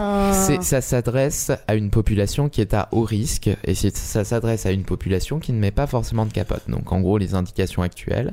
ça 0.62 0.80
s'adresse 0.80 1.50
à 1.66 1.74
une 1.74 1.90
population 1.90 2.48
qui 2.48 2.60
est 2.60 2.74
à 2.74 2.88
haut 2.92 3.02
risque 3.02 3.50
et 3.64 3.74
ça 3.74 4.24
s'adresse 4.24 4.66
à 4.66 4.70
une 4.70 4.84
population 4.84 5.38
qui 5.40 5.52
ne 5.52 5.58
met 5.58 5.70
pas 5.72 5.86
forcément 5.86 6.26
de 6.26 6.32
capote. 6.32 6.62
Donc, 6.68 6.92
en 6.92 7.00
gros, 7.00 7.18
les 7.18 7.34
indications 7.34 7.82
actuelles, 7.82 8.32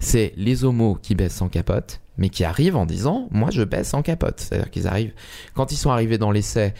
c'est 0.00 0.32
les 0.36 0.64
homos 0.64 0.98
qui 1.00 1.14
baissent 1.14 1.34
sans 1.36 1.48
capote 1.48 2.00
mais 2.18 2.28
qui 2.28 2.44
arrivent 2.44 2.76
en 2.76 2.86
disant 2.86 3.28
moi 3.30 3.50
je 3.50 3.62
baisse 3.62 3.94
en 3.94 4.02
capote. 4.02 4.40
C'est-à-dire 4.40 4.70
qu'ils 4.70 4.86
arrivent 4.86 5.12
quand 5.54 5.72
ils 5.72 5.76
sont 5.76 5.90
arrivés 5.90 6.18
dans 6.18 6.30
l'essai 6.30 6.74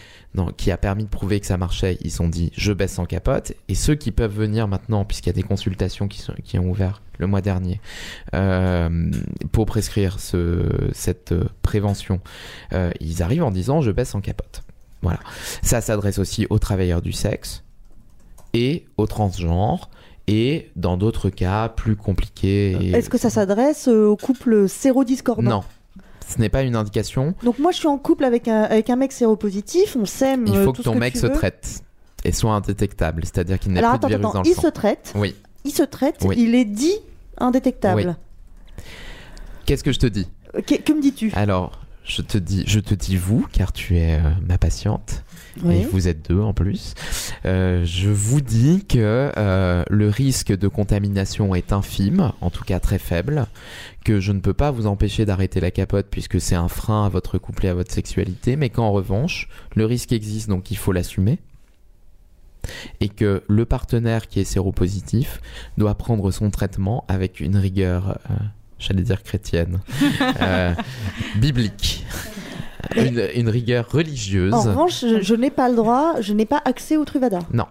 qui 0.57 0.71
a 0.71 0.77
permis 0.77 1.03
de 1.03 1.09
prouver 1.09 1.39
que 1.39 1.45
ça 1.45 1.57
marchait, 1.57 1.97
ils 2.01 2.21
ont 2.21 2.27
dit 2.27 2.51
je 2.55 2.73
baisse 2.73 2.99
en 2.99 3.05
capote. 3.05 3.53
Et 3.67 3.75
ceux 3.75 3.95
qui 3.95 4.11
peuvent 4.11 4.33
venir 4.33 4.67
maintenant, 4.67 5.05
puisqu'il 5.05 5.29
y 5.29 5.31
a 5.31 5.33
des 5.33 5.43
consultations 5.43 6.07
qui, 6.07 6.19
sont, 6.19 6.33
ont 6.55 6.69
ouvert 6.69 7.01
le 7.19 7.27
mois 7.27 7.41
dernier 7.41 7.79
euh, 8.33 9.11
pour 9.51 9.65
prescrire 9.65 10.19
ce, 10.19 10.89
cette 10.93 11.31
euh, 11.31 11.45
prévention, 11.61 12.19
euh, 12.73 12.91
ils 12.99 13.21
arrivent 13.21 13.43
en 13.43 13.51
disant 13.51 13.81
je 13.81 13.91
baisse 13.91 14.15
en 14.15 14.21
capote. 14.21 14.63
Voilà. 15.01 15.19
Ça 15.61 15.81
s'adresse 15.81 16.17
aussi 16.17 16.47
aux 16.49 16.59
travailleurs 16.59 17.01
du 17.01 17.11
sexe 17.11 17.63
et 18.53 18.85
aux 18.97 19.07
transgenres 19.07 19.89
et 20.27 20.71
dans 20.75 20.97
d'autres 20.97 21.29
cas 21.29 21.69
plus 21.69 21.95
compliqués. 21.95 22.71
et- 22.81 22.91
Est-ce 22.91 23.09
que 23.09 23.17
ça 23.17 23.29
s'adresse 23.29 23.87
euh, 23.87 24.05
aux 24.07 24.15
couples 24.17 24.67
sérodiscordants 24.69 25.41
Non. 25.49 25.63
Ce 26.27 26.39
n'est 26.39 26.49
pas 26.49 26.63
une 26.63 26.75
indication. 26.75 27.35
Donc 27.43 27.59
moi 27.59 27.71
je 27.71 27.77
suis 27.77 27.87
en 27.87 27.97
couple 27.97 28.23
avec 28.23 28.47
un, 28.47 28.61
avec 28.63 28.89
un 28.89 28.95
mec 28.95 29.11
séropositif, 29.11 29.95
on 29.99 30.05
s'aime. 30.05 30.45
Il 30.47 30.55
euh, 30.55 30.63
faut 30.65 30.71
tout 30.71 30.81
que 30.81 30.85
ton 30.85 30.93
que 30.93 30.99
mec 30.99 31.17
se 31.17 31.27
veux. 31.27 31.33
traite 31.33 31.81
et 32.23 32.31
soit 32.31 32.53
indétectable, 32.53 33.23
c'est-à-dire 33.25 33.59
qu'il 33.59 33.77
Alors 33.77 33.91
plus 33.99 33.99
de 33.99 34.07
virus 34.07 34.19
attends, 34.25 34.33
dans 34.33 34.41
le 34.43 34.47
il 34.47 34.53
sang. 34.55 34.61
se 34.61 34.67
traite. 34.67 35.11
Oui. 35.15 35.35
Il 35.65 35.71
se 35.71 35.83
traite, 35.83 36.17
Oui. 36.23 36.35
il 36.39 36.55
est 36.55 36.63
dit 36.65 36.95
indétectable. 37.37 38.15
Qu'est-ce 39.65 39.83
que 39.83 39.91
je 39.91 39.99
te 39.99 40.07
dis? 40.07 40.27
Que, 40.65 40.75
que 40.75 40.93
me 40.93 41.01
dis-tu? 41.01 41.31
Alors, 41.35 41.81
je 42.05 42.21
te 42.21 42.37
dis, 42.37 42.63
je 42.67 42.79
te 42.79 42.93
dis 42.93 43.15
vous, 43.17 43.45
car 43.51 43.71
tu 43.73 43.97
es 43.97 44.15
euh, 44.15 44.29
ma 44.47 44.57
patiente. 44.57 45.23
Oui. 45.61 45.75
Et 45.75 45.85
vous 45.85 46.07
êtes 46.07 46.29
deux 46.29 46.39
en 46.39 46.53
plus. 46.53 46.95
Euh, 47.45 47.85
je 47.85 48.09
vous 48.09 48.41
dis 48.41 48.85
que 48.85 49.31
euh, 49.37 49.83
le 49.89 50.09
risque 50.09 50.55
de 50.55 50.67
contamination 50.67 51.53
est 51.53 51.71
infime, 51.71 52.31
en 52.41 52.49
tout 52.49 52.63
cas 52.63 52.79
très 52.79 52.97
faible, 52.97 53.45
que 54.03 54.19
je 54.19 54.31
ne 54.31 54.39
peux 54.39 54.53
pas 54.53 54.71
vous 54.71 54.87
empêcher 54.87 55.25
d'arrêter 55.25 55.59
la 55.59 55.71
capote 55.71 56.07
puisque 56.09 56.41
c'est 56.41 56.55
un 56.55 56.67
frein 56.67 57.05
à 57.05 57.09
votre 57.09 57.37
couple 57.37 57.65
et 57.65 57.69
à 57.69 57.73
votre 57.73 57.91
sexualité, 57.91 58.55
mais 58.55 58.69
qu'en 58.69 58.91
revanche, 58.91 59.47
le 59.75 59.85
risque 59.85 60.11
existe 60.11 60.49
donc 60.49 60.71
il 60.71 60.77
faut 60.77 60.91
l'assumer. 60.91 61.39
Et 63.01 63.09
que 63.09 63.43
le 63.47 63.65
partenaire 63.65 64.27
qui 64.27 64.39
est 64.39 64.45
séropositif 64.45 65.41
doit 65.77 65.95
prendre 65.95 66.31
son 66.31 66.49
traitement 66.49 67.03
avec 67.09 67.41
une 67.41 67.57
rigueur, 67.57 68.19
euh, 68.29 68.35
j'allais 68.79 69.01
dire 69.01 69.21
chrétienne, 69.21 69.81
euh, 70.41 70.73
biblique, 71.35 72.05
une, 72.95 73.27
une 73.35 73.49
rigueur 73.49 73.89
religieuse. 73.91 74.53
En 74.53 74.61
revanche, 74.61 75.01
je, 75.01 75.21
je 75.21 75.35
n'ai 75.35 75.49
pas 75.49 75.69
le 75.69 75.75
droit, 75.75 76.15
je 76.21 76.33
n'ai 76.33 76.45
pas 76.45 76.61
accès 76.65 76.97
au 76.97 77.05
Truvada. 77.05 77.39
Non. 77.51 77.65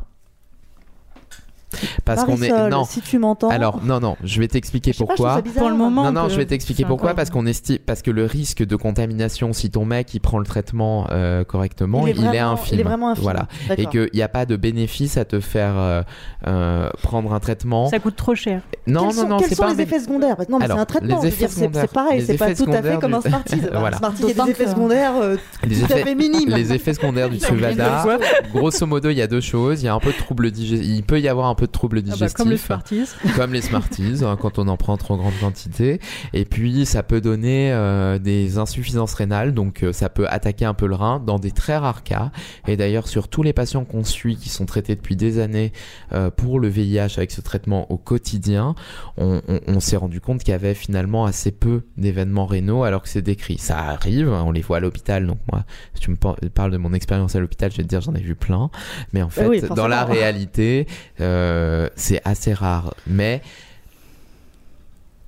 Parce 2.04 2.24
qu'on 2.24 2.40
est 2.42 2.70
non. 2.70 2.84
si 2.84 3.00
tu 3.00 3.18
m'entends. 3.18 3.48
Alors 3.48 3.80
non 3.84 4.00
non, 4.00 4.16
je 4.22 4.38
vais 4.40 4.48
t'expliquer 4.48 4.92
pas, 4.92 4.98
pourquoi. 5.06 5.34
ça 5.34 5.40
bizarre. 5.42 5.58
Pour 5.62 5.70
le 5.70 5.76
moment, 5.76 6.04
non 6.04 6.08
on 6.20 6.24
non, 6.24 6.28
je 6.28 6.36
vais 6.36 6.46
t'expliquer 6.46 6.84
pourquoi 6.84 7.10
encore- 7.10 7.16
parce 7.16 7.30
qu'on 7.30 7.46
estime 7.46 7.78
parce 7.78 8.02
que 8.02 8.10
le 8.10 8.24
risque 8.24 8.62
de 8.64 8.76
contamination 8.76 9.52
si 9.52 9.70
ton 9.70 9.84
mec 9.84 10.12
il 10.14 10.20
prend 10.20 10.38
le 10.38 10.44
traitement 10.46 11.06
euh, 11.10 11.44
correctement, 11.44 12.06
Il 12.06 12.16
il 12.16 12.22
est 12.22 12.24
est, 12.24 12.28
vraiment- 12.28 12.52
infime. 12.52 12.74
il 12.74 12.80
est 12.80 12.84
vraiment 12.84 13.10
infime. 13.10 13.22
Voilà. 13.22 13.46
Et 13.76 13.86
qu'il 13.86 14.08
n'y 14.14 14.22
a 14.22 14.28
pas 14.28 14.46
de 14.46 14.56
bénéfice 14.56 15.16
à 15.16 15.24
te 15.24 15.40
faire 15.40 15.74
euh, 15.76 16.02
euh, 16.46 16.88
prendre 17.02 17.32
un 17.32 17.40
traitement. 17.40 17.88
Ça 17.88 17.98
coûte 17.98 18.16
trop 18.16 18.34
cher. 18.34 18.62
Non 18.86 19.08
quels 19.08 19.16
non 19.16 19.22
sont, 19.22 19.28
non, 19.28 19.36
quels 19.38 19.54
sont 19.54 19.62
pas 19.62 19.72
les 19.74 19.80
effets 19.82 20.00
secondaires 20.00 20.36
Non, 20.48 20.58
mais 20.58 20.66
c'est 20.66 20.72
un 20.72 20.84
traitement. 20.84 21.20
les 21.22 21.28
effets 21.28 21.48
c'est- 21.48 21.60
secondaires- 21.60 21.82
c'est 21.88 21.92
pareil, 21.94 22.22
c'est 22.26 22.36
pas 22.36 22.54
tout 22.54 22.70
à 22.70 22.82
fait 22.82 22.98
comme 23.00 23.14
un 23.14 23.20
Smarties. 23.20 23.60
Voilà. 23.72 23.96
Un 23.96 23.98
Smarties, 23.98 24.22
il 24.22 24.28
y 24.28 24.30
a 24.30 24.34
D'autant 24.34 24.44
des 24.46 24.50
effets 24.52 24.66
secondaires 24.68 25.12
euh, 25.20 25.36
les 25.64 25.76
tout 25.76 25.82
à 25.92 25.96
effets, 25.96 26.04
fait 26.04 26.14
minimes. 26.14 26.50
les 26.50 26.72
effets 26.72 26.94
secondaires 26.94 27.28
du 27.30 27.38
Truvada, 27.42 28.04
grosso 28.52 28.86
modo, 28.86 29.10
il 29.10 29.16
y 29.16 29.22
a 29.22 29.26
deux 29.26 29.40
choses. 29.40 29.82
Il 29.82 29.86
y 29.86 29.88
a 29.88 29.94
un 29.94 30.00
peu 30.00 30.12
de 30.12 30.16
troubles 30.18 30.50
digestifs. 30.50 30.88
Il 30.88 31.02
peut 31.02 31.20
y 31.20 31.28
avoir 31.28 31.48
un 31.48 31.54
peu 31.54 31.61
de 31.66 31.72
troubles 31.72 32.02
digestifs. 32.02 32.22
Ah 32.22 32.28
bah, 32.28 32.34
comme 32.36 32.50
les 32.50 32.56
Smarties. 32.58 33.04
Comme 33.36 33.52
les 33.52 33.60
Smarties, 33.62 34.24
hein, 34.24 34.36
quand 34.40 34.58
on 34.58 34.68
en 34.68 34.76
prend 34.76 34.92
en 34.94 34.96
trop 34.96 35.16
grande 35.16 35.32
quantité. 35.40 36.00
Et 36.32 36.44
puis, 36.44 36.86
ça 36.86 37.02
peut 37.02 37.20
donner 37.20 37.72
euh, 37.72 38.18
des 38.18 38.58
insuffisances 38.58 39.14
rénales. 39.14 39.54
Donc, 39.54 39.82
euh, 39.82 39.92
ça 39.92 40.08
peut 40.08 40.26
attaquer 40.28 40.64
un 40.64 40.74
peu 40.74 40.86
le 40.86 40.94
rein 40.94 41.20
dans 41.20 41.38
des 41.38 41.50
très 41.50 41.76
rares 41.76 42.02
cas. 42.02 42.30
Et 42.66 42.76
d'ailleurs, 42.76 43.08
sur 43.08 43.28
tous 43.28 43.42
les 43.42 43.52
patients 43.52 43.84
qu'on 43.84 44.04
suit, 44.04 44.36
qui 44.36 44.48
sont 44.48 44.66
traités 44.66 44.94
depuis 44.94 45.16
des 45.16 45.38
années 45.38 45.72
euh, 46.12 46.30
pour 46.30 46.60
le 46.60 46.68
VIH 46.68 47.14
avec 47.16 47.30
ce 47.30 47.40
traitement 47.40 47.90
au 47.90 47.96
quotidien, 47.98 48.74
on, 49.16 49.40
on- 49.48 49.60
on 49.66 49.80
s'est 49.80 49.96
rendu 49.96 50.20
compte 50.20 50.40
qu'il 50.40 50.50
y 50.52 50.54
avait 50.54 50.74
finalement 50.74 51.24
assez 51.24 51.50
peu 51.52 51.82
d'événements 51.96 52.46
rénaux 52.46 52.84
alors 52.84 53.02
que 53.02 53.08
c'est 53.08 53.22
décrit. 53.22 53.58
Ça 53.58 53.78
arrive, 53.78 54.28
hein, 54.28 54.42
on 54.46 54.50
les 54.52 54.60
voit 54.62 54.78
à 54.78 54.80
l'hôpital. 54.80 55.26
Donc, 55.26 55.38
moi, 55.50 55.64
si 55.94 56.00
tu 56.00 56.10
me 56.10 56.16
par- 56.16 56.36
parles 56.54 56.70
de 56.72 56.76
mon 56.76 56.92
expérience 56.92 57.34
à 57.36 57.40
l'hôpital, 57.40 57.70
je 57.70 57.76
vais 57.78 57.82
te 57.84 57.88
dire, 57.88 58.00
j'en 58.00 58.14
ai 58.14 58.20
vu 58.20 58.34
plein. 58.34 58.70
Mais 59.12 59.22
en 59.22 59.30
fait, 59.30 59.42
Bah 59.42 59.48
oui, 59.50 59.60
dans 59.76 59.88
la 59.88 60.04
réalité, 60.04 60.86
euh, 61.20 61.51
c'est 61.96 62.20
assez 62.24 62.52
rare. 62.52 62.94
Mais 63.06 63.42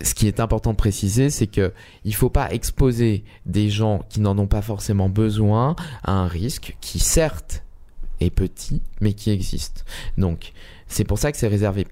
ce 0.03 0.15
qui 0.15 0.27
est 0.27 0.41
important 0.41 0.73
de 0.73 0.77
préciser, 0.77 1.31
c'est 1.31 1.47
que 1.47 1.73
il 2.05 2.15
faut 2.15 2.31
pas 2.31 2.53
exposer 2.53 3.25
des 3.47 3.71
gens 3.71 4.05
qui 4.09 4.21
n'en 4.21 4.37
ont 4.39 4.47
pas 4.47 4.63
forcément 4.63 5.09
besoin 5.09 5.77
à 6.03 6.13
un 6.13 6.27
risque 6.27 6.77
qui 6.81 6.99
certes 6.99 7.63
est 8.21 8.31
petit, 8.31 8.83
mais 9.01 9.13
qui 9.13 9.31
existe. 9.31 9.85
Donc, 10.19 10.53
c'est 10.89 11.05
pour 11.05 11.19
ça 11.19 11.33
que 11.33 11.39
c'est 11.39 11.49
réservé 11.49 11.87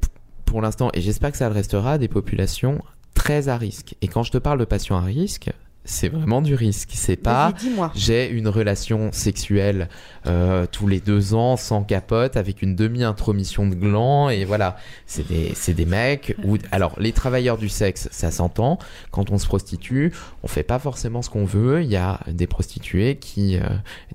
pour 0.44 0.60
l'instant, 0.60 0.90
et 0.92 1.00
j'espère 1.00 1.32
que 1.32 1.38
ça 1.38 1.48
le 1.48 1.54
restera, 1.54 1.98
des 1.98 2.08
populations 2.08 2.82
très 3.14 3.48
à 3.48 3.56
risque. 3.56 3.96
Et 4.02 4.08
quand 4.08 4.22
je 4.22 4.32
te 4.32 4.38
parle 4.38 4.58
de 4.58 4.64
patients 4.64 4.96
à 4.96 5.02
risque, 5.02 5.50
c'est 5.84 6.08
vraiment 6.08 6.42
du 6.42 6.54
risque. 6.54 6.90
C'est 6.92 7.16
pas 7.16 7.52
j'ai 7.94 8.28
une 8.30 8.48
relation 8.48 9.10
sexuelle 9.12 9.88
euh, 10.26 10.66
tous 10.70 10.86
les 10.86 11.00
deux 11.00 11.34
ans 11.34 11.56
sans 11.56 11.82
capote 11.82 12.36
avec 12.36 12.62
une 12.62 12.76
demi-intromission 12.76 13.66
de 13.66 13.74
gland 13.74 14.28
et 14.28 14.44
voilà. 14.44 14.76
C'est 15.06 15.26
des 15.26 15.52
c'est 15.54 15.74
des 15.74 15.86
mecs 15.86 16.36
ou 16.44 16.56
alors 16.70 16.94
les 16.98 17.12
travailleurs 17.12 17.58
du 17.58 17.68
sexe 17.68 18.08
ça 18.12 18.30
s'entend. 18.30 18.78
Quand 19.10 19.30
on 19.30 19.38
se 19.38 19.46
prostitue 19.46 20.12
on 20.42 20.48
fait 20.48 20.62
pas 20.62 20.78
forcément 20.78 21.22
ce 21.22 21.30
qu'on 21.30 21.44
veut. 21.44 21.82
Il 21.82 21.90
y 21.90 21.96
a 21.96 22.20
des 22.28 22.46
prostituées 22.46 23.16
qui 23.16 23.56
euh, 23.56 23.62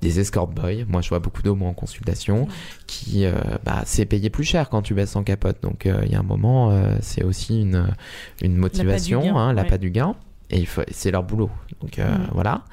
des 0.02 0.20
escort 0.20 0.48
boys. 0.48 0.86
Moi 0.88 1.02
je 1.02 1.10
vois 1.10 1.20
beaucoup 1.20 1.42
d'hommes 1.42 1.64
en 1.64 1.74
consultation 1.74 2.48
qui 2.88 3.26
euh, 3.26 3.34
bah 3.66 3.84
c'est 3.86 4.06
payé 4.06 4.30
plus 4.30 4.46
cher 4.46 4.70
quand 4.70 4.82
tu 4.82 4.94
baisses 4.94 5.12
sans 5.12 5.24
capote. 5.24 5.62
Donc 5.62 5.86
euh, 5.86 6.02
il 6.06 6.12
y 6.12 6.16
a 6.16 6.20
un 6.20 6.24
moment 6.24 6.72
euh, 6.72 6.96
c'est 7.02 7.24
aussi 7.24 7.62
une 7.62 7.88
une 8.42 8.56
motivation 8.56 9.38
hein, 9.38 9.54
l'appât 9.54 9.78
du 9.78 9.92
gain 9.92 10.16
et 10.50 10.66
c'est 10.92 11.12
leur 11.12 11.24
boulot. 11.24 11.50
Donc 11.82 12.00
euh, 12.00 12.08
Mm. 12.08 12.30
voilà. 12.34 12.64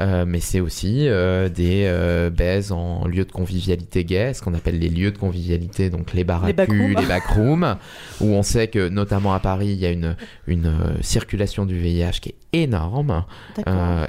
Euh, 0.00 0.24
mais 0.26 0.38
c'est 0.38 0.60
aussi 0.60 1.08
euh, 1.08 1.48
des 1.48 2.30
baises 2.30 2.70
en 2.70 3.06
lieu 3.06 3.24
de 3.24 3.32
convivialité 3.32 4.04
gay, 4.04 4.32
ce 4.32 4.42
qu'on 4.42 4.54
appelle 4.54 4.78
les 4.78 4.88
lieux 4.88 5.10
de 5.10 5.18
convivialité, 5.18 5.90
donc 5.90 6.12
les 6.12 6.22
backrooms. 6.22 6.94
les 6.96 7.06
backrooms, 7.06 7.76
où 8.20 8.26
on 8.26 8.42
sait 8.44 8.68
que 8.68 8.88
notamment 8.88 9.34
à 9.34 9.40
Paris, 9.40 9.68
il 9.68 9.78
y 9.78 9.86
a 9.86 9.90
une, 9.90 10.16
une 10.46 10.72
circulation 11.00 11.66
du 11.66 11.76
VIH 11.78 12.20
qui 12.20 12.28
est 12.28 12.36
énorme. 12.52 13.24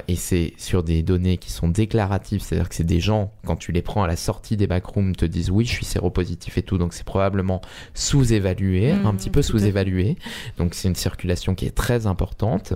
Et 0.06 0.14
c'est 0.14 0.52
sur 0.58 0.84
des 0.84 1.02
données 1.02 1.38
qui 1.38 1.50
sont 1.50 1.68
déclaratives, 1.68 2.40
c'est-à-dire 2.40 2.68
que 2.68 2.74
c'est 2.74 2.84
des 2.84 3.00
gens, 3.00 3.32
quand 3.44 3.56
tu 3.56 3.72
les 3.72 3.82
prends 3.82 4.04
à 4.04 4.06
la 4.06 4.16
sortie 4.16 4.56
des 4.56 4.68
backrooms, 4.68 5.16
te 5.16 5.24
disent 5.24 5.50
oui, 5.50 5.64
je 5.64 5.72
suis 5.72 5.84
séropositif 5.84 6.56
et 6.56 6.62
tout, 6.62 6.78
donc 6.78 6.94
c'est 6.94 7.04
probablement 7.04 7.60
sous-évalué, 7.94 8.92
un 8.92 9.14
petit 9.14 9.30
peu 9.30 9.42
sous-évalué. 9.42 10.16
Donc 10.56 10.74
c'est 10.74 10.86
une 10.86 10.94
circulation 10.94 11.56
qui 11.56 11.66
est 11.66 11.74
très 11.74 12.06
importante. 12.06 12.74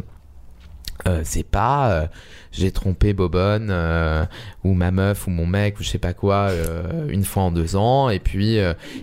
Euh, 1.06 1.20
c'est 1.24 1.42
pas 1.42 1.90
euh, 1.90 2.06
j'ai 2.52 2.70
trompé 2.70 3.12
Bobonne 3.12 3.68
euh, 3.70 4.24
ou 4.62 4.74
ma 4.74 4.90
meuf 4.90 5.26
ou 5.26 5.30
mon 5.30 5.44
mec 5.44 5.78
ou 5.80 5.82
je 5.82 5.88
sais 5.88 5.98
pas 5.98 6.12
quoi 6.14 6.50
une 7.08 7.24
fois 7.24 7.42
en 7.42 7.50
deux 7.50 7.76
ans 7.76 8.08
et 8.10 8.20
puis 8.20 8.58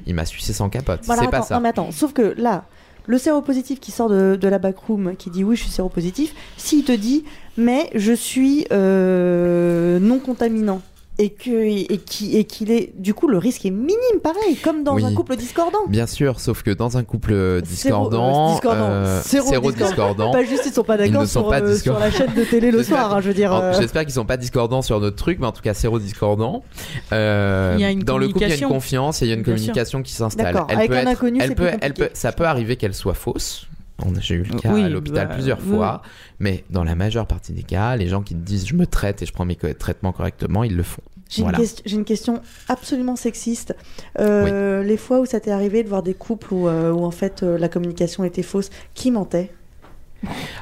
il 0.06 0.16
m'a 0.16 0.26
sucé 0.26 0.54
sans 0.54 0.70
capote. 0.70 1.02
Voilà, 1.04 1.24
c'est 1.24 1.30
pas 1.30 1.42
ça. 1.42 1.56
Non, 1.56 1.62
mais 1.62 1.70
attends, 1.70 1.92
sauf 1.92 2.14
que 2.14 2.34
là, 2.38 2.64
le 3.08 3.18
séropositif 3.18 3.80
qui 3.80 3.92
sort 3.92 4.10
de, 4.10 4.38
de 4.40 4.48
la 4.48 4.58
backroom, 4.58 5.16
qui 5.18 5.30
dit 5.30 5.44
oui, 5.44 5.56
je 5.56 5.64
suis 5.64 5.72
séropositif, 5.72 6.34
s'il 6.58 6.86
te 6.86 6.92
dit, 6.92 7.26
mais 7.58 7.90
je 7.94 8.14
suis 8.14 8.66
non 8.72 10.20
contaminant. 10.20 10.82
Et 11.24 11.30
que 11.30 11.52
et 11.52 11.98
qui 12.00 12.36
et 12.36 12.46
qu'il 12.46 12.72
est 12.72 12.94
du 12.98 13.14
coup 13.14 13.28
le 13.28 13.38
risque 13.38 13.64
est 13.66 13.70
minime 13.70 14.20
pareil 14.24 14.56
comme 14.64 14.84
dans 14.84 14.96
Oui. 14.96 15.06
un 15.06 15.14
couple 15.14 15.36
discordant 15.36 15.78
Bien 15.88 16.08
sûr, 16.08 16.40
sauf 16.40 16.64
que 16.64 16.72
dans 16.72 16.98
un 16.98 17.04
couple 17.04 17.62
discordant, 17.62 18.48
Zéro- 18.48 18.52
discordant. 18.54 18.90
euh, 18.90 19.22
Zéro 19.24 19.50
séro-discordant, 19.50 20.32
pas 20.32 20.44
juste 20.44 20.64
ils 20.66 20.74
sont 20.74 20.84
pas 20.84 20.98
d'accord 20.98 21.22
ne 21.22 21.26
sont 21.28 21.42
sur, 21.42 21.50
pas 21.50 21.58
euh, 21.62 21.68
sur 21.68 21.74
discordants. 21.76 22.00
la 22.00 22.12
chaîne 22.12 22.34
de 22.34 22.44
télé 22.44 22.72
le 22.72 22.82
soir 22.82 23.14
hein, 23.14 23.22
je 23.22 23.28
veux 23.28 23.34
dire 23.36 23.54
euh, 23.54 23.74
J'espère 23.80 24.04
qu'ils 24.06 24.14
sont 24.16 24.26
pas 24.26 24.38
discordants 24.38 24.82
sur 24.82 25.00
notre 25.00 25.16
truc, 25.18 25.38
mais 25.40 25.46
en 25.46 25.52
tout 25.52 25.62
cas 25.62 25.76
séro-discordants. 25.76 26.64
Euh, 27.12 27.76
Il 27.78 27.82
y 27.82 27.86
a 27.86 27.92
une 27.92 28.00
dans 28.00 28.18
le 28.18 28.28
couple, 28.28 28.40
il 28.40 28.42
y 28.42 28.52
a 28.52 28.56
une 28.56 28.62
communication. 28.62 28.70
confiance 28.70 29.22
et 29.22 29.26
il 29.26 29.30
y 29.30 29.32
a 29.32 29.36
une 29.36 29.44
Bien 29.44 29.56
sûr. 29.58 29.66
communication 29.66 30.02
qui 30.02 30.14
s'installe. 30.14 30.54
D'accord. 30.54 30.68
Elle 30.70 30.78
Avec 30.78 30.90
peut 30.90 30.98
un 30.98 31.02
être- 31.02 31.08
inconnu, 31.10 31.40
elle 31.42 31.50
c'est 31.50 31.56
peut, 31.56 31.68
plus 31.68 31.78
elle 31.82 31.94
peut, 31.94 32.04
compliqué. 32.06 32.16
ça 32.20 32.32
peut 32.32 32.46
arriver 32.46 32.76
qu'elle 32.78 32.94
soit 32.96 33.14
fausse. 33.14 33.68
On- 34.04 34.20
J'ai 34.20 34.34
eu 34.34 34.44
le 34.44 34.58
cas 34.58 34.74
Oui, 34.74 34.84
à 34.84 34.90
l'hôpital 34.90 35.28
bah, 35.28 35.34
plusieurs 35.36 35.60
oui, 35.64 35.76
fois, 35.76 36.02
mais 36.40 36.64
dans 36.72 36.84
la 36.84 36.96
majeure 36.96 37.28
partie 37.28 37.54
des 37.54 37.62
cas, 37.62 37.96
les 37.96 38.08
gens 38.08 38.22
qui 38.24 38.34
disent 38.34 38.66
je 38.68 38.74
me 38.74 38.88
traite 38.88 39.22
et 39.22 39.28
je 39.28 39.32
prends 39.32 39.46
mes 39.46 39.56
traitements 39.56 40.12
correctement, 40.12 40.64
ils 40.64 40.76
le 40.76 40.82
font. 40.82 41.04
J'ai 41.32 41.44
Voilà. 41.44 41.58
une, 41.60 41.64
question- 41.64 41.84
j'ai 41.86 41.96
une 41.96 42.04
question 42.06 42.42
absolument 42.68 43.16
sexiste. 43.16 43.74
Euh, 44.20 44.84
Les 44.84 44.98
fois 44.98 45.22
où 45.22 45.26
ça 45.26 45.40
t'est 45.40 45.50
arrivé 45.52 45.82
de 45.82 45.88
voir 45.88 46.04
des 46.04 46.14
couples 46.14 46.54
où, 46.54 46.68
euh, 46.68 46.92
où 46.92 47.06
en 47.06 47.12
fait 47.12 47.42
euh, 47.42 47.58
la 47.58 47.70
communication 47.70 48.26
était 48.26 48.44
fausse, 48.44 48.70
qui 48.94 49.12
mentait? 49.12 49.50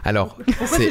Alors, 0.04 0.38
c'est 0.66 0.90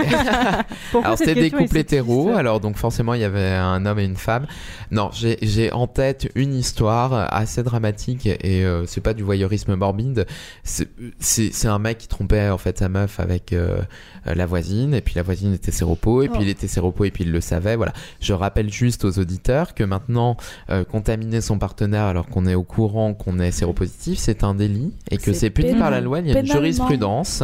c'était 1.16 1.34
des 1.40 1.50
couples 1.50 1.78
hétéros. 1.78 2.32
Alors 2.34 2.60
donc 2.60 2.76
forcément 2.76 3.14
il 3.14 3.20
y 3.20 3.24
avait 3.24 3.52
un 3.52 3.84
homme 3.86 3.98
et 3.98 4.04
une 4.04 4.16
femme. 4.16 4.46
Non, 4.90 5.10
j'ai 5.12 5.72
en 5.72 5.86
tête 5.86 6.30
une 6.34 6.54
histoire 6.54 7.32
assez 7.32 7.62
dramatique 7.62 8.26
et 8.26 8.64
euh, 8.64 8.86
c'est 8.86 9.00
pas 9.00 9.14
du 9.14 9.22
voyeurisme 9.22 9.74
morbide. 9.74 10.26
C'est 10.64 11.66
un 11.66 11.78
mec 11.78 11.98
qui 11.98 12.08
trompait 12.08 12.48
en 12.48 12.58
fait 12.58 12.78
sa 12.78 12.88
meuf 12.88 13.20
avec 13.20 13.52
euh, 13.52 13.80
la 14.24 14.46
voisine 14.46 14.94
et 14.94 15.00
puis 15.00 15.14
la 15.16 15.22
voisine 15.22 15.54
était 15.54 15.72
séropo 15.72 16.22
et 16.22 16.28
puis 16.28 16.38
Oh. 16.38 16.42
il 16.42 16.48
était 16.48 16.68
séropo 16.68 17.04
et 17.04 17.10
puis 17.10 17.24
il 17.24 17.32
le 17.32 17.40
savait. 17.40 17.76
Voilà. 17.76 17.92
Je 18.20 18.32
rappelle 18.32 18.72
juste 18.72 19.04
aux 19.04 19.18
auditeurs 19.18 19.74
que 19.74 19.82
maintenant 19.82 20.36
euh, 20.70 20.84
contaminer 20.84 21.40
son 21.40 21.58
partenaire 21.58 22.04
alors 22.04 22.26
qu'on 22.26 22.46
est 22.46 22.54
au 22.54 22.62
courant 22.62 23.14
qu'on 23.14 23.38
est 23.38 23.50
séropositif, 23.50 24.18
c'est 24.18 24.44
un 24.44 24.54
délit 24.54 24.92
et 25.10 25.18
que 25.18 25.32
C'est 25.32 25.50
puni 25.50 25.74
par 25.74 25.90
la 25.90 26.00
loi. 26.00 26.20
Il 26.20 26.28
y 26.28 26.36
a 26.36 26.40
une 26.40 26.46
jurisprudence. 26.46 27.42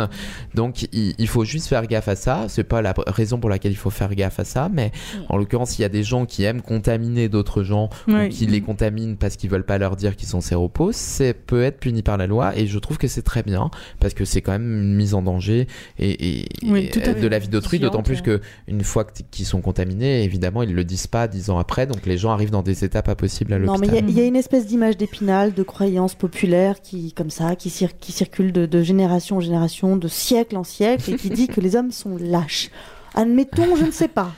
Donc 0.54 0.86
il, 0.92 1.13
il 1.18 1.28
faut 1.28 1.44
juste 1.44 1.68
faire 1.68 1.86
gaffe 1.86 2.08
à 2.08 2.16
ça. 2.16 2.46
C'est 2.48 2.64
pas 2.64 2.82
la 2.82 2.94
raison 3.06 3.38
pour 3.38 3.50
laquelle 3.50 3.72
il 3.72 3.76
faut 3.76 3.90
faire 3.90 4.14
gaffe 4.14 4.40
à 4.40 4.44
ça, 4.44 4.68
mais 4.72 4.92
en 5.28 5.36
l'occurrence, 5.36 5.78
il 5.78 5.82
y 5.82 5.84
a 5.84 5.88
des 5.88 6.02
gens 6.02 6.26
qui 6.26 6.44
aiment 6.44 6.62
contaminer 6.62 7.28
d'autres 7.28 7.62
gens 7.62 7.90
Oui. 8.08 8.26
ou 8.26 8.28
qui 8.28 8.46
les 8.46 8.60
contaminent 8.60 9.16
parce 9.16 9.36
qu'ils 9.36 9.50
veulent 9.50 9.64
pas 9.66 9.78
leur 9.78 9.96
dire 9.96 10.16
qu'ils 10.16 10.28
sont 10.28 10.40
séropos, 10.40 10.92
c'est 10.92 11.34
peut 11.34 11.62
être 11.62 11.78
puni 11.80 12.02
par 12.02 12.16
la 12.16 12.26
loi 12.26 12.56
et 12.56 12.66
je 12.66 12.78
trouve 12.78 12.98
que 12.98 13.08
c'est 13.08 13.22
très 13.22 13.42
bien 13.42 13.70
parce 14.00 14.14
que 14.14 14.24
c'est 14.24 14.40
quand 14.42 14.52
même 14.52 14.80
une 14.82 14.94
mise 14.94 15.14
en 15.14 15.22
danger 15.22 15.66
et, 15.98 16.40
et- 16.40 16.48
Oui, 16.64 16.86
et 16.86 16.90
tout 16.90 17.00
à 17.04 17.14
de 17.14 17.26
la 17.28 17.38
vie 17.38 17.48
d'autrui, 17.48 17.78
d'autant 17.78 18.02
plus 18.02 18.22
que 18.22 18.40
une 18.68 18.82
fois 18.84 19.04
qu'ils 19.30 19.46
sont 19.46 19.60
contaminés, 19.60 20.22
évidemment, 20.24 20.62
ils 20.62 20.74
le 20.74 20.84
disent 20.84 21.06
pas 21.06 21.28
dix 21.28 21.50
ans 21.50 21.58
après, 21.58 21.86
donc 21.86 22.06
les 22.06 22.18
gens 22.18 22.30
arrivent 22.30 22.50
dans 22.50 22.62
des 22.62 22.84
états 22.84 23.02
pas 23.02 23.14
possibles 23.14 23.52
à 23.52 23.58
Non, 23.58 23.78
mais 23.78 23.86
l'hôpital. 23.86 24.04
il 24.08 24.10
y 24.10 24.10
a- 24.10 24.10
il 24.14 24.18
y, 24.18 24.20
a 24.22 24.26
une 24.26 24.36
espèce 24.36 24.66
d'image 24.66 24.96
d'épinal, 24.96 25.54
de 25.54 25.62
croyance 25.62 26.14
populaire 26.14 26.80
qui, 26.82 27.12
comme 27.12 27.30
ça, 27.30 27.56
qui, 27.56 27.68
cir- 27.68 27.90
qui 27.98 28.12
circule 28.12 28.52
de, 28.52 28.66
de 28.66 28.82
génération 28.82 29.36
en 29.36 29.40
génération, 29.40 29.96
de 29.96 30.08
siècle 30.08 30.56
en 30.56 30.64
siècle, 30.64 31.03
et 31.08 31.16
qui 31.16 31.30
dit 31.30 31.48
que 31.48 31.60
les 31.60 31.76
hommes 31.76 31.92
sont 31.92 32.16
lâches. 32.18 32.70
Admettons, 33.14 33.76
je 33.76 33.84
ne 33.84 33.90
sais 33.92 34.08
pas. 34.08 34.32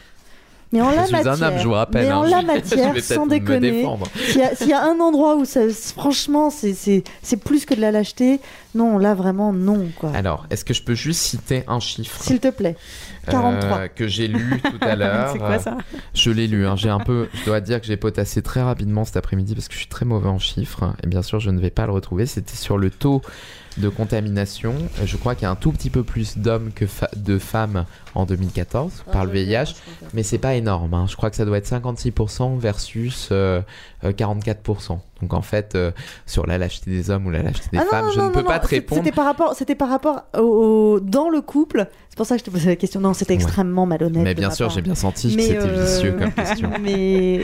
Mais 0.72 0.82
en 0.82 0.90
la 0.90 1.06
matière, 1.09 1.59
je 1.60 1.68
rappelle, 1.68 2.06
mais 2.09 2.12
en 2.12 2.24
hein. 2.24 2.28
la 2.28 2.43
matière, 2.43 2.93
sans 3.02 3.26
déconner, 3.28 3.86
s'il 4.28 4.40
y, 4.40 4.43
a- 4.43 4.55
s'il 4.56 4.68
y 4.68 4.72
a 4.72 4.82
un 4.82 4.98
endroit 4.98 5.36
où 5.36 5.44
ça, 5.44 5.60
franchement, 5.97 6.51
c'est- 6.51 7.05
plus 7.44 7.64
que 7.64 7.72
de 7.74 7.80
la 7.80 7.93
lâcheté, 7.93 8.40
non, 8.74 8.98
là 8.98 9.14
vraiment 9.14 9.52
non, 9.52 9.86
quoi. 9.97 10.10
Alors, 10.14 10.44
est-ce 10.51 10.64
que 10.64 10.74
je 10.74 10.82
peux 10.82 10.94
juste 10.97 11.20
citer 11.20 11.62
un 11.68 11.78
chiffre 11.78 12.20
S'il 12.20 12.40
te 12.40 12.48
plaît. 12.51 12.76
Euh, 13.28 13.30
43. 13.30 13.88
que 13.88 14.09
j'ai 14.09 14.26
lu 14.26 14.60
tout 14.62 14.78
à 14.84 14.97
l'heure. 14.97 15.30
C'est 15.32 15.38
quoi, 15.38 15.59
ça 15.60 15.78
Je 16.14 16.30
l'ai 16.32 16.48
lu. 16.48 16.66
hein. 16.66 16.74
J'ai 16.76 16.90
un 16.90 17.01
peu, 17.01 17.28
je 17.32 17.44
dois 17.44 17.60
dire 17.60 17.80
que 17.80 17.86
j'ai 17.86 17.97
potassé 17.97 18.43
très 18.43 18.60
rapidement 18.62 19.05
cet 19.05 19.16
après-midi 19.16 19.55
parce 19.55 19.68
que 19.68 19.74
je 19.74 19.78
suis 19.78 19.88
très 19.88 20.05
mauvais 20.05 20.28
en 20.28 20.40
chiffres 20.40 20.94
et 21.05 21.06
bien 21.06 21.22
sûr 21.22 21.38
je 21.38 21.51
ne 21.51 21.60
vais 21.60 21.70
pas 21.70 21.86
le 21.86 21.93
retrouver. 21.93 22.26
C'était 22.26 22.56
sur 22.56 22.76
le 22.76 22.90
taux 22.90 23.22
de 23.78 23.89
contamination. 23.89 24.74
Je 25.05 25.16
crois 25.16 25.35
qu'il 25.35 25.43
y 25.43 25.47
a 25.47 25.51
un 25.51 25.55
tout 25.57 25.73
petit 25.73 25.90
peu 25.90 26.03
plus 26.03 26.39
d'hommes 26.39 26.70
que 26.74 26.86
fa- 26.86 27.11
de 27.16 27.39
femmes 27.39 27.85
en 28.15 28.24
2014 28.24 29.05
Ah, 29.07 29.12
par 29.12 29.24
le 29.27 29.32
VIH, 29.32 29.74
mais 30.15 30.23
c'est 30.23 30.39
pas 30.39 30.55
énorme. 30.55 30.94
hein. 30.94 31.07
Je 31.09 31.16
crois 31.16 31.28
que 31.31 31.36
ça 31.36 31.44
doit 31.44 31.59
être 31.59 31.66
56% 31.69 32.59
versus 32.59 33.28
euh, 33.32 33.61
euh, 34.05 34.12
44%. 34.12 34.98
Donc 35.23 35.32
en 35.35 35.43
fait, 35.43 35.74
euh, 35.74 35.90
sur 36.27 36.47
la 36.47 36.59
lâcheté 36.59 36.90
des 36.90 37.11
hommes 37.11 37.27
ou 37.27 37.31
la 37.31 37.43
lâcheté 37.43 37.69
des 37.73 37.78
Ah 37.78 37.85
femmes, 37.90 38.07
non, 38.07 38.12
je 38.12 38.19
non, 38.20 38.27
ne 38.28 38.32
peux 38.32 38.44
pas 38.44 38.59
te 38.59 38.69
répondre. 38.69 39.03
C'était 39.03 39.15
par 39.15 39.24
rapport, 39.27 39.55
c'était 39.55 39.74
par 39.74 39.89
rapport 39.90 40.23
au, 40.36 40.40
au- 40.40 41.01
dans 41.01 41.28
le 41.28 41.40
couple. 41.43 41.86
C'est 42.09 42.16
pour 42.16 42.27
ça 42.27 42.36
que 42.36 42.40
je 42.40 42.44
te 42.44 42.51
posais 42.51 42.69
la 42.70 42.77
question. 42.77 43.01
Non, 43.01 43.12
c'était 43.12 43.35
extrêmement 43.35 43.85
malhonnête. 43.86 44.24
Mais 44.24 44.35
bien 44.35 44.51
sûr, 44.51 44.70
j'ai 44.70 44.81
bien 44.82 44.94
senti 44.94 45.35
que 45.36 45.43
c'était 45.43 45.59
euh, 45.59 45.85
vicieux 45.85 46.12
comme 46.19 46.32
question. 46.32 46.70
Mais 46.82 47.40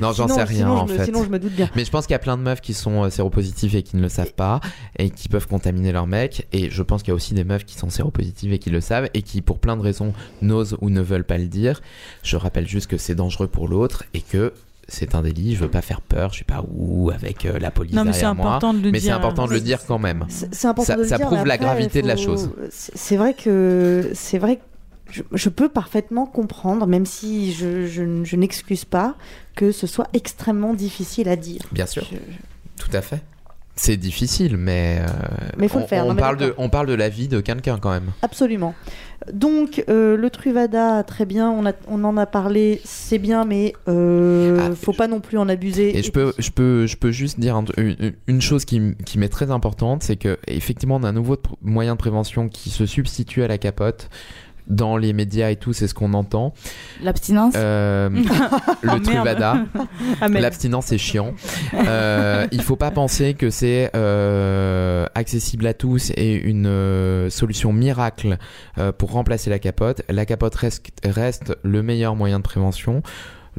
Non, 0.00 0.12
j'en 0.12 0.28
sais 0.28 0.42
rien 0.44 0.58
sinon, 0.58 0.76
en 0.78 0.86
me- 0.86 0.92
fait. 0.94 1.04
sinon, 1.04 1.24
je 1.24 1.28
me 1.30 1.38
doute 1.38 1.52
bien. 1.52 1.68
Mais 1.76 1.84
je 1.84 1.90
pense 1.90 2.06
qu'il 2.06 2.12
y 2.14 2.16
a 2.16 2.20
plein 2.20 2.36
de 2.36 2.42
meufs 2.42 2.60
qui 2.60 2.74
sont 2.74 3.04
euh, 3.04 3.10
séropositives 3.10 3.74
et 3.76 3.82
qui 3.82 3.96
ne 3.96 4.02
le 4.02 4.08
savent 4.08 4.34
pas 4.34 4.60
et 4.98 5.10
qui 5.10 5.28
peuvent 5.28 5.46
contaminer 5.46 5.92
leur 5.92 6.06
mec. 6.06 6.46
Et 6.52 6.70
je 6.70 6.82
pense 6.82 7.02
qu'il 7.02 7.10
y 7.10 7.12
a 7.12 7.14
aussi 7.16 7.34
des 7.34 7.44
meufs 7.44 7.64
qui 7.64 7.76
sont 7.76 7.90
séropositives 7.90 8.52
et 8.52 8.58
qui 8.58 8.70
le 8.70 8.80
savent 8.80 9.08
et 9.14 9.22
qui, 9.22 9.42
pour 9.42 9.58
plein 9.58 9.76
de 9.76 9.82
raisons, 9.82 10.12
n'osent 10.42 10.76
ou 10.80 10.90
ne 10.90 11.00
veulent 11.00 11.24
pas 11.24 11.38
le 11.38 11.46
dire. 11.46 11.80
Je 12.22 12.36
rappelle 12.36 12.66
juste 12.68 12.86
que 12.88 12.96
c'est 12.96 13.14
dangereux 13.14 13.48
pour 13.48 13.68
l'autre 13.68 14.04
et 14.14 14.20
que 14.20 14.52
c'est 14.88 15.14
un 15.14 15.22
délit. 15.22 15.54
Je 15.54 15.60
veux 15.60 15.70
pas 15.70 15.82
faire 15.82 16.00
peur. 16.00 16.32
Je 16.32 16.38
sais 16.38 16.44
pas 16.44 16.64
où 16.74 17.10
avec 17.10 17.44
euh, 17.46 17.58
la 17.58 17.70
police 17.70 17.94
Non, 17.94 18.04
mais 18.04 18.12
c'est 18.12 18.20
derrière 18.20 18.34
moi. 18.34 18.46
important 18.56 18.74
de 18.74 18.80
le 18.82 18.90
mais 18.90 18.98
c'est 18.98 19.06
dire. 19.06 19.16
important 19.16 19.46
de 19.46 19.52
le 19.52 19.60
dire 19.60 19.78
quand 19.86 19.98
même. 19.98 20.26
C'est 20.28 20.66
important 20.66 20.84
ça, 20.86 20.96
de 20.96 21.02
le 21.02 21.08
ça 21.08 21.16
dire, 21.16 21.26
prouve 21.26 21.44
la 21.46 21.58
gravité 21.58 22.02
de 22.02 22.08
la 22.08 22.16
chose. 22.16 22.50
C'est 22.70 22.96
c'est 22.96 23.16
vrai 23.16 23.34
que 23.34 24.10
c'est 24.14 24.38
vrai 24.38 24.56
que 24.56 24.62
je, 25.10 25.22
je 25.32 25.48
peux 25.48 25.68
parfaitement 25.68 26.26
comprendre, 26.26 26.86
même 26.86 27.06
si 27.06 27.52
je, 27.52 27.86
je- 27.86 28.24
je 28.24 28.36
n'excuse 28.36 28.84
pas, 28.84 29.14
que 29.56 29.72
ce 29.72 29.86
soit 29.86 30.08
extrêmement 30.12 30.74
difficile 30.74 31.28
à 31.28 31.36
dire. 31.36 31.62
Bien 31.72 31.86
sûr. 31.86 32.08
Tout 32.78 32.90
à 32.92 33.00
fait. 33.02 33.20
C'est 33.76 33.96
difficile, 33.96 34.58
mais. 34.58 34.98
euh, 35.00 35.06
Mais 35.56 35.66
faut 35.68 35.78
le 35.78 35.84
on, 35.84 35.88
faire, 35.88 36.04
On, 36.04 36.10
non, 36.12 36.16
parle 36.16 36.36
de, 36.36 36.54
on 36.58 36.68
parle 36.68 36.86
de 36.86 36.92
la 36.92 37.08
vie 37.08 37.28
de 37.28 37.40
quelqu'un 37.40 37.78
quand 37.78 37.90
même. 37.90 38.10
Absolument. 38.20 38.74
Donc 39.32 39.84
euh, 39.88 40.16
le 40.18 40.28
Truvada, 40.30 41.02
très 41.02 41.24
bien, 41.24 41.50
on, 41.50 41.64
a, 41.66 41.72
on 41.88 42.04
en 42.04 42.16
a 42.18 42.26
parlé, 42.26 42.80
c'est 42.84 43.18
bien, 43.18 43.44
mais 43.46 43.72
euh, 43.88 44.74
faut 44.74 44.92
pas 44.92 45.08
non 45.08 45.20
plus 45.20 45.38
en 45.38 45.48
abuser. 45.48 45.92
Ah, 45.94 45.98
Et 45.98 46.02
je 46.02 46.10
peux, 46.10 46.32
je 46.38 46.50
peux, 46.50 46.86
je 46.86 46.96
peux 46.96 47.10
juste 47.10 47.38
dire 47.40 47.56
un- 47.56 47.64
une, 47.78 48.12
une 48.26 48.42
chose 48.42 48.64
qui, 48.66 48.94
qui 49.06 49.18
m'est 49.18 49.28
très 49.30 49.50
importante, 49.50 50.02
c'est 50.02 50.16
que 50.16 50.38
effectivement, 50.46 50.96
on 50.96 51.02
a 51.04 51.08
un 51.08 51.12
nouveau 51.12 51.36
moyen 51.62 51.92
de 51.94 51.98
prévention 51.98 52.48
qui 52.48 52.68
se 52.70 52.84
substitue 52.86 53.42
à 53.42 53.48
la 53.48 53.56
capote. 53.56 54.10
Dans 54.70 54.96
les 54.96 55.12
médias 55.12 55.50
et 55.50 55.56
tout, 55.56 55.72
c'est 55.72 55.88
ce 55.88 55.94
qu'on 55.94 56.14
entend. 56.14 56.54
L'abstinence 57.02 57.54
Euh, 57.56 58.08
Oh, 58.10 58.66
le 58.82 58.88
merde. 58.92 59.02
Truvada. 59.04 59.56
Amen. 60.20 60.42
L'abstinence, 60.42 60.86
c'est 60.86 60.98
chiant. 60.98 61.34
Euh, 61.74 62.46
il 62.52 62.62
faut 62.62 62.76
pas 62.76 62.90
penser 62.90 63.34
que 63.34 63.50
c'est 63.50 63.90
euh, 63.94 65.06
accessible 65.14 65.66
à 65.66 65.74
tous 65.74 66.10
et 66.16 66.34
une 66.34 66.66
euh, 66.66 67.30
solution 67.30 67.72
miracle 67.72 68.38
euh, 68.78 68.92
pour 68.92 69.12
remplacer 69.12 69.50
la 69.50 69.58
capote. 69.58 70.02
La 70.08 70.24
capote 70.24 70.54
reste, 70.54 70.86
reste 71.04 71.56
le 71.62 71.82
meilleur 71.82 72.14
moyen 72.16 72.38
de 72.38 72.44
prévention. 72.44 73.02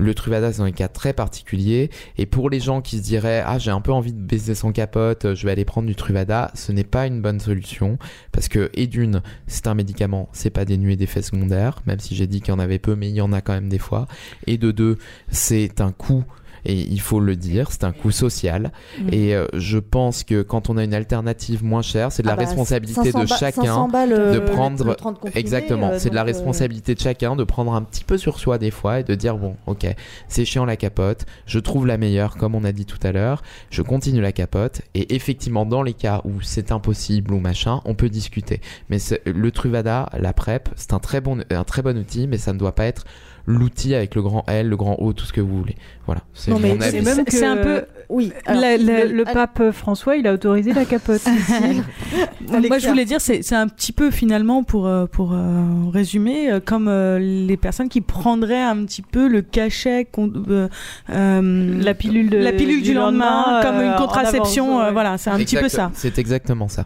Le 0.01 0.15
Truvada, 0.15 0.51
c'est 0.51 0.57
dans 0.57 0.65
des 0.65 0.71
cas 0.71 0.87
très 0.87 1.13
particuliers. 1.13 1.91
Et 2.17 2.25
pour 2.25 2.49
les 2.49 2.59
gens 2.59 2.81
qui 2.81 2.97
se 2.97 3.03
diraient, 3.03 3.43
ah, 3.45 3.59
j'ai 3.59 3.69
un 3.69 3.81
peu 3.81 3.91
envie 3.91 4.13
de 4.13 4.19
baiser 4.19 4.55
sans 4.55 4.71
capote, 4.71 5.35
je 5.35 5.45
vais 5.45 5.51
aller 5.51 5.63
prendre 5.63 5.87
du 5.87 5.95
Truvada, 5.95 6.49
ce 6.55 6.71
n'est 6.71 6.83
pas 6.83 7.05
une 7.05 7.21
bonne 7.21 7.39
solution. 7.39 7.99
Parce 8.31 8.47
que, 8.47 8.71
et 8.73 8.87
d'une, 8.87 9.21
c'est 9.45 9.67
un 9.67 9.75
médicament, 9.75 10.27
c'est 10.33 10.49
pas 10.49 10.65
dénué 10.65 10.95
d'effets 10.95 11.21
secondaires, 11.21 11.83
même 11.85 11.99
si 11.99 12.15
j'ai 12.15 12.25
dit 12.25 12.41
qu'il 12.41 12.49
y 12.49 12.57
en 12.57 12.59
avait 12.59 12.79
peu, 12.79 12.95
mais 12.95 13.09
il 13.09 13.15
y 13.15 13.21
en 13.21 13.31
a 13.31 13.41
quand 13.41 13.53
même 13.53 13.69
des 13.69 13.77
fois. 13.77 14.07
Et 14.47 14.57
de 14.57 14.71
deux, 14.71 14.97
c'est 15.29 15.81
un 15.81 15.91
coût. 15.91 16.25
Et 16.65 16.75
il 16.75 17.01
faut 17.01 17.19
le 17.19 17.35
dire, 17.35 17.71
c'est 17.71 17.83
un 17.83 17.91
coût 17.91 18.11
social. 18.11 18.71
Mm. 18.99 19.09
Et 19.11 19.35
euh, 19.35 19.47
je 19.53 19.77
pense 19.77 20.23
que 20.23 20.41
quand 20.41 20.69
on 20.69 20.77
a 20.77 20.83
une 20.83 20.93
alternative 20.93 21.63
moins 21.63 21.81
chère, 21.81 22.11
c'est 22.11 22.23
de 22.23 22.27
la 22.27 22.33
Ah 22.33 22.37
bah, 22.37 22.45
responsabilité 22.45 23.11
500 23.11 23.21
de 23.21 23.27
chacun 23.27 23.61
500 23.61 23.87
balles, 23.89 24.09
de 24.09 24.15
euh, 24.15 24.45
prendre. 24.45 24.85
le 24.85 24.95
30 24.95 25.19
comprimés, 25.19 25.39
exactement, 25.39 25.89
euh, 25.89 25.99
c'est 25.99 26.09
de 26.09 26.15
la 26.15 26.21
euh, 26.21 26.25
responsabilité 26.25 26.95
de 26.95 26.99
chacun 26.99 27.35
de 27.35 27.43
prendre 27.43 27.73
un 27.73 27.81
petit 27.81 28.03
peu 28.03 28.17
sur 28.17 28.39
soi 28.39 28.57
des 28.57 28.71
fois 28.71 28.99
et 28.99 29.03
de 29.03 29.15
dire 29.15 29.37
bon, 29.37 29.55
ok, 29.67 29.85
c'est 30.27 30.45
chiant 30.45 30.65
la 30.65 30.77
capote, 30.77 31.25
je 31.45 31.59
trouve 31.59 31.87
la 31.87 31.97
meilleure, 31.97 32.37
comme 32.37 32.55
on 32.55 32.63
a 32.63 32.71
dit 32.71 32.85
tout 32.85 32.99
à 33.03 33.11
l'heure, 33.11 33.41
je 33.69 33.81
continue 33.81 34.21
la 34.21 34.31
capote. 34.31 34.81
Et 34.93 35.15
effectivement, 35.15 35.65
dans 35.65 35.83
les 35.83 35.93
cas 35.93 36.21
où 36.25 36.41
c'est 36.41 36.71
impossible 36.71 37.33
ou 37.33 37.39
machin, 37.39 37.81
on 37.85 37.95
peut 37.95 38.09
discuter. 38.09 38.61
Mais 38.89 38.97
le 39.25 39.51
Truvada, 39.51 40.09
la 40.17 40.33
PrEP, 40.33 40.69
c'est 40.75 40.93
un 40.93 40.99
très 40.99 41.21
bon, 41.21 41.39
un 41.49 41.63
très 41.63 41.81
bon 41.81 41.97
outil, 41.97 42.27
mais 42.27 42.37
ça 42.37 42.53
ne 42.53 42.59
doit 42.59 42.75
pas 42.75 42.85
être 42.85 43.05
l'outil 43.45 43.95
avec 43.95 44.15
le 44.15 44.21
grand 44.21 44.43
L, 44.47 44.69
le 44.69 44.77
grand 44.77 44.95
O, 44.99 45.13
tout 45.13 45.25
ce 45.25 45.33
que 45.33 45.41
vous 45.41 45.57
voulez. 45.57 45.75
Voilà, 46.05 46.21
c'est 46.33 46.51
même 46.51 47.25
que 47.25 47.43
un 47.45 47.57
peu- 47.57 47.85
oui. 48.09 48.33
la- 48.47 48.77
la- 48.77 49.05
le- 49.05 49.11
le 49.13 49.23
pape 49.23 49.71
François, 49.71 50.15
il 50.17 50.27
a 50.27 50.33
autorisé 50.33 50.73
la 50.73 50.85
capote. 50.85 51.21
Moi, 52.69 52.77
je 52.79 52.87
voulais 52.87 53.05
dire, 53.05 53.21
c'est 53.21 53.41
c'est 53.41 53.55
un 53.55 53.67
petit 53.67 53.91
peu 53.91 54.11
finalement, 54.11 54.63
pour, 54.63 54.87
euh, 54.87 55.05
pour 55.05 55.31
euh, 55.33 55.63
résumer, 55.91 56.51
euh, 56.51 56.59
comme 56.59 56.87
euh, 56.87 57.19
les 57.19 57.57
personnes 57.57 57.89
qui 57.89 58.01
prendraient 58.01 58.61
un 58.61 58.83
petit 58.85 59.01
peu 59.01 59.27
le 59.27 59.41
cachet, 59.41 60.07
euh, 60.17 60.67
euh, 61.09 61.81
La 61.81 61.93
pilule 61.93 62.29
de- 62.29 62.37
la 62.37 62.51
pilule 62.51 62.81
du, 62.81 62.89
du 62.89 62.93
lendemain, 62.93 63.43
lendemain, 63.45 63.61
comme 63.63 63.81
une 63.85 63.95
contraception. 63.95 64.65
avance, 64.69 64.81
euh, 64.81 64.85
ouais. 64.87 64.93
voilà, 64.93 65.17
c'est 65.17 65.29
un 65.29 65.37
petit 65.37 65.55
peu 65.55 65.69
ça. 65.69 65.91
C'est 65.93 66.17
exactement 66.19 66.67
ça. 66.67 66.85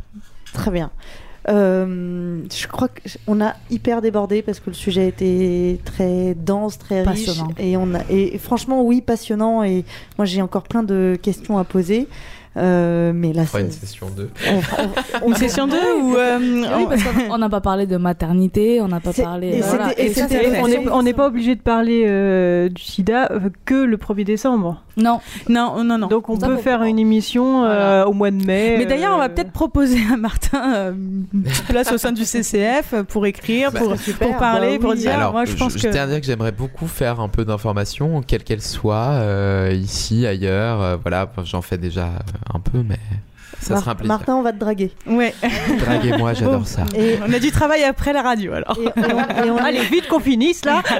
Très 0.54 0.72
bien. 0.72 0.92
Euh, 1.48 2.42
je 2.52 2.68
crois 2.68 2.88
qu'on 2.88 3.42
a 3.42 3.54
hyper 3.70 4.02
débordé 4.02 4.42
parce 4.42 4.60
que 4.60 4.70
le 4.70 4.76
sujet 4.76 5.08
était 5.08 5.80
très 5.86 6.34
dense, 6.34 6.78
très 6.78 7.04
riche. 7.04 7.28
Passionnant. 7.28 7.52
Et, 7.58 7.78
on 7.78 7.94
a, 7.94 8.00
et 8.10 8.38
franchement, 8.38 8.84
oui, 8.84 9.02
passionnant. 9.02 9.64
Et 9.64 9.86
moi, 10.18 10.26
j'ai 10.26 10.42
encore 10.42 10.64
plein 10.64 10.84
de 10.84 11.18
questions 11.22 11.58
à 11.58 11.64
poser. 11.64 12.08
Euh, 12.58 13.12
mais 13.14 13.34
là, 13.34 13.42
On 13.42 13.46
fera 13.46 13.62
une 13.62 13.72
session 13.72 14.08
2. 14.16 14.30
on- 15.24 15.28
Une 15.28 15.36
session 15.36 15.68
2 15.68 15.76
ou. 16.02 16.16
euh, 16.16 16.38
Oui, 16.78 16.86
parce 16.90 17.04
qu'on- 17.04 17.34
on 17.34 17.38
n'a 17.38 17.50
pas 17.50 17.60
parlé 17.62 17.86
de 17.86 17.98
maternité, 17.98 18.80
on 18.82 18.88
n'a 18.88 19.00
pas 19.02 19.12
parlé. 19.12 19.58
et 19.58 19.62
voilà. 19.62 19.90
c'était- 19.90 20.02
et 20.04 20.06
Et 20.06 20.14
ça, 20.14 20.22
c'était- 20.30 20.52
c'est- 20.64 20.90
on 20.90 21.04
n'est 21.04 21.14
pas 21.14 21.28
obligé 21.28 21.56
de 21.56 21.62
parler 21.62 22.04
euh, 22.08 22.70
du 22.70 22.82
sida 22.82 23.28
euh, 23.32 23.40
que 23.66 23.76
le 23.76 23.98
1er 23.98 24.24
décembre. 24.24 24.82
Non. 24.98 25.20
Non, 25.50 25.84
non, 25.84 25.98
non. 25.98 26.08
Donc 26.08 26.30
on 26.30 26.40
Ça, 26.40 26.48
peut 26.48 26.56
faire 26.56 26.84
une 26.84 26.98
émission 27.00 27.66
euh, 27.66 28.06
au 28.06 28.14
mois 28.14 28.32
de 28.32 28.46
mai. 28.46 28.76
Mais 28.78 28.86
d'ailleurs, 28.86 29.14
on 29.16 29.18
va 29.18 29.26
euh, 29.26 29.30
peut-être 29.30 29.52
proposer 29.52 30.00
à 30.14 30.16
Martin 30.16 30.74
euh, 30.76 30.92
une 31.34 31.44
petite 31.44 31.66
place 31.68 31.92
au 31.92 31.98
sein 31.98 32.14
du 32.14 32.24
CCF 32.24 32.96
pour 33.10 33.26
écrire, 33.26 33.74
Bah, 33.74 33.80
pour, 33.80 33.98
super, 33.98 34.30
pour 34.30 34.38
parler, 34.38 34.78
bah 34.78 34.82
pour 34.84 34.92
oui. 34.92 35.00
dire. 35.00 35.12
Alors, 35.14 35.34
moi, 35.34 35.44
je 35.44 35.54
pense 35.56 35.74
que. 35.76 35.80
tiens 35.90 36.04
à 36.04 36.08
dire 36.08 36.22
que 36.22 36.26
j'aimerais 36.26 36.54
beaucoup 36.54 36.88
faire 36.88 37.20
un 37.20 37.28
peu 37.28 37.44
d'informations, 37.44 38.22
quelles 38.26 38.44
qu'elles 38.46 38.62
soient, 38.62 39.10
euh, 39.16 39.74
ici, 39.74 40.26
ailleurs. 40.26 40.82
euh, 40.82 40.96
voilà, 41.02 41.30
j'en 41.44 41.62
fais 41.62 41.78
déjà 41.78 42.10
un 42.54 42.60
peu, 42.60 42.84
mais 42.84 43.00
Ça 43.62 43.78
sera 43.78 43.92
un 43.92 43.96
plaisir. 43.96 44.08
Martin, 44.14 44.36
on 44.36 44.42
va 44.42 44.52
te 44.54 44.58
draguer. 44.60 44.92
Ouais. 45.08 45.34
Draguez-moi, 45.80 46.34
j'adore 46.34 46.60
Bon. 46.60 46.66
ça. 46.66 46.84
Et 46.96 47.18
On 47.28 47.34
a 47.34 47.40
du 47.40 47.52
travail 47.52 47.84
après 47.84 48.14
la 48.14 48.22
radio 48.22 48.54
alors. 48.54 48.78
Et 48.78 48.88
on- 49.12 49.46
et 49.46 49.50
on- 49.52 49.58
Allez, 49.66 49.80
vite 49.82 50.08
qu'on 50.08 50.20
finisse 50.20 50.64
là. 50.66 50.82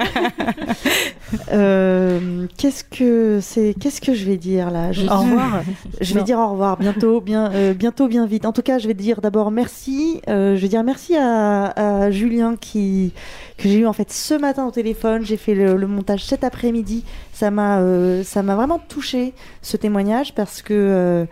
Euh, 1.52 2.46
qu'est-ce 2.58 2.84
que 2.84 3.40
c'est 3.42 3.76
Qu'est-ce 3.80 4.00
que 4.02 4.14
je 4.14 4.26
vais 4.26 4.38
dire 4.38 4.72
là? 4.72 4.92
Je, 4.92 5.02
Au 5.06 5.18
revoir. 5.20 5.62
Je 6.00 6.14
vais 6.14 6.20
Non. 6.20 6.26
dire 6.26 6.40
au 6.40 6.50
revoir 6.52 6.78
bientôt, 6.78 7.20
bien, 7.22 7.52
euh, 7.54 7.74
bientôt, 7.74 8.08
bien 8.08 8.26
vite. 8.26 8.46
En 8.46 8.54
tout 8.54 8.62
cas, 8.62 8.78
je 8.80 8.88
vais 8.88 8.94
dire 8.94 9.22
d'abord 9.22 9.52
merci. 9.52 10.22
euh, 10.30 10.56
je 10.56 10.62
vais 10.62 10.68
dire 10.68 10.84
merci 10.84 11.16
à, 11.16 11.66
à 12.06 12.12
Julien 12.12 12.56
qui 12.60 13.12
que 13.58 13.70
j'ai 13.70 13.80
eu 13.80 13.88
en 13.88 13.94
fait 13.94 14.12
ce 14.12 14.34
matin 14.34 14.66
au 14.66 14.72
téléphone. 14.72 15.24
J'ai 15.26 15.38
fait 15.38 15.56
le, 15.56 15.76
le 15.76 15.88
montage 15.88 16.24
cet 16.26 16.44
après-midi. 16.44 17.04
Ça 17.34 17.52
m'a, 17.52 17.80
euh, 17.80 18.24
ça 18.24 18.44
m'a 18.44 18.56
vraiment 18.56 18.80
touché 18.80 19.34
ce 19.62 19.78
témoignage 19.78 20.34
parce 20.36 20.62
que. 20.62 21.26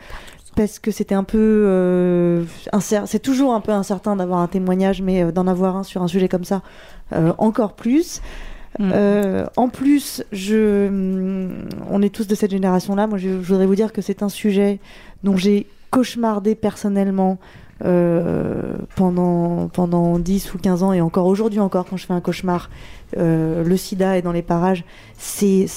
Parce 0.55 0.79
que 0.79 0.91
c'était 0.91 1.15
un 1.15 1.23
peu 1.23 1.37
euh, 1.37 2.43
c'est 3.05 3.21
toujours 3.21 3.53
un 3.53 3.61
peu 3.61 3.71
incertain 3.71 4.15
d'avoir 4.15 4.39
un 4.39 4.47
témoignage, 4.47 5.01
mais 5.01 5.23
euh, 5.23 5.31
d'en 5.31 5.47
avoir 5.47 5.75
un 5.75 5.83
sur 5.83 6.01
un 6.03 6.07
sujet 6.07 6.27
comme 6.27 6.43
ça, 6.45 6.61
euh, 7.13 7.33
encore 7.37 7.73
plus. 7.73 8.21
Euh, 8.79 9.45
en 9.55 9.69
plus, 9.69 10.23
je, 10.31 10.89
on 11.91 12.01
est 12.01 12.09
tous 12.13 12.27
de 12.27 12.33
cette 12.33 12.49
génération-là. 12.51 13.05
Moi, 13.05 13.19
je, 13.19 13.29
je 13.29 13.47
voudrais 13.47 13.67
vous 13.67 13.75
dire 13.75 13.93
que 13.93 14.01
c'est 14.01 14.23
un 14.23 14.29
sujet 14.29 14.79
dont 15.23 15.37
j'ai 15.37 15.67
cauchemardé 15.91 16.55
personnellement 16.55 17.37
pendant, 18.95 19.67
pendant 19.67 20.17
10 20.17 20.53
ou 20.53 20.57
15 20.57 20.83
ans 20.83 20.93
et 20.93 21.01
encore 21.01 21.27
aujourd'hui 21.27 21.59
encore 21.59 21.85
quand 21.85 21.97
je 21.97 22.05
fais 22.07 22.13
un 22.13 22.21
cauchemar. 22.21 22.69
Le 23.15 23.75
sida 23.75 24.17
est 24.17 24.21
dans 24.23 24.31
les 24.31 24.41
parages. 24.41 24.85
C'est- 25.17 25.67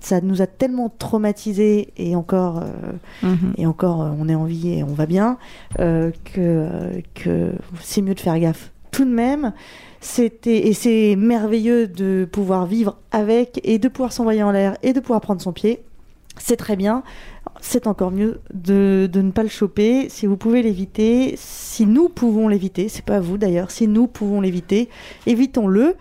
ça 0.00 0.20
nous 0.20 0.42
a 0.42 0.46
tellement 0.46 0.88
traumatisés 0.88 1.92
et 1.96 2.16
encore, 2.16 2.58
euh, 2.62 2.92
Mhm. 3.22 3.52
et 3.58 3.66
encore, 3.66 4.02
euh, 4.02 4.10
on 4.18 4.28
est 4.28 4.34
en 4.34 4.44
vie 4.44 4.72
et 4.78 4.82
on 4.84 4.94
va 4.94 5.06
bien, 5.06 5.38
euh, 5.78 6.10
que, 6.34 6.68
que 7.14 7.52
c'est 7.80 8.02
mieux 8.02 8.14
de 8.14 8.20
faire 8.20 8.38
gaffe. 8.38 8.72
Tout 8.90 9.04
de 9.04 9.10
même, 9.10 9.52
c'était 10.00 10.66
et 10.68 10.72
c'est 10.72 11.14
merveilleux 11.16 11.86
de 11.86 12.28
pouvoir 12.30 12.66
vivre 12.66 12.96
avec 13.12 13.60
et 13.64 13.78
de 13.78 13.88
pouvoir 13.88 14.12
s'envoyer 14.12 14.42
en 14.42 14.50
l'air 14.50 14.76
et 14.82 14.92
de 14.92 15.00
pouvoir 15.00 15.20
prendre 15.20 15.40
son 15.40 15.52
pied. 15.52 15.82
C'est 16.38 16.56
très 16.56 16.76
bien. 16.76 17.02
C'est 17.60 17.86
encore 17.86 18.10
mieux 18.10 18.40
de, 18.54 19.08
de 19.12 19.20
ne 19.20 19.30
pas 19.30 19.42
le 19.42 19.48
choper. 19.50 20.08
Si 20.08 20.26
vous 20.26 20.36
pouvez 20.38 20.62
l'éviter, 20.62 21.34
si 21.36 21.84
nous 21.84 22.08
pouvons 22.08 22.48
l'éviter, 22.48 22.88
c'est 22.88 23.04
pas 23.04 23.20
vous 23.20 23.36
d'ailleurs, 23.36 23.70
si 23.70 23.86
nous 23.88 24.06
pouvons 24.06 24.40
l'éviter, 24.40 24.88
évitons-le. 25.26 25.94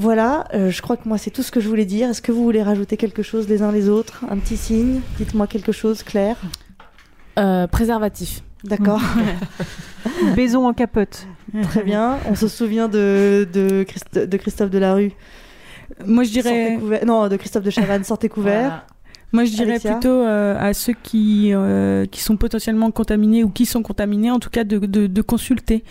Voilà, 0.00 0.46
euh, 0.54 0.70
je 0.70 0.80
crois 0.80 0.96
que 0.96 1.06
moi 1.06 1.18
c'est 1.18 1.30
tout 1.30 1.42
ce 1.42 1.50
que 1.50 1.60
je 1.60 1.68
voulais 1.68 1.84
dire. 1.84 2.08
Est-ce 2.08 2.22
que 2.22 2.32
vous 2.32 2.42
voulez 2.42 2.62
rajouter 2.62 2.96
quelque 2.96 3.22
chose 3.22 3.46
les 3.48 3.60
uns 3.60 3.70
les 3.70 3.90
autres? 3.90 4.24
Un 4.30 4.38
petit 4.38 4.56
signe? 4.56 5.00
Dites-moi 5.18 5.46
quelque 5.46 5.72
chose, 5.72 6.02
Claire. 6.02 6.36
Euh, 7.38 7.66
préservatif. 7.66 8.42
D'accord. 8.64 9.00
Baison 10.36 10.66
en 10.66 10.72
capote. 10.72 11.26
Très 11.64 11.82
bien. 11.82 12.18
On 12.26 12.34
se 12.34 12.48
souvient 12.48 12.88
de, 12.88 13.46
de, 13.52 13.84
Christ- 13.86 14.26
de 14.26 14.36
Christophe 14.38 14.70
Delarue. 14.70 15.12
Moi, 16.06 16.24
je 16.24 16.30
dirais. 16.30 16.68
Sortez 16.70 16.78
couvert- 16.80 17.04
Non, 17.06 17.28
de 17.28 17.36
Christophe 17.36 17.64
de 17.64 17.70
Chavannes, 17.70 18.04
sortez 18.04 18.28
couvert. 18.30 18.86
Moi, 19.32 19.44
je 19.44 19.50
dirais 19.52 19.70
Alexia 19.72 19.92
plutôt 19.92 20.08
euh, 20.08 20.56
à 20.58 20.72
ceux 20.74 20.94
qui, 21.02 21.50
euh, 21.52 22.04
qui 22.06 22.20
sont 22.20 22.36
potentiellement 22.36 22.90
contaminés 22.90 23.44
ou 23.44 23.50
qui 23.50 23.64
sont 23.66 23.82
contaminés, 23.82 24.30
en 24.30 24.38
tout 24.40 24.50
cas, 24.50 24.64
de, 24.64 24.78
de, 24.78 25.06
de 25.06 25.22
consulter 25.22 25.84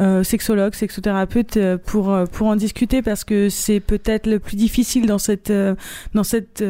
euh, 0.00 0.24
sexologue, 0.24 0.74
sexothérapeute 0.74 1.56
euh, 1.56 1.78
pour, 1.78 2.12
euh, 2.12 2.26
pour 2.26 2.48
en 2.48 2.56
discuter 2.56 3.00
parce 3.00 3.22
que 3.22 3.48
c'est 3.48 3.80
peut-être 3.80 4.26
le 4.26 4.40
plus 4.40 4.56
difficile 4.56 5.06
dans 5.06 5.18
cette, 5.18 5.52
dans 6.14 6.24
cette 6.24 6.64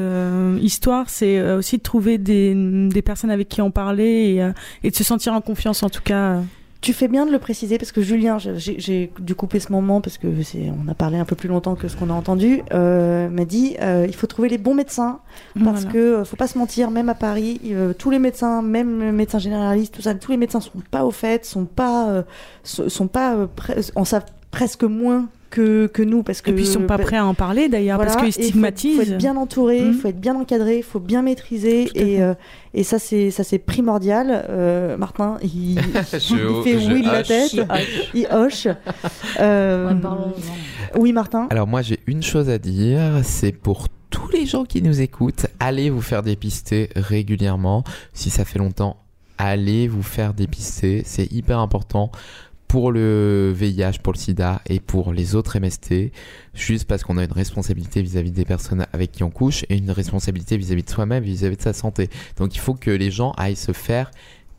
histoire, 0.61 1.09
c'est 1.09 1.41
aussi 1.53 1.79
de 1.79 1.83
trouver 1.83 2.19
des, 2.19 2.55
des 2.89 3.03
personnes 3.03 3.31
avec 3.31 3.49
qui 3.49 3.61
en 3.61 3.71
parler 3.71 4.05
et, 4.37 4.87
et 4.87 4.91
de 4.91 4.97
se 4.97 5.05
sentir 5.05 5.33
en 5.33 5.41
confiance, 5.41 5.83
en 5.83 5.89
tout 5.89 6.03
cas. 6.03 6.41
Tu 6.85 6.93
fais 6.93 7.09
bien 7.09 7.25
de 7.25 7.33
le 7.33 7.39
préciser 7.39 7.79
parce 7.79 7.93
que 7.93 8.03
Julien, 8.03 8.37
j'ai 8.39 9.11
dû 9.19 9.35
couper 9.35 9.59
ce 9.59 9.73
moment 9.73 10.03
parce 10.03 10.19
que 10.19 10.43
c'est, 10.43 10.71
on 10.71 10.87
a 10.91 10.95
parlé 10.95 11.17
un 11.17 11.25
peu 11.25 11.35
plus 11.35 11.49
longtemps 11.49 11.77
que 11.77 11.89
ce 11.89 11.97
qu'on 11.97 12.11
a 12.11 12.13
entendu, 12.13 12.61
euh, 12.75 13.31
m'a 13.31 13.47
dit 13.47 13.75
euh, 13.81 14.05
il 14.07 14.15
faut 14.15 14.27
trouver 14.27 14.51
les 14.51 14.59
bons 14.59 14.75
médecins 14.75 15.21
parce 15.65 15.85
Voilà. 15.85 15.93
que 15.93 15.99
euh, 15.99 16.25
faut 16.27 16.37
pas 16.37 16.47
se 16.47 16.59
mentir, 16.59 16.91
même 16.91 17.09
à 17.09 17.15
Paris, 17.15 17.59
euh, 17.71 17.95
tous 17.95 18.11
les 18.11 18.19
médecins, 18.19 18.61
même 18.61 19.01
le 19.01 19.13
médecin 19.13 19.39
généraliste, 19.39 19.95
tout 19.95 20.03
ça, 20.03 20.15
tous 20.15 20.31
les 20.33 20.37
médecins 20.37 20.61
sont 20.61 20.83
pas 20.91 21.07
au 21.07 21.11
fait, 21.11 21.47
sont 21.47 21.65
pas, 21.65 22.11
euh, 22.11 22.23
sont, 22.65 23.09
pas, 23.09 23.35
euh, 23.35 23.47
en 23.97 24.05
savent 24.05 24.27
presque 24.51 24.85
moins 24.85 25.27
que, 25.55 25.87
que 25.87 26.03
nous 26.03 26.23
parce 26.23 26.41
que 26.43 26.51
Et 26.51 26.55
puis 26.55 26.65
ils 26.65 26.67
sont 26.67 26.83
pas 26.87 26.99
prêts 26.99 27.17
à 27.17 27.25
en 27.25 27.35
parler 27.35 27.69
d'ailleurs 27.69 27.99
parce 27.99 28.17
qu'ils 28.17 28.25
et 28.27 28.29
il 28.29 28.33
faut 28.33 28.41
être- 28.41 28.45
stigmatisent. 28.49 28.97
faut 28.97 29.03
être 29.03 29.19
bien 29.19 29.37
entouré, 29.37 29.79
il 29.79 29.85
Mhm. 29.93 29.95
faut 29.95 30.09
être 30.09 30.21
bien 30.21 30.35
encadré, 30.35 30.79
il 30.79 30.83
faut 30.83 31.01
bien 31.01 31.23
maîtriser 31.23 31.89
et, 31.95 32.23
euh, 32.23 32.35
et 32.75 32.83
ça 32.83 32.99
c'est 32.99 33.31
ça 33.31 33.45
c'est 33.45 33.59
primordial. 33.59 34.45
Euh, 34.49 34.97
Martin, 34.97 35.39
il, 35.43 35.79
Je- 36.13 36.35
il 36.59 36.63
fait 36.65 36.93
oui 36.93 37.03
de 37.03 37.07
la 37.11 37.23
tête, 37.23 37.57
il 38.15 38.27
hoche. 38.33 38.67
Euh, 39.41 39.93
oui, 40.97 41.13
Martin. 41.13 41.47
Alors 41.51 41.67
moi 41.67 41.83
j'ai 41.83 42.01
une 42.07 42.23
chose 42.23 42.49
à 42.51 42.59
dire, 42.59 43.21
c'est 43.23 43.53
pour 43.53 43.87
tous 44.11 44.29
les 44.31 44.47
gens 44.47 44.65
qui 44.65 44.83
nous 44.83 45.01
écoutent, 45.01 45.47
allez 45.61 45.91
vous 45.91 46.03
faire 46.03 46.23
dépister 46.23 46.89
régulièrement. 46.95 47.85
Si 48.13 48.31
ça 48.31 48.45
fait 48.45 48.59
longtemps, 48.59 48.97
allez 49.39 49.89
vous 49.89 50.03
faire 50.03 50.35
dépister. 50.35 51.03
C'est 51.05 51.31
hyper 51.33 51.59
important 51.59 52.11
pour 52.75 52.91
le 52.91 53.53
VIH, 53.55 54.01
pour 54.03 54.15
le 54.15 54.19
sida 54.19 54.61
et 54.67 54.81
pour 54.81 55.13
les 55.13 55.37
autres 55.37 55.61
MST, 55.61 56.11
juste 56.55 56.89
parce 56.89 57.05
qu'on 57.05 57.19
a 57.19 57.23
une 57.23 57.31
responsabilité 57.31 58.03
vis-à-vis 58.03 58.33
des 58.33 58.45
personnes 58.45 58.85
avec 58.93 59.13
qui 59.13 59.23
on 59.23 59.31
couche 59.31 59.65
et 59.69 59.77
une 59.77 59.93
responsabilité 59.93 60.57
vis-à-vis 60.57 60.83
de 60.83 60.91
soi-même, 60.91 61.23
vis-à-vis 61.23 61.57
de 61.57 61.63
sa 61.63 61.73
santé. 61.73 62.11
Donc 62.37 62.57
il 62.57 62.59
faut 62.59 62.75
que 62.75 62.91
les 62.91 63.13
gens 63.13 63.31
aillent 63.37 63.55
se 63.55 63.71
faire 63.71 64.11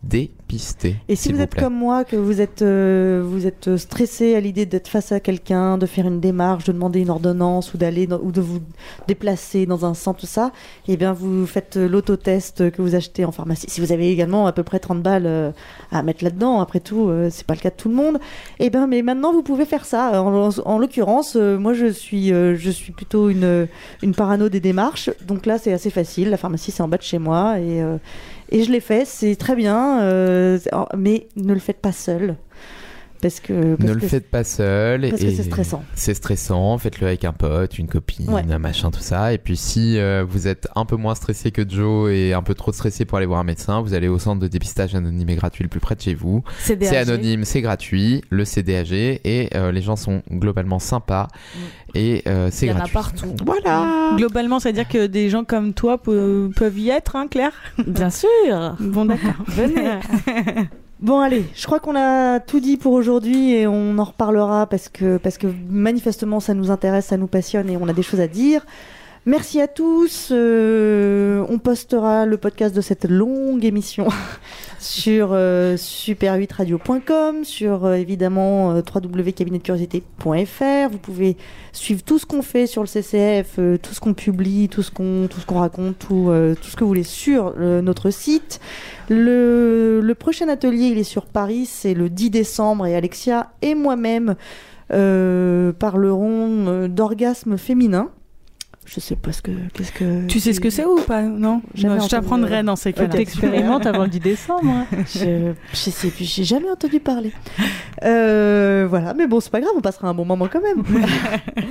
dépister. 0.08 0.96
Et 1.10 1.16
si 1.16 1.30
vous 1.30 1.38
vous 1.38 1.42
êtes 1.42 1.52
plaît. 1.52 1.64
comme 1.64 1.76
moi, 1.76 2.04
que 2.04 2.16
vous 2.16 2.40
êtes, 2.40 2.62
euh, 2.62 3.24
vous 3.26 3.48
êtes 3.48 3.76
stressé 3.78 4.36
à 4.36 4.40
l'idée 4.40 4.66
d'être 4.66 4.88
face 4.88 5.12
à 5.12 5.20
quelqu'un, 5.20 5.78
de 5.78 5.86
faire 5.86 6.06
une 6.06 6.20
démarche, 6.20 6.66
de 6.66 6.72
demander 6.72 7.02
une 7.02 7.10
ordonnance 7.10 7.74
ou 7.74 7.78
d'aller 7.78 8.08
ou 8.22 8.32
de 8.32 8.42
vous 8.42 8.60
déplacer 9.08 9.66
dans 9.66 9.86
un 9.86 9.94
centre, 9.94 10.20
tout 10.20 10.28
ça, 10.28 10.52
eh 10.88 10.96
bien 10.96 11.12
vous 11.14 11.46
faites 11.48 11.78
euh, 11.78 11.88
l'autotest 11.90 12.72
que 12.72 12.82
vous 12.82 12.96
achetez 12.96 13.26
en 13.26 13.32
pharmacie. 13.32 13.66
Si 13.70 13.82
vous 13.82 13.92
avez 13.92 14.12
également 14.12 14.46
à 14.48 14.54
peu 14.54 14.64
près 14.64 14.80
30 14.80 15.02
balles 15.02 15.26
euh, 15.26 15.52
à 15.92 16.04
mettre 16.04 16.24
là-dedans, 16.24 16.60
après 16.62 16.80
tout, 16.80 17.10
euh, 17.10 17.30
c'est 17.32 17.46
pas 17.46 17.56
le 17.56 17.60
cas 17.60 17.72
de 17.72 17.76
tout 17.76 17.90
le 17.90 17.96
monde. 17.96 18.20
Eh 18.60 18.70
bien, 18.70 18.88
mais 18.88 19.02
maintenant 19.02 19.34
vous 19.34 19.44
pouvez 19.44 19.66
faire 19.66 19.86
ça. 19.86 20.22
En, 20.22 20.50
en 20.50 20.78
l'occurrence, 20.78 21.36
euh, 21.36 21.58
moi 21.58 21.74
je 21.74 21.88
suis, 21.88 22.32
euh, 22.32 22.56
je 22.56 22.70
suis 22.70 22.92
plutôt 22.92 23.30
une, 23.30 23.68
une 24.04 24.14
parano 24.14 24.50
des 24.50 24.60
démarches, 24.60 25.10
donc 25.28 25.46
là 25.46 25.58
c'est 25.58 25.74
assez 25.74 25.90
facile. 25.90 26.30
La 26.30 26.38
pharmacie 26.38 26.72
c'est 26.72 26.84
en 26.84 26.88
bas 26.88 26.98
de 26.98 27.04
chez 27.04 27.20
moi 27.20 27.60
et 27.60 27.82
euh, 27.82 27.98
et 28.50 28.64
je 28.64 28.72
l'ai 28.72 28.80
fait, 28.80 29.06
c'est 29.06 29.36
très 29.36 29.56
bien, 29.56 30.02
euh, 30.02 30.58
c'est- 30.60 30.72
mais 30.98 31.28
ne 31.36 31.54
le 31.54 31.60
faites 31.60 31.80
pas 31.82 31.92
seul. 31.92 32.36
Parce 33.26 33.40
que. 33.40 33.74
parce 33.76 33.90
ne 33.90 33.94
le 33.96 34.02
que- 34.02 34.08
faites 34.08 34.30
pas 34.30 34.44
seul. 34.44 35.10
parce 35.10 35.20
que 35.22 35.26
et 35.26 35.36
c'est 35.36 35.42
stressant. 35.44 35.84
C'est 35.96 36.14
stressant. 36.14 36.78
Faites-le 36.78 37.08
avec 37.08 37.26
un 37.26 37.34
pote, 37.34 37.80
une 37.80 37.88
copine, 37.88 38.30
Ouais. 38.32 38.44
un 38.48 38.60
machin, 38.60 38.92
tout 38.92 39.00
ça. 39.00 39.34
Et 39.34 39.40
puis 39.40 39.58
si 39.58 39.98
euh, 39.98 40.24
vous 40.28 40.48
êtes 40.48 40.68
un 40.76 40.86
peu 40.86 40.96
moins 40.96 41.16
stressé 41.16 41.50
que 41.52 41.68
Joe 41.68 42.12
et 42.12 42.34
un 42.34 42.44
peu 42.44 42.54
trop 42.54 42.72
stressé 42.72 43.04
pour 43.06 43.18
aller 43.18 43.26
voir 43.26 43.40
un 43.40 43.44
médecin, 43.44 43.82
vous 43.82 43.96
allez 43.96 44.08
au 44.08 44.20
centre 44.20 44.40
de 44.42 44.48
dépistage 44.48 44.94
anonyme 44.94 45.28
et 45.30 45.36
gratuit 45.36 45.64
le 45.64 45.70
plus 45.70 45.80
près 45.80 45.96
de 45.96 46.02
chez 46.02 46.14
vous. 46.14 46.44
C'est 46.60 46.96
anonyme, 46.96 47.46
c'est 47.46 47.62
gratuit, 47.62 48.22
le 48.30 48.46
CDAG 48.46 48.94
et 48.94 49.50
euh, 49.56 49.72
les 49.72 49.82
gens 49.82 49.96
sont 49.96 50.22
globalement 50.32 50.78
sympas 50.78 51.28
et 51.96 52.22
euh, 52.28 52.50
c'est 52.52 52.68
Il 52.68 52.70
y 52.70 52.72
en 52.74 52.76
a 52.76 52.78
gratuit. 52.88 52.94
partout. 52.94 53.36
Voilà. 53.44 54.12
Globalement, 54.18 54.60
ça 54.60 54.70
veut 54.70 54.74
dire 54.74 54.88
que 54.88 55.08
des 55.08 55.30
gens 55.32 55.44
comme 55.46 55.74
toi 55.74 55.98
pe- 55.98 56.50
peuvent 56.56 56.78
y 56.78 56.90
être, 56.92 57.16
hein, 57.16 57.28
Claire? 57.28 57.54
Bien 57.88 58.12
sûr. 58.12 58.28
Bon, 58.80 59.06
d'accord. 59.06 59.34
Venez. 59.48 60.00
Bon 61.06 61.20
allez, 61.20 61.46
je 61.54 61.68
crois 61.68 61.80
qu'on 61.80 61.96
a 61.96 62.40
tout 62.40 62.60
dit 62.60 62.78
pour 62.78 62.94
aujourd'hui 62.94 63.54
et 63.54 63.68
on 63.68 63.96
en 64.00 64.04
reparlera 64.06 64.66
parce 64.66 64.90
que, 64.90 65.18
parce 65.18 65.38
que 65.38 65.46
manifestement 65.70 66.40
ça 66.40 66.56
nous 66.56 66.72
intéresse, 66.72 67.06
ça 67.06 67.16
nous 67.16 67.28
passionne 67.28 67.70
et 67.70 67.78
on 67.78 67.88
a 67.88 67.94
des 67.94 68.02
choses 68.02 68.22
à 68.22 68.28
dire. 68.28 68.66
Merci 69.28 69.60
à 69.60 69.68
tous. 69.68 70.30
euh, 70.32 71.44
on 71.50 71.58
postera 71.58 72.28
le 72.28 72.38
podcast 72.38 72.76
de 72.76 72.82
cette 72.82 73.06
longue 73.06 73.66
émission 73.66 74.08
sur 74.80 75.30
euh, 75.32 75.78
super8radio.com, 75.78 77.44
sur 77.44 77.86
euh, 77.86 77.96
évidemment 77.96 78.74
euh, 78.74 78.82
www.cabinetdecuriosité.fr. 78.82 80.90
Vous 80.92 81.00
pouvez 81.00 81.38
suivre 81.72 82.04
tout 82.04 82.20
ce 82.20 82.28
qu'on 82.28 82.44
fait 82.44 82.68
sur 82.68 82.84
le 82.84 82.88
CCF, 82.88 83.60
tout 83.82 83.96
ce 83.96 84.00
qu'on 84.00 84.14
publie, 84.14 84.70
tout 84.70 84.84
ce 84.84 84.92
qu'on 84.92 85.28
tout 85.28 85.40
ce 85.40 85.48
qu'on 85.48 85.60
raconte, 85.60 85.98
tout, 85.98 86.30
ce 86.30 86.76
que 86.76 86.84
vous 86.84 86.90
voulez 86.90 87.04
sur 87.04 87.56
notre 87.58 88.12
site. 88.12 88.60
Le, 89.10 90.14
prochain 90.20 90.50
atelier, 90.50 90.86
il 90.88 91.00
est 91.00 91.04
sur 91.04 91.26
Paris, 91.26 91.66
c'est 91.66 91.96
le 91.96 92.10
10 92.10 92.30
décembre 92.30 92.86
et 92.86 92.96
Alexia 92.96 93.54
et 93.64 93.74
moi-même 93.74 94.36
euh, 94.92 95.74
parlerons 95.74 96.68
euh, 96.68 96.88
d'orgasme 96.88 97.58
féminin. 97.58 98.12
Je 98.86 99.00
sais 99.00 99.16
pas 99.16 99.32
ce 99.32 99.42
que 99.42 99.52
qu'est-ce 99.74 99.92
que 99.92 100.28
Tu 100.28 100.40
sais 100.40 100.54
ce 100.54 100.60
que 100.60 100.70
c'est 100.70 100.86
ou 100.86 101.00
pas 101.02 101.24
Non? 101.24 101.62
Je 101.74 102.08
t'apprendrai 102.08 102.62
dans 102.64 102.76
ces 102.76 102.94
cas-là. 102.94 103.10
T'expérimentes 103.10 103.86
avant 103.88 104.04
le 104.04 104.10
10 104.10 104.20
décembre. 104.20 104.70
hein. 104.70 104.86
je, 105.14 105.54
je 105.72 105.76
sais 105.90 106.10
plus, 106.10 106.24
j'ai 106.26 106.44
jamais 106.44 106.70
entendu 106.70 107.00
parler. 107.00 107.32
Euh, 108.04 108.86
voilà, 108.88 109.14
mais 109.16 109.26
bon, 109.28 109.40
c'est 109.40 109.50
pas 109.52 109.60
grave, 109.62 109.74
on 109.76 109.82
passera 109.82 110.08
un 110.08 110.14
bon 110.14 110.26
moment 110.26 110.48
quand 110.48 110.62
même. 110.62 110.84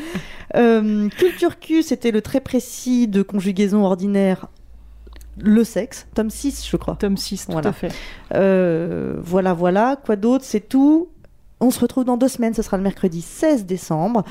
euh, 0.57 1.09
Culture 1.11 1.59
Q, 1.61 1.83
c'était 1.83 2.11
le 2.11 2.21
très 2.21 2.41
précis 2.41 3.09
de 3.09 3.23
conjugaison 3.23 3.85
ordinaire 3.85 4.49
le 5.41 5.65
sexe, 5.65 6.07
tome 6.15 6.31
6, 6.31 6.65
je 6.71 6.77
crois. 6.77 6.95
Tome 6.95 7.17
6, 7.17 7.47
tout 7.47 7.53
Voilà. 7.53 7.71
à 7.71 7.73
fait. 7.73 7.91
Euh, 8.35 9.17
voilà, 9.21 9.53
voilà. 9.53 9.97
Quoi 10.05 10.15
d'autre 10.15 10.45
C'est 10.45 10.69
tout. 10.69 11.09
On 11.59 11.73
se 11.73 11.81
retrouve 11.81 12.05
dans 12.05 12.17
deux 12.17 12.29
semaines. 12.29 12.55
Ce 12.55 12.63
sera 12.63 12.77
le 12.77 12.85
mercredi 12.85 13.21
16 13.21 13.67
décembre. 13.67 14.23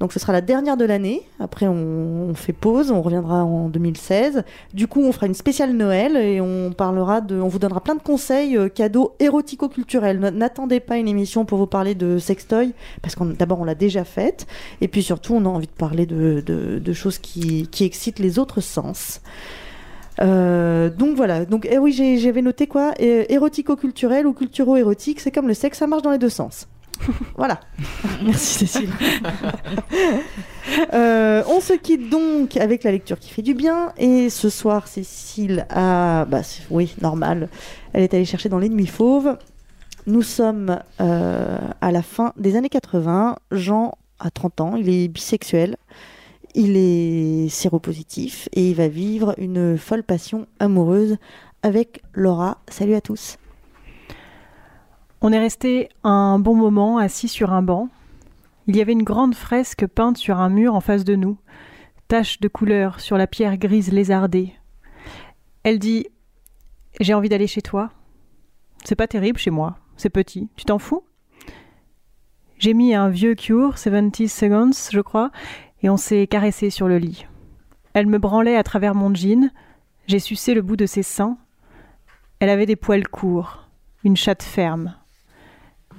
Donc 0.00 0.12
ce 0.12 0.20
sera 0.20 0.32
la 0.32 0.40
dernière 0.40 0.76
de 0.76 0.84
l'année. 0.84 1.22
Après, 1.40 1.66
on, 1.66 2.32
fait 2.34 2.52
pause. 2.52 2.90
On 2.90 3.02
reviendra 3.02 3.44
en 3.44 3.68
2016. 3.68 4.44
Du 4.72 4.86
coup, 4.86 5.02
on 5.02 5.12
fera 5.12 5.26
une 5.26 5.34
spéciale 5.34 5.72
Noël 5.72 6.16
et 6.16 6.40
on 6.40 6.70
vous 6.70 7.58
donnera 7.58 7.80
plein 7.80 7.96
de 7.96 8.02
conseils 8.02 8.56
euh, 8.56 8.68
cadeaux 8.68 9.14
érotico-culturels. 9.18 10.18
N'attendez 10.20 10.80
pas 10.80 10.98
une 10.98 11.08
émission 11.08 11.44
pour 11.44 11.58
vous 11.58 11.66
parler 11.66 11.94
de 11.94 12.18
sextoy 12.18 12.72
parce 13.02 13.14
qu'on 13.14 13.26
d'abord 13.26 13.60
on 13.60 13.64
l'a 13.64 13.74
déjà 13.74 14.04
faite 14.04 14.46
et 14.80 14.88
puis 14.88 15.02
surtout 15.02 15.34
on 15.34 15.44
a 15.44 15.48
envie 15.48 15.66
de 15.66 15.72
parler 15.72 16.06
de, 16.06 16.42
de- 16.44 16.92
choses 16.92 17.18
qui, 17.18 17.68
excitent 17.80 18.18
les 18.18 18.38
autres 18.38 18.60
sens. 18.60 19.20
Euh, 20.20 20.90
donc 20.90 21.16
voilà, 21.16 21.44
donc 21.44 21.68
eh 21.70 21.78
oui 21.78 21.92
j'avais 22.18 22.42
noté 22.42 22.66
quoi? 22.66 22.92
Érotico-culturel 22.98 24.26
ou 24.26 24.32
culturo-érotique, 24.32 25.20
c'est 25.20 25.30
comme 25.30 25.46
le 25.46 25.54
sexe, 25.54 25.78
ça 25.78 25.86
marche 25.86 26.02
dans 26.02 26.10
les 26.10 26.18
deux 26.18 26.28
sens. 26.28 26.66
voilà. 27.36 27.60
Merci 28.24 28.66
Cécile. 28.66 28.90
Euh, 30.92 31.42
on 31.48 31.60
se 31.60 31.72
quitte 31.72 32.10
donc 32.10 32.58
avec 32.58 32.84
la 32.84 32.92
lecture 32.92 33.18
qui 33.18 33.30
fait 33.30 33.40
du 33.40 33.54
bien. 33.54 33.92
Et 33.96 34.28
ce 34.28 34.50
soir, 34.50 34.86
Cécile 34.86 35.66
a. 35.70 36.26
Bah, 36.26 36.42
oui, 36.68 36.94
normal. 37.00 37.48
Elle 37.94 38.02
est 38.02 38.12
allée 38.12 38.26
chercher 38.26 38.50
dans 38.50 38.58
l'ennemi 38.58 38.86
fauve. 38.86 39.38
Nous 40.06 40.22
sommes 40.22 40.78
euh, 41.00 41.58
à 41.80 41.90
la 41.90 42.02
fin 42.02 42.34
des 42.36 42.54
années 42.54 42.68
80. 42.68 43.36
Jean 43.50 43.92
a 44.18 44.30
30 44.30 44.60
ans, 44.60 44.76
il 44.76 44.90
est 44.90 45.08
bisexuel. 45.08 45.76
Il 46.54 46.76
est 46.76 47.48
séropositif 47.48 48.48
et 48.52 48.70
il 48.70 48.74
va 48.74 48.88
vivre 48.88 49.34
une 49.38 49.78
folle 49.78 50.02
passion 50.02 50.46
amoureuse 50.58 51.16
avec 51.62 52.02
Laura. 52.12 52.58
Salut 52.68 52.94
à 52.94 53.00
tous. 53.00 53.38
On 55.20 55.32
est 55.32 55.38
resté 55.38 55.88
un 56.04 56.38
bon 56.38 56.54
moment 56.54 56.98
assis 56.98 57.26
sur 57.26 57.52
un 57.52 57.60
banc. 57.60 57.88
Il 58.68 58.76
y 58.76 58.80
avait 58.80 58.92
une 58.92 59.02
grande 59.02 59.34
fresque 59.34 59.84
peinte 59.86 60.16
sur 60.16 60.38
un 60.38 60.48
mur 60.48 60.76
en 60.76 60.80
face 60.80 61.02
de 61.02 61.16
nous, 61.16 61.38
taches 62.06 62.38
de 62.38 62.46
couleur 62.46 63.00
sur 63.00 63.18
la 63.18 63.26
pierre 63.26 63.56
grise 63.56 63.92
lézardée. 63.92 64.52
Elle 65.64 65.80
dit 65.80 66.06
J'ai 67.00 67.14
envie 67.14 67.28
d'aller 67.28 67.48
chez 67.48 67.62
toi. 67.62 67.90
C'est 68.84 68.94
pas 68.94 69.08
terrible 69.08 69.40
chez 69.40 69.50
moi, 69.50 69.78
c'est 69.96 70.08
petit. 70.08 70.50
Tu 70.54 70.64
t'en 70.64 70.78
fous? 70.78 71.02
J'ai 72.58 72.72
mis 72.72 72.94
un 72.94 73.08
vieux 73.08 73.34
cure, 73.34 73.76
70 73.76 74.28
seconds, 74.28 74.70
je 74.92 75.00
crois, 75.00 75.32
et 75.82 75.90
on 75.90 75.96
s'est 75.96 76.28
caressé 76.28 76.70
sur 76.70 76.86
le 76.86 76.98
lit. 76.98 77.26
Elle 77.92 78.06
me 78.06 78.18
branlait 78.18 78.56
à 78.56 78.62
travers 78.62 78.94
mon 78.94 79.12
jean, 79.12 79.50
j'ai 80.06 80.20
sucé 80.20 80.54
le 80.54 80.62
bout 80.62 80.76
de 80.76 80.86
ses 80.86 81.02
seins. 81.02 81.38
Elle 82.38 82.50
avait 82.50 82.66
des 82.66 82.76
poils 82.76 83.08
courts, 83.08 83.68
une 84.04 84.16
chatte 84.16 84.44
ferme. 84.44 84.94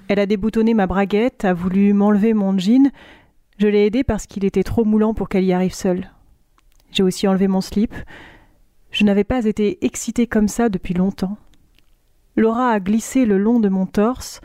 Elle 0.09 0.19
a 0.19 0.25
déboutonné 0.25 0.73
ma 0.73 0.87
braguette, 0.87 1.45
a 1.45 1.53
voulu 1.53 1.93
m'enlever 1.93 2.33
mon 2.33 2.57
jean. 2.57 2.91
Je 3.59 3.67
l'ai 3.67 3.85
aidée 3.85 4.03
parce 4.03 4.25
qu'il 4.25 4.43
était 4.43 4.63
trop 4.63 4.83
moulant 4.83 5.13
pour 5.13 5.29
qu'elle 5.29 5.43
y 5.43 5.53
arrive 5.53 5.73
seule. 5.73 6.09
J'ai 6.91 7.03
aussi 7.03 7.27
enlevé 7.27 7.47
mon 7.47 7.61
slip. 7.61 7.93
Je 8.89 9.03
n'avais 9.03 9.23
pas 9.23 9.45
été 9.45 9.85
excitée 9.85 10.25
comme 10.25 10.47
ça 10.47 10.67
depuis 10.67 10.95
longtemps. 10.95 11.37
Laura 12.35 12.71
a 12.71 12.79
glissé 12.79 13.25
le 13.25 13.37
long 13.37 13.59
de 13.59 13.69
mon 13.69 13.85
torse, 13.85 14.41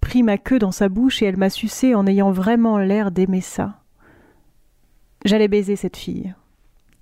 pris 0.00 0.24
ma 0.24 0.38
queue 0.38 0.58
dans 0.58 0.72
sa 0.72 0.88
bouche 0.88 1.22
et 1.22 1.26
elle 1.26 1.36
m'a 1.36 1.50
sucé 1.50 1.94
en 1.94 2.04
ayant 2.08 2.32
vraiment 2.32 2.76
l'air 2.78 3.12
d'aimer 3.12 3.42
ça. 3.42 3.78
J'allais 5.24 5.46
baiser 5.46 5.76
cette 5.76 5.96
fille. 5.96 6.34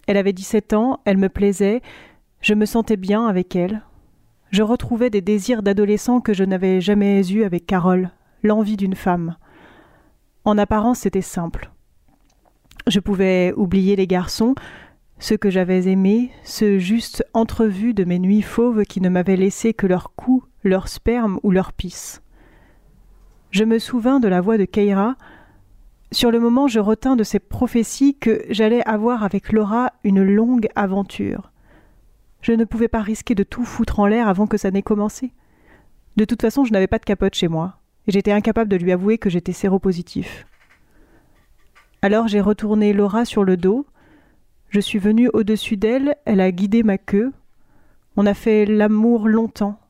Elle 0.06 0.18
avait 0.18 0.34
17 0.34 0.74
ans, 0.74 1.00
elle 1.06 1.16
me 1.16 1.30
plaisait, 1.30 1.80
je 2.42 2.52
me 2.52 2.66
sentais 2.66 2.98
bien 2.98 3.26
avec 3.26 3.56
elle. 3.56 3.82
Je 4.54 4.62
retrouvais 4.62 5.10
des 5.10 5.20
désirs 5.20 5.64
d'adolescent 5.64 6.20
que 6.20 6.32
je 6.32 6.44
n'avais 6.44 6.80
jamais 6.80 7.28
eus 7.28 7.42
avec 7.42 7.66
Carole, 7.66 8.12
l'envie 8.44 8.76
d'une 8.76 8.94
femme. 8.94 9.34
En 10.44 10.58
apparence, 10.58 11.00
c'était 11.00 11.22
simple. 11.22 11.72
Je 12.86 13.00
pouvais 13.00 13.52
oublier 13.56 13.96
les 13.96 14.06
garçons, 14.06 14.54
ceux 15.18 15.36
que 15.36 15.50
j'avais 15.50 15.88
aimés, 15.88 16.30
ceux 16.44 16.78
juste 16.78 17.26
entrevus 17.34 17.94
de 17.94 18.04
mes 18.04 18.20
nuits 18.20 18.42
fauves 18.42 18.84
qui 18.84 19.00
ne 19.00 19.08
m'avaient 19.08 19.34
laissé 19.34 19.74
que 19.74 19.88
leur 19.88 20.14
cou, 20.14 20.44
leur 20.62 20.86
sperme 20.86 21.40
ou 21.42 21.50
leur 21.50 21.72
pisse. 21.72 22.22
Je 23.50 23.64
me 23.64 23.80
souvins 23.80 24.20
de 24.20 24.28
la 24.28 24.40
voix 24.40 24.56
de 24.56 24.66
Keira. 24.66 25.16
Sur 26.12 26.30
le 26.30 26.38
moment, 26.38 26.68
je 26.68 26.78
retins 26.78 27.16
de 27.16 27.24
ses 27.24 27.40
prophéties 27.40 28.16
que 28.16 28.44
j'allais 28.50 28.86
avoir 28.86 29.24
avec 29.24 29.50
Laura 29.50 29.94
une 30.04 30.22
longue 30.22 30.68
aventure. 30.76 31.50
Je 32.44 32.52
ne 32.52 32.66
pouvais 32.66 32.88
pas 32.88 33.00
risquer 33.00 33.34
de 33.34 33.42
tout 33.42 33.64
foutre 33.64 34.00
en 34.00 34.06
l'air 34.06 34.28
avant 34.28 34.46
que 34.46 34.58
ça 34.58 34.70
n'ait 34.70 34.82
commencé. 34.82 35.32
De 36.16 36.26
toute 36.26 36.42
façon, 36.42 36.66
je 36.66 36.74
n'avais 36.74 36.86
pas 36.86 36.98
de 36.98 37.04
capote 37.06 37.34
chez 37.34 37.48
moi, 37.48 37.78
et 38.06 38.12
j'étais 38.12 38.32
incapable 38.32 38.68
de 38.68 38.76
lui 38.76 38.92
avouer 38.92 39.16
que 39.16 39.30
j'étais 39.30 39.54
séropositif. 39.54 40.46
Alors 42.02 42.28
j'ai 42.28 42.42
retourné 42.42 42.92
Laura 42.92 43.24
sur 43.24 43.44
le 43.44 43.56
dos. 43.56 43.86
Je 44.68 44.78
suis 44.78 44.98
venue 44.98 45.30
au-dessus 45.32 45.78
d'elle, 45.78 46.16
elle 46.26 46.42
a 46.42 46.52
guidé 46.52 46.82
ma 46.82 46.98
queue. 46.98 47.32
On 48.18 48.26
a 48.26 48.34
fait 48.34 48.66
l'amour 48.66 49.26
longtemps. 49.26 49.80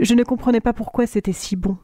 Je 0.00 0.14
ne 0.14 0.24
comprenais 0.24 0.60
pas 0.60 0.72
pourquoi 0.72 1.06
c'était 1.06 1.32
si 1.32 1.54
bon. 1.54 1.76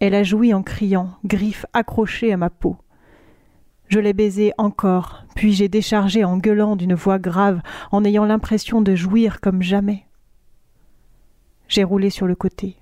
Elle 0.00 0.14
a 0.14 0.22
joui 0.22 0.52
en 0.52 0.62
criant, 0.62 1.16
griffes 1.24 1.64
accrochées 1.72 2.30
à 2.30 2.36
ma 2.36 2.50
peau. 2.50 2.76
Je 3.88 4.00
l'ai 4.00 4.12
baisé 4.12 4.52
encore, 4.58 5.24
puis 5.36 5.52
j'ai 5.52 5.68
déchargé 5.68 6.24
en 6.24 6.38
gueulant 6.38 6.74
d'une 6.74 6.94
voix 6.94 7.18
grave, 7.18 7.60
en 7.92 8.04
ayant 8.04 8.24
l'impression 8.24 8.80
de 8.80 8.96
jouir 8.96 9.40
comme 9.40 9.62
jamais. 9.62 10.06
J'ai 11.68 11.84
roulé 11.84 12.10
sur 12.10 12.26
le 12.26 12.34
côté. 12.34 12.76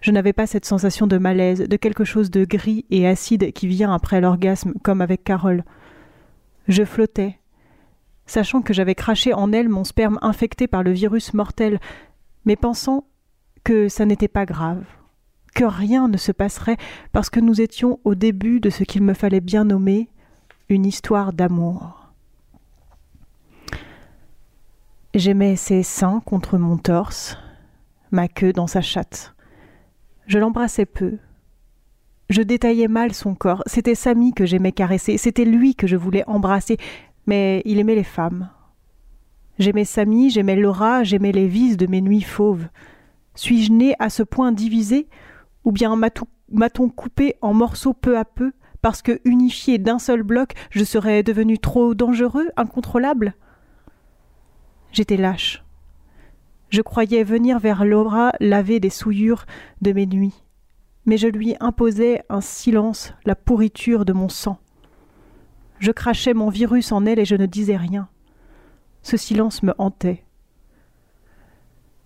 Je 0.00 0.10
n'avais 0.10 0.32
pas 0.32 0.48
cette 0.48 0.64
sensation 0.64 1.06
de 1.06 1.18
malaise, 1.18 1.60
de 1.60 1.76
quelque 1.76 2.04
chose 2.04 2.30
de 2.30 2.44
gris 2.44 2.84
et 2.90 3.06
acide 3.06 3.52
qui 3.52 3.68
vient 3.68 3.94
après 3.94 4.20
l'orgasme, 4.20 4.74
comme 4.82 5.00
avec 5.00 5.22
Carole. 5.22 5.62
Je 6.68 6.84
flottais, 6.84 7.38
sachant 8.26 8.60
que 8.60 8.74
j'avais 8.74 8.96
craché 8.96 9.32
en 9.32 9.52
elle 9.52 9.68
mon 9.68 9.84
sperme 9.84 10.18
infecté 10.22 10.66
par 10.66 10.82
le 10.82 10.90
virus 10.90 11.32
mortel, 11.32 11.78
mais 12.44 12.56
pensant 12.56 13.04
que 13.62 13.88
ça 13.88 14.04
n'était 14.04 14.26
pas 14.26 14.46
grave, 14.46 14.84
que 15.54 15.64
rien 15.64 16.08
ne 16.08 16.16
se 16.16 16.32
passerait 16.32 16.78
parce 17.12 17.30
que 17.30 17.40
nous 17.40 17.60
étions 17.60 18.00
au 18.02 18.16
début 18.16 18.58
de 18.58 18.70
ce 18.70 18.82
qu'il 18.82 19.02
me 19.02 19.14
fallait 19.14 19.40
bien 19.40 19.64
nommer 19.64 20.08
une 20.70 20.86
histoire 20.86 21.32
d'amour. 21.32 22.12
J'aimais 25.14 25.56
ses 25.56 25.82
seins 25.82 26.22
contre 26.24 26.56
mon 26.58 26.76
torse, 26.76 27.36
ma 28.12 28.28
queue 28.28 28.52
dans 28.52 28.68
sa 28.68 28.80
chatte. 28.80 29.34
Je 30.26 30.38
l'embrassais 30.38 30.86
peu. 30.86 31.18
Je 32.28 32.42
détaillais 32.42 32.86
mal 32.86 33.12
son 33.12 33.34
corps. 33.34 33.64
C'était 33.66 33.96
Samy 33.96 34.32
que 34.32 34.46
j'aimais 34.46 34.70
caresser. 34.70 35.18
C'était 35.18 35.44
lui 35.44 35.74
que 35.74 35.88
je 35.88 35.96
voulais 35.96 36.22
embrasser. 36.28 36.76
Mais 37.26 37.62
il 37.64 37.80
aimait 37.80 37.96
les 37.96 38.04
femmes. 38.04 38.48
J'aimais 39.58 39.84
Samy, 39.84 40.30
j'aimais 40.30 40.54
Laura, 40.54 41.02
j'aimais 41.02 41.32
les 41.32 41.48
vices 41.48 41.76
de 41.76 41.88
mes 41.88 42.00
nuits 42.00 42.22
fauves. 42.22 42.68
Suis-je 43.34 43.72
né 43.72 43.94
à 43.98 44.08
ce 44.08 44.22
point 44.22 44.52
divisé 44.52 45.08
Ou 45.64 45.72
bien 45.72 45.96
m'a-t-on 45.96 46.88
coupé 46.88 47.34
en 47.40 47.52
morceaux 47.52 47.92
peu 47.92 48.16
à 48.16 48.24
peu? 48.24 48.52
Parce 48.82 49.02
que, 49.02 49.20
unifié 49.24 49.78
d'un 49.78 49.98
seul 49.98 50.22
bloc, 50.22 50.54
je 50.70 50.84
serais 50.84 51.22
devenu 51.22 51.58
trop 51.58 51.94
dangereux, 51.94 52.48
incontrôlable? 52.56 53.34
J'étais 54.92 55.16
lâche. 55.16 55.64
Je 56.70 56.82
croyais 56.82 57.24
venir 57.24 57.58
vers 57.58 57.84
Laura 57.84 58.32
laver 58.40 58.80
des 58.80 58.90
souillures 58.90 59.44
de 59.82 59.92
mes 59.92 60.06
nuits, 60.06 60.44
mais 61.04 61.16
je 61.16 61.26
lui 61.26 61.56
imposais 61.60 62.22
un 62.28 62.40
silence, 62.40 63.12
la 63.24 63.34
pourriture 63.34 64.04
de 64.04 64.12
mon 64.12 64.28
sang. 64.28 64.58
Je 65.78 65.90
crachais 65.92 66.34
mon 66.34 66.48
virus 66.48 66.92
en 66.92 67.06
elle 67.06 67.18
et 67.18 67.24
je 67.24 67.36
ne 67.36 67.46
disais 67.46 67.76
rien. 67.76 68.08
Ce 69.02 69.16
silence 69.16 69.62
me 69.62 69.72
hantait. 69.78 70.24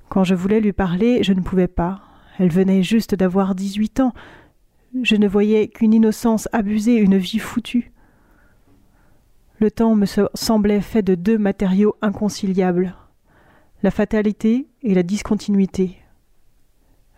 Quand 0.09 0.25
je 0.25 0.35
voulais 0.35 0.61
lui 0.61 0.73
parler, 0.73 1.23
je 1.23 1.33
ne 1.33 1.41
pouvais 1.41 1.69
pas. 1.69 2.01
Elle 2.39 2.51
venait 2.51 2.83
juste 2.83 3.15
d'avoir 3.15 3.55
dix-huit 3.55 4.01
ans. 4.01 4.13
Je 5.03 5.17
ne 5.17 5.29
voyais 5.29 5.69
qu'une 5.69 5.95
innocence 5.95 6.49
abusée, 6.53 6.97
une 6.97 7.19
vie 7.19 7.39
foutue. 7.39 7.93
Le 9.59 9.71
temps 9.71 9.95
me 9.95 10.07
semblait 10.35 10.81
fait 10.81 11.03
de 11.03 11.15
deux 11.15 11.39
matériaux 11.39 11.97
inconciliables 12.03 12.95
la 13.85 13.91
fatalité 13.91 14.67
et 14.83 14.95
la 14.95 15.03
discontinuité. 15.03 15.99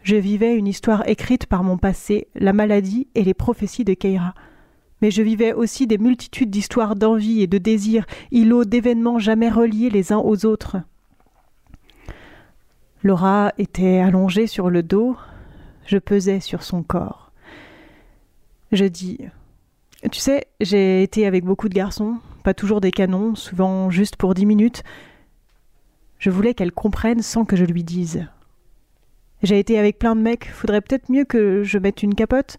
Je 0.03 0.17
vivais 0.17 0.57
une 0.57 0.67
histoire 0.67 1.09
écrite 1.09 1.47
par 1.47 1.63
mon 1.63 1.79
passé, 1.79 2.27
la 2.35 2.53
maladie 2.53 3.07
et 3.15 3.23
les 3.23 3.35
prophéties 3.35 3.85
de 3.85 3.95
Keira. 3.95 4.35
Mais 5.01 5.13
je 5.13 5.23
vivais 5.23 5.53
aussi 5.53 5.87
des 5.87 5.97
multitudes 5.97 6.51
d'histoires 6.51 6.97
d'envie 6.97 7.41
et 7.41 7.47
de 7.47 7.59
désir, 7.59 8.05
îlots 8.33 8.65
d'événements 8.65 9.21
jamais 9.21 9.49
reliés 9.49 9.89
les 9.89 10.13
uns 10.13 10.19
aux 10.19 10.45
autres. 10.45 10.79
Laura 13.05 13.53
était 13.59 13.99
allongée 13.99 14.49
sur 14.49 14.69
le 14.69 14.83
dos, 14.83 15.17
je 15.85 15.99
pesais 15.99 16.41
sur 16.41 16.65
son 16.65 16.83
corps. 16.83 17.26
Je 18.73 18.85
dis 18.85 19.19
Tu 20.11 20.19
sais, 20.19 20.47
j'ai 20.61 21.03
été 21.03 21.27
avec 21.27 21.45
beaucoup 21.45 21.69
de 21.69 21.75
garçons, 21.75 22.19
pas 22.43 22.55
toujours 22.55 22.81
des 22.81 22.91
canons, 22.91 23.35
souvent 23.35 23.91
juste 23.91 24.17
pour 24.17 24.35
dix 24.35 24.47
minutes, 24.47 24.83
Je 26.19 26.31
voulais 26.31 26.55
qu'elle 26.55 26.73
comprenne 26.73 27.23
sans 27.23 27.45
que 27.45 27.57
je 27.57 27.65
lui 27.65 27.85
dise. 27.85 28.27
J'ai 29.43 29.59
été 29.59 29.79
avec 29.79 29.99
plein 29.99 30.17
de 30.17 30.23
mecs, 30.23 30.47
faudrait 30.47 30.81
peut-être 30.81 31.11
mieux 31.11 31.25
que 31.25 31.63
je 31.63 31.79
mette 31.79 32.03
une 32.03 32.15
capote. 32.15 32.57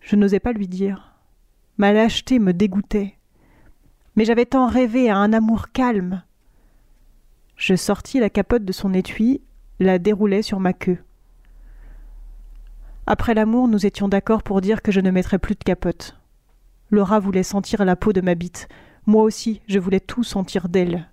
Je 0.00 0.16
n'osais 0.16 0.40
pas 0.40 0.52
lui 0.52 0.68
dire. 0.68 1.14
Ma 1.78 1.92
lâcheté 1.92 2.38
me 2.38 2.52
dégoûtait. 2.52 3.14
Mais 4.16 4.24
j'avais 4.24 4.46
tant 4.46 4.66
rêvé 4.66 5.10
à 5.10 5.18
un 5.18 5.32
amour 5.32 5.70
calme. 5.72 6.22
Je 7.56 7.74
sortis 7.74 8.18
la 8.18 8.30
capote 8.30 8.64
de 8.64 8.72
son 8.72 8.94
étui, 8.94 9.42
la 9.78 9.98
déroulai 9.98 10.42
sur 10.42 10.58
ma 10.58 10.72
queue. 10.72 10.98
Après 13.06 13.34
l'amour, 13.34 13.68
nous 13.68 13.86
étions 13.86 14.08
d'accord 14.08 14.42
pour 14.42 14.60
dire 14.60 14.82
que 14.82 14.90
je 14.90 15.00
ne 15.00 15.12
mettrais 15.12 15.38
plus 15.38 15.54
de 15.54 15.62
capote. 15.62 16.16
Laura 16.90 17.20
voulait 17.20 17.44
sentir 17.44 17.84
la 17.84 17.94
peau 17.94 18.12
de 18.12 18.20
ma 18.20 18.34
bite. 18.34 18.68
Moi 19.06 19.22
aussi, 19.22 19.60
je 19.68 19.78
voulais 19.78 20.00
tout 20.00 20.24
sentir 20.24 20.68
d'elle. 20.68 21.08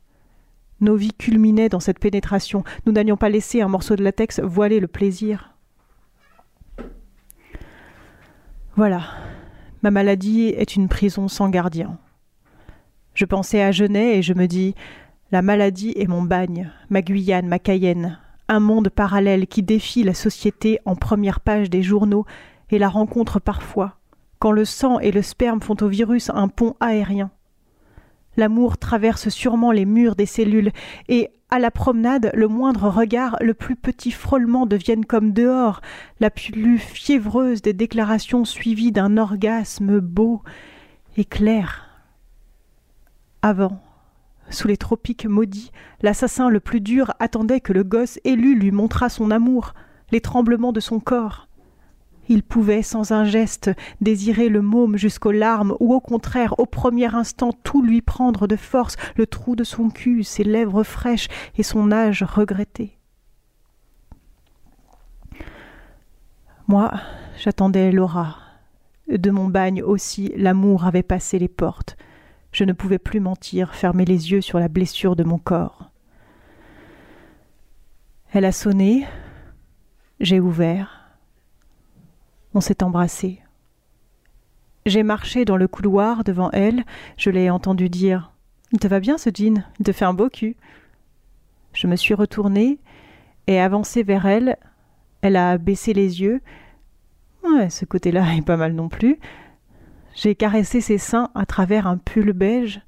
Nos 0.82 0.96
vies 0.96 1.14
culminaient 1.14 1.70
dans 1.70 1.80
cette 1.80 2.00
pénétration. 2.00 2.64
Nous 2.86 2.92
n'allions 2.92 3.18
pas 3.18 3.30
laisser 3.30 3.62
un 3.62 3.68
morceau 3.68 3.96
de 3.96 4.04
latex 4.04 4.40
voiler 4.40 4.80
le 4.80 4.88
plaisir. 4.88 5.54
Voilà. 8.76 9.04
Ma 9.84 9.92
maladie 9.92 10.48
est 10.48 10.76
une 10.76 10.90
prison 10.90 11.28
sans 11.28 11.50
gardien. 11.50 12.00
Je 13.14 13.26
pensais 13.26 13.62
à 13.62 13.72
Genet 13.72 14.18
et 14.18 14.22
je 14.24 14.34
me 14.34 14.48
dis 14.48 14.74
La 15.32 15.44
maladie 15.44 15.94
est 15.96 16.08
mon 16.08 16.24
bagne, 16.24 16.72
ma 16.90 17.04
Guyane, 17.04 17.48
ma 17.48 17.60
Cayenne, 17.60 18.18
un 18.48 18.60
monde 18.60 18.90
parallèle 18.90 19.48
qui 19.48 19.64
défie 19.64 20.04
la 20.04 20.14
société 20.14 20.80
en 20.86 20.96
première 20.96 21.40
page 21.40 21.70
des 21.70 21.84
journaux 21.84 22.26
et 22.70 22.80
la 22.80 22.90
rencontre 22.90 23.40
parfois, 23.40 23.98
quand 24.40 24.52
le 24.52 24.66
sang 24.66 25.00
et 25.00 25.12
le 25.12 25.22
sperme 25.22 25.62
font 25.62 25.78
au 25.82 25.88
virus 25.88 26.30
un 26.34 26.48
pont 26.48 26.76
aérien. 26.80 27.32
L'amour 28.36 28.78
traverse 28.78 29.30
sûrement 29.30 29.72
les 29.72 29.86
murs 29.86 30.16
des 30.16 30.26
cellules, 30.26 30.72
et 31.08 31.30
à 31.52 31.60
la 31.60 31.70
promenade, 31.70 32.32
le 32.34 32.48
moindre 32.48 32.90
regard, 32.90 33.38
le 33.42 33.54
plus 33.54 33.76
petit 33.76 34.10
frôlement 34.10 34.66
deviennent 34.66 35.06
comme 35.06 35.34
dehors, 35.34 35.82
la 36.20 36.32
plus 36.32 36.80
fiévreuse 36.80 37.62
des 37.62 37.74
déclarations 37.74 38.44
suivies 38.44 38.92
d'un 38.92 39.18
orgasme 39.18 40.00
beau 40.00 40.42
et 41.16 41.26
clair. 41.26 41.90
Avant, 43.44 43.84
sous 44.54 44.68
les 44.68 44.78
tropiques 44.78 45.26
maudits, 45.26 45.72
l'assassin 46.02 46.50
le 46.50 46.60
plus 46.60 46.82
dur 46.82 47.14
attendait 47.20 47.62
que 47.62 47.74
le 47.74 47.84
gosse 47.84 48.20
élu 48.24 48.56
lui 48.56 48.72
montrât 48.72 49.10
son 49.10 49.32
amour, 49.32 49.74
les 50.12 50.22
tremblements 50.22 50.74
de 50.74 50.80
son 50.80 51.00
corps. 51.00 51.48
Il 52.30 52.44
pouvait, 52.44 52.84
sans 52.84 53.12
un 53.12 53.26
geste, 53.26 53.72
désirer 54.00 54.48
le 54.48 54.62
môme 54.62 54.96
jusqu'aux 54.96 55.32
larmes, 55.32 55.76
ou 55.80 55.94
au 55.94 56.00
contraire, 56.00 56.58
au 56.58 56.66
premier 56.66 57.14
instant, 57.14 57.52
tout 57.52 57.84
lui 57.84 58.02
prendre 58.02 58.48
de 58.48 58.56
force, 58.56 58.96
le 59.18 59.28
trou 59.28 59.56
de 59.56 59.64
son 59.64 59.90
cul, 59.90 60.24
ses 60.24 60.44
lèvres 60.44 60.84
fraîches 60.84 61.28
et 61.58 61.64
son 61.64 61.92
âge 61.92 62.24
regretté. 62.24 62.98
Moi, 66.68 66.94
j'attendais 67.38 67.92
Laura. 67.92 68.38
De 69.10 69.32
mon 69.32 69.50
bagne 69.50 69.84
aussi, 69.84 70.32
l'amour 70.38 70.86
avait 70.86 71.04
passé 71.04 71.38
les 71.40 71.50
portes. 71.50 71.98
Je 72.54 72.64
ne 72.64 72.72
pouvais 72.72 73.00
plus 73.00 73.20
mentir, 73.20 73.74
fermer 73.74 74.06
les 74.06 74.32
yeux 74.32 74.42
sur 74.42 74.60
la 74.60 74.68
blessure 74.68 75.16
de 75.16 75.24
mon 75.24 75.40
corps. 75.40 75.90
Elle 78.32 78.46
a 78.46 78.52
sonné, 78.52 79.06
j'ai 80.20 80.40
ouvert. 80.40 81.18
On 82.54 82.62
s'est 82.62 82.84
embrassé. 82.84 83.42
J'ai 84.86 85.02
marché 85.02 85.46
dans 85.46 85.58
le 85.58 85.68
couloir 85.68 86.24
devant 86.24 86.52
elle, 86.52 86.84
je 87.18 87.32
l'ai 87.32 87.50
entendu 87.50 87.90
dire 87.90 88.32
Il 88.72 88.80
te 88.80 88.88
va 88.88 89.00
bien 89.00 89.18
ce 89.18 89.32
jean, 89.34 89.66
il 89.80 89.86
te 89.86 89.92
fait 89.92 90.06
un 90.06 90.14
beau 90.14 90.30
cul. 90.30 90.56
Je 91.74 91.88
me 91.88 91.96
suis 91.96 92.14
retournée 92.14 92.78
et 93.48 93.60
avancé 93.60 94.04
vers 94.04 94.28
elle. 94.28 94.58
Elle 95.22 95.38
a 95.38 95.58
baissé 95.58 95.94
les 95.94 96.22
yeux. 96.22 96.42
Ouais, 97.44 97.72
ce 97.72 97.86
côté-là 97.86 98.26
est 98.38 98.46
pas 98.46 98.58
mal 98.58 98.74
non 98.74 98.90
plus. 98.90 99.18
J'ai 100.16 100.36
caressé 100.36 100.80
ses 100.80 100.98
seins 100.98 101.30
à 101.34 101.46
travers 101.46 101.88
un 101.88 101.98
pull 101.98 102.34
beige. 102.34 102.82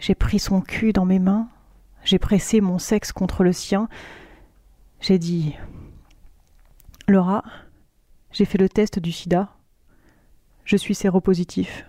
J'ai 0.00 0.14
pris 0.14 0.38
son 0.38 0.60
cul 0.60 0.92
dans 0.92 1.04
mes 1.04 1.18
mains. 1.18 1.48
J'ai 2.04 2.18
pressé 2.18 2.60
mon 2.60 2.78
sexe 2.78 3.12
contre 3.12 3.44
le 3.44 3.52
sien. 3.52 3.88
J'ai 5.00 5.18
dit 5.18 5.56
Laura, 7.06 7.44
j'ai 8.32 8.44
fait 8.44 8.58
le 8.58 8.68
test 8.68 8.98
du 8.98 9.12
sida. 9.12 9.48
Je 10.64 10.76
suis 10.76 10.94
séropositif. 10.94 11.86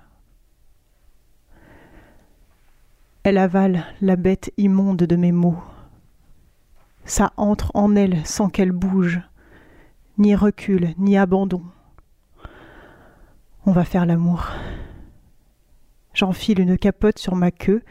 Elle 3.24 3.38
avale 3.38 3.86
la 4.02 4.16
bête 4.16 4.52
immonde 4.58 4.98
de 5.04 5.16
mes 5.16 5.32
mots. 5.32 5.62
Ça 7.06 7.34
entre 7.38 7.72
en 7.76 7.96
elle 7.96 8.26
sans 8.26 8.50
qu'elle 8.50 8.72
bouge, 8.72 9.22
ni 10.18 10.36
recul, 10.36 10.94
ni 10.98 11.18
abandon. 11.18 11.64
On 13.66 13.74
va 13.74 13.86
faire 13.86 14.08
l'amour. 14.08 14.48
J'enfile 16.16 16.60
une 16.60 16.80
capote 16.80 17.20
sur 17.20 17.36
ma 17.36 17.52
queue. 17.52 17.84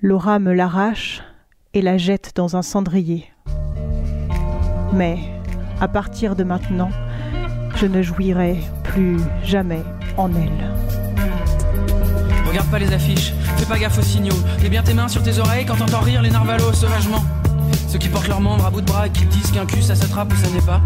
Laura 0.00 0.38
me 0.38 0.52
l'arrache 0.52 1.22
et 1.74 1.82
la 1.82 1.98
jette 1.98 2.36
dans 2.36 2.56
un 2.56 2.62
cendrier. 2.62 3.32
Mais, 4.92 5.18
à 5.80 5.88
partir 5.88 6.36
de 6.36 6.44
maintenant, 6.44 6.90
je 7.74 7.86
ne 7.86 8.00
jouirai 8.00 8.58
plus 8.84 9.18
jamais 9.42 9.82
en 10.16 10.32
elle. 10.32 10.70
Regarde 12.46 12.70
pas 12.70 12.78
les 12.78 12.92
affiches, 12.92 13.32
fais 13.56 13.66
pas 13.66 13.78
gaffe 13.78 13.98
aux 13.98 14.02
signaux. 14.02 14.38
Mets 14.62 14.70
bien 14.70 14.84
tes 14.84 14.94
mains 14.94 15.08
sur 15.08 15.22
tes 15.22 15.38
oreilles 15.40 15.66
quand 15.66 15.76
t'entends 15.76 16.00
rire 16.00 16.22
les 16.22 16.30
narvalos 16.30 16.72
sauvagement. 16.72 17.24
Ceux 17.88 17.98
qui 17.98 18.10
portent 18.10 18.28
leurs 18.28 18.40
membres 18.40 18.66
à 18.66 18.70
bout 18.70 18.82
de 18.82 18.86
bras 18.86 19.06
et 19.06 19.10
qui 19.10 19.24
disent 19.24 19.50
qu'un 19.50 19.64
cul 19.64 19.82
ça 19.82 19.94
s'attrape 19.94 20.30
ou 20.30 20.36
ça 20.36 20.50
n'est 20.50 20.60
pas. 20.60 20.82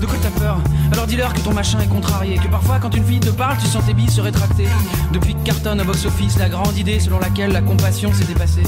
De 0.00 0.04
quoi 0.04 0.16
t'as 0.20 0.38
peur 0.38 0.58
Alors 0.92 1.06
dis-leur 1.06 1.32
que 1.32 1.40
ton 1.40 1.54
machin 1.54 1.80
est 1.80 1.88
contrarié. 1.88 2.36
Que 2.36 2.48
parfois 2.48 2.78
quand 2.78 2.94
une 2.94 3.04
fille 3.04 3.20
te 3.20 3.30
parle, 3.30 3.56
tu 3.56 3.66
sens 3.66 3.84
tes 3.86 3.94
billes 3.94 4.10
se 4.10 4.20
rétracter. 4.20 4.66
Depuis 5.12 5.34
que 5.34 5.42
cartonne 5.44 5.80
au 5.80 5.84
box-office 5.84 6.38
la 6.38 6.50
grande 6.50 6.76
idée 6.76 7.00
selon 7.00 7.18
laquelle 7.20 7.52
la 7.52 7.62
compassion 7.62 8.12
s'est 8.12 8.24
dépassée. 8.24 8.64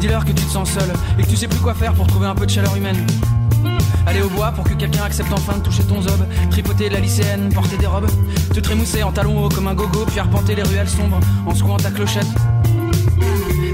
Dis-leur 0.00 0.24
que 0.24 0.32
tu 0.32 0.42
te 0.42 0.50
sens 0.50 0.70
seul 0.70 0.92
et 1.18 1.22
que 1.22 1.28
tu 1.28 1.36
sais 1.36 1.46
plus 1.46 1.60
quoi 1.60 1.74
faire 1.74 1.92
pour 1.94 2.08
trouver 2.08 2.26
un 2.26 2.34
peu 2.34 2.46
de 2.46 2.50
chaleur 2.50 2.74
humaine. 2.74 3.06
Aller 4.04 4.22
au 4.22 4.28
bois 4.28 4.50
pour 4.50 4.64
que 4.64 4.74
quelqu'un 4.74 5.04
accepte 5.04 5.32
enfin 5.32 5.58
de 5.58 5.62
toucher 5.62 5.84
ton 5.84 6.02
zob. 6.02 6.26
Tripoter 6.50 6.88
la 6.88 6.98
lycéenne, 6.98 7.50
porter 7.54 7.76
des 7.76 7.86
robes. 7.86 8.10
Te 8.52 8.58
trémousser 8.58 9.04
en 9.04 9.12
talons 9.12 9.44
hauts 9.44 9.48
comme 9.48 9.68
un 9.68 9.74
gogo, 9.74 10.04
puis 10.06 10.18
arpenter 10.18 10.56
les 10.56 10.64
ruelles 10.64 10.88
sombres 10.88 11.20
en 11.46 11.54
secouant 11.54 11.76
ta 11.76 11.92
clochette. 11.92 12.26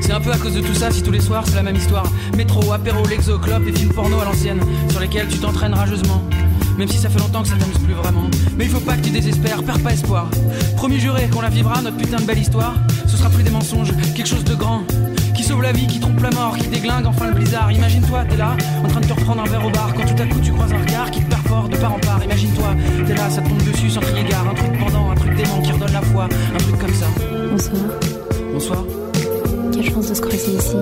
C'est 0.08 0.14
un 0.14 0.20
peu 0.20 0.32
à 0.32 0.38
cause 0.38 0.54
de 0.54 0.62
tout 0.62 0.72
ça 0.72 0.90
si 0.90 1.02
tous 1.02 1.10
les 1.10 1.20
soirs 1.20 1.44
c'est 1.46 1.56
la 1.56 1.62
même 1.62 1.76
histoire. 1.76 2.10
Métro, 2.34 2.72
apéro, 2.72 3.06
l'exo, 3.06 3.38
clope 3.38 3.68
et 3.68 3.72
films 3.72 3.92
porno 3.92 4.18
à 4.18 4.24
l'ancienne, 4.24 4.58
sur 4.88 5.00
lesquels 5.00 5.28
tu 5.28 5.36
t'entraînes 5.36 5.74
rageusement. 5.74 6.22
Même 6.78 6.88
si 6.88 6.96
ça 6.96 7.10
fait 7.10 7.18
longtemps 7.18 7.42
que 7.42 7.48
ça 7.48 7.56
t'amuse 7.56 7.76
plus 7.76 7.92
vraiment. 7.92 8.24
Mais 8.56 8.64
il 8.64 8.70
faut 8.70 8.80
pas 8.80 8.96
que 8.96 9.02
tu 9.02 9.10
désespères, 9.10 9.62
perds 9.62 9.80
pas 9.80 9.92
espoir. 9.92 10.30
Promis 10.76 10.98
juré 10.98 11.28
qu'on 11.28 11.42
la 11.42 11.50
vivra, 11.50 11.82
notre 11.82 11.98
putain 11.98 12.16
de 12.16 12.22
belle 12.22 12.38
histoire. 12.38 12.72
Ce 13.06 13.18
sera 13.18 13.28
plus 13.28 13.42
des 13.42 13.50
mensonges, 13.50 13.92
quelque 14.14 14.26
chose 14.26 14.44
de 14.44 14.54
grand. 14.54 14.82
Qui 15.36 15.44
sauve 15.44 15.60
la 15.60 15.72
vie, 15.72 15.86
qui 15.86 16.00
trompe 16.00 16.22
la 16.22 16.30
mort, 16.30 16.56
qui 16.56 16.68
déglingue 16.68 17.04
enfin 17.04 17.26
le 17.26 17.34
blizzard. 17.34 17.70
Imagine-toi, 17.70 18.24
t'es 18.30 18.38
là, 18.38 18.56
en 18.82 18.88
train 18.88 19.00
de 19.00 19.06
te 19.06 19.12
reprendre 19.12 19.42
un 19.42 19.46
verre 19.46 19.66
au 19.66 19.70
bar. 19.70 19.92
Quand 19.92 20.06
tout 20.06 20.22
à 20.22 20.24
coup 20.24 20.40
tu 20.42 20.52
croises 20.52 20.72
un 20.72 20.78
regard 20.78 21.10
qui 21.10 21.20
te 21.20 21.28
perfore 21.28 21.68
de 21.68 21.76
part 21.76 21.92
en 21.92 21.98
part. 21.98 22.24
Imagine-toi, 22.24 22.74
t'es 23.06 23.14
là, 23.14 23.28
ça 23.28 23.42
te 23.42 23.48
tombe 23.50 23.62
dessus 23.62 23.90
sans 23.90 24.00
crier 24.00 24.24
gare. 24.24 24.48
Un 24.48 24.54
truc 24.54 24.72
pendant, 24.78 25.10
un 25.10 25.14
truc 25.16 25.36
dément 25.36 25.60
qui 25.60 25.70
redonne 25.70 25.92
la 25.92 26.00
foi. 26.00 26.24
Un 26.54 26.58
truc 26.58 26.78
comme 26.78 26.94
ça. 26.94 27.08
Bonsoir. 27.50 27.82
Bonsoir. 28.54 28.97
Quelle 29.72 29.90
chance 29.90 30.08
de 30.08 30.14
se 30.14 30.20
croiser 30.20 30.52
ici. 30.52 30.76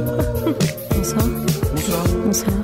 Bonsoir. 0.94 1.24
Bonsoir. 1.74 2.04
Bonsoir. 2.24 2.56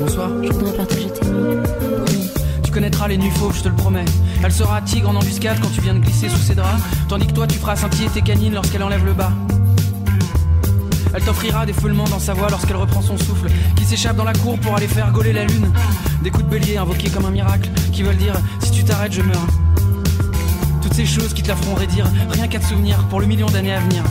Bonsoir. 0.00 0.30
Je 0.42 0.52
voudrais 0.52 0.76
partager 0.76 1.08
tes 1.10 1.26
nuits. 1.26 2.30
Tu 2.62 2.70
connaîtras 2.70 3.08
les 3.08 3.18
nuits 3.18 3.30
fauves, 3.30 3.56
je 3.56 3.62
te 3.62 3.68
le 3.68 3.74
promets. 3.74 4.04
Elle 4.42 4.52
sera 4.52 4.80
tigre 4.82 5.10
en 5.10 5.16
embuscade 5.16 5.58
quand 5.60 5.70
tu 5.74 5.80
viens 5.80 5.94
de 5.94 6.00
glisser 6.00 6.28
sous 6.28 6.38
ses 6.38 6.54
draps, 6.54 6.82
tandis 7.08 7.26
que 7.26 7.32
toi 7.32 7.46
tu 7.46 7.58
feras 7.58 7.76
scintiller 7.76 8.08
tes 8.08 8.22
canines 8.22 8.54
lorsqu'elle 8.54 8.82
enlève 8.82 9.04
le 9.04 9.12
bas. 9.12 9.32
Elle 11.14 11.22
t'offrira 11.22 11.64
des 11.64 11.72
foulements 11.72 12.08
dans 12.08 12.18
sa 12.18 12.34
voix 12.34 12.48
lorsqu'elle 12.50 12.76
reprend 12.76 13.00
son 13.00 13.16
souffle, 13.16 13.46
qui 13.76 13.84
s'échappe 13.84 14.16
dans 14.16 14.24
la 14.24 14.32
cour 14.32 14.58
pour 14.58 14.74
aller 14.74 14.88
faire 14.88 15.12
gauler 15.12 15.32
la 15.32 15.44
lune. 15.44 15.72
Des 16.22 16.30
coups 16.30 16.44
de 16.44 16.50
bélier 16.50 16.76
invoqués 16.76 17.10
comme 17.10 17.26
un 17.26 17.30
miracle, 17.30 17.70
qui 17.92 18.02
veulent 18.02 18.16
dire 18.16 18.34
si 18.60 18.70
tu 18.72 18.82
t'arrêtes, 18.82 19.12
je 19.12 19.22
meurs. 19.22 19.46
Toutes 20.82 20.94
ces 20.94 21.06
choses 21.06 21.32
qui 21.32 21.42
te 21.42 21.48
la 21.48 21.56
feront 21.56 21.74
raidir, 21.74 22.10
rien 22.30 22.48
qu'à 22.48 22.58
te 22.58 22.66
souvenir 22.66 22.98
pour 23.08 23.20
le 23.20 23.26
million 23.26 23.46
d'années 23.46 23.74
à 23.74 23.80
venir. 23.80 24.02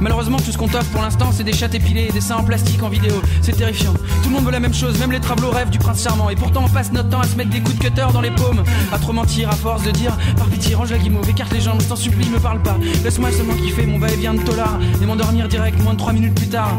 Malheureusement, 0.00 0.38
tout 0.38 0.52
ce 0.52 0.58
qu'on 0.58 0.68
t'offre 0.68 0.90
pour 0.90 1.02
l'instant, 1.02 1.30
c'est 1.32 1.44
des 1.44 1.52
chattes 1.52 1.74
épilées 1.74 2.06
et 2.08 2.12
des 2.12 2.20
seins 2.20 2.36
en 2.36 2.44
plastique 2.44 2.82
en 2.82 2.88
vidéo. 2.88 3.14
C'est 3.40 3.56
terrifiant. 3.56 3.94
Tout 4.22 4.28
le 4.28 4.34
monde 4.34 4.44
veut 4.44 4.52
la 4.52 4.60
même 4.60 4.74
chose, 4.74 4.98
même 4.98 5.12
les 5.12 5.20
tableaux 5.20 5.50
rêvent 5.50 5.70
du 5.70 5.78
prince 5.78 6.02
charmant. 6.02 6.30
Et 6.30 6.36
pourtant, 6.36 6.64
on 6.66 6.68
passe 6.68 6.92
notre 6.92 7.08
temps 7.08 7.20
à 7.20 7.26
se 7.26 7.36
mettre 7.36 7.50
des 7.50 7.60
coups 7.60 7.78
de 7.78 7.84
cutter 7.84 8.06
dans 8.12 8.20
les 8.20 8.30
paumes. 8.30 8.62
À 8.92 8.98
trop 8.98 9.12
mentir, 9.12 9.48
à 9.48 9.56
force 9.56 9.84
de 9.84 9.90
dire 9.90 10.16
Par 10.36 10.46
pitié, 10.46 10.74
range 10.74 10.90
la 10.90 10.98
guimauve, 10.98 11.28
écarte 11.28 11.52
les 11.52 11.60
jambes, 11.60 11.80
je 11.80 11.86
t'en 11.86 11.96
supplie, 11.96 12.28
me 12.28 12.38
parle 12.38 12.62
pas. 12.62 12.76
Laisse-moi 13.04 13.32
seulement 13.32 13.54
kiffer 13.54 13.86
mon 13.86 13.98
va-et-vient 13.98 14.34
de 14.34 14.42
tolard 14.42 14.78
et 15.00 15.06
m'endormir 15.06 15.48
direct 15.48 15.82
moins 15.82 15.94
de 15.94 15.98
3 15.98 16.12
minutes 16.12 16.34
plus 16.34 16.48
tard. 16.48 16.76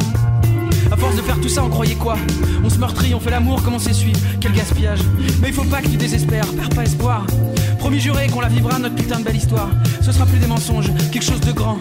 À 0.92 0.96
force 0.96 1.16
de 1.16 1.22
faire 1.22 1.40
tout 1.42 1.50
ça, 1.50 1.64
on 1.64 1.70
croyait 1.70 1.96
quoi? 1.96 2.16
On 2.64 2.70
se 2.70 2.78
meurtrit, 2.78 3.14
on 3.14 3.20
fait 3.20 3.32
l'amour, 3.32 3.62
comment 3.64 3.80
s'essuie 3.80 4.14
Quel 4.40 4.54
gaspillage 4.54 5.00
Mais 5.42 5.50
il 5.50 5.54
faut 5.54 5.64
pas 5.66 5.82
que 5.82 5.90
tu 5.90 5.98
désespères, 5.98 6.48
perds 6.54 6.70
pas 6.70 6.84
espoir. 6.84 7.26
Promis 7.80 8.00
juré 8.00 8.28
qu'on 8.28 8.42
la 8.42 8.48
vivra, 8.48 8.80
notre 8.80 8.96
putain 8.96 9.20
de 9.20 9.24
belle 9.24 9.36
histoire. 9.36 9.70
Ce 10.02 10.12
sera 10.12 10.26
plus 10.26 10.40
des 10.40 10.48
mensonges, 10.48 10.92
quelque 11.12 11.24
chose 11.24 11.40
de 11.42 11.52
grand. 11.52 11.78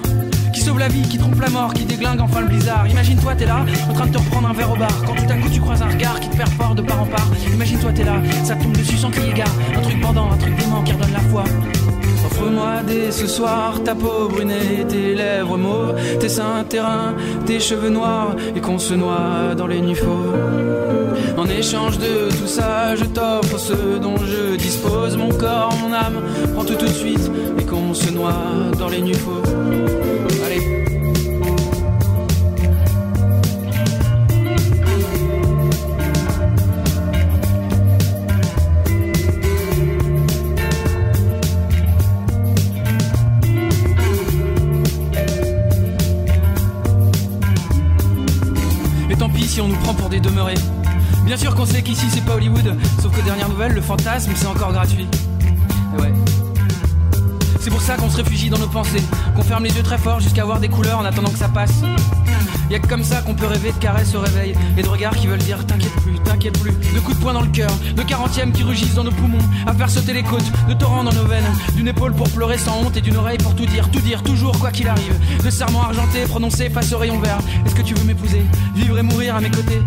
Qui 0.52 0.60
sauve 0.60 0.78
la 0.78 0.88
vie, 0.88 1.02
qui 1.02 1.18
trompe 1.18 1.40
la 1.40 1.50
mort, 1.50 1.74
qui 1.74 1.84
déglingue 1.84 2.20
enfin 2.20 2.40
le 2.40 2.46
blizzard. 2.46 2.86
Imagine-toi, 2.88 3.34
t'es 3.34 3.46
là, 3.46 3.64
en 3.90 3.92
train 3.92 4.06
de 4.06 4.12
te 4.12 4.18
reprendre 4.18 4.48
un 4.48 4.52
verre 4.52 4.72
au 4.72 4.76
bar. 4.76 5.04
Quand 5.04 5.14
tout 5.14 5.30
à 5.30 5.34
coup 5.34 5.48
tu 5.50 5.60
croises 5.60 5.82
un 5.82 5.88
regard 5.88 6.18
qui 6.20 6.28
te 6.28 6.36
perd 6.36 6.50
fort 6.50 6.74
de 6.74 6.82
part 6.82 7.02
en 7.02 7.06
part. 7.06 7.28
Imagine-toi, 7.52 7.92
t'es 7.92 8.04
là, 8.04 8.16
ça 8.44 8.56
tombe 8.56 8.76
dessus 8.76 8.96
sans 8.96 9.10
crier 9.10 9.32
gare. 9.32 9.52
Un 9.76 9.80
truc 9.80 10.00
pendant, 10.00 10.30
un 10.30 10.36
truc 10.36 10.56
dément 10.56 10.82
qui 10.82 10.92
redonne 10.92 11.12
la 11.12 11.20
foi. 11.20 11.44
Offre-moi 12.36 12.82
dès 12.86 13.10
ce 13.10 13.26
soir 13.26 13.82
ta 13.82 13.94
peau 13.94 14.28
brunée, 14.28 14.84
tes 14.86 15.14
lèvres 15.14 15.56
mauves, 15.56 15.94
tes 16.20 16.28
seins 16.28 16.64
terrains, 16.68 17.14
tes 17.46 17.58
cheveux 17.58 17.88
noirs, 17.88 18.36
et 18.54 18.60
qu'on 18.60 18.78
se 18.78 18.92
noie 18.92 19.54
dans 19.56 19.66
les 19.66 19.80
nuits 19.80 19.94
fauves. 19.94 20.36
En 21.38 21.46
échange 21.46 21.98
de 21.98 22.28
tout 22.38 22.46
ça, 22.46 22.94
je 22.94 23.04
t'offre 23.04 23.58
ce 23.58 23.98
dont 23.98 24.18
je 24.18 24.56
dispose, 24.56 25.16
mon 25.16 25.30
corps, 25.30 25.74
mon 25.82 25.94
âme, 25.94 26.22
prends 26.54 26.64
tout 26.64 26.74
tout 26.74 26.84
de 26.84 26.90
suite, 26.90 27.30
et 27.58 27.64
qu'on 27.64 27.94
se 27.94 28.10
noie 28.10 28.34
dans 28.78 28.88
les 28.88 29.00
nuits 29.00 29.14
fauves. 29.14 29.54
Allez. 30.44 30.55
Bien 51.24 51.36
sûr 51.36 51.54
qu'on 51.54 51.66
sait 51.66 51.82
qu'ici 51.82 52.06
c'est 52.10 52.24
pas 52.24 52.36
Hollywood, 52.36 52.74
sauf 53.02 53.14
que 53.14 53.20
dernière 53.22 53.48
nouvelle, 53.48 53.72
le 53.72 53.82
fantasme 53.82 54.32
c'est 54.34 54.46
encore 54.46 54.72
gratuit. 54.72 55.06
C'est 57.60 57.70
pour 57.70 57.82
ça 57.82 57.96
qu'on 57.96 58.08
se 58.08 58.16
réfugie 58.16 58.48
dans 58.48 58.58
nos 58.58 58.68
pensées, 58.68 59.02
qu'on 59.34 59.42
ferme 59.42 59.64
les 59.64 59.76
yeux 59.76 59.82
très 59.82 59.98
fort 59.98 60.20
jusqu'à 60.20 60.44
voir 60.44 60.60
des 60.60 60.68
couleurs 60.68 61.00
en 61.00 61.04
attendant 61.04 61.30
que 61.30 61.38
ça 61.38 61.48
passe. 61.48 61.82
Y'a 62.70 62.80
que 62.80 62.88
comme 62.88 63.04
ça 63.04 63.22
qu'on 63.22 63.34
peut 63.34 63.46
rêver 63.46 63.70
de 63.70 63.78
caresses 63.78 64.14
au 64.14 64.20
réveil 64.20 64.54
et 64.76 64.82
de 64.82 64.88
regards 64.88 65.14
qui 65.14 65.26
veulent 65.26 65.38
dire 65.38 65.64
t'inquiète 65.66 65.94
plus, 66.02 66.18
t'inquiète 66.24 66.58
plus, 66.58 66.72
de 66.72 67.00
coups 67.00 67.16
de 67.16 67.22
poing 67.22 67.32
dans 67.32 67.42
le 67.42 67.48
cœur, 67.48 67.70
de 67.94 68.02
quarantièmes 68.02 68.52
qui 68.52 68.64
rugissent 68.64 68.94
dans 68.94 69.04
nos 69.04 69.12
poumons, 69.12 69.38
à 69.66 69.72
faire 69.72 69.88
sauter 69.88 70.12
les 70.12 70.24
côtes, 70.24 70.50
de 70.68 70.74
torrents 70.74 71.04
dans 71.04 71.12
nos 71.12 71.24
veines, 71.24 71.44
d'une 71.76 71.88
épaule 71.88 72.12
pour 72.12 72.28
pleurer 72.30 72.58
sans 72.58 72.80
honte 72.80 72.96
et 72.96 73.00
d'une 73.00 73.16
oreille 73.16 73.38
pour 73.38 73.54
tout 73.54 73.66
dire, 73.66 73.88
tout 73.90 74.00
dire, 74.00 74.22
toujours 74.22 74.58
quoi 74.58 74.72
qu'il 74.72 74.88
arrive, 74.88 75.14
de 75.44 75.50
serments 75.50 75.82
argentés 75.82 76.24
prononcés 76.24 76.68
face 76.68 76.92
au 76.92 76.98
rayon 76.98 77.20
vert. 77.20 77.38
Est-ce 77.64 77.74
que 77.74 77.82
tu 77.82 77.94
veux 77.94 78.04
m'épouser, 78.04 78.42
vivre 78.74 78.98
et 78.98 79.02
mourir 79.02 79.36
à 79.36 79.40
mes 79.40 79.50
côtés? 79.50 79.80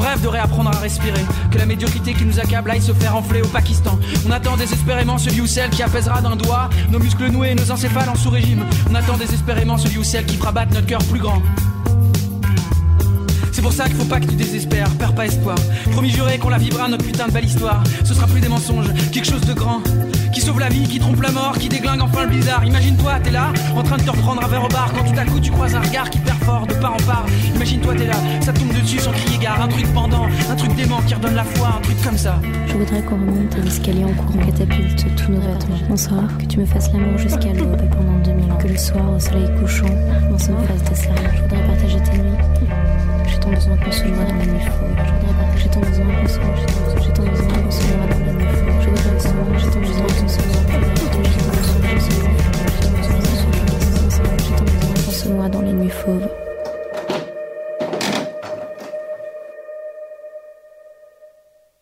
On 0.00 0.02
rêve 0.02 0.22
de 0.22 0.28
réapprendre 0.28 0.70
à 0.70 0.78
respirer, 0.78 1.24
que 1.50 1.58
la 1.58 1.66
médiocrité 1.66 2.14
qui 2.14 2.24
nous 2.24 2.40
accable 2.40 2.70
aille 2.70 2.80
se 2.80 2.92
faire 2.92 3.16
enfler 3.16 3.42
au 3.42 3.48
Pakistan. 3.48 3.98
On 4.26 4.30
attend 4.30 4.56
désespérément 4.56 5.18
celui 5.18 5.42
ou 5.42 5.46
celle 5.46 5.70
qui 5.70 5.82
apaisera 5.82 6.22
d'un 6.22 6.36
doigt 6.36 6.70
nos 6.90 6.98
muscles 6.98 7.30
noués, 7.30 7.54
nos 7.54 7.70
encéphales 7.70 8.08
en 8.08 8.14
sous-régime. 8.14 8.64
On 8.90 8.94
attend 8.94 9.16
désespérément 9.16 9.76
celui 9.76 9.98
ou 9.98 10.04
celle 10.04 10.24
qui 10.24 10.36
fera 10.36 10.52
battre 10.52 10.72
notre 10.72 10.86
cœur 10.86 11.04
plus 11.04 11.20
grand. 11.20 11.42
C'est 13.52 13.62
pour 13.62 13.72
ça 13.72 13.84
qu'il 13.84 13.96
faut 13.96 14.04
pas 14.04 14.20
que 14.20 14.26
tu 14.26 14.36
désespères, 14.36 14.88
perds 14.98 15.14
pas 15.14 15.26
espoir. 15.26 15.56
Promis 15.92 16.10
juré 16.10 16.38
qu'on 16.38 16.48
la 16.48 16.58
vivra 16.58 16.88
notre 16.88 17.04
putain 17.04 17.28
de 17.28 17.32
belle 17.32 17.44
histoire. 17.44 17.82
Ce 18.04 18.14
sera 18.14 18.26
plus 18.26 18.40
des 18.40 18.48
mensonges, 18.48 18.88
quelque 19.12 19.26
chose 19.26 19.42
de 19.42 19.52
grand. 19.52 19.82
Qui 20.32 20.40
sauve 20.40 20.60
la 20.60 20.68
vie, 20.68 20.84
qui 20.84 21.00
trompe 21.00 21.20
la 21.22 21.32
mort, 21.32 21.58
qui 21.58 21.68
déglingue 21.68 22.02
enfin 22.02 22.22
le 22.22 22.28
blizzard. 22.28 22.64
Imagine-toi, 22.64 23.18
t'es 23.24 23.32
là, 23.32 23.52
en 23.74 23.82
train 23.82 23.96
de 23.96 24.02
te 24.02 24.10
reprendre 24.10 24.44
un 24.44 24.48
verre 24.48 24.64
au 24.64 24.68
bar. 24.68 24.92
Quand 24.92 25.02
tout 25.02 25.18
à 25.18 25.24
coup 25.24 25.40
tu 25.40 25.50
croises 25.50 25.74
un 25.74 25.80
regard 25.80 26.08
qui 26.08 26.18
perd 26.18 26.38
fort 26.44 26.66
de 26.66 26.74
part 26.74 26.94
en 26.94 27.04
part. 27.04 27.26
Imagine-toi, 27.56 27.94
t'es 27.96 28.06
là, 28.06 28.14
ça 28.40 28.52
tombe 28.52 28.72
dessus 28.72 29.00
sans 29.00 29.10
crier 29.10 29.38
gare. 29.38 29.60
Un 29.60 29.68
truc 29.68 29.92
pendant, 29.92 30.26
un 30.48 30.54
truc 30.54 30.74
dément 30.76 31.00
qui 31.02 31.14
redonne 31.14 31.34
la 31.34 31.44
foi, 31.44 31.68
un 31.78 31.80
truc 31.80 32.00
comme 32.04 32.16
ça. 32.16 32.40
Je 32.68 32.74
voudrais 32.74 33.02
qu'on 33.02 33.16
remonte 33.16 33.54
à 33.56 33.58
l'escalier 33.58 34.04
en 34.04 34.12
courant 34.12 34.46
catapulte 34.46 35.04
tous 35.16 35.32
nos 35.32 35.40
vêtements. 35.40 35.78
Bonsoir, 35.88 36.38
que 36.38 36.44
tu 36.44 36.58
me 36.60 36.66
fasses 36.66 36.92
l'amour 36.92 37.18
jusqu'à 37.18 37.52
l'aube 37.52 37.82
pendant 37.90 38.18
2000 38.24 38.52
ans. 38.52 38.56
Que 38.56 38.68
le 38.68 38.76
soir, 38.76 39.04
au 39.12 39.18
soleil 39.18 39.48
couchant, 39.60 39.86
on 40.32 40.38
se 40.38 40.46
fasse 40.46 40.82
des 40.88 40.94
serres. 40.94 41.34
Je 41.34 41.42
voudrais 41.42 41.66
partager 41.66 42.00
tes 42.02 42.18
nuits. 42.18 42.38
J'ai 43.26 43.38
tant 43.40 43.50
besoin 43.50 43.76
qu'on 43.76 43.90
se 43.90 44.02
dans 44.04 44.38
la 44.38 44.46
nuit. 44.46 44.60
Je 44.62 44.70
voudrais 44.70 45.68
tant 45.70 45.80
besoin 45.80 46.06
qu'on 46.06 46.28
se. 46.28 47.04
J'ai 47.04 47.12
tant 47.12 47.22
besoin 47.24 47.48
qu'on 47.48 47.70
se 47.70 47.80
la 47.80 48.16
nuit 48.16 48.29
J'ai 56.02 56.39